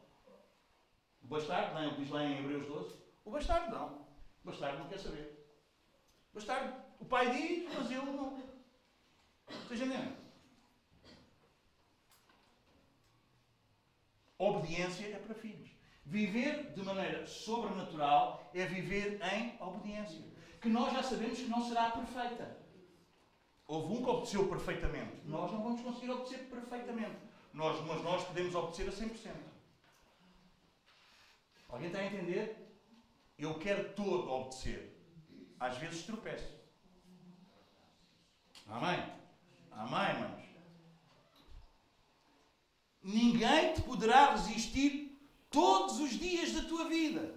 O 1.23 1.27
bastardo, 1.27 1.74
não, 1.74 1.97
diz 1.97 2.11
lá 2.11 2.24
em 2.24 2.39
Hebreus 2.39 2.66
12. 2.66 2.98
O 3.24 3.31
bastardo 3.31 3.70
não. 3.70 3.98
O 4.43 4.51
bastardo 4.51 4.78
não 4.78 4.89
quer 4.89 4.98
saber. 4.98 5.40
O 6.32 6.35
bastardo, 6.35 6.82
o 6.98 7.05
pai 7.05 7.31
diz, 7.31 7.74
mas 7.74 7.90
ele 7.90 8.05
não. 8.12 8.43
Vocês 9.47 9.81
entendem? 9.81 10.16
Obediência 14.39 15.07
é 15.07 15.19
para 15.19 15.35
filhos. 15.35 15.69
Viver 16.11 16.73
de 16.73 16.82
maneira 16.82 17.24
sobrenatural 17.24 18.51
é 18.53 18.66
viver 18.66 19.20
em 19.32 19.57
obediência. 19.62 20.24
Que 20.61 20.69
nós 20.69 20.93
já 20.93 21.05
sabemos 21.05 21.39
que 21.39 21.47
não 21.47 21.65
será 21.69 21.93
perfeita. 21.93 22.59
Houve 23.65 23.95
um 23.95 24.03
que 24.03 24.11
obedeceu 24.11 24.49
perfeitamente. 24.49 25.24
Nós 25.24 25.53
não 25.53 25.62
vamos 25.62 25.81
conseguir 25.81 26.11
obedecer 26.11 26.51
perfeitamente. 26.51 27.16
Nós, 27.55 27.81
mas 27.87 28.03
nós 28.03 28.24
podemos 28.24 28.53
obedecer 28.57 28.89
a 28.89 28.93
100%. 28.93 29.31
Alguém 31.69 31.87
está 31.87 32.01
a 32.01 32.07
entender? 32.07 32.77
Eu 33.39 33.57
quero 33.61 33.93
todo 33.93 34.32
obedecer. 34.32 34.93
Às 35.61 35.77
vezes 35.77 36.03
tropeço. 36.03 36.59
Amém? 38.66 39.12
Amém, 39.70 40.11
irmãos? 40.11 40.45
Ninguém 43.01 43.74
te 43.74 43.82
poderá 43.82 44.32
resistir 44.32 45.10
todos 45.51 46.01
os 46.01 46.10
dias 46.10 46.52
da 46.52 46.62
tua 46.62 46.89
vida. 46.89 47.35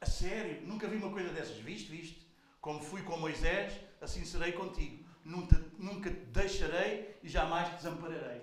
A 0.00 0.06
sério, 0.06 0.66
nunca 0.66 0.86
vi 0.86 0.96
uma 0.96 1.10
coisa 1.10 1.30
dessas. 1.30 1.56
Viste, 1.56 1.90
viste? 1.90 2.26
Como 2.60 2.80
fui 2.80 3.02
com 3.02 3.18
Moisés, 3.18 3.72
assim 4.00 4.24
serei 4.24 4.52
contigo. 4.52 5.04
Nunca, 5.24 5.60
nunca 5.78 6.10
te 6.10 6.24
deixarei 6.26 7.18
e 7.22 7.28
jamais 7.28 7.68
te 7.68 7.76
desampararei. 7.76 8.42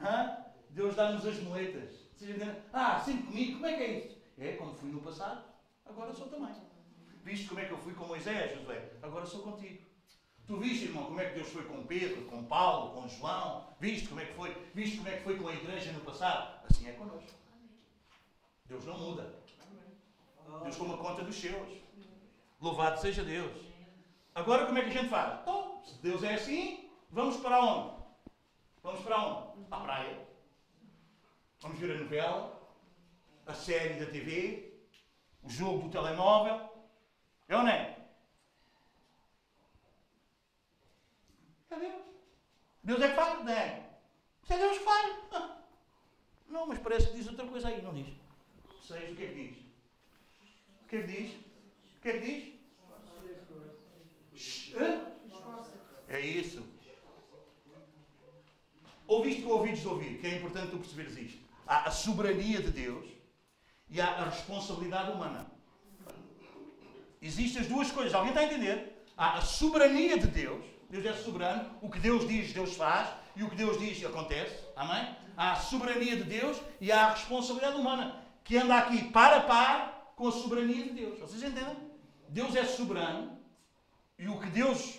Hã? 0.00 0.36
Deus 0.70 0.94
dá-nos 0.94 1.26
as 1.26 1.40
moletas. 1.40 1.90
Ah, 2.72 3.00
sempre 3.00 3.24
comigo, 3.24 3.52
como 3.54 3.66
é 3.66 3.76
que 3.76 3.82
é 3.82 3.98
isso? 3.98 4.22
É 4.38 4.52
como 4.52 4.74
fui 4.74 4.90
no 4.90 5.00
passado, 5.00 5.44
agora 5.84 6.12
sou 6.12 6.28
também. 6.28 6.54
Viste 7.24 7.48
como 7.48 7.60
é 7.60 7.64
que 7.64 7.72
eu 7.72 7.78
fui 7.78 7.94
com 7.94 8.06
Moisés, 8.06 8.58
Josué? 8.58 8.92
Agora 9.02 9.26
sou 9.26 9.42
contigo. 9.42 9.81
Tu 10.52 10.58
viste, 10.58 10.84
irmão, 10.84 11.06
como 11.06 11.18
é 11.18 11.30
que 11.30 11.36
Deus 11.36 11.48
foi 11.48 11.64
com 11.64 11.82
Pedro, 11.86 12.26
com 12.26 12.44
Paulo, 12.44 12.90
com 12.90 13.08
João? 13.08 13.66
Viste 13.80 14.06
como 14.06 14.20
é 14.20 14.26
que 14.26 14.34
foi? 14.34 14.54
Viste 14.74 14.98
como 14.98 15.08
é 15.08 15.16
que 15.16 15.24
foi 15.24 15.38
com 15.38 15.48
a 15.48 15.54
igreja 15.54 15.90
no 15.92 16.00
passado? 16.00 16.60
Assim 16.68 16.86
é 16.86 16.92
connosco. 16.92 17.30
Deus 18.66 18.84
não 18.84 18.98
muda. 18.98 19.34
Deus 20.62 20.76
toma 20.76 20.98
conta 20.98 21.24
dos 21.24 21.36
seus. 21.36 21.78
Louvado 22.60 23.00
seja 23.00 23.24
Deus. 23.24 23.50
Agora 24.34 24.66
como 24.66 24.76
é 24.76 24.82
que 24.82 24.90
a 24.90 24.92
gente 24.92 25.08
faz? 25.08 25.40
Então, 25.40 25.82
se 25.86 25.98
Deus 26.02 26.22
é 26.22 26.34
assim, 26.34 26.90
vamos 27.10 27.38
para 27.38 27.58
onde? 27.58 28.04
Vamos 28.82 29.00
para 29.00 29.24
onde? 29.24 29.66
À 29.70 29.80
praia. 29.80 30.28
Vamos 31.62 31.78
ver 31.78 31.96
a 31.96 31.98
novela, 31.98 32.62
a 33.46 33.54
série 33.54 34.04
da 34.04 34.04
TV, 34.04 34.70
o 35.42 35.48
jogo 35.48 35.84
do 35.84 35.88
telemóvel. 35.88 36.70
É 37.48 37.56
ou 37.56 37.62
não 37.62 37.70
é? 37.70 38.01
Deus. 41.78 43.00
É 43.02 43.08
que 43.08 43.14
faz? 43.14 43.44
Não 43.44 43.52
é? 43.52 43.90
Isso 44.42 44.52
é 44.52 44.58
Deus 44.58 44.78
que 44.78 44.84
faz. 44.84 45.16
Não, 46.48 46.66
mas 46.66 46.78
parece 46.80 47.08
que 47.08 47.16
diz 47.16 47.26
outra 47.28 47.46
coisa 47.46 47.68
aí, 47.68 47.80
não 47.80 47.94
diz? 47.94 48.08
Seis, 48.86 49.12
o 49.12 49.16
que 49.16 49.24
é 49.24 49.28
que 49.28 49.34
diz? 49.34 49.56
O 50.82 50.86
que 50.86 50.96
é 50.96 51.00
que 51.00 51.06
diz? 51.06 51.30
O 51.96 52.00
que 52.02 52.08
é 52.08 52.12
que 52.12 52.26
diz? 52.26 52.52
É 56.08 56.20
isso. 56.20 56.62
Ouviste 59.06 59.42
com 59.42 59.50
ouvidos 59.50 59.86
ouvir, 59.86 60.18
que 60.18 60.26
é 60.26 60.36
importante 60.36 60.70
tu 60.70 60.78
perceberes 60.78 61.16
isto. 61.16 61.42
Há 61.66 61.88
a 61.88 61.90
soberania 61.90 62.60
de 62.60 62.70
Deus 62.70 63.08
e 63.88 64.00
há 64.00 64.08
a 64.08 64.24
responsabilidade 64.28 65.10
humana. 65.12 65.50
Existem 67.20 67.62
as 67.62 67.68
duas 67.68 67.90
coisas. 67.90 68.12
Alguém 68.12 68.30
está 68.30 68.40
a 68.40 68.44
entender? 68.44 69.04
Há 69.16 69.38
a 69.38 69.40
soberania 69.40 70.18
de 70.18 70.26
Deus. 70.26 70.64
Deus 70.92 71.06
é 71.06 71.14
soberano. 71.14 71.70
O 71.80 71.88
que 71.88 71.98
Deus 71.98 72.28
diz, 72.28 72.52
Deus 72.52 72.76
faz. 72.76 73.08
E 73.34 73.42
o 73.42 73.48
que 73.48 73.56
Deus 73.56 73.78
diz, 73.78 74.04
acontece. 74.04 74.62
Amém? 74.76 75.16
Há 75.34 75.52
a 75.52 75.56
soberania 75.56 76.16
de 76.18 76.24
Deus 76.24 76.60
e 76.78 76.92
há 76.92 77.06
a 77.06 77.10
responsabilidade 77.12 77.78
humana. 77.78 78.22
Que 78.44 78.58
anda 78.58 78.76
aqui 78.76 79.10
par 79.10 79.32
a 79.32 79.40
par 79.40 80.12
com 80.14 80.28
a 80.28 80.32
soberania 80.32 80.84
de 80.84 80.90
Deus. 80.90 81.18
Vocês 81.18 81.42
entendem? 81.42 81.78
Deus 82.28 82.54
é 82.54 82.66
soberano. 82.66 83.38
E 84.18 84.28
o 84.28 84.38
que 84.38 84.50
Deus 84.50 84.98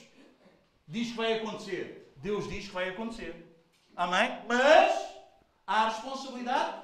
diz 0.87 1.11
que 1.11 1.17
vai 1.17 1.33
acontecer, 1.33 2.11
Deus 2.17 2.49
diz 2.49 2.65
que 2.65 2.73
vai 2.73 2.89
acontecer. 2.89 3.55
Amém? 3.95 4.41
Mas 4.47 4.99
há 5.67 5.83
a 5.83 5.89
responsabilidade 5.89 6.81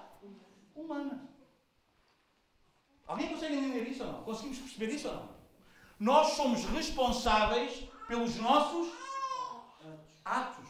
humana. 0.75 1.27
Alguém 3.07 3.29
consegue 3.29 3.55
entender 3.55 3.89
isso 3.89 4.03
ou 4.03 4.11
não? 4.11 4.23
Conseguimos 4.23 4.59
perceber 4.59 4.93
isso 4.93 5.07
ou 5.07 5.15
não? 5.15 5.29
Nós 5.99 6.33
somos 6.33 6.63
responsáveis 6.65 7.89
pelos 8.09 8.35
nossos 8.37 8.91
atos. 10.25 10.67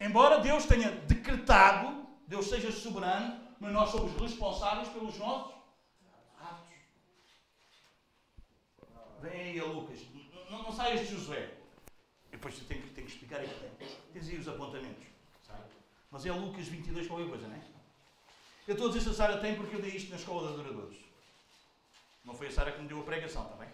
Embora 0.00 0.40
Deus 0.40 0.64
tenha 0.64 0.90
decretado, 0.90 2.06
Deus 2.26 2.46
seja 2.46 2.72
soberano, 2.72 3.38
mas 3.60 3.70
nós 3.70 3.90
somos 3.90 4.18
responsáveis 4.18 4.88
pelos 4.88 5.18
nossos 5.18 5.54
atos. 6.40 6.74
Vem 9.20 9.42
aí 9.42 9.60
a 9.60 9.64
Lucas. 9.66 10.00
Não, 10.50 10.62
não 10.62 10.72
saias 10.72 11.00
de 11.00 11.14
Josué. 11.14 11.52
Depois 12.30 12.54
que, 12.54 12.64
tenho 12.64 12.82
que 12.82 13.00
explicar 13.02 13.40
aqui. 13.40 13.94
Tens 14.14 14.26
aí 14.26 14.38
os 14.38 14.48
apontamentos. 14.48 15.06
Sabe? 15.46 15.64
Mas 16.10 16.24
é 16.24 16.32
Lucas 16.32 16.66
22 16.66 17.06
qualquer 17.06 17.28
coisa, 17.28 17.46
não 17.46 17.56
é? 17.56 17.60
Eu 18.66 18.72
estou 18.72 18.88
a 18.88 18.92
dizer 18.92 19.04
se 19.04 19.10
a 19.10 19.12
Sara 19.12 19.38
tem 19.38 19.54
porque 19.54 19.76
eu 19.76 19.82
dei 19.82 19.90
isto 19.90 20.08
na 20.08 20.16
escola 20.16 20.48
de 20.48 20.54
adoradores. 20.54 20.96
Não 22.24 22.34
foi 22.34 22.46
a 22.46 22.50
Sara 22.50 22.72
que 22.72 22.80
me 22.80 22.88
deu 22.88 23.00
a 23.00 23.04
pregação, 23.04 23.44
está 23.44 23.56
bem? 23.56 23.68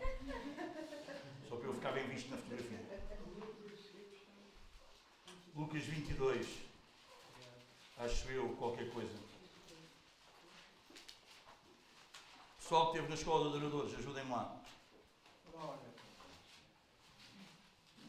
Só 1.49 1.57
para 1.57 1.69
eu 1.69 1.75
ficar 1.75 1.93
bem 1.93 2.07
visto 2.09 2.31
na 2.31 2.37
fotografia. 2.37 2.81
Lucas 5.55 5.85
22. 5.85 6.47
Acho 7.99 8.29
eu 8.31 8.49
qualquer 8.57 8.91
coisa. 8.91 9.27
Pessoal 12.59 12.87
que 12.87 12.99
esteve 12.99 13.09
na 13.09 13.15
escola 13.15 13.51
de 13.51 13.57
adoradores, 13.57 13.95
ajudem-me 13.99 14.31
lá. 14.31 14.61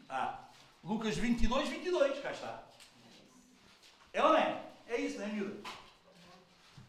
Ah, 0.10 0.50
Lucas 0.84 1.18
22, 1.18 1.70
22, 1.70 2.22
cá 2.22 2.32
está. 2.32 2.64
É 4.14 4.24
ou 4.24 4.30
não 4.30 4.38
é? 4.38 4.66
É 4.88 4.98
isso, 5.00 5.20
não 5.20 5.26
é, 5.26 5.32
miúdo? 5.32 5.64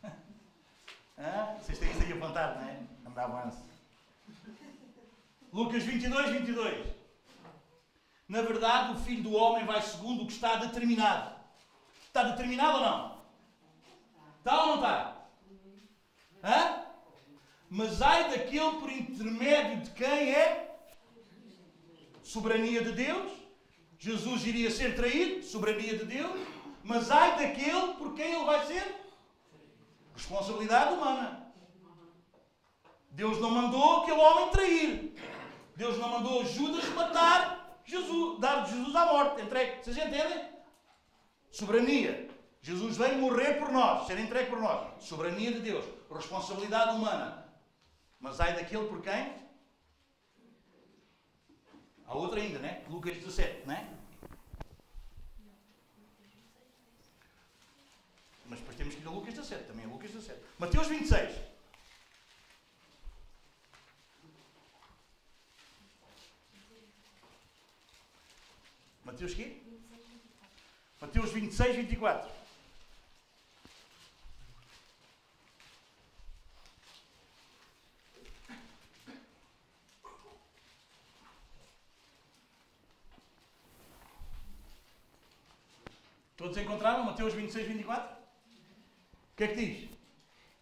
Ah, 1.20 1.58
vocês 1.60 1.78
têm 1.80 1.90
isso 1.90 2.02
aí 2.02 2.12
apontado, 2.12 2.60
não 2.60 2.68
é? 2.68 2.80
Andar 3.04 3.24
avanço. 3.24 3.64
Lucas 5.52 5.82
22, 5.82 6.30
22. 6.30 6.86
Na 8.28 8.42
verdade, 8.42 8.92
o 8.92 9.00
Filho 9.00 9.22
do 9.22 9.34
Homem 9.34 9.64
vai 9.64 9.80
segundo 9.80 10.22
o 10.22 10.26
que 10.26 10.32
está 10.32 10.56
determinado. 10.56 11.34
Está 12.06 12.24
determinado 12.24 12.78
ou 12.78 12.84
não? 12.84 13.18
Está 14.38 14.60
ou 14.60 14.66
não 14.66 14.74
está? 14.76 15.16
Hã? 16.44 16.84
Mas 17.70 18.02
ai 18.02 18.30
daquele 18.30 18.72
por 18.78 18.90
intermédio 18.90 19.82
de 19.82 19.90
quem 19.90 20.34
é? 20.34 20.78
Soberania 22.22 22.82
de 22.82 22.92
Deus. 22.92 23.32
Jesus 23.98 24.46
iria 24.46 24.70
ser 24.70 24.94
traído, 24.94 25.42
soberania 25.42 25.98
de 25.98 26.04
Deus. 26.04 26.38
Mas 26.84 27.10
ai 27.10 27.36
daquele 27.36 27.94
por 27.94 28.14
quem 28.14 28.34
ele 28.34 28.44
vai 28.44 28.66
ser? 28.66 28.94
Responsabilidade 30.14 30.94
humana. 30.94 31.52
Deus 33.10 33.40
não 33.40 33.50
mandou 33.50 34.02
aquele 34.02 34.20
homem 34.20 34.50
trair. 34.50 35.14
Deus 35.78 35.96
não 35.96 36.08
mandou 36.08 36.44
Judas 36.44 36.84
matar 36.88 37.80
Jesus, 37.84 38.40
dar 38.40 38.66
Jesus 38.66 38.96
à 38.96 39.06
morte. 39.06 39.42
Entregue. 39.42 39.80
Vocês 39.80 39.96
entendem? 39.96 40.50
Soberania. 41.52 42.28
Jesus 42.60 42.96
veio 42.96 43.18
morrer 43.18 43.60
por 43.60 43.70
nós, 43.70 44.08
ser 44.08 44.18
entregue 44.18 44.50
por 44.50 44.60
nós. 44.60 45.04
Soberania 45.04 45.52
de 45.52 45.60
Deus. 45.60 45.84
Responsabilidade 46.10 46.96
humana. 46.96 47.46
Mas 48.18 48.40
ai 48.40 48.56
daquele 48.56 48.88
por 48.88 49.00
quem? 49.00 49.32
Há 52.08 52.14
outra 52.14 52.40
ainda, 52.40 52.58
né? 52.58 52.82
Lucas 52.88 53.14
17, 53.14 53.68
né? 53.68 53.88
Mas 58.46 58.58
depois 58.58 58.76
temos 58.76 58.96
que 58.96 59.00
ir 59.00 59.06
a 59.06 59.10
Lucas 59.10 59.34
17, 59.34 59.64
também 59.64 59.84
é 59.84 59.88
Lucas 59.88 60.10
17. 60.10 60.40
Mateus 60.58 60.88
26. 60.88 61.47
Mateus 69.18 69.34
quê? 69.34 69.56
Mateus 71.00 71.32
26, 71.32 71.74
24. 71.74 72.30
Todos 86.36 86.56
encontraram 86.56 87.02
Mateus 87.02 87.34
26, 87.34 87.66
24? 87.66 88.14
O 88.14 88.16
que 89.36 89.42
é 89.42 89.48
que 89.48 89.54
diz? 89.56 89.90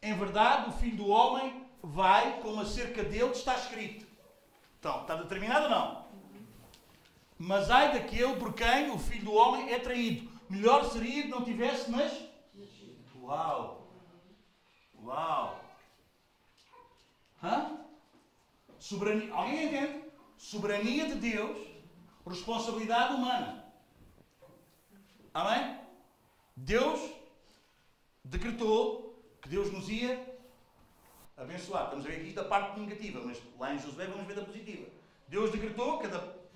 Em 0.01 0.17
verdade, 0.17 0.71
o 0.71 0.73
Filho 0.79 0.97
do 0.97 1.09
Homem 1.09 1.63
vai 1.83 2.41
como 2.41 2.63
acerca 2.63 3.05
dele 3.05 3.33
está 3.33 3.55
escrito. 3.55 4.07
Então, 4.81 5.03
está 5.03 5.15
determinado 5.17 5.65
ou 5.65 5.71
não? 5.71 6.06
Mas 7.39 7.71
ai 7.71 7.93
daquele 7.93 8.37
por 8.37 8.55
quem 8.55 8.91
o 8.91 8.99
Filho 8.99 9.27
do 9.27 9.35
Homem 9.35 9.73
é 9.73 9.79
traído. 9.79 10.31
Melhor 10.49 10.85
seria 10.91 11.23
que 11.23 11.29
não 11.29 11.45
tivesse, 11.45 11.91
mas. 11.91 12.13
Uau! 13.21 13.89
Uau! 15.03 15.65
Hã? 17.43 17.79
Soberania. 18.79 19.33
Alguém 19.35 19.67
entende? 19.67 20.05
Soberania 20.37 21.07
de 21.07 21.15
Deus, 21.17 21.59
responsabilidade 22.27 23.15
humana. 23.15 23.65
Amém? 25.35 25.81
Deus 26.57 27.01
decretou 28.25 29.23
que 29.43 29.49
Deus 29.49 29.71
nos 29.73 29.89
ia 29.89 30.37
abençoar. 31.37 31.85
Estamos 31.85 32.07
a 32.07 32.09
ver 32.09 32.21
aqui 32.21 32.33
da 32.33 32.45
parte 32.45 32.81
negativa, 32.81 33.21
mas 33.25 33.43
lá 33.59 33.75
em 33.75 33.79
Josué 33.79 34.07
vamos 34.07 34.27
ver 34.27 34.37
da 34.37 34.45
positiva. 34.45 34.87
Deus 35.29 35.51
decretou, 35.51 35.99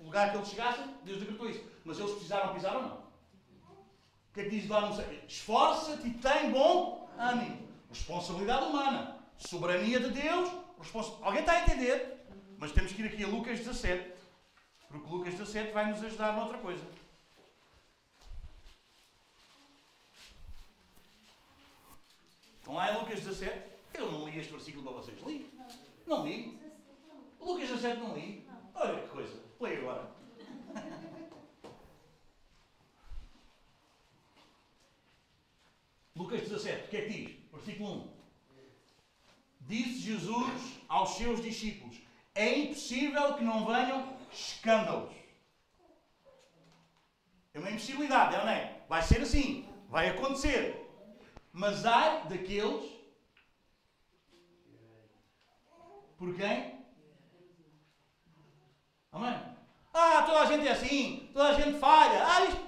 cada 0.01 0.05
lugar 0.05 0.31
que 0.31 0.37
eles 0.37 0.49
chegassem, 0.49 0.95
Deus 1.03 1.19
decretou 1.19 1.49
isso. 1.49 1.63
Mas 1.85 1.99
eles 1.99 2.11
precisaram 2.11 2.53
pisar 2.53 2.75
ou 2.75 2.81
não? 2.81 2.97
O 2.97 4.33
que 4.33 4.41
é 4.41 4.43
que 4.45 4.49
diz 4.49 4.69
lá 4.69 4.81
no? 4.81 5.27
Esforça-te 5.27 6.07
e 6.07 6.13
tem 6.13 6.51
bom 6.51 7.09
ânimo. 7.17 7.67
Responsabilidade 7.89 8.65
humana. 8.65 9.17
Soberania 9.37 9.99
de 9.99 10.09
Deus. 10.09 10.49
Respons... 10.79 11.13
Alguém 11.21 11.41
está 11.41 11.53
a 11.53 11.63
entender? 11.63 12.25
Mas 12.57 12.71
temos 12.71 12.91
que 12.93 13.01
ir 13.01 13.07
aqui 13.07 13.23
a 13.23 13.27
Lucas 13.27 13.59
17. 13.59 14.13
Porque 14.87 15.09
Lucas 15.09 15.33
17 15.33 15.71
vai 15.71 15.89
nos 15.89 16.03
ajudar 16.03 16.33
noutra 16.33 16.57
coisa. 16.57 16.83
Estão 22.59 22.73
lá 22.75 22.91
em 22.91 22.99
Lucas 22.99 23.19
17? 23.19 23.71
Eu 23.93 24.11
não 24.11 24.29
li 24.29 24.39
este 24.39 24.51
versículo 24.51 24.83
para 24.83 24.93
vocês. 24.93 25.21
Li? 25.25 25.51
Não 26.07 26.25
li. 26.25 26.59
Lucas 27.39 27.69
17 27.69 27.99
não 27.99 28.15
li. 28.15 28.47
Olha 28.73 29.01
que 29.01 29.09
coisa. 29.09 29.50
Leia 29.61 29.77
agora. 29.77 30.09
Lucas 36.15 36.41
17, 36.41 36.85
o 36.85 36.89
que 36.89 36.97
é 36.97 37.01
que 37.01 37.09
diz? 37.09 37.51
Versículo 37.51 37.91
1. 37.93 38.09
Disse 39.61 39.99
Jesus 39.99 40.79
aos 40.87 41.11
seus 41.11 41.41
discípulos: 41.41 41.95
É 42.33 42.57
impossível 42.57 43.35
que 43.35 43.43
não 43.43 43.65
venham 43.65 44.17
escândalos. 44.31 45.13
É 47.53 47.59
uma 47.59 47.69
impossibilidade, 47.69 48.35
é 48.35 48.39
ou 48.39 48.45
não 48.45 48.51
é? 48.51 48.81
Vai 48.89 49.03
ser 49.03 49.21
assim, 49.21 49.69
vai 49.89 50.09
acontecer. 50.09 50.75
Mas 51.53 51.85
ai 51.85 52.27
daqueles 52.27 52.99
por 56.17 56.35
quem? 56.35 56.79
Amém? 59.11 59.50
Ah, 59.93 60.23
toda 60.23 60.41
a 60.41 60.45
gente 60.45 60.67
é 60.67 60.71
assim, 60.71 61.29
toda 61.33 61.49
a 61.49 61.53
gente 61.53 61.79
falha. 61.79 62.25
Ah, 62.25 62.45
isto... 62.45 62.61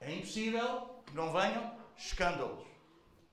É 0.00 0.14
impossível 0.14 1.02
que 1.06 1.14
não 1.14 1.32
venham 1.32 1.72
escândalos. 1.96 2.64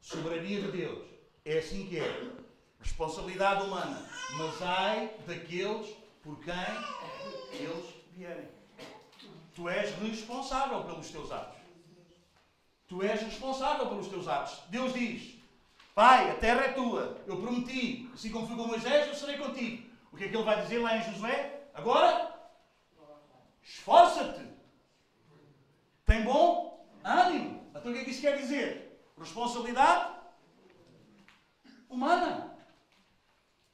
Soberania 0.02 0.62
de 0.62 0.72
Deus. 0.72 1.06
É 1.44 1.60
assim 1.60 1.88
que 1.88 2.00
é. 2.00 2.32
Responsabilidade 2.80 3.64
humana. 3.64 4.08
Mas 4.38 4.62
ai 4.62 5.12
daqueles 5.28 5.96
por 6.24 6.40
quem 6.40 6.54
eles 7.54 7.86
vierem. 8.14 8.50
Tu 9.56 9.70
és 9.70 9.96
responsável 10.00 10.84
pelos 10.84 11.10
teus 11.10 11.32
atos. 11.32 11.60
Tu 12.88 13.02
és 13.02 13.22
responsável 13.22 13.88
pelos 13.88 14.08
teus 14.08 14.28
atos. 14.28 14.60
Deus 14.70 14.94
diz: 14.94 15.36
Pai, 15.94 16.30
a 16.30 16.36
terra 16.36 16.66
é 16.66 16.74
tua. 16.74 17.18
Eu 17.26 17.38
prometi, 17.38 18.10
assim 18.14 18.32
como 18.32 18.48
fui 18.48 18.56
com 18.56 18.68
Moisés, 18.68 19.08
eu 19.08 19.16
serei 19.16 19.38
contigo. 19.38 19.90
O 20.12 20.18
que 20.18 20.26
é 20.26 20.28
que 20.28 20.36
ele 20.36 20.44
vai 20.44 20.62
dizer 20.62 20.80
lá 20.80 20.98
em 20.98 21.04
Josué? 21.04 21.68
Agora, 21.74 22.35
esforça-te. 23.66 24.46
Tem 26.06 26.24
bom 26.24 26.88
ânimo. 27.04 27.68
Então 27.76 27.92
o 27.92 27.96
que 27.96 28.02
é 28.02 28.04
que 28.04 28.12
isso 28.12 28.22
quer 28.22 28.38
dizer? 28.38 29.04
Responsabilidade 29.18 30.16
humana. 31.90 32.56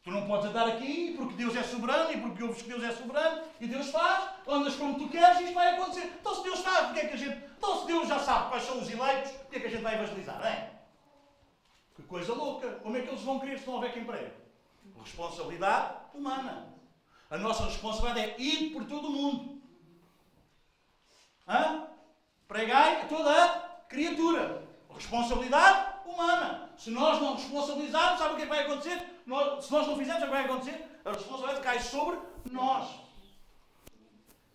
Tu 0.03 0.09
não 0.09 0.25
podes 0.25 0.47
andar 0.47 0.67
aqui 0.67 1.13
porque 1.15 1.35
Deus 1.35 1.55
é 1.55 1.61
soberano 1.61 2.11
e 2.11 2.21
porque 2.21 2.41
ouves 2.41 2.63
que 2.63 2.69
Deus 2.69 2.83
é 2.83 2.91
soberano 2.91 3.43
e 3.59 3.67
Deus 3.67 3.91
faz, 3.91 4.29
andas 4.47 4.75
como 4.75 4.97
tu 4.97 5.09
queres 5.09 5.39
e 5.39 5.43
isto 5.43 5.53
vai 5.53 5.75
acontecer. 5.75 6.11
Então 6.19 6.33
se 6.33 6.43
Deus 6.43 6.59
faz, 6.61 6.87
porque 6.87 7.01
é 7.01 7.07
que 7.07 7.13
a 7.13 7.17
gente. 7.17 7.43
Então 7.57 7.81
se 7.81 7.87
Deus 7.87 8.07
já 8.07 8.17
sabe 8.17 8.49
quais 8.49 8.63
são 8.63 8.79
os 8.79 8.89
eleitos, 8.89 9.31
porque 9.31 9.57
é 9.57 9.59
que 9.59 9.67
a 9.67 9.69
gente 9.69 9.83
vai 9.83 9.95
evangelizar, 9.95 10.43
é? 10.43 10.71
Que 11.95 12.01
coisa 12.03 12.33
louca! 12.33 12.67
Como 12.81 12.97
é 12.97 13.01
que 13.01 13.09
eles 13.09 13.21
vão 13.21 13.39
querer 13.39 13.59
se 13.59 13.67
não 13.67 13.75
houver 13.75 13.93
quem 13.93 14.05
pregue? 14.05 14.31
Responsabilidade 14.99 15.95
humana. 16.15 16.73
A 17.29 17.37
nossa 17.37 17.65
responsabilidade 17.65 18.31
é 18.31 18.41
ir 18.41 18.71
por 18.71 18.85
todo 18.85 19.07
o 19.07 19.11
mundo. 19.11 19.50
Hã? 21.51 21.87
Pregai 22.47 23.01
a 23.01 23.05
toda 23.05 23.29
a 23.29 23.59
criatura. 23.89 24.63
Responsabilidade 24.89 25.99
humana. 26.05 26.69
Se 26.77 26.89
nós 26.89 27.21
não 27.21 27.35
responsabilizarmos, 27.35 28.19
sabe 28.19 28.33
o 28.33 28.35
que, 28.37 28.43
é 28.43 28.45
que 28.45 28.51
vai 28.51 28.63
acontecer? 28.63 29.21
Nós, 29.25 29.65
se 29.65 29.71
nós 29.71 29.85
não 29.85 29.97
fizermos, 29.97 30.21
sabe 30.21 30.31
o 30.31 30.35
que 30.35 30.43
vai 30.43 30.45
acontecer? 30.45 31.01
A 31.03 31.11
responsabilidade 31.11 31.61
cai 31.61 31.79
sobre 31.79 32.19
nós. 32.49 32.89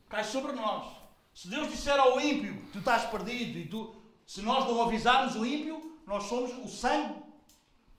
Cai 0.08 0.24
sobre 0.24 0.52
nós. 0.52 0.86
Se 1.34 1.48
Deus 1.48 1.68
disser 1.68 1.98
ao 1.98 2.18
ímpio, 2.18 2.64
tu 2.72 2.78
estás 2.78 3.04
perdido, 3.10 3.58
e 3.58 3.68
tu, 3.68 3.94
se 4.26 4.40
nós 4.40 4.64
não 4.64 4.82
avisarmos 4.82 5.36
o 5.36 5.44
ímpio, 5.44 6.00
nós 6.06 6.24
somos 6.24 6.52
o 6.64 6.68
sangue. 6.68 7.22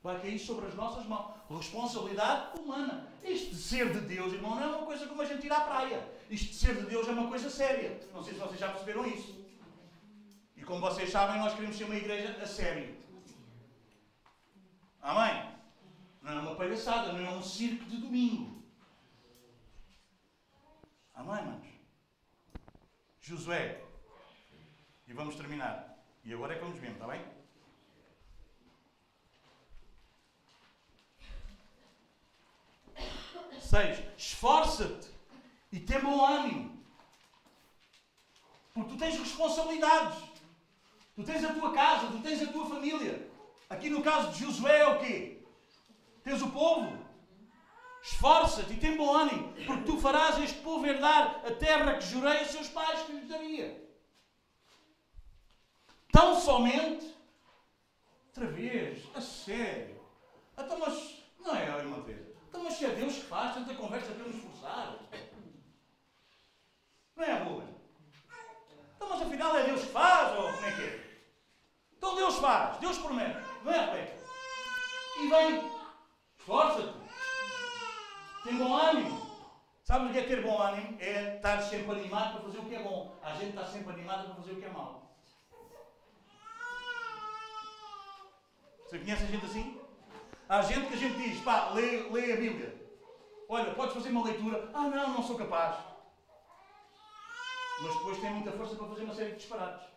Vai 0.02 0.20
cair 0.20 0.40
sobre 0.40 0.68
as 0.68 0.74
nossas 0.74 1.06
mãos. 1.06 1.34
Responsabilidade 1.50 2.60
humana. 2.60 3.08
Isto 3.24 3.52
de 3.52 3.62
ser 3.62 3.94
de 3.94 4.00
Deus, 4.02 4.34
irmão, 4.34 4.56
não 4.56 4.64
é 4.64 4.68
uma 4.68 4.86
coisa 4.86 5.06
como 5.06 5.22
a 5.22 5.26
gente 5.26 5.46
ir 5.46 5.52
à 5.52 5.62
praia. 5.62 6.17
Isto 6.30 6.48
de 6.52 6.56
ser 6.56 6.76
de 6.76 6.86
Deus 6.88 7.08
é 7.08 7.12
uma 7.12 7.30
coisa 7.30 7.50
séria. 7.50 8.00
Não 8.14 8.24
sei 8.24 8.34
se 8.34 8.40
vocês 8.40 8.60
já 8.60 8.70
perceberam 8.70 9.06
isso. 9.06 9.46
E 10.56 10.64
como 10.64 10.82
vocês 10.82 11.10
sabem, 11.10 11.40
nós 11.40 11.54
queremos 11.54 11.78
ser 11.78 11.86
uma 11.86 11.96
igreja 11.96 12.38
a 12.42 12.46
sério. 12.46 12.96
Amém? 15.02 15.56
Não 16.22 16.34
é 16.34 16.40
uma 16.42 16.56
palhaçada, 16.56 17.14
não 17.14 17.26
é 17.26 17.32
um 17.32 17.42
circo 17.42 17.86
de 17.86 17.98
domingo. 17.98 18.62
Amém, 21.16 21.46
manos? 21.46 21.68
Josué. 23.22 23.82
E 25.08 25.14
vamos 25.14 25.36
terminar. 25.36 25.98
E 26.26 26.34
agora 26.34 26.54
é 26.54 26.58
que 26.58 26.64
vamos 26.64 26.80
ver, 26.80 26.92
está 26.92 27.08
bem? 27.08 27.26
Seis. 33.62 34.04
Esforça-te 34.18 35.17
e 35.72 35.80
tem 35.80 36.00
bom 36.00 36.26
ânimo. 36.26 36.84
Porque 38.74 38.92
tu 38.92 38.98
tens 38.98 39.18
responsabilidades. 39.20 40.20
Tu 41.16 41.24
tens 41.24 41.44
a 41.44 41.54
tua 41.54 41.74
casa, 41.74 42.08
tu 42.08 42.20
tens 42.20 42.42
a 42.42 42.52
tua 42.52 42.66
família. 42.68 43.30
Aqui 43.70 43.90
no 43.90 44.04
caso 44.04 44.32
de 44.32 44.46
Josué 44.46 44.80
é 44.80 44.88
o 44.88 45.00
quê? 45.00 45.42
Tens 46.24 46.42
o 46.42 46.50
povo. 46.52 47.08
Esforça-te 48.04 48.74
e 48.74 48.78
tem 48.78 48.96
bom 48.96 49.14
ânimo, 49.14 49.52
porque 49.66 49.84
tu 49.84 50.00
farás 50.00 50.38
este 50.40 50.60
povo 50.60 50.86
herdar 50.86 51.42
a 51.46 51.52
terra 51.52 51.98
que 51.98 52.06
jurei 52.06 52.40
a 52.40 52.46
seus 52.46 52.70
pais 52.70 53.02
que 53.02 53.12
lhes 53.12 53.28
daria. 53.28 53.86
Tão 56.12 56.40
somente, 56.40 57.14
outra 58.28 58.48
vez, 58.48 59.04
a 59.14 59.20
sério. 59.20 60.00
Então, 60.58 60.80
mas, 60.80 61.24
não 61.40 61.56
é, 61.56 61.68
irmã 61.80 62.02
Teresa? 62.02 62.34
Então, 62.48 62.64
mas 62.64 62.76
se 62.76 62.86
é 62.86 62.90
Deus 62.90 63.16
que 63.16 63.26
faz, 63.26 63.56
tanta 63.56 63.76
conversa 63.76 64.12
para 64.12 64.26
nos 64.26 64.36
esforçar. 64.36 64.96
Não 67.18 67.26
é, 67.26 67.34
Ruben? 67.34 67.68
Então, 68.96 69.10
mas 69.10 69.22
afinal 69.24 69.58
é 69.58 69.64
Deus 69.64 69.82
que 69.82 69.88
faz, 69.88 70.38
ou 70.38 70.54
como 70.54 70.66
é 70.66 70.72
que 70.72 70.84
é? 70.84 71.08
Então 71.98 72.16
Deus 72.16 72.38
faz, 72.38 72.78
Deus 72.78 72.98
promete. 73.00 73.44
Não 73.64 73.74
é, 73.74 73.86
Rebeca? 73.86 74.18
E 75.20 75.28
vem, 75.28 75.72
esforça-te. 76.38 76.94
Tem 78.44 78.56
bom 78.56 78.78
ânimo. 78.78 79.28
Sabe 79.84 80.06
o 80.06 80.12
que 80.12 80.20
é 80.20 80.28
ter 80.28 80.44
bom 80.44 80.62
ânimo? 80.62 80.96
É 81.02 81.38
estar 81.38 81.60
sempre 81.62 81.92
animado 81.92 82.34
para 82.34 82.42
fazer 82.44 82.60
o 82.60 82.66
que 82.66 82.76
é 82.76 82.84
bom. 82.84 83.18
A 83.24 83.34
gente 83.34 83.50
está 83.50 83.66
sempre 83.66 83.94
animada 83.94 84.26
para 84.26 84.36
fazer 84.36 84.52
o 84.52 84.60
que 84.60 84.66
é 84.66 84.70
mau. 84.70 85.18
Você 88.86 89.00
conhece 89.00 89.24
a 89.24 89.28
gente 89.28 89.46
assim? 89.46 89.82
Há 90.48 90.62
gente 90.62 90.88
que 90.88 90.94
a 90.94 90.98
gente 90.98 91.18
diz, 91.18 91.44
pá, 91.44 91.72
lê, 91.74 92.10
lê 92.12 92.34
a 92.34 92.38
Bíblia. 92.38 92.90
Olha, 93.50 93.74
podes 93.74 93.96
fazer 93.96 94.10
uma 94.10 94.24
leitura. 94.24 94.70
Ah, 94.74 94.88
não, 94.88 95.14
não 95.14 95.24
sou 95.24 95.36
capaz. 95.36 95.97
Mas 97.82 97.96
depois 97.96 98.18
tem 98.20 98.32
muita 98.32 98.52
força 98.52 98.76
para 98.76 98.88
fazer 98.88 99.04
uma 99.04 99.14
série 99.14 99.32
de 99.32 99.38
disparates. 99.38 99.88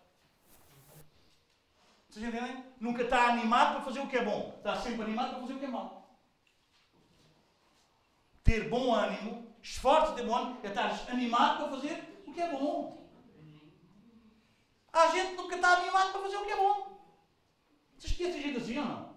Vocês 2.08 2.26
entendem? 2.26 2.64
Nunca 2.78 3.02
está 3.02 3.28
animado 3.28 3.74
para 3.74 3.84
fazer 3.84 4.00
o 4.00 4.08
que 4.08 4.16
é 4.16 4.24
bom. 4.24 4.54
Está 4.58 4.76
sempre 4.76 5.02
animado 5.02 5.30
para 5.30 5.40
fazer 5.40 5.54
o 5.54 5.58
que 5.58 5.64
é 5.64 5.68
mau. 5.68 6.18
Ter 8.42 8.68
bom 8.68 8.92
ânimo, 8.92 9.54
esforço 9.62 10.14
de 10.14 10.22
bom 10.22 10.36
ânimo, 10.36 10.58
é 10.62 10.66
estar 10.66 11.10
animado 11.10 11.58
para 11.58 11.70
fazer 11.76 12.22
o 12.26 12.32
que 12.32 12.40
é 12.40 12.50
bom. 12.50 13.00
Há 14.92 15.06
gente 15.08 15.36
nunca 15.36 15.54
está 15.54 15.78
animado 15.78 16.12
para 16.12 16.22
fazer 16.22 16.36
o 16.36 16.44
que 16.44 16.50
é 16.50 16.56
bom. 16.56 17.00
Vocês 17.96 18.16
conhecem 18.16 18.42
gente 18.42 18.56
assim 18.58 18.78
ou 18.78 18.84
não? 18.84 19.10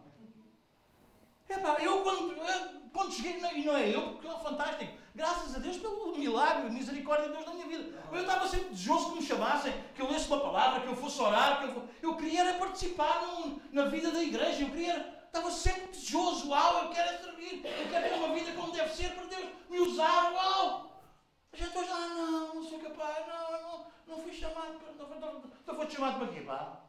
É 1.50 1.58
pá, 1.60 1.78
eu 1.80 2.02
quando, 2.02 2.92
quando 2.92 3.14
cheguei, 3.14 3.40
e 3.40 3.66
não 3.66 3.78
é 3.78 3.96
eu, 3.96 4.14
porque 4.14 4.28
é 4.28 4.40
fantástico. 4.40 5.03
Graças 5.16 5.56
a 5.56 5.60
Deus 5.60 5.78
pelo 5.78 6.18
milagre, 6.18 6.72
misericórdia 6.72 7.28
de 7.28 7.34
Deus 7.34 7.46
na 7.46 7.54
minha 7.54 7.68
vida. 7.68 8.04
Eu 8.12 8.22
estava 8.22 8.48
sempre 8.48 8.70
desejoso 8.70 9.12
que 9.12 9.20
me 9.20 9.26
chamassem, 9.26 9.74
que 9.94 10.02
eu 10.02 10.10
lesse 10.10 10.28
uma 10.28 10.40
palavra, 10.40 10.82
que 10.82 10.88
eu 10.88 10.96
fosse 10.96 11.22
orar, 11.22 11.60
que 11.60 11.66
eu, 11.66 11.90
eu 12.02 12.18
queria 12.18 12.42
era 12.42 12.58
participar 12.58 13.22
num, 13.22 13.62
na 13.72 13.86
vida 13.86 14.12
da 14.12 14.24
igreja. 14.24 14.64
Eu 14.64 14.70
queria, 14.70 15.24
estava 15.28 15.52
sempre 15.52 15.92
desejoso, 15.92 16.50
uau, 16.50 16.86
eu 16.86 16.90
quero 16.90 17.24
servir, 17.24 17.64
eu 17.64 17.90
quero 17.90 18.10
ter 18.10 18.16
uma 18.16 18.34
vida 18.34 18.52
como 18.54 18.72
deve 18.72 18.96
ser 18.96 19.14
para 19.14 19.26
Deus 19.26 19.50
me 19.70 19.80
usar, 19.82 20.34
uau. 20.34 21.04
A 21.52 21.58
gente 21.58 21.78
hoje, 21.78 21.90
ah, 21.92 22.08
não, 22.08 22.56
não 22.56 22.64
sou 22.64 22.80
capaz, 22.80 23.28
não, 23.28 23.62
não, 23.62 23.86
não 24.08 24.18
fui 24.18 24.34
chamado, 24.34 24.82
não, 24.98 25.08
não, 25.20 25.44
não, 25.68 25.90
chamado 25.92 26.18
para 26.18 26.34
quê, 26.34 26.42
pá? 26.42 26.82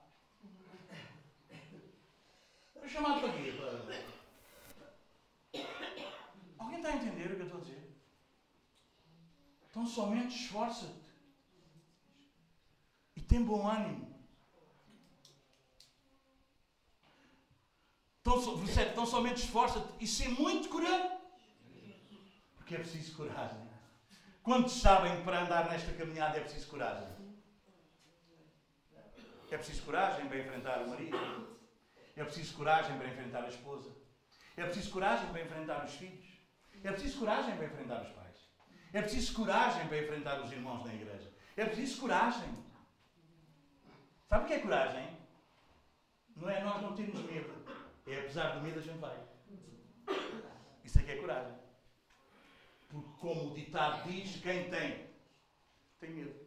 Fui 2.80 2.88
chamado 2.88 3.20
para 3.20 3.32
quê, 3.34 3.52
pá? 3.52 3.66
Alguém 6.58 6.78
está 6.78 6.88
a 6.88 6.96
entender 6.96 7.32
o 7.32 7.36
que 7.36 7.42
eu 7.42 7.44
estou 7.44 7.60
a 7.60 7.64
dizer? 7.64 7.83
Então 9.74 9.84
somente 9.84 10.36
esforça-te. 10.36 11.10
E 13.16 13.20
tem 13.20 13.42
bom 13.42 13.66
ânimo. 13.66 14.06
Então, 18.20 18.36
então 18.92 19.04
somente 19.04 19.38
esforça-te 19.38 19.92
e 19.98 20.06
ser 20.06 20.28
muito 20.28 20.68
corajoso. 20.68 21.18
Porque 22.54 22.76
é 22.76 22.78
preciso 22.78 23.16
coragem. 23.16 23.68
Quantos 24.44 24.74
sabem 24.74 25.16
que 25.16 25.24
para 25.24 25.42
andar 25.42 25.68
nesta 25.68 25.92
caminhada 25.92 26.38
é 26.38 26.42
preciso 26.42 26.68
coragem? 26.68 27.08
É 29.50 29.56
preciso 29.56 29.82
coragem 29.82 30.28
para 30.28 30.38
enfrentar 30.38 30.82
o 30.82 30.90
marido. 30.90 31.58
É 32.14 32.22
preciso 32.22 32.54
coragem 32.54 32.96
para 32.96 33.08
enfrentar 33.08 33.42
a 33.42 33.48
esposa. 33.48 33.90
É 34.56 34.62
preciso 34.66 34.92
coragem 34.92 35.28
para 35.30 35.42
enfrentar 35.42 35.84
os 35.84 35.94
filhos. 35.94 36.26
É 36.84 36.92
preciso 36.92 37.18
coragem 37.18 37.56
para 37.56 37.66
enfrentar 37.66 38.02
os 38.02 38.08
pais. 38.10 38.23
É 38.94 39.02
preciso 39.02 39.34
coragem 39.34 39.88
para 39.88 39.98
enfrentar 39.98 40.40
os 40.40 40.52
irmãos 40.52 40.84
na 40.84 40.94
igreja. 40.94 41.28
É 41.56 41.64
preciso 41.64 42.00
coragem. 42.00 42.48
Sabe 44.28 44.44
o 44.44 44.46
que 44.46 44.52
é 44.52 44.60
coragem? 44.60 45.18
Não 46.36 46.48
é 46.48 46.62
nós 46.62 46.80
não 46.80 46.94
termos 46.94 47.20
medo. 47.22 47.52
É 48.06 48.20
apesar 48.20 48.54
do 48.54 48.60
medo 48.60 48.78
a 48.78 48.82
gente 48.82 48.98
vai. 48.98 49.18
Isso 50.84 51.00
é 51.00 51.02
que 51.02 51.10
é 51.10 51.16
coragem. 51.16 51.58
Porque 52.88 53.10
como 53.18 53.50
o 53.50 53.54
ditado 53.54 54.08
diz, 54.08 54.40
quem 54.40 54.70
tem, 54.70 55.08
tem 55.98 56.10
medo. 56.10 56.46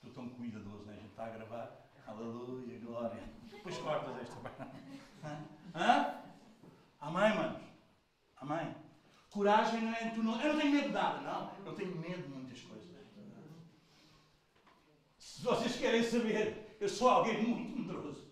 Tu 0.00 0.10
tão 0.10 0.28
cuidadoso, 0.28 0.84
né? 0.84 0.92
a 0.92 0.96
gente 0.96 1.10
está 1.10 1.26
a 1.26 1.30
gravar. 1.30 1.90
Aleluia, 2.06 2.78
glória. 2.78 3.22
Depois 3.50 3.76
cortas 3.78 4.16
esta 4.22 4.36
parte. 4.36 4.76
Hã? 5.74 6.22
Amém, 7.00 7.36
manos? 7.36 7.71
Amém? 8.42 8.74
Coragem 9.30 9.82
não 9.82 9.94
é 9.94 10.10
tu 10.10 10.22
não. 10.22 10.40
Eu 10.42 10.52
não 10.52 10.60
tenho 10.60 10.72
medo 10.72 10.88
de 10.88 10.92
nada, 10.92 11.20
não. 11.20 11.64
Eu 11.64 11.74
tenho 11.74 11.96
medo 11.96 12.22
de 12.22 12.28
muitas 12.28 12.60
coisas. 12.60 12.90
Se 15.16 15.42
vocês 15.42 15.76
querem 15.76 16.02
saber, 16.02 16.76
eu 16.80 16.88
sou 16.88 17.08
alguém 17.08 17.40
muito 17.40 17.78
medroso. 17.78 18.28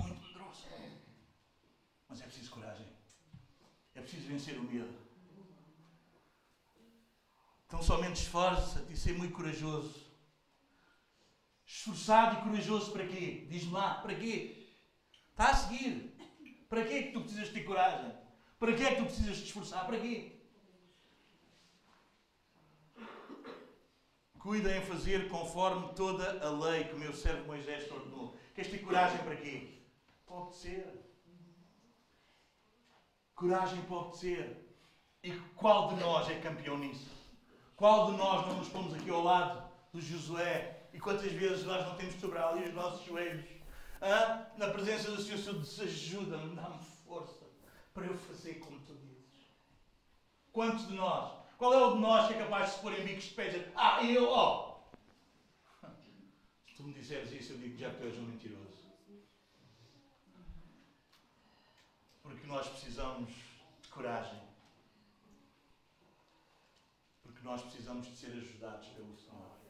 Muito 0.00 0.22
medroso. 0.26 0.64
Mas 2.08 2.20
é 2.20 2.24
preciso 2.24 2.50
coragem. 2.52 2.86
É 3.96 4.00
preciso 4.00 4.28
vencer 4.28 4.58
o 4.58 4.62
medo. 4.62 4.96
Então 7.66 7.82
somente 7.82 8.22
esforça-te 8.22 8.92
e 8.92 8.96
ser 8.96 9.14
muito 9.14 9.34
corajoso. 9.34 10.07
Esforçado 11.68 12.38
e 12.38 12.42
corajoso 12.42 12.92
para 12.92 13.06
quê? 13.06 13.46
Diz-me 13.50 13.72
lá, 13.72 13.96
para 13.96 14.14
quê? 14.14 14.70
Está 15.30 15.50
a 15.50 15.54
seguir. 15.54 16.16
Para 16.66 16.82
quê 16.82 16.94
é 16.94 17.02
que 17.02 17.12
tu 17.12 17.20
precisas 17.20 17.50
ter 17.50 17.62
coragem? 17.64 18.10
Para 18.58 18.74
quê 18.74 18.84
é 18.84 18.94
que 18.94 19.02
tu 19.02 19.04
precisas 19.04 19.36
te 19.36 19.44
esforçar? 19.44 19.86
Para 19.86 20.00
quê? 20.00 20.40
Cuida 24.38 24.74
em 24.74 24.80
fazer 24.80 25.28
conforme 25.28 25.92
toda 25.92 26.42
a 26.42 26.50
lei 26.50 26.84
que 26.84 26.94
o 26.94 26.98
meu 26.98 27.12
servo 27.12 27.44
Moisés 27.44 27.84
te 27.84 27.92
ordenou. 27.92 28.34
Queres 28.54 28.70
ter 28.70 28.78
coragem 28.78 29.18
para 29.18 29.36
quê? 29.36 29.82
Pode 30.26 30.56
ser. 30.56 30.86
Coragem 33.34 33.82
pode 33.82 34.16
ser. 34.16 34.74
E 35.22 35.32
qual 35.54 35.88
de 35.88 36.00
nós 36.00 36.30
é 36.30 36.40
campeão 36.40 36.78
nisso? 36.78 37.10
Qual 37.76 38.10
de 38.10 38.16
nós 38.16 38.46
não 38.46 38.56
nos 38.56 38.70
pomos 38.70 38.94
aqui 38.94 39.10
ao 39.10 39.22
lado 39.22 39.70
do 39.92 40.00
Josué? 40.00 40.77
E 40.98 41.00
quantas 41.00 41.30
vezes 41.30 41.64
nós 41.64 41.86
não 41.86 41.94
temos 41.94 42.16
de 42.16 42.20
sobrar 42.20 42.48
ali 42.48 42.64
os 42.64 42.74
nossos 42.74 43.06
joelhos? 43.06 43.48
Na 44.56 44.68
presença 44.70 45.12
do 45.12 45.22
Senhor, 45.22 45.38
Senhor, 45.38 45.88
ajuda-me, 45.88 46.56
dá-me 46.56 46.84
força 47.06 47.46
para 47.94 48.06
eu 48.06 48.18
fazer 48.18 48.54
como 48.54 48.80
tu 48.80 48.96
dizes. 48.96 49.46
Quantos 50.50 50.88
de 50.88 50.94
nós 50.94 51.38
qual 51.56 51.72
é 51.72 51.86
o 51.86 51.94
de 51.94 52.00
nós 52.00 52.26
que 52.26 52.34
é 52.34 52.38
capaz 52.38 52.66
de 52.66 52.74
se 52.74 52.82
pôr 52.82 52.98
em 52.98 53.04
bicos 53.04 53.24
de 53.26 53.34
pé 53.34 53.56
e 53.56 53.72
ah, 53.76 54.04
eu, 54.04 54.28
ó. 54.28 54.80
Oh. 55.84 55.88
Se 56.66 56.74
tu 56.74 56.82
me 56.82 56.92
disseres 56.92 57.30
isso, 57.30 57.52
eu 57.52 57.58
digo 57.58 57.76
que 57.76 57.80
já 57.80 57.94
tu 57.94 58.02
és 58.02 58.18
um 58.18 58.22
mentiroso. 58.22 58.90
Porque 62.22 62.44
nós 62.48 62.68
precisamos 62.68 63.30
de 63.82 63.88
coragem. 63.88 64.40
Porque 67.22 67.42
nós 67.44 67.62
precisamos 67.62 68.04
de 68.08 68.16
ser 68.16 68.32
ajudados 68.32 68.88
pelo 68.88 69.16
Senhor. 69.16 69.67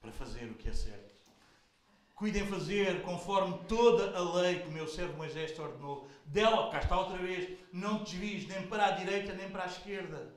Para 0.00 0.12
fazer 0.12 0.50
o 0.50 0.54
que 0.54 0.68
é 0.68 0.72
certo. 0.72 1.14
Cuidem 2.14 2.46
fazer 2.46 3.02
conforme 3.02 3.58
toda 3.66 4.16
a 4.16 4.34
lei 4.40 4.60
que 4.60 4.68
o 4.68 4.72
meu 4.72 4.88
servo 4.88 5.18
Moisés 5.18 5.56
ordenou. 5.58 6.08
Dela, 6.24 6.70
cá 6.70 6.78
está 6.78 6.98
outra 6.98 7.18
vez, 7.18 7.58
não 7.72 8.02
te 8.02 8.16
desvies 8.16 8.48
nem 8.48 8.66
para 8.66 8.86
a 8.86 8.90
direita 8.92 9.34
nem 9.34 9.50
para 9.50 9.64
a 9.64 9.66
esquerda. 9.66 10.34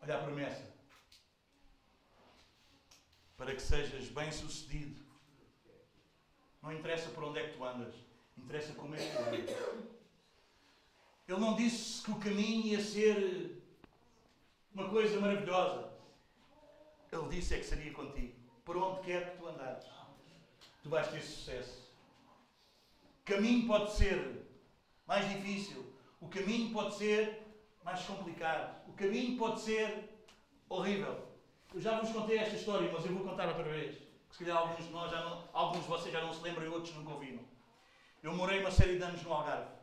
Olha 0.00 0.16
a 0.16 0.22
promessa. 0.22 0.72
Para 3.36 3.52
que 3.52 3.62
sejas 3.62 4.08
bem 4.08 4.30
sucedido. 4.30 5.02
Não 6.62 6.72
interessa 6.72 7.10
por 7.10 7.24
onde 7.24 7.40
é 7.40 7.48
que 7.48 7.56
tu 7.56 7.64
andas, 7.64 7.94
interessa 8.38 8.72
como 8.74 8.94
é 8.94 8.98
que 8.98 9.16
tu 9.16 9.22
andas. 9.22 9.50
Ele 11.26 11.40
não 11.40 11.56
disse 11.56 12.02
que 12.02 12.10
o 12.12 12.20
caminho 12.20 12.66
ia 12.66 12.80
ser 12.80 13.63
uma 14.74 14.88
coisa 14.88 15.20
maravilhosa. 15.20 15.92
Ele 17.12 17.28
disse 17.28 17.54
é 17.54 17.58
que 17.58 17.64
seria 17.64 17.92
contigo. 17.92 18.34
Por 18.64 18.76
onde 18.76 19.00
quer 19.02 19.30
que 19.30 19.38
tu 19.38 19.46
andares, 19.46 19.86
tu 20.82 20.90
vais 20.90 21.06
ter 21.08 21.20
sucesso. 21.20 21.84
O 23.20 23.24
caminho 23.24 23.66
pode 23.66 23.92
ser 23.92 24.46
mais 25.06 25.28
difícil. 25.28 25.94
O 26.20 26.28
caminho 26.28 26.72
pode 26.72 26.94
ser 26.94 27.42
mais 27.84 28.02
complicado. 28.02 28.88
O 28.88 28.92
caminho 28.94 29.38
pode 29.38 29.60
ser 29.60 30.10
horrível. 30.68 31.28
Eu 31.72 31.80
já 31.80 32.00
vos 32.00 32.10
contei 32.10 32.38
esta 32.38 32.56
história, 32.56 32.90
mas 32.92 33.04
eu 33.04 33.14
vou 33.14 33.28
contar 33.28 33.48
outra 33.48 33.64
vez. 33.64 33.96
Se 34.30 34.38
calhar 34.38 34.56
alguns 34.56 34.84
de 34.84 34.90
nós 34.90 35.10
já 35.10 35.24
não, 35.24 35.48
alguns 35.52 35.82
de 35.82 35.88
vocês 35.88 36.12
já 36.12 36.20
não 36.20 36.34
se 36.34 36.42
lembram 36.42 36.64
e 36.64 36.68
outros 36.68 36.94
nunca 36.94 37.12
ouviram. 37.12 37.44
Eu 38.22 38.34
morei 38.34 38.60
uma 38.60 38.70
série 38.70 38.96
de 38.96 39.02
anos 39.02 39.22
no 39.22 39.32
Algarve. 39.32 39.73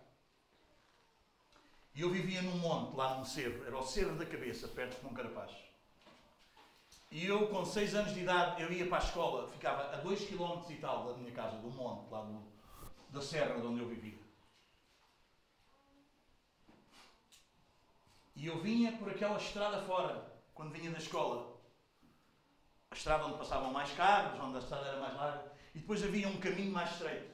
E 1.94 2.02
eu 2.02 2.10
vivia 2.10 2.42
num 2.42 2.58
monte, 2.58 2.96
lá 2.96 3.18
num 3.18 3.26
cerro. 3.26 3.66
Era 3.66 3.78
o 3.78 3.84
Cerro 3.84 4.16
da 4.16 4.26
Cabeça, 4.26 4.68
perto 4.68 4.98
de 4.98 5.04
Moncarapaz. 5.04 5.52
E 7.12 7.26
eu, 7.26 7.48
com 7.50 7.66
6 7.66 7.94
anos 7.94 8.14
de 8.14 8.22
idade, 8.22 8.62
eu 8.62 8.72
ia 8.72 8.88
para 8.88 9.00
a 9.00 9.04
escola, 9.04 9.52
ficava 9.52 9.94
a 9.94 9.98
2 9.98 10.30
km 10.30 10.62
e 10.70 10.76
tal 10.76 11.12
da 11.12 11.18
minha 11.18 11.32
casa, 11.34 11.58
do 11.58 11.70
monte, 11.70 12.10
lá 12.10 12.22
do, 12.22 12.42
da 13.10 13.22
serra 13.22 13.60
de 13.60 13.68
onde 13.68 13.82
eu 13.82 13.90
vivia. 13.90 14.18
E 18.34 18.48
eu 18.48 18.62
vinha 18.62 18.94
por 18.94 19.10
aquela 19.10 19.38
estrada 19.38 19.82
fora, 19.82 20.26
quando 20.54 20.72
vinha 20.72 20.90
da 20.90 20.98
escola. 20.98 21.60
A 22.90 22.96
estrada 22.96 23.26
onde 23.26 23.38
passavam 23.38 23.72
mais 23.74 23.92
carros, 23.92 24.40
onde 24.40 24.56
a 24.56 24.60
estrada 24.60 24.88
era 24.88 25.00
mais 25.02 25.16
larga. 25.16 25.52
E 25.76 25.80
depois 25.80 26.02
havia 26.02 26.30
um 26.30 26.40
caminho 26.40 26.72
mais 26.72 26.92
estreito. 26.92 27.30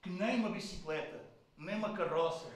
Que 0.00 0.10
nem 0.10 0.36
uma 0.36 0.50
bicicleta, 0.50 1.20
nem 1.58 1.74
uma 1.76 1.92
carroça, 1.92 2.50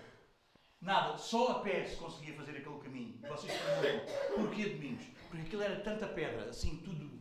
nada, 0.80 1.16
só 1.18 1.52
a 1.52 1.60
pé 1.60 1.86
se 1.86 1.96
conseguia 1.96 2.34
fazer 2.34 2.52
aquele 2.52 2.78
caminho. 2.78 3.18
Vocês 3.28 3.52
perguntam, 3.52 4.14
porquê 4.36 4.68
domingos? 4.70 5.18
porque 5.28 5.42
aquilo 5.42 5.62
era 5.62 5.76
tanta 5.80 6.06
pedra, 6.06 6.48
assim, 6.50 6.76
tudo. 6.78 7.18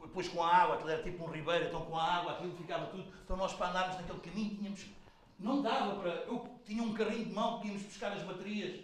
Depois 0.00 0.28
com 0.28 0.42
a 0.42 0.54
água, 0.54 0.76
aquilo 0.76 0.90
era 0.90 1.02
tipo 1.02 1.24
um 1.24 1.30
ribeiro, 1.30 1.66
então 1.66 1.84
com 1.84 1.96
a 1.96 2.02
água 2.02 2.32
aquilo 2.32 2.56
ficava 2.56 2.86
tudo. 2.86 3.04
Então 3.24 3.36
nós 3.36 3.52
para 3.54 3.70
andarmos 3.70 3.96
naquele 3.96 4.20
caminho 4.20 4.56
tínhamos. 4.56 4.86
Não 5.38 5.62
dava 5.62 6.00
para. 6.00 6.10
Eu 6.22 6.60
tinha 6.64 6.82
um 6.82 6.94
carrinho 6.94 7.26
de 7.26 7.32
mão 7.32 7.60
que 7.60 7.68
íamos 7.68 7.82
buscar 7.82 8.12
as 8.12 8.22
baterias 8.22 8.80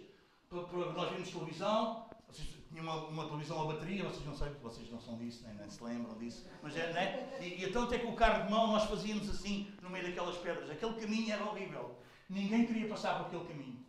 para, 0.49 0.63
para 0.63 0.93
nós 0.93 1.11
vimos 1.11 1.29
televisão. 1.29 2.07
Vocês 2.29 2.47
tinham 2.69 2.83
uma, 2.83 2.95
uma, 3.07 3.25
televisão 3.25 3.61
a 3.61 3.73
bateria, 3.73 4.03
vocês 4.03 4.25
não 4.25 4.35
sabem, 4.35 4.53
vocês 4.61 4.89
não 4.91 4.99
são 4.99 5.17
disso, 5.17 5.43
nem, 5.47 5.55
nem 5.55 5.69
se 5.69 5.83
lembram 5.83 6.17
disso. 6.17 6.45
Mas 6.61 6.75
é, 6.75 6.93
né? 6.93 7.37
E, 7.39 7.61
e 7.61 7.65
então 7.65 7.83
até 7.83 7.99
com 7.99 8.11
o 8.11 8.15
carro 8.15 8.45
de 8.45 8.51
mão 8.51 8.67
nós 8.67 8.83
fazíamos 8.83 9.29
assim 9.29 9.71
no 9.81 9.89
meio 9.89 10.05
daquelas 10.05 10.37
pedras. 10.37 10.69
Aquele 10.69 10.93
caminho 10.93 11.33
era 11.33 11.43
horrível. 11.43 11.97
Ninguém 12.29 12.65
queria 12.65 12.87
passar 12.87 13.17
por 13.17 13.27
aquele 13.27 13.45
caminho. 13.45 13.82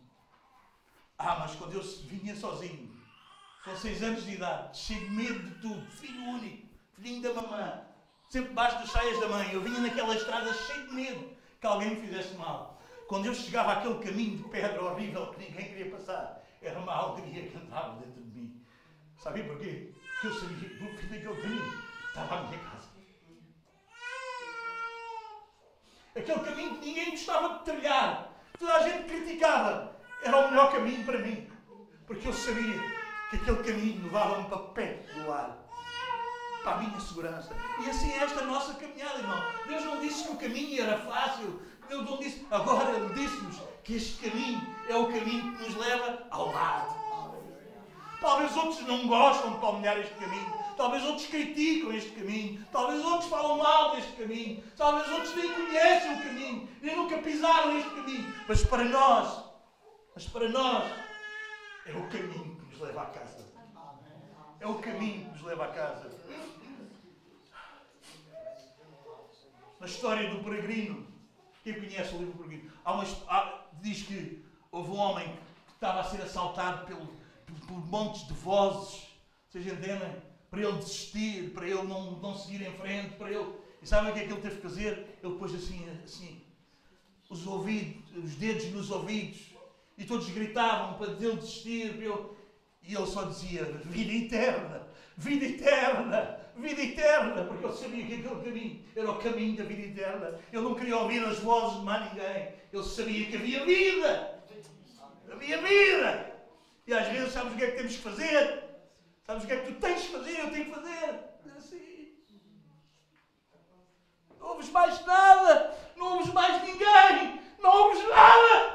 Ah, 1.17 1.37
mas 1.39 1.55
quando 1.55 1.73
eu 1.73 1.81
vinha 1.81 2.35
sozinho, 2.35 2.93
com 3.63 3.75
6 3.75 4.03
anos 4.03 4.25
de 4.25 4.33
idade, 4.33 4.77
cheio 4.77 4.99
de 4.99 5.09
medo 5.11 5.39
de 5.39 5.61
tudo, 5.61 5.91
filho 5.91 6.23
único, 6.23 6.67
filhinho 6.93 7.21
da 7.21 7.33
mamã, 7.33 7.81
sempre 8.29 8.49
debaixo 8.49 8.79
das 8.79 8.91
saias 8.91 9.19
da 9.19 9.29
mãe. 9.29 9.51
Eu 9.53 9.61
vinha 9.61 9.79
naquela 9.79 10.15
estrada 10.15 10.53
cheio 10.53 10.87
de 10.87 10.93
medo 10.93 11.37
que 11.59 11.65
alguém 11.65 11.91
me 11.91 12.01
fizesse 12.07 12.35
mal. 12.35 12.81
Quando 13.07 13.27
eu 13.27 13.33
chegava 13.33 13.73
àquele 13.73 14.03
caminho 14.03 14.37
de 14.37 14.49
pedra 14.49 14.83
horrível 14.83 15.31
que 15.31 15.39
ninguém 15.39 15.65
queria 15.69 15.91
passar, 15.91 16.43
era 16.61 16.79
uma 16.79 16.93
alegria 16.93 17.47
que 17.47 17.57
entrava 17.57 17.99
dentro 17.99 18.21
de 18.21 18.29
mim. 18.29 18.65
Sabia 19.17 19.45
porquê? 19.45 19.93
Porque 20.13 20.27
eu 20.27 20.33
sabia 20.33 20.69
que 20.69 20.83
no 20.83 20.89
fim 20.97 21.07
daquele 21.07 21.41
caminho 21.41 21.83
estava 22.07 22.39
a 22.39 22.43
minha 22.43 22.59
casa. 22.59 22.89
Aquele 26.15 26.39
caminho 26.39 26.79
que 26.79 26.85
ninguém 26.85 27.11
gostava 27.11 27.57
de 27.57 27.65
trilhar, 27.65 28.31
toda 28.57 28.73
a 28.73 28.87
gente 28.87 29.07
criticava, 29.07 29.94
era 30.25 30.37
o 30.37 30.49
melhor 30.49 30.71
caminho 30.71 31.05
para 31.05 31.19
mim. 31.19 31.47
Porque 32.07 32.27
eu 32.27 32.33
sabia 32.33 32.79
que 33.29 33.35
aquele 33.37 33.63
caminho 33.63 34.03
levava-me 34.03 34.49
para 34.49 34.57
perto 34.57 35.13
do 35.13 35.29
lar, 35.29 35.57
para 36.63 36.73
a 36.73 36.77
minha 36.79 36.99
segurança. 36.99 37.55
E 37.83 37.89
assim 37.89 38.11
é 38.11 38.17
esta 38.17 38.43
nossa 38.43 38.73
caminhada, 38.73 39.19
irmão. 39.19 39.41
Deus 39.67 39.85
não 39.85 40.01
disse 40.01 40.23
que 40.23 40.31
o 40.31 40.35
caminho 40.35 40.83
era 40.83 40.97
fácil. 40.99 41.61
Deus 41.87 42.09
não 42.09 42.17
disse, 42.17 42.45
agora 42.49 42.89
Ele 42.91 43.13
disse-nos 43.13 43.57
que 43.83 43.95
este 43.95 44.29
caminho 44.29 44.61
é 44.89 44.95
o 44.95 45.05
caminho 45.05 45.55
que 45.55 45.63
nos 45.63 45.75
leva 45.75 46.27
ao 46.31 46.51
lado. 46.51 46.95
Talvez 48.19 48.55
outros 48.57 48.81
não 48.87 49.07
gostam 49.07 49.53
de 49.53 49.59
palmilhar 49.59 49.99
este 49.99 50.13
caminho. 50.15 50.65
Talvez 50.75 51.03
outros 51.03 51.27
criticam 51.27 51.93
este 51.93 52.09
caminho. 52.11 52.65
Talvez 52.71 53.03
outros 53.05 53.29
falam 53.29 53.57
mal 53.57 53.95
deste 53.95 54.11
caminho. 54.13 54.63
Talvez 54.75 55.07
outros 55.11 55.35
nem 55.35 55.51
conhecem 55.53 56.13
o 56.13 56.23
caminho. 56.23 56.69
Nem 56.81 56.95
nunca 56.95 57.17
pisaram 57.19 57.77
este 57.77 57.89
caminho. 57.91 58.33
Mas 58.47 58.63
para 58.63 58.83
nós, 58.85 59.45
mas 60.15 60.27
para 60.27 60.47
nós, 60.47 60.89
é 61.85 61.91
o 61.91 62.07
caminho 62.07 62.55
nos 62.71 62.79
leva 62.79 63.01
à 63.01 63.05
casa. 63.07 63.45
É 64.61 64.65
o 64.65 64.75
caminho 64.75 65.25
que 65.25 65.31
nos 65.31 65.41
leva 65.41 65.65
à 65.65 65.67
casa. 65.67 66.09
Na 69.77 69.85
história 69.85 70.29
do 70.29 70.41
peregrino, 70.41 71.05
quem 71.65 71.73
conhece 71.73 72.15
o 72.15 72.19
livro 72.19 72.33
peregrino? 72.37 72.71
Há 72.85 72.93
uma, 72.93 73.03
há, 73.27 73.65
diz 73.81 74.03
que 74.03 74.41
houve 74.71 74.91
um 74.91 74.95
homem 74.95 75.27
que 75.67 75.73
estava 75.73 75.99
a 75.99 76.03
ser 76.05 76.21
assaltado 76.21 76.85
pelo, 76.85 77.07
por 77.67 77.85
montes 77.85 78.25
de 78.25 78.33
vozes, 78.35 79.07
vocês 79.49 79.67
entendem? 79.67 80.15
Para 80.49 80.61
ele 80.61 80.77
desistir, 80.77 81.53
para 81.53 81.67
ele 81.67 81.83
não, 81.83 82.11
não 82.19 82.37
seguir 82.37 82.61
em 82.61 82.71
frente, 82.77 83.15
para 83.15 83.29
ele. 83.29 83.53
E 83.81 83.85
sabem 83.85 84.11
o 84.11 84.13
que 84.13 84.21
é 84.21 84.25
que 84.25 84.31
ele 84.31 84.41
teve 84.41 84.55
que 84.55 84.61
fazer? 84.61 85.19
Ele 85.21 85.35
pôs 85.35 85.53
assim, 85.53 85.85
assim. 86.05 86.41
os 87.29 87.45
ouvidos, 87.45 88.15
os 88.15 88.35
dedos 88.35 88.71
nos 88.71 88.89
ouvidos, 88.89 89.54
e 89.97 90.03
todos 90.03 90.29
gritavam 90.29 90.97
para 90.97 91.11
ele 91.11 91.37
desistir, 91.37 92.01
eu, 92.01 92.35
e 92.81 92.93
ele 92.93 93.05
só 93.07 93.23
dizia: 93.23 93.63
vida 93.63 94.11
eterna, 94.11 94.87
vida 95.17 95.45
eterna, 95.45 96.39
vida 96.55 96.81
eterna, 96.81 97.45
porque 97.45 97.65
eu 97.65 97.71
sabia 97.71 98.05
que 98.05 98.13
aquele 98.15 98.43
caminho 98.43 98.85
era 98.95 99.11
o 99.11 99.19
caminho 99.19 99.57
da 99.57 99.63
vida 99.63 99.81
eterna. 99.81 100.39
Ele 100.51 100.61
não 100.61 100.75
queria 100.75 100.97
ouvir 100.97 101.23
as 101.23 101.39
vozes 101.39 101.79
de 101.79 101.85
mais 101.85 102.11
ninguém, 102.11 102.53
ele 102.71 102.83
sabia 102.83 103.25
que 103.25 103.37
havia 103.37 103.65
vida, 103.65 104.43
havia 105.31 105.61
vida. 105.61 106.35
E 106.87 106.93
às 106.93 107.07
vezes 107.07 107.31
sabes 107.31 107.53
o 107.53 107.55
que 107.55 107.63
é 107.63 107.71
que 107.71 107.77
temos 107.77 107.95
que 107.95 108.01
fazer? 108.01 108.63
Sabes 109.25 109.43
o 109.43 109.47
que 109.47 109.53
é 109.53 109.57
que 109.57 109.73
tu 109.73 109.79
tens 109.79 110.01
que 110.01 110.11
fazer? 110.11 110.39
Eu 110.39 110.51
tenho 110.51 110.65
que 110.65 110.71
fazer. 110.71 111.19
É 111.45 111.57
assim. 111.57 112.13
Não 114.39 114.47
ouves 114.49 114.69
mais 114.69 115.03
nada, 115.03 115.75
não 115.95 116.17
ouves 116.17 116.31
mais 116.31 116.61
ninguém, 116.61 117.41
não 117.59 117.87
ouves 117.87 118.07
nada. 118.07 118.74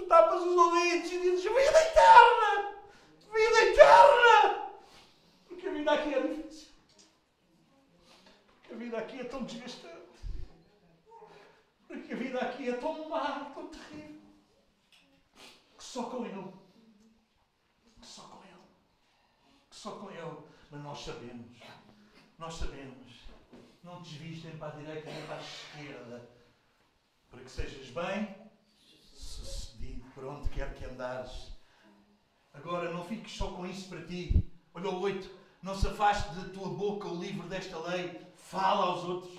Tu 0.00 0.06
tapas 0.06 0.40
os 0.40 0.56
ouvidos 0.56 1.12
e 1.12 1.20
dizes: 1.20 1.44
Vida 1.44 1.82
eterna! 1.82 2.74
Vida 3.32 3.64
eterna! 3.64 4.70
Porque 5.46 5.68
a 5.68 5.72
vida 5.72 5.92
aqui 5.92 6.14
é 6.14 6.20
difícil. 6.22 6.68
Porque 8.62 8.72
a 8.72 8.76
vida 8.76 8.98
aqui 8.98 9.20
é 9.20 9.24
tão 9.24 9.44
desgastante. 9.44 10.20
Porque 11.86 12.12
a 12.12 12.16
vida 12.16 12.40
aqui 12.40 12.70
é 12.70 12.76
tão 12.76 13.08
má, 13.10 13.50
tão 13.54 13.66
terrível. 13.68 14.20
Que 15.76 15.84
só 15.84 16.04
com 16.04 16.24
Ele 16.24 16.60
só 19.80 19.92
com 19.92 20.10
Ele. 20.10 20.36
Mas 20.70 20.82
nós 20.82 21.00
sabemos, 21.00 21.58
nós 22.38 22.54
sabemos, 22.54 23.20
não 23.82 24.02
desvies 24.02 24.44
nem 24.44 24.56
para 24.58 24.68
a 24.74 24.76
direita 24.76 25.10
nem 25.10 25.26
para 25.26 25.36
a 25.36 25.40
esquerda, 25.40 26.30
para 27.30 27.40
que 27.40 27.50
sejas 27.50 27.88
bem 27.88 28.39
por 30.20 30.28
onde 30.28 30.50
quer 30.50 30.74
que 30.74 30.84
andares. 30.84 31.50
Agora, 32.52 32.92
não 32.92 33.04
fiques 33.04 33.34
só 33.34 33.46
com 33.52 33.66
isso 33.66 33.88
para 33.88 34.02
ti. 34.02 34.44
Olha 34.74 34.90
o 34.90 35.00
8. 35.00 35.30
Não 35.62 35.74
se 35.74 35.86
afaste 35.86 36.34
da 36.34 36.50
tua 36.50 36.68
boca 36.68 37.08
o 37.08 37.18
livro 37.18 37.48
desta 37.48 37.78
lei. 37.88 38.20
Fala 38.34 38.84
aos 38.84 39.02
outros. 39.04 39.38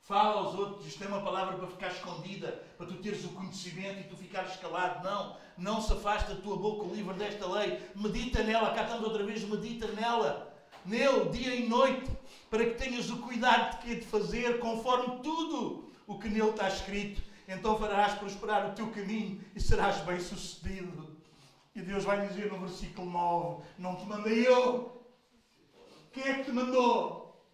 Fala 0.00 0.40
aos 0.40 0.54
outros. 0.54 0.86
Isto 0.86 1.04
é 1.04 1.08
uma 1.08 1.20
palavra 1.20 1.58
para 1.58 1.66
ficar 1.66 1.88
escondida, 1.88 2.62
para 2.78 2.86
tu 2.86 2.94
teres 2.94 3.24
o 3.26 3.28
conhecimento 3.28 4.00
e 4.00 4.04
tu 4.04 4.16
ficares 4.16 4.56
calado. 4.56 5.04
Não 5.04 5.36
não 5.56 5.80
se 5.80 5.92
afaste 5.92 6.32
da 6.32 6.40
tua 6.40 6.56
boca 6.56 6.86
o 6.86 6.94
livro 6.94 7.14
desta 7.14 7.46
lei, 7.46 7.80
medita 7.94 8.42
nela, 8.42 8.74
cá 8.74 8.82
estamos 8.82 9.04
outra 9.04 9.22
vez, 9.22 9.44
medita 9.44 9.86
nela, 9.92 10.52
nele, 10.84 11.28
dia 11.30 11.54
e 11.54 11.68
noite, 11.68 12.10
para 12.50 12.64
que 12.64 12.74
tenhas 12.74 13.08
o 13.08 13.18
cuidado 13.18 13.84
de 13.84 14.00
fazer 14.00 14.58
conforme 14.58 15.20
tudo 15.22 15.92
o 16.08 16.18
que 16.18 16.28
nele 16.28 16.50
está 16.50 16.66
escrito. 16.68 17.22
Então 17.46 17.78
farás 17.78 18.14
prosperar 18.14 18.70
o 18.70 18.74
teu 18.74 18.90
caminho 18.90 19.44
e 19.54 19.60
serás 19.60 19.98
bem 19.98 20.18
sucedido. 20.18 21.14
E 21.74 21.82
Deus 21.82 22.04
vai 22.04 22.26
dizer 22.26 22.50
no 22.50 22.58
versículo 22.60 23.10
9: 23.10 23.64
Não 23.78 23.96
te 23.96 24.06
mandei 24.06 24.46
eu. 24.46 25.04
Quem 26.12 26.22
é 26.22 26.34
que 26.34 26.44
te 26.44 26.52
mandou? 26.52 27.44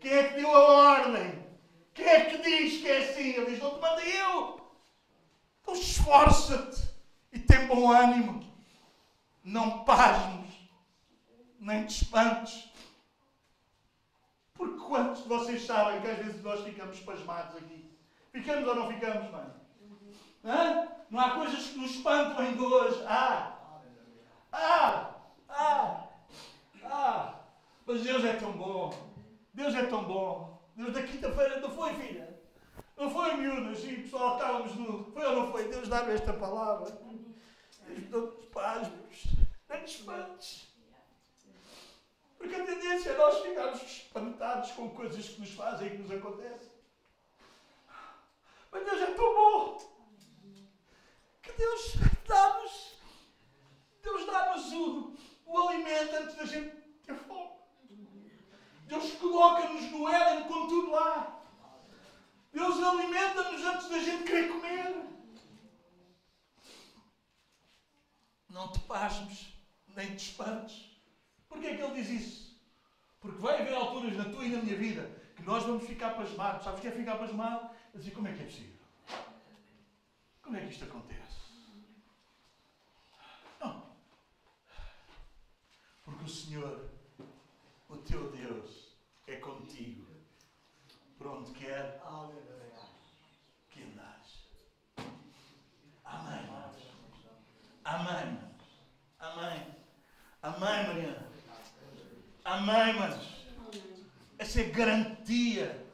Quem 0.00 0.12
é 0.12 0.28
que 0.28 0.34
deu 0.40 0.50
a 0.54 0.98
ordem? 0.98 1.46
Quem 1.94 2.06
é 2.06 2.24
que 2.24 2.38
diz 2.38 2.80
que 2.80 2.88
é 2.88 2.98
assim? 2.98 3.30
Ele 3.30 3.50
diz: 3.50 3.60
Não 3.60 3.74
te 3.74 3.80
mandei 3.80 4.20
eu. 4.20 4.60
Então 5.62 5.74
esforça-te 5.74 6.90
e 7.32 7.38
tem 7.38 7.66
bom 7.66 7.90
ânimo. 7.90 8.40
Não 9.42 9.84
pasmes, 9.84 10.52
nem 11.58 11.86
te 11.86 12.02
espantes. 12.02 12.68
Porque 14.52 14.84
quantos 14.84 15.22
de 15.22 15.28
vocês 15.28 15.64
sabem 15.64 16.02
que 16.02 16.08
às 16.08 16.18
vezes 16.18 16.42
nós 16.42 16.62
ficamos 16.62 16.98
pasmados 17.00 17.56
aqui? 17.56 17.89
Ficamos 18.32 18.68
ou 18.68 18.74
não 18.74 18.88
ficamos, 18.88 19.30
mãe? 19.30 19.46
Hã? 20.44 20.88
Não 21.10 21.20
há 21.20 21.30
coisas 21.30 21.66
que 21.66 21.78
nos 21.78 21.90
espantam 21.90 22.38
ainda 22.38 22.62
hoje. 22.62 23.04
Ah! 23.06 23.56
Ah! 24.52 25.14
Ah! 25.48 26.08
Ah! 26.84 27.34
Mas 27.84 28.02
Deus 28.02 28.24
é 28.24 28.34
tão 28.34 28.52
bom. 28.52 28.92
Deus 29.52 29.74
é 29.74 29.84
tão 29.86 30.04
bom. 30.04 30.60
Deus 30.76 30.92
da 30.92 31.02
quinta-feira 31.02 31.60
não 31.60 31.70
foi, 31.70 31.92
filha? 31.94 32.40
Não 32.96 33.10
foi, 33.10 33.34
miúdas? 33.34 33.80
Sim, 33.80 33.96
pessoal, 34.02 34.36
estávamos 34.36 34.76
no. 34.76 35.10
Foi 35.12 35.26
ou 35.26 35.36
não 35.36 35.50
foi? 35.50 35.68
Deus 35.68 35.88
dá-me 35.88 36.12
esta 36.12 36.32
palavra. 36.32 36.96
Deus 37.88 38.44
pasmos, 38.46 39.26
nem 39.68 39.84
te 39.84 39.96
espantes. 39.96 40.68
Porque 42.38 42.54
a 42.54 42.64
tendência 42.64 43.10
é 43.10 43.18
nós 43.18 43.40
ficarmos 43.40 43.82
espantados 43.82 44.70
com 44.72 44.88
coisas 44.90 45.28
que 45.28 45.40
nos 45.40 45.52
fazem 45.52 45.88
e 45.88 45.90
que 45.90 45.98
nos 45.98 46.10
acontecem. 46.10 46.69
Mas 48.70 48.84
Deus 48.84 49.00
é 49.00 49.12
tão 49.12 49.34
bom 49.34 49.78
que 51.42 51.52
Deus 51.52 51.94
dá-nos 52.26 52.90
Deus 54.02 54.26
dá-nos 54.26 54.72
o, 54.72 55.14
o 55.46 55.68
alimento 55.68 56.14
antes 56.16 56.36
da 56.36 56.44
gente 56.44 56.74
ter 57.04 57.14
fome. 57.14 57.50
Deus 58.86 59.12
coloca-nos 59.14 59.82
no 59.90 60.08
Éden 60.08 60.48
com 60.48 60.66
tudo 60.66 60.90
lá. 60.90 61.40
Deus 62.52 62.82
alimenta-nos 62.82 63.64
antes 63.64 63.88
da 63.88 63.98
gente 64.00 64.24
querer 64.24 64.48
comer. 64.48 65.04
Não 68.48 68.72
te 68.72 68.80
pasmes, 68.80 69.52
nem 69.94 70.16
te 70.16 70.30
espantes. 70.30 70.90
Porquê 71.48 71.68
é 71.68 71.76
que 71.76 71.82
ele 71.82 72.02
diz 72.02 72.10
isso? 72.10 72.60
Porque 73.20 73.38
vai 73.38 73.60
haver 73.60 73.74
alturas 73.74 74.16
na 74.16 74.24
tua 74.24 74.44
e 74.44 74.48
na 74.48 74.62
minha 74.62 74.76
vida 74.76 75.08
que 75.36 75.42
nós 75.42 75.62
vamos 75.62 75.86
ficar 75.86 76.14
pasmados. 76.14 76.64
Sabes 76.64 76.80
o 76.80 76.82
que 76.82 76.88
é 76.88 76.90
ficar 76.90 77.16
pasmado? 77.16 77.69
É 77.92 77.98
dizer, 77.98 78.12
como 78.12 78.28
é 78.28 78.32
que 78.32 78.42
é 78.42 78.44
possível? 78.44 78.80
Como 80.42 80.56
é 80.56 80.60
que 80.60 80.72
isto 80.72 80.84
acontece? 80.84 81.36
Não. 83.60 83.96
Porque 86.04 86.24
o 86.24 86.28
Senhor, 86.28 86.90
o 87.88 87.96
teu 87.98 88.30
Deus, 88.30 88.94
é 89.26 89.36
contigo. 89.36 90.06
Por 91.18 91.26
onde 91.26 91.52
quer 91.52 92.00
que 93.70 93.82
andares. 93.82 94.46
Amém. 96.04 96.48
Amém. 97.84 98.38
Amém. 99.18 99.66
Amém, 100.42 100.86
Mariana. 100.86 101.28
Amém, 102.44 102.94
manos. 102.94 103.44
Essa 104.38 104.60
é 104.62 104.64
garantia. 104.70 105.86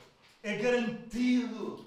É 0.42 0.56
garantido. 0.58 1.85